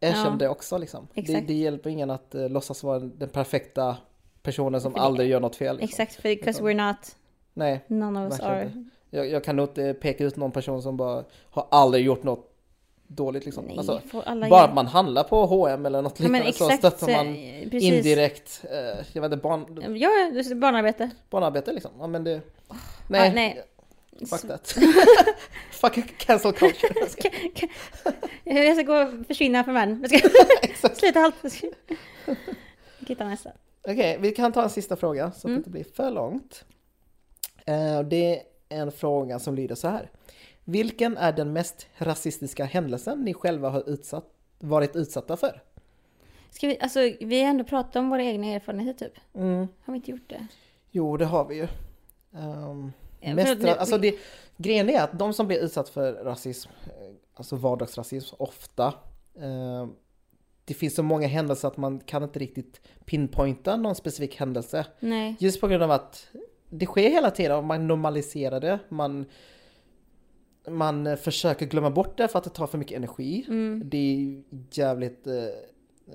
erkänn 0.00 0.24
Ja. 0.24 0.36
det 0.38 0.48
också 0.48 0.78
liksom. 0.78 1.08
Det, 1.14 1.40
det 1.40 1.54
hjälper 1.54 1.90
ingen 1.90 2.10
att 2.10 2.34
eh, 2.34 2.48
låtsas 2.48 2.82
vara 2.82 2.98
den 2.98 3.28
perfekta 3.28 3.96
personen 4.42 4.80
som 4.80 4.92
För 4.92 4.98
det- 4.98 5.04
aldrig 5.04 5.28
gör 5.30 5.40
något 5.40 5.56
fel. 5.56 5.76
Liksom. 5.76 6.02
Exakt, 6.02 6.14
för 6.22 6.28
because 6.28 6.62
we're 6.62 6.88
not, 6.88 7.16
Nej, 7.54 7.84
none 7.86 8.26
of 8.26 8.32
us 8.32 8.40
are. 8.40 8.70
jag, 9.10 9.28
jag 9.28 9.44
kan 9.44 9.56
nog 9.56 9.68
inte 9.68 9.94
peka 9.94 10.24
ut 10.24 10.36
någon 10.36 10.52
person 10.52 10.82
som 10.82 10.96
bara 10.96 11.24
har 11.50 11.66
aldrig 11.70 12.04
gjort 12.04 12.22
något 12.22 12.50
dåligt 13.06 13.44
liksom. 13.44 13.64
Nej, 13.64 13.78
Alltså, 13.78 14.00
bara 14.50 14.62
att 14.64 14.74
man 14.74 14.86
handlar 14.86 15.24
på 15.24 15.46
H&M 15.46 15.86
eller 15.86 16.02
något 16.02 16.20
Ja, 16.20 16.24
liknande 16.24 16.52
så 16.52 16.70
exakt, 16.70 16.78
stöttar 16.98 17.12
man 17.24 17.34
precis. 17.70 17.82
indirekt, 17.92 18.64
eh, 18.70 19.04
jag 19.12 19.22
vet 19.22 19.32
inte, 19.32 19.36
barn, 19.36 19.96
Ja, 19.96 20.54
barnarbete. 20.54 21.10
barnarbete 21.30 21.72
liksom. 21.72 21.90
Ja 21.98 22.06
men 22.06 22.24
det, 22.24 22.40
Ah, 22.68 22.74
nej, 23.08 23.32
nej. 23.34 23.62
fuck 24.30 24.40
that. 24.40 24.74
fuck 25.70 26.18
cancel 26.18 26.52
culture. 26.52 26.94
Jag 28.44 28.76
ska 28.76 28.82
gå 28.82 29.02
och 29.02 29.26
försvinna 29.26 29.64
från 29.64 29.74
världen. 29.74 30.04
Jag 30.10 30.76
ska 30.76 30.88
sluta 30.94 31.20
allt. 31.20 31.36
Hitta 33.08 33.24
nästa. 33.24 33.50
Okej, 33.88 34.18
vi 34.20 34.30
kan 34.30 34.52
ta 34.52 34.62
en 34.62 34.70
sista 34.70 34.96
fråga 34.96 35.30
så 35.32 35.38
att 35.38 35.44
Mm. 35.44 35.54
det 35.54 35.58
inte 35.58 35.70
blir 35.70 35.84
för 35.96 36.10
långt. 36.10 36.64
Eh, 37.66 38.00
det 38.00 38.36
är 38.38 38.42
en 38.68 38.92
fråga 38.92 39.38
som 39.38 39.54
lyder 39.54 39.74
så 39.74 39.88
här. 39.88 40.10
Vilken 40.64 41.16
är 41.16 41.32
den 41.32 41.52
mest 41.52 41.86
rasistiska 41.98 42.64
händelsen 42.64 43.22
ni 43.24 43.34
själva 43.34 43.68
har 43.70 43.88
utsatt, 43.88 44.24
varit 44.58 44.96
utsatta 44.96 45.36
för? 45.36 45.62
Ska 46.50 46.66
vi, 46.68 46.78
alltså, 46.80 47.00
vi 47.20 47.40
har 47.42 47.50
ändå 47.50 47.64
pratat 47.64 47.96
om 47.96 48.10
våra 48.10 48.22
egna 48.22 48.46
erfarenheter 48.46 49.08
typ. 49.08 49.18
Mm. 49.34 49.68
Har 49.84 49.92
vi 49.92 49.96
inte 49.96 50.10
gjort 50.10 50.28
det? 50.30 50.46
Jo, 50.90 51.16
det 51.16 51.24
har 51.24 51.44
vi 51.44 51.54
ju. 51.54 51.68
Um, 52.32 52.92
Ja, 53.26 53.34
mest, 53.34 53.54
ra- 53.54 53.76
alltså 53.76 53.98
det, 53.98 54.14
grejen 54.56 54.90
är 54.90 55.00
att 55.02 55.18
de 55.18 55.32
som 55.32 55.46
blir 55.46 55.58
utsatt 55.58 55.88
för 55.88 56.12
rasism, 56.12 56.70
eh, 56.86 57.14
alltså 57.34 57.56
vardagsrasism, 57.56 58.34
ofta, 58.38 58.86
eh, 59.34 59.86
det 60.64 60.74
finns 60.74 60.94
så 60.94 61.02
många 61.02 61.26
händelser 61.26 61.68
att 61.68 61.76
man 61.76 62.00
kan 62.00 62.22
inte 62.22 62.38
riktigt 62.38 62.80
pinpointa 63.04 63.76
någon 63.76 63.94
specifik 63.94 64.36
händelse. 64.36 64.86
Nej. 65.00 65.36
Just 65.38 65.60
på 65.60 65.68
grund 65.68 65.82
av 65.82 65.90
att 65.90 66.26
det 66.68 66.86
sker 66.86 67.10
hela 67.10 67.30
tiden 67.30 67.56
och 67.56 67.64
man 67.64 67.86
normaliserar 67.86 68.60
det. 68.60 68.78
Man, 68.88 69.26
man 70.68 71.06
eh, 71.06 71.16
försöker 71.16 71.66
glömma 71.66 71.90
bort 71.90 72.18
det 72.18 72.28
för 72.28 72.38
att 72.38 72.44
det 72.44 72.50
tar 72.50 72.66
för 72.66 72.78
mycket 72.78 72.96
energi. 72.96 73.44
Mm. 73.48 73.82
Det 73.84 73.96
är 73.96 74.42
jävligt 74.70 75.26
eh, 75.26 75.32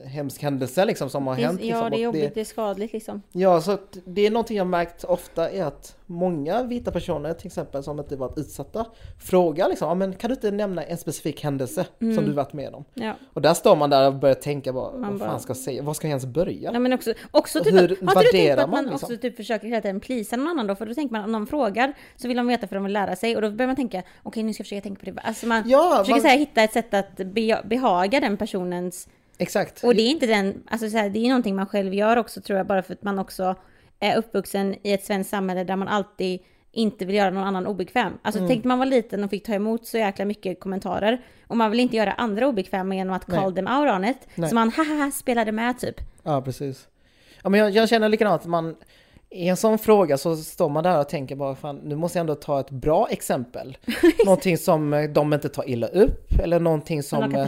hemsk 0.06 0.42
händelse 0.44 0.86
liksom 0.86 1.10
som 1.10 1.28
har 1.28 1.36
Det 1.36 1.42
hänt. 1.42 1.60
ja, 1.62 1.66
liksom, 1.66 1.90
det 1.92 1.98
är 1.98 2.02
jobbigt, 2.02 2.34
det 2.36 2.42
är 2.42 2.46
skadligt 2.46 2.94
liksom. 2.94 3.22
Ja, 3.32 3.62
så 3.62 3.78
det 4.06 4.26
är 4.28 4.32
någonting 4.32 4.58
jag 4.58 4.68
märkt 4.68 5.04
ofta 5.04 5.50
är 5.50 5.64
att 5.64 5.96
många 6.06 6.64
vita 6.64 6.92
personer 6.92 7.34
till 7.34 7.48
exempel 7.48 7.84
som 7.84 8.00
inte 8.00 8.16
varit 8.16 8.38
utsatta 8.38 8.86
frågar 9.22 9.70
liksom, 9.70 9.88
ja, 9.88 9.96
men 9.96 10.14
kan 10.14 10.30
du 10.30 10.34
inte 10.34 10.52
nämna 10.52 10.84
en 10.84 10.98
specifik 10.98 11.44
händelse 11.44 11.86
Mm. 12.02 12.16
som 12.16 12.26
du 12.26 12.32
varit 12.32 12.54
med 12.54 12.74
om? 12.74 12.86
Ja. 12.94 13.14
Och 13.34 13.42
där 13.42 13.54
står 13.54 13.76
man 13.76 13.90
där 13.90 14.08
och 14.08 14.16
börjar 14.16 14.36
tänka 14.36 14.74
bara, 14.74 14.92
Man 14.98 15.10
vad 15.10 15.20
bara- 15.20 15.30
fan 15.30 15.40
ska 15.40 15.50
jag 15.50 15.58
säga? 15.58 15.84
Vad 15.84 15.96
ska 15.96 16.08
jag 16.08 16.10
ens 16.10 16.26
börja? 16.26 16.72
Ja 16.74 16.80
men 16.80 16.94
också, 16.94 17.14
också 17.32 17.64
typ, 17.64 17.74
hur 17.74 17.78
har 17.78 17.84
inte 17.84 17.96
du 17.96 17.96
tänkt 18.06 18.14
på 18.14 18.20
värderar 18.20 18.64
att 18.64 18.70
man, 18.70 18.84
man, 18.84 18.92
liksom? 18.94 19.08
också 19.14 19.22
typ 19.22 19.36
försöker 19.38 19.68
hela 19.68 19.82
tiden 19.82 20.00
plisa 20.00 20.36
någon 20.36 20.48
annan 20.48 20.68
då? 20.68 20.76
För 20.76 20.86
då 20.86 20.94
tänker 20.94 21.14
man, 21.14 21.24
om 21.24 21.32
någon 21.32 21.48
frågar 21.48 21.94
så 22.16 22.28
vill 22.28 22.38
de 22.38 22.48
veta 22.48 22.68
för 22.68 22.76
de 22.76 22.84
vill 22.84 22.94
lära 22.94 23.16
sig 23.16 23.36
och 23.36 23.42
då 23.42 23.52
börjar 23.52 23.68
man 23.68 23.76
tänka, 23.76 24.04
okej 24.24 24.44
nu 24.44 24.54
ska 24.54 24.62
jag 24.62 24.66
försöka 24.66 24.82
tänka 24.82 25.00
på 25.00 25.12
det. 25.12 25.22
Alltså 25.22 25.48
man 25.48 25.64
Ja, 25.70 25.98
försöker 26.00 26.22
man, 26.22 26.30
här, 26.32 26.38
hitta 26.38 26.64
ett 26.64 26.74
sätt 26.74 26.94
att 26.94 27.16
be, 27.18 27.62
behaga 27.66 28.20
den 28.20 28.38
personens 28.38 29.08
exakt. 29.40 29.84
Och 29.84 29.96
det 29.96 30.02
är 30.02 30.10
inte 30.10 30.26
den, 30.26 30.64
alltså 30.70 30.90
så 30.90 30.98
här, 30.98 31.10
det 31.10 31.20
är 31.20 31.28
någonting 31.30 31.56
man 31.56 31.66
själv 31.66 31.94
gör 31.94 32.18
också 32.18 32.42
tror 32.42 32.58
jag, 32.58 32.68
bara 32.68 32.82
för 32.84 32.94
att 32.94 33.04
man 33.04 33.20
också 33.20 33.56
är 34.00 34.18
uppvuxen 34.18 34.76
i 34.84 34.94
ett 34.94 35.06
svenskt 35.06 35.30
samhälle 35.30 35.64
där 35.64 35.76
man 35.76 35.88
alltid 35.88 36.40
inte 36.72 37.06
vill 37.06 37.16
göra 37.16 37.30
någon 37.30 37.44
annan 37.44 37.68
obekväm. 37.68 38.14
Alltså 38.22 38.40
Mm. 38.40 38.50
tänkte 38.50 38.68
man 38.68 38.80
var 38.80 38.86
liten 38.86 39.24
och 39.24 39.30
fick 39.30 39.46
ta 39.46 39.54
emot 39.54 39.88
så 39.88 39.98
jäkla 39.98 40.26
mycket 40.26 40.60
kommentarer 40.60 41.22
och 41.48 41.58
man 41.58 41.72
vill 41.72 41.80
inte 41.80 41.96
göra 41.96 42.12
andra 42.12 42.48
obekväma 42.48 42.96
genom 42.96 43.16
att 43.16 43.28
Nej. 43.28 43.40
call 43.40 43.54
them 43.56 43.68
out 43.68 43.92
on 43.92 44.06
it. 44.06 44.18
Nej. 44.36 44.50
Så 44.50 44.56
man 44.56 44.70
haha 44.72 45.12
spelade 45.12 45.52
med 45.52 45.80
typ. 45.80 45.96
Ja, 46.24 46.42
precis. 46.42 46.88
Ja, 47.44 47.50
men 47.50 47.60
jag, 47.60 47.70
jag 47.72 47.90
känner 47.90 48.10
likadant, 48.10 48.42
att 48.42 48.48
man 48.48 48.76
i 49.32 49.48
en 49.48 49.58
sån 49.58 49.78
fråga 49.78 50.18
så 50.18 50.36
står 50.36 50.70
man 50.70 50.84
där 50.84 51.00
och 51.00 51.10
tänker 51.10 51.36
bara 51.36 51.56
fan, 51.56 51.76
nu 51.84 51.96
måste 51.96 52.18
jag 52.18 52.22
ändå 52.22 52.36
ta 52.36 52.60
ett 52.60 52.70
bra 52.70 53.08
exempel. 53.10 53.78
någonting 54.26 54.58
som 54.58 54.94
eh, 54.94 55.10
de 55.10 55.34
inte 55.34 55.50
tar 55.50 55.70
illa 55.70 55.88
upp 55.88 56.40
eller 56.40 56.60
någonting 56.60 57.04
Som 57.04 57.36
eh, 57.36 57.48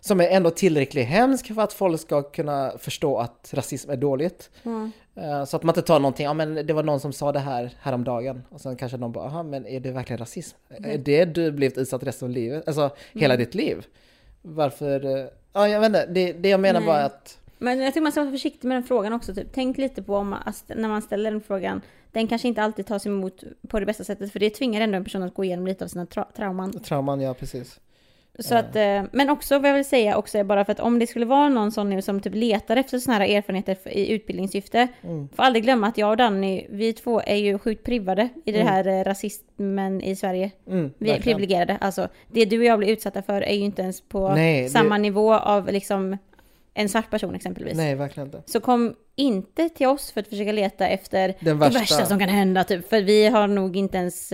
som 0.00 0.20
är 0.20 0.28
ändå 0.28 0.50
tillräckligt 0.50 1.06
hemskt 1.06 1.54
för 1.54 1.62
att 1.62 1.72
folk 1.72 2.00
ska 2.00 2.22
kunna 2.22 2.72
förstå 2.78 3.18
att 3.18 3.50
rasism 3.54 3.90
är 3.90 3.96
dåligt. 3.96 4.50
Mm. 4.64 4.92
Eh, 5.16 5.44
Så 5.44 5.56
att 5.56 5.62
man 5.62 5.70
inte 5.70 5.82
tar 5.82 6.00
någonting, 6.00 6.26
ja 6.26 6.34
men 6.34 6.66
det 6.66 6.72
var 6.72 6.82
någon 6.82 7.00
som 7.00 7.12
sa 7.12 7.32
det 7.32 7.38
här 7.38 7.70
häromdagen 7.80 8.42
och 8.50 8.60
sen 8.60 8.76
kanske 8.76 8.98
någon 8.98 9.12
bara, 9.12 9.24
aha 9.24 9.42
men 9.42 9.66
är 9.66 9.80
det 9.80 9.90
verkligen 9.90 10.18
rasism? 10.18 10.56
Är 10.68 10.98
det 10.98 11.24
du 11.24 11.52
blivit 11.52 11.78
utsatt 11.78 12.02
resten 12.02 12.28
av 12.28 12.34
livet? 12.34 12.68
Alltså 12.68 12.90
hela 13.12 13.36
ditt 13.36 13.54
liv? 13.54 13.86
Varför? 14.42 15.30
Ja 15.52 15.68
jag 15.68 15.80
vet 15.80 15.86
inte, 15.86 16.06
det, 16.06 16.32
det 16.32 16.48
jag 16.48 16.60
menar 16.60 16.80
Nej. 16.80 16.86
bara 16.86 17.04
att 17.04 17.38
Men 17.62 17.78
jag 17.80 17.88
tycker 17.92 18.00
man 18.02 18.12
ska 18.12 18.20
vara 18.20 18.30
försiktig 18.32 18.68
med 18.68 18.76
den 18.76 18.82
frågan 18.84 19.12
också. 19.12 19.34
Typ. 19.34 19.48
Tänk 19.52 19.78
lite 19.78 20.02
på 20.02 20.16
om 20.16 20.32
alltså, 20.44 20.64
när 20.76 20.88
man 20.88 21.02
ställer 21.02 21.30
den 21.30 21.40
frågan. 21.40 21.80
Den 22.12 22.26
kanske 22.28 22.48
inte 22.48 22.62
alltid 22.62 22.86
tas 22.86 23.06
emot 23.06 23.44
på 23.68 23.80
det 23.80 23.86
bästa 23.86 24.04
sättet. 24.04 24.32
För 24.32 24.38
det 24.40 24.50
tvingar 24.50 24.80
ändå 24.80 24.96
en 24.96 25.04
person 25.04 25.22
att 25.22 25.34
gå 25.34 25.44
igenom 25.44 25.66
lite 25.66 25.84
av 25.84 25.88
sina 25.88 26.04
tra- 26.04 26.32
trauman. 26.36 26.72
trauman, 26.72 27.20
ja 27.20 27.34
precis. 27.34 27.80
Så 28.38 28.54
att, 28.54 28.76
eh, 28.76 29.02
men 29.12 29.30
också 29.30 29.58
vad 29.58 29.70
jag 29.70 29.74
vill 29.74 29.84
säga 29.84 30.16
också 30.16 30.38
är 30.38 30.44
bara 30.44 30.64
för 30.64 30.72
att 30.72 30.80
om 30.80 30.98
det 30.98 31.06
skulle 31.06 31.26
vara 31.26 31.48
någon 31.48 31.72
sån 31.72 31.90
nu 31.90 32.02
som 32.02 32.20
typ 32.20 32.34
letar 32.34 32.76
efter 32.76 32.98
såna 32.98 33.16
här 33.18 33.28
erfarenheter 33.36 33.76
i 33.96 34.12
utbildningssyfte. 34.12 34.88
Mm. 35.02 35.28
Får 35.28 35.42
aldrig 35.42 35.64
glömma 35.64 35.86
att 35.86 35.98
jag 35.98 36.10
och 36.10 36.16
Danny, 36.16 36.66
vi 36.70 36.92
två 36.92 37.20
är 37.26 37.36
ju 37.36 37.58
sjukt 37.58 37.84
privade 37.84 38.28
i 38.44 38.52
det 38.52 38.62
här 38.62 38.86
eh, 38.88 39.04
rasismen 39.04 40.00
i 40.02 40.16
Sverige. 40.16 40.50
Mm, 40.66 40.90
Vi 40.98 41.10
är 41.10 41.20
privilegierade. 41.20 41.76
Alltså, 41.80 42.08
det 42.28 42.44
du 42.44 42.58
och 42.58 42.64
jag 42.64 42.78
blir 42.78 42.88
utsatta 42.88 43.22
för 43.22 43.42
är 43.42 43.54
ju 43.54 43.60
inte 43.64 43.82
ens 43.82 44.00
på 44.00 44.28
Nej, 44.34 44.62
det- 44.62 44.68
samma 44.70 44.98
nivå 44.98 45.34
av 45.34 45.66
liksom 45.72 46.18
en 46.80 46.88
svart 46.88 47.10
person 47.10 47.34
exempelvis. 47.34 47.76
Nej, 47.76 47.94
verkligen 47.94 48.26
inte. 48.26 48.42
Så 48.46 48.60
kom 48.60 48.94
inte 49.16 49.68
till 49.68 49.86
oss 49.86 50.10
för 50.10 50.20
att 50.20 50.28
försöka 50.28 50.52
leta 50.52 50.86
efter 50.88 51.28
Den 51.28 51.36
det 51.40 51.54
värsta. 51.54 51.78
värsta 51.78 52.06
som 52.06 52.18
kan 52.18 52.28
hända 52.28 52.64
typ. 52.64 52.88
För 52.88 53.02
vi 53.02 53.26
har 53.26 53.46
nog 53.48 53.76
inte 53.76 53.98
ens... 53.98 54.32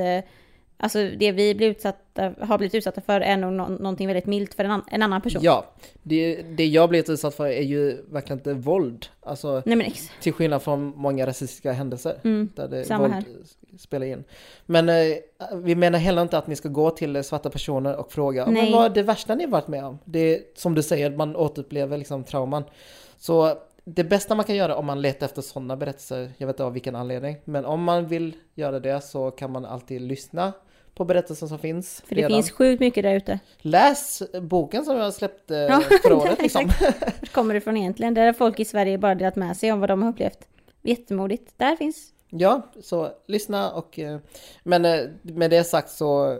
eh, 0.78 0.84
Alltså 0.84 0.98
det 1.18 1.32
vi 1.32 1.54
blir 1.54 1.70
utsatta, 1.70 2.32
har 2.40 2.58
blivit 2.58 2.74
utsatta 2.74 3.00
för 3.00 3.20
är 3.20 3.36
nog 3.36 3.52
nå- 3.52 3.68
någonting 3.68 4.06
väldigt 4.06 4.26
milt 4.26 4.54
för 4.54 4.64
en, 4.64 4.70
an- 4.70 4.84
en 4.90 5.02
annan 5.02 5.20
person. 5.22 5.42
Ja, 5.44 5.64
det, 6.02 6.42
det 6.42 6.66
jag 6.66 6.88
blivit 6.88 7.08
utsatt 7.10 7.34
för 7.34 7.46
är 7.46 7.62
ju 7.62 8.02
verkligen 8.10 8.38
inte 8.38 8.54
våld. 8.54 9.06
Alltså 9.22 9.62
Nej 9.66 9.94
till 10.20 10.32
skillnad 10.32 10.62
från 10.62 10.92
många 10.96 11.26
rasistiska 11.26 11.72
händelser. 11.72 12.18
Mm, 12.24 12.48
där 12.56 12.68
det 12.68 12.84
samma 12.84 13.00
våld 13.02 13.12
här. 13.12 13.24
spelar 13.78 14.06
in. 14.06 14.24
Men 14.66 14.88
eh, 14.88 14.94
vi 15.54 15.74
menar 15.74 15.98
heller 15.98 16.22
inte 16.22 16.38
att 16.38 16.46
ni 16.46 16.56
ska 16.56 16.68
gå 16.68 16.90
till 16.90 17.24
svarta 17.24 17.50
personer 17.50 17.96
och 17.96 18.12
fråga 18.12 18.46
Nej. 18.46 18.62
men 18.62 18.72
vad 18.72 18.84
är 18.84 18.90
det 18.90 19.02
värsta 19.02 19.34
ni 19.34 19.46
varit 19.46 19.68
med 19.68 19.84
om? 19.84 19.98
Det 20.04 20.18
är 20.34 20.40
som 20.54 20.74
du 20.74 20.82
säger, 20.82 21.10
man 21.10 21.36
återupplever 21.36 21.98
liksom 21.98 22.24
trauman. 22.24 22.64
Så 23.18 23.58
det 23.84 24.04
bästa 24.04 24.34
man 24.34 24.44
kan 24.44 24.56
göra 24.56 24.76
om 24.76 24.86
man 24.86 25.00
letar 25.02 25.26
efter 25.26 25.42
sådana 25.42 25.76
berättelser, 25.76 26.32
jag 26.38 26.46
vet 26.46 26.54
inte 26.54 26.64
av 26.64 26.72
vilken 26.72 26.96
anledning, 26.96 27.36
men 27.44 27.64
om 27.64 27.82
man 27.84 28.06
vill 28.06 28.36
göra 28.54 28.80
det 28.80 29.00
så 29.00 29.30
kan 29.30 29.52
man 29.52 29.64
alltid 29.64 30.00
lyssna 30.02 30.52
på 30.96 31.04
berättelser 31.04 31.46
som 31.46 31.58
finns. 31.58 32.02
För 32.06 32.14
det 32.14 32.20
redan. 32.20 32.30
finns 32.36 32.50
sjukt 32.50 32.80
mycket 32.80 33.02
där 33.02 33.14
ute. 33.14 33.38
Läs 33.58 34.22
boken 34.42 34.84
som 34.84 34.96
jag 34.96 35.14
släppte 35.14 35.54
Ja, 35.54 35.80
förra 36.02 36.16
året 36.16 36.42
liksom. 36.42 36.70
Vart 36.80 37.32
kommer 37.32 37.54
det 37.54 37.58
ifrån 37.58 37.76
egentligen? 37.76 38.14
Där 38.14 38.26
har 38.26 38.32
folk 38.32 38.60
i 38.60 38.64
Sverige 38.64 38.98
bara 38.98 39.14
delat 39.14 39.36
med 39.36 39.56
sig 39.56 39.72
om 39.72 39.80
vad 39.80 39.88
de 39.90 40.02
har 40.02 40.10
upplevt. 40.10 40.38
Jättemodigt. 40.82 41.52
Där 41.56 41.76
finns. 41.76 42.12
Ja, 42.30 42.62
så 42.82 43.10
lyssna 43.26 43.70
och... 43.72 43.98
eh, 43.98 44.18
Men 44.62 44.84
eh, 44.84 45.00
med 45.22 45.50
det 45.50 45.64
sagt 45.64 45.90
så... 45.90 46.38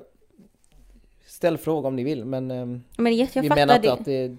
Ställ 1.26 1.58
frågor 1.58 1.88
om 1.88 1.96
ni 1.96 2.04
vill, 2.04 2.24
men 2.24 2.50
eh, 2.50 2.66
Men 2.96 3.14
jätte- 3.16 3.38
jag 3.38 3.42
vi 3.42 3.48
menar 3.48 3.76
inte 3.76 3.92
att 3.92 4.04
det 4.04 4.36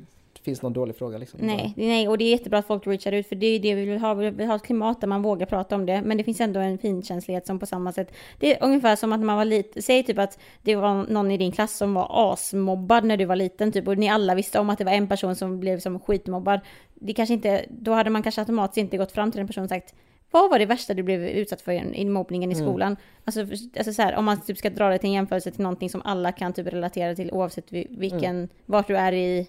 finns 0.52 0.62
någon 0.62 0.74
dålig 0.74 0.96
fråga 0.96 1.18
liksom. 1.18 1.40
Nej, 1.44 1.74
nej, 1.78 2.08
och 2.08 2.18
det 2.18 2.24
är 2.26 2.30
jättebra 2.32 2.60
att 2.60 2.68
folk 2.68 2.88
reachar 2.88 3.12
ut 3.12 3.28
för 3.28 3.36
det 3.36 3.48
är 3.48 3.52
ju 3.54 3.60
det 3.60 3.76
vi 3.76 3.86
vill 3.86 3.98
ha. 4.00 4.14
Vi 4.14 4.30
vill 4.30 4.48
ha 4.48 4.56
ett 4.56 4.64
klimat 4.64 5.02
där 5.02 5.08
man 5.08 5.22
vågar 5.22 5.46
prata 5.46 5.76
om 5.76 5.86
det. 5.86 6.02
Men 6.02 6.18
det 6.18 6.24
finns 6.24 6.42
ändå 6.42 6.60
en 6.60 6.78
finkänslighet 6.78 7.46
som 7.48 7.60
på 7.60 7.66
samma 7.66 7.92
sätt. 7.92 8.12
Det 8.40 8.56
är 8.58 8.64
ungefär 8.64 8.96
som 8.96 9.14
att 9.14 9.20
när 9.20 9.26
man 9.26 9.38
var 9.38 9.46
liten. 9.46 9.82
Säg 9.82 10.04
typ 10.04 10.18
att 10.20 10.40
det 10.62 10.76
var 10.76 11.06
någon 11.10 11.32
i 11.32 11.38
din 11.38 11.52
klass 11.52 11.78
som 11.78 11.94
var 11.94 12.34
asmobbad 12.34 13.04
när 13.06 13.18
du 13.18 13.26
var 13.26 13.36
liten 13.36 13.72
typ. 13.72 13.88
Och 13.88 13.98
ni 13.98 14.10
alla 14.10 14.36
visste 14.36 14.60
om 14.60 14.70
att 14.70 14.78
det 14.78 14.84
var 14.84 14.92
en 14.92 15.08
person 15.08 15.36
som 15.36 15.60
blev 15.60 15.80
som 15.80 16.00
skitmobbad. 16.00 16.60
Det 16.96 17.14
kanske 17.14 17.34
inte, 17.34 17.66
då 17.70 17.92
hade 17.94 18.10
man 18.10 18.24
kanske 18.24 18.42
automatiskt 18.42 18.78
inte 18.78 18.98
gått 18.98 19.12
fram 19.12 19.32
till 19.32 19.38
den 19.38 19.48
personen 19.48 19.64
och 19.66 19.70
sagt 19.70 19.96
vad 20.32 20.50
var 20.50 20.60
det 20.60 20.66
värsta 20.66 20.94
du 20.94 21.04
blev 21.04 21.24
utsatt 21.24 21.62
för 21.62 21.72
i 21.96 22.06
mobbningen 22.06 22.52
i 22.52 22.56
skolan? 22.56 22.98
Alltså, 23.26 23.46
för- 23.46 23.58
alltså 23.78 23.94
så 23.94 24.02
här, 24.02 24.16
om 24.16 24.26
man 24.26 24.42
typ 24.42 24.58
ska 24.58 24.70
dra 24.70 24.90
det 24.90 24.98
till 24.98 25.08
en 25.08 25.14
jämförelse 25.14 25.52
till 25.52 25.62
någonting 25.64 25.90
som 25.90 26.02
alla 26.06 26.32
kan 26.32 26.54
typ 26.54 26.68
relatera 26.68 27.16
till 27.16 27.32
oavsett 27.32 27.72
vi- 27.72 27.88
vilken, 27.90 28.50
vart 28.66 28.88
du 28.88 28.98
är 28.98 29.12
i 29.14 29.48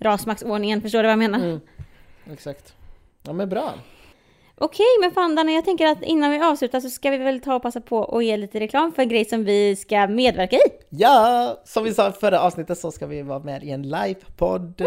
rasmaktsordningen. 0.00 0.82
Förstår 0.82 0.98
du 0.98 1.02
vad 1.02 1.12
jag 1.12 1.18
menar? 1.18 1.38
Mm, 1.38 1.60
exakt. 2.32 2.74
Ja 3.22 3.32
men 3.32 3.48
bra. 3.48 3.74
Okej, 4.62 4.86
men 5.00 5.10
fan 5.10 5.34
Danny, 5.34 5.54
jag 5.54 5.64
tänker 5.64 5.86
att 5.86 6.02
innan 6.02 6.30
vi 6.30 6.42
avslutar 6.42 6.80
så 6.80 6.90
ska 6.90 7.10
vi 7.10 7.16
väl 7.16 7.40
ta 7.40 7.54
och 7.54 7.62
passa 7.62 7.80
på 7.80 7.98
och 7.98 8.22
ge 8.22 8.36
lite 8.36 8.60
reklam 8.60 8.92
för 8.92 9.02
en 9.02 9.08
grej 9.08 9.24
som 9.24 9.44
vi 9.44 9.76
ska 9.76 10.06
medverka 10.06 10.56
i. 10.56 10.60
Ja, 10.88 11.60
som 11.64 11.84
vi 11.84 11.94
sa 11.94 12.08
i 12.08 12.12
förra 12.12 12.40
avsnittet 12.40 12.78
så 12.78 12.90
ska 12.90 13.06
vi 13.06 13.22
vara 13.22 13.38
med 13.38 13.64
i 13.64 13.70
en 13.70 13.82
livepodd 13.82 14.82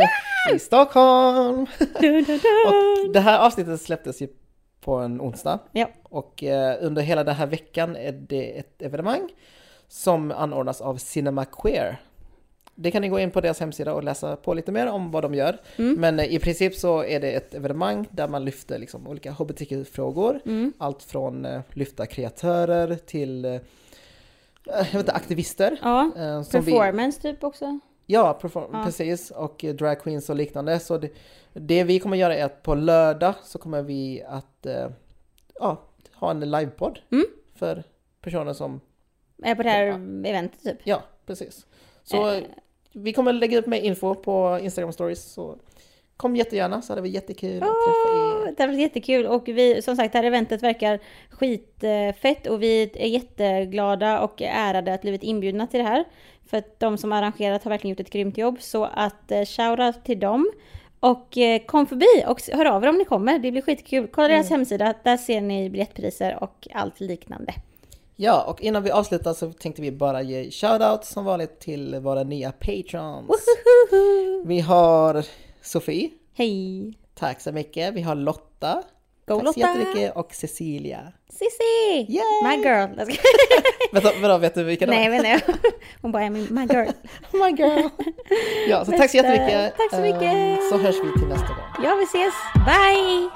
i 0.55 0.59
Stockholm. 0.59 1.61
och 2.67 3.13
det 3.13 3.19
här 3.19 3.39
avsnittet 3.39 3.81
släpptes 3.81 4.21
ju 4.21 4.27
på 4.81 4.95
en 4.95 5.21
onsdag. 5.21 5.59
Ja. 5.71 5.89
Och 6.03 6.43
eh, 6.43 6.77
under 6.81 7.01
hela 7.01 7.23
den 7.23 7.35
här 7.35 7.47
veckan 7.47 7.95
är 7.95 8.11
det 8.11 8.59
ett 8.59 8.81
evenemang 8.81 9.29
som 9.87 10.31
anordnas 10.31 10.81
av 10.81 10.97
Cinema 10.97 11.45
Queer. 11.45 12.01
Det 12.75 12.91
kan 12.91 13.01
ni 13.01 13.09
gå 13.09 13.19
in 13.19 13.31
på 13.31 13.41
deras 13.41 13.59
hemsida 13.59 13.93
och 13.93 14.03
läsa 14.03 14.35
på 14.35 14.53
lite 14.53 14.71
mer 14.71 14.87
om 14.87 15.11
vad 15.11 15.23
de 15.23 15.33
gör. 15.33 15.57
Mm. 15.77 15.95
Men 16.01 16.19
eh, 16.19 16.33
i 16.33 16.39
princip 16.39 16.75
så 16.75 17.03
är 17.03 17.19
det 17.19 17.31
ett 17.31 17.53
evenemang 17.53 18.07
där 18.11 18.27
man 18.27 18.45
lyfter 18.45 18.79
liksom 18.79 19.07
olika 19.07 19.31
hbtq-frågor. 19.31 20.39
Mm. 20.45 20.73
Allt 20.77 21.03
från 21.03 21.45
eh, 21.45 21.61
lyfta 21.73 22.05
kreatörer 22.05 22.95
till 22.95 23.45
eh, 23.45 23.51
jag 24.65 24.83
vet 24.83 24.93
inte, 24.93 25.11
aktivister. 25.11 25.79
Ja, 25.81 26.11
som 26.43 26.61
vi- 26.61 26.71
performance 26.71 27.21
typ 27.21 27.43
också. 27.43 27.79
Ja, 28.05 28.39
Ja. 28.53 28.81
precis. 28.85 29.31
Och 29.31 29.65
drag 29.77 30.01
queens 30.01 30.29
och 30.29 30.35
liknande. 30.35 30.79
Så 30.79 30.97
det, 30.97 31.09
det 31.53 31.83
vi 31.83 31.99
kommer 31.99 32.17
göra 32.17 32.35
är 32.35 32.45
att 32.45 32.63
på 32.63 32.75
lördag 32.75 33.33
så 33.43 33.59
kommer 33.59 33.81
vi 33.81 34.23
att 34.27 34.67
ja, 35.59 35.81
ha 36.15 36.31
en 36.31 36.39
livepodd 36.39 36.99
Mm. 37.11 37.25
för 37.55 37.83
personer 38.21 38.53
som, 38.53 38.81
Är 39.43 39.55
på 39.55 39.63
det 39.63 39.69
här 39.69 39.87
eventet 40.25 40.63
typ. 40.63 40.77
ja 40.83 41.03
precis. 41.25 41.65
Så 42.03 42.41
vi 42.93 43.13
kommer 43.13 43.33
lägga 43.33 43.59
upp 43.59 43.67
mer 43.67 43.81
info 43.81 44.15
på 44.15 44.59
Instagram 44.61 44.93
stories. 44.93 45.23
Så 45.33 45.57
kom 46.17 46.35
jättegärna 46.35 46.81
så 46.81 46.91
hade 46.93 47.01
vi 47.01 47.09
jättekul 47.09 47.63
att 47.63 47.69
träffa 47.69 48.47
er. 48.47 48.53
det 48.57 48.67
varit 48.67 48.79
jättekul 48.79 49.25
och 49.25 49.47
vi, 49.47 49.81
som 49.81 49.95
sagt, 49.95 50.13
det 50.13 50.19
här 50.19 50.25
eventet 50.25 50.63
verkar 50.63 50.99
skitfett 51.29 52.47
och 52.47 52.61
vi 52.63 52.91
är 52.93 53.07
jätteglada 53.07 54.19
och 54.19 54.41
ärade 54.41 54.93
att 54.93 55.01
blivit 55.01 55.23
inbjudna 55.23 55.67
till 55.67 55.79
det 55.79 55.85
här. 55.85 56.03
För 56.45 56.57
att 56.57 56.79
de 56.79 56.97
som 56.97 57.11
arrangerat 57.11 57.63
har 57.63 57.69
verkligen 57.69 57.89
gjort 57.89 57.99
ett 57.99 58.13
grymt 58.13 58.37
jobb. 58.37 58.57
Så 58.61 58.85
att 58.85 59.31
eh, 59.31 59.45
shoutout 59.45 60.05
till 60.05 60.19
dem. 60.19 60.51
Och 60.99 61.37
eh, 61.37 61.61
kom 61.65 61.87
förbi 61.87 62.23
och 62.27 62.41
hör 62.53 62.65
av 62.65 62.83
er 62.83 62.89
om 62.89 62.97
ni 62.97 63.05
kommer. 63.05 63.39
Det 63.39 63.51
blir 63.51 63.61
skitkul. 63.61 64.07
Kolla 64.07 64.27
deras 64.27 64.49
hemsida, 64.49 64.93
där 65.03 65.17
ser 65.17 65.41
ni 65.41 65.69
biljettpriser 65.69 66.43
och 66.43 66.67
allt 66.73 66.99
liknande. 66.99 67.53
Ja, 68.15 68.43
och 68.43 68.61
innan 68.61 68.83
vi 68.83 68.91
avslutar 68.91 69.33
så 69.33 69.51
tänkte 69.51 69.81
vi 69.81 69.91
bara 69.91 70.21
ge 70.21 70.51
shoutout 70.51 71.05
som 71.05 71.25
vanligt 71.25 71.59
till 71.59 71.99
våra 71.99 72.23
nya 72.23 72.51
patrons. 72.51 73.27
Wohoho! 73.91 74.43
Vi 74.47 74.59
har 74.59 75.25
Sofie, 75.61 76.09
Hej! 76.37 76.93
tack 77.15 77.41
så 77.41 77.51
mycket. 77.51 77.93
Vi 77.93 78.01
har 78.01 78.15
Lotta, 78.15 78.83
Go 79.27 79.35
tack 79.35 79.39
så 79.39 79.43
Lotta! 79.45 79.59
jättemycket. 79.59 80.15
Och 80.15 80.33
Cecilia. 80.33 81.11
Cissi! 81.29 82.05
Yay! 82.13 82.43
My 82.43 82.63
girl! 82.63 82.89
Vänta, 83.93 84.11
vadå, 84.21 84.37
vet 84.37 84.55
du 84.55 84.63
vilka 84.63 84.85
det 84.85 84.91
Nej, 84.91 85.09
var? 85.09 85.15
jag 85.15 85.23
vet 85.23 85.47
inte. 85.47 85.59
Hon 86.01 86.11
bara, 86.11 86.29
my 86.29 86.39
girl. 86.69 86.89
My 87.31 87.49
girl! 87.63 87.89
Ja, 88.69 88.85
så 88.85 88.91
tack 88.91 89.11
så 89.11 89.17
Bästa. 89.17 89.17
jättemycket. 89.17 89.73
Tack 89.77 89.89
så 89.95 90.01
mycket. 90.01 90.21
Ehm, 90.23 90.57
Så 90.71 90.77
hörs 90.77 90.95
vi 90.95 91.19
till 91.19 91.27
nästa 91.27 91.47
gång. 91.47 91.83
Ja, 91.83 91.95
vi 91.95 92.03
ses. 92.03 92.33
Bye! 92.65 93.29